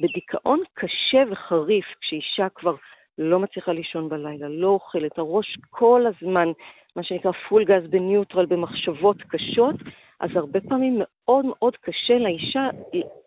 בדיכאון 0.00 0.60
קשה 0.74 1.22
וחריף, 1.30 1.86
כשאישה 2.00 2.48
כבר 2.54 2.74
לא 3.18 3.38
מצליחה 3.38 3.72
לישון 3.72 4.08
בלילה, 4.08 4.48
לא 4.48 4.68
אוכלת, 4.68 5.18
הראש 5.18 5.58
כל 5.70 6.04
הזמן 6.06 6.48
מה 6.96 7.02
שנקרא 7.02 7.32
פול 7.48 7.64
גז 7.64 7.90
בניוטרל 7.90 8.46
במחשבות 8.46 9.16
קשות, 9.22 9.74
אז 10.20 10.30
הרבה 10.34 10.60
פעמים 10.60 10.98
מאוד 10.98 11.44
מאוד 11.44 11.76
קשה 11.76 12.18
לאישה 12.18 12.68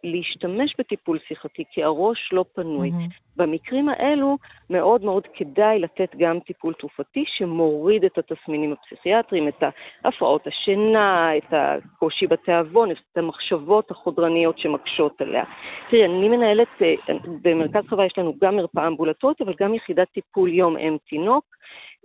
להשתמש 0.03 0.75
בטיפול 0.79 1.19
שיחתי, 1.27 1.63
כי 1.71 1.83
הראש 1.83 2.29
לא 2.31 2.45
פנוי. 2.53 2.89
Mm-hmm. 2.89 3.28
במקרים 3.39 3.89
האלו 3.89 4.37
מאוד 4.69 5.03
מאוד 5.03 5.23
כדאי 5.33 5.79
לתת 5.79 6.15
גם 6.17 6.39
טיפול 6.39 6.73
תרופתי 6.73 7.23
שמוריד 7.37 8.05
את 8.05 8.17
התסמינים 8.17 8.73
הפסיכיאטריים, 8.73 9.47
את 9.47 9.63
הפרעות 10.05 10.47
השינה, 10.47 11.37
את 11.37 11.53
הקושי 11.53 12.27
בתיאבון, 12.27 12.91
את 12.91 13.17
המחשבות 13.17 13.91
החודרניות 13.91 14.59
שמקשות 14.59 15.21
עליה. 15.21 15.43
תראי, 15.89 16.05
אני 16.05 16.29
מנהלת, 16.29 16.67
אה, 16.81 16.93
במרכז 17.41 17.83
חווה 17.89 18.05
יש 18.05 18.13
לנו 18.17 18.33
גם 18.41 18.55
מרפאה 18.55 18.87
אמבולטורית, 18.87 19.41
אבל 19.41 19.53
גם 19.59 19.73
יחידת 19.73 20.07
טיפול 20.13 20.53
יום 20.53 20.77
אם 20.77 20.97
תינוק. 21.09 21.43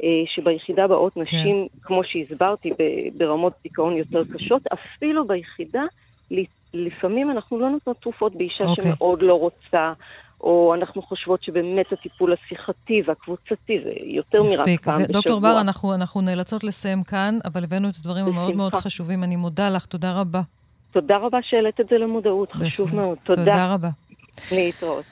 אה, 0.02 0.23
שביחידה 0.27 0.86
באות 0.86 1.15
כן. 1.15 1.20
נשים, 1.20 1.69
כן. 1.73 1.78
כמו 1.82 2.05
שהסברתי, 2.05 2.70
ברמות 3.16 3.52
דיכאון 3.62 3.97
יותר 3.97 4.23
קשות, 4.35 4.62
אפילו 4.66 5.27
ביחידה, 5.27 5.82
לפעמים 6.74 7.31
אנחנו 7.31 7.59
לא 7.59 7.70
נותנות 7.70 7.97
תרופות 7.97 8.35
באישה 8.36 8.65
אוקיי. 8.65 8.85
שמאוד 8.85 9.23
לא 9.23 9.35
רוצה, 9.35 9.93
או 10.45 10.75
אנחנו 10.75 11.03
חושבות 11.03 11.43
שבאמת 11.43 11.93
הטיפול 11.93 12.33
השיחתי 12.33 13.03
והקבוצתי 13.07 13.81
זה 13.85 13.91
יותר 14.05 14.43
מרק 14.43 14.81
פעם 14.83 14.95
בשבוע. 14.95 15.12
דוקטור 15.12 15.41
בר, 15.41 15.61
אנחנו, 15.61 15.95
אנחנו 15.95 16.21
נאלצות 16.21 16.65
לסיים 16.65 17.03
כאן, 17.03 17.39
אבל 17.45 17.65
הבאנו 17.65 17.89
את 17.89 17.95
הדברים 17.97 18.27
המאוד 18.27 18.57
מאוד 18.57 18.75
חשובים. 18.75 19.25
אני 19.25 19.37
מודה 19.37 19.71
לך, 19.71 19.87
תודה 19.87 20.12
רבה. 20.12 20.41
תודה 20.93 21.16
רבה 21.16 21.39
שהעלית 21.43 21.81
את 21.81 21.87
זה 21.91 21.99
למודעות, 21.99 22.53
חשוב 22.53 22.95
מאוד. 22.95 23.19
תודה. 23.25 23.45
תודה 23.45 23.75
רבה. 23.75 23.89
להתראות. 24.53 25.05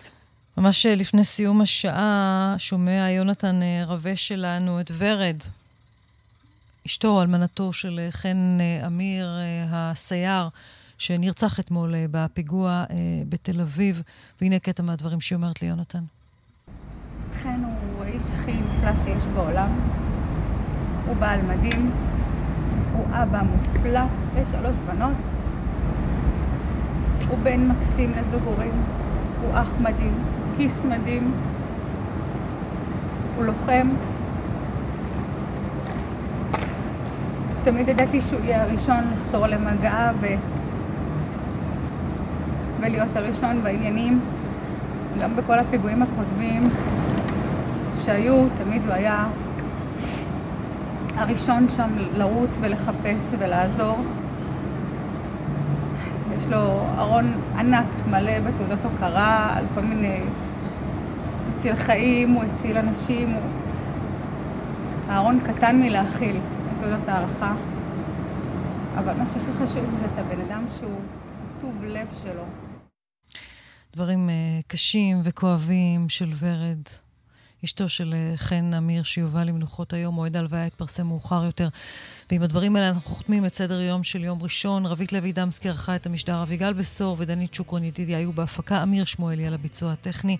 ממש 0.59 0.87
לפני 0.87 1.25
סיום 1.25 1.61
השעה 1.61 2.55
שומע 2.59 3.11
יונתן 3.11 3.63
אה, 3.63 3.83
רווה 3.87 4.17
שלנו 4.17 4.81
את 4.81 4.91
ורד, 4.99 5.37
אשתו, 6.87 7.23
אלמנתו 7.23 7.73
של 7.73 7.99
אה, 7.99 8.11
חן 8.11 8.59
אה, 8.61 8.87
אמיר, 8.87 9.29
הסייר, 9.71 10.49
שנרצח 10.98 11.60
אתמול 11.60 11.94
בפיגוע 12.10 12.85
בתל 13.28 13.60
אביב. 13.60 14.02
והנה 14.40 14.59
קטע 14.59 14.82
מהדברים 14.82 15.20
שהיא 15.20 15.36
אומרת 15.36 15.62
ליונתן. 15.62 16.05
חן 17.43 17.62
הוא 17.64 18.05
האיש 18.05 18.23
הכי 18.23 18.52
נפלא 18.52 18.93
שיש 19.05 19.24
בעולם. 19.35 19.70
הוא 21.06 21.16
בעל 21.16 21.43
מדהים, 21.43 21.90
הוא 22.93 23.06
אבא 23.10 23.43
מופלא 23.43 24.01
לשלוש 24.36 24.77
בנות. 24.86 25.16
הוא 27.28 27.39
בן 27.43 27.69
מקסים 27.69 28.12
לזוג 28.20 28.43
הורים, 28.44 28.82
הוא 29.43 29.51
אח 29.55 29.69
מדהים. 29.81 30.14
כיס 30.56 30.85
מדהים, 30.85 31.32
הוא 33.36 33.44
לוחם. 33.44 33.89
תמיד 37.64 37.89
ידעתי 37.89 38.20
שהוא 38.20 38.40
יהיה 38.40 38.62
הראשון 38.62 39.05
לחתור 39.12 39.47
למגע 39.47 40.10
ו... 40.20 40.27
ולהיות 42.83 43.17
הראשון 43.17 43.63
בעניינים, 43.63 44.21
גם 45.21 45.37
בכל 45.37 45.59
הפיגועים 45.59 46.03
הקודמים 46.03 46.71
שהיו, 47.99 48.45
תמיד 48.65 48.83
הוא 48.87 48.93
היה 48.93 49.27
הראשון 51.17 51.69
שם 51.77 51.89
לרוץ 52.17 52.59
ולחפש 52.61 53.35
ולעזור. 53.39 53.97
יש 56.39 56.47
לו 56.47 56.81
ארון 56.99 57.33
ענק 57.59 57.87
מלא 58.11 58.41
בתעודות 58.41 58.79
הוקרה 58.85 59.57
על 59.57 59.65
כל 59.75 59.81
מיני... 59.81 60.21
הציל 61.57 61.77
חיים, 61.77 62.31
הוא 62.31 62.43
הציל 62.45 62.79
אנשים, 62.79 63.31
הוא... 63.31 63.41
הארון 65.09 65.39
קטן 65.41 65.77
מלהכיל 65.81 66.37
את 66.37 66.81
תעודות 66.81 67.09
הערכה, 67.09 67.53
אבל 68.99 69.13
מה 69.19 69.25
שהכי 69.27 69.53
חשוב 69.65 69.85
זה 69.99 70.05
את 70.05 70.19
הבן 70.19 70.41
אדם 70.49 70.65
שהוא 70.79 71.01
טוב 71.61 71.85
לב 71.85 72.07
שלו. 72.23 72.62
דברים 73.94 74.28
uh, 74.28 74.62
קשים 74.66 75.20
וכואבים 75.24 76.09
של 76.09 76.32
ורד. 76.39 76.82
אשתו 77.64 77.89
של 77.89 78.14
אה, 78.14 78.36
חן 78.36 78.74
אמיר, 78.74 79.02
שיובא 79.02 79.43
למנוחות 79.43 79.93
היום, 79.93 80.14
מועד 80.14 80.36
ההלוויה 80.36 80.66
יתפרסם 80.66 81.06
מאוחר 81.06 81.44
יותר. 81.44 81.69
ועם 82.31 82.43
הדברים 82.43 82.77
האלה 82.77 82.89
אנחנו 82.89 83.14
חותמים 83.14 83.47
את 83.47 83.55
סדר 83.55 83.81
יום 83.81 84.02
של 84.02 84.24
יום 84.24 84.43
ראשון. 84.43 84.86
רבית 84.86 85.12
לוי 85.12 85.32
דמסקי 85.32 85.69
ערכה 85.69 85.97
את 85.97 86.06
המשדר, 86.06 86.43
אביגל 86.43 86.73
בשור 86.73 87.16
ודנית 87.19 87.55
שוקרון 87.55 87.85
ידידיה 87.85 88.19
היו 88.19 88.32
בהפקה, 88.32 88.82
אמיר 88.82 89.05
שמואלי 89.05 89.47
על 89.47 89.55
הביצוע 89.55 89.93
הטכני. 89.93 90.36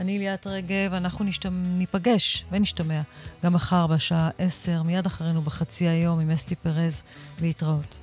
אני 0.00 0.18
ליאת 0.18 0.46
רגב, 0.46 0.94
אנחנו 0.94 1.24
נשת... 1.24 1.46
ניפגש 1.52 2.44
ונשתמע 2.52 3.00
גם 3.44 3.52
מחר 3.52 3.86
בשעה 3.86 4.30
10, 4.38 4.82
מיד 4.82 5.06
אחרינו 5.06 5.42
בחצי 5.42 5.88
היום 5.88 6.20
עם 6.20 6.30
אסתי 6.30 6.56
פרז. 6.56 7.02
להתראות. 7.42 7.98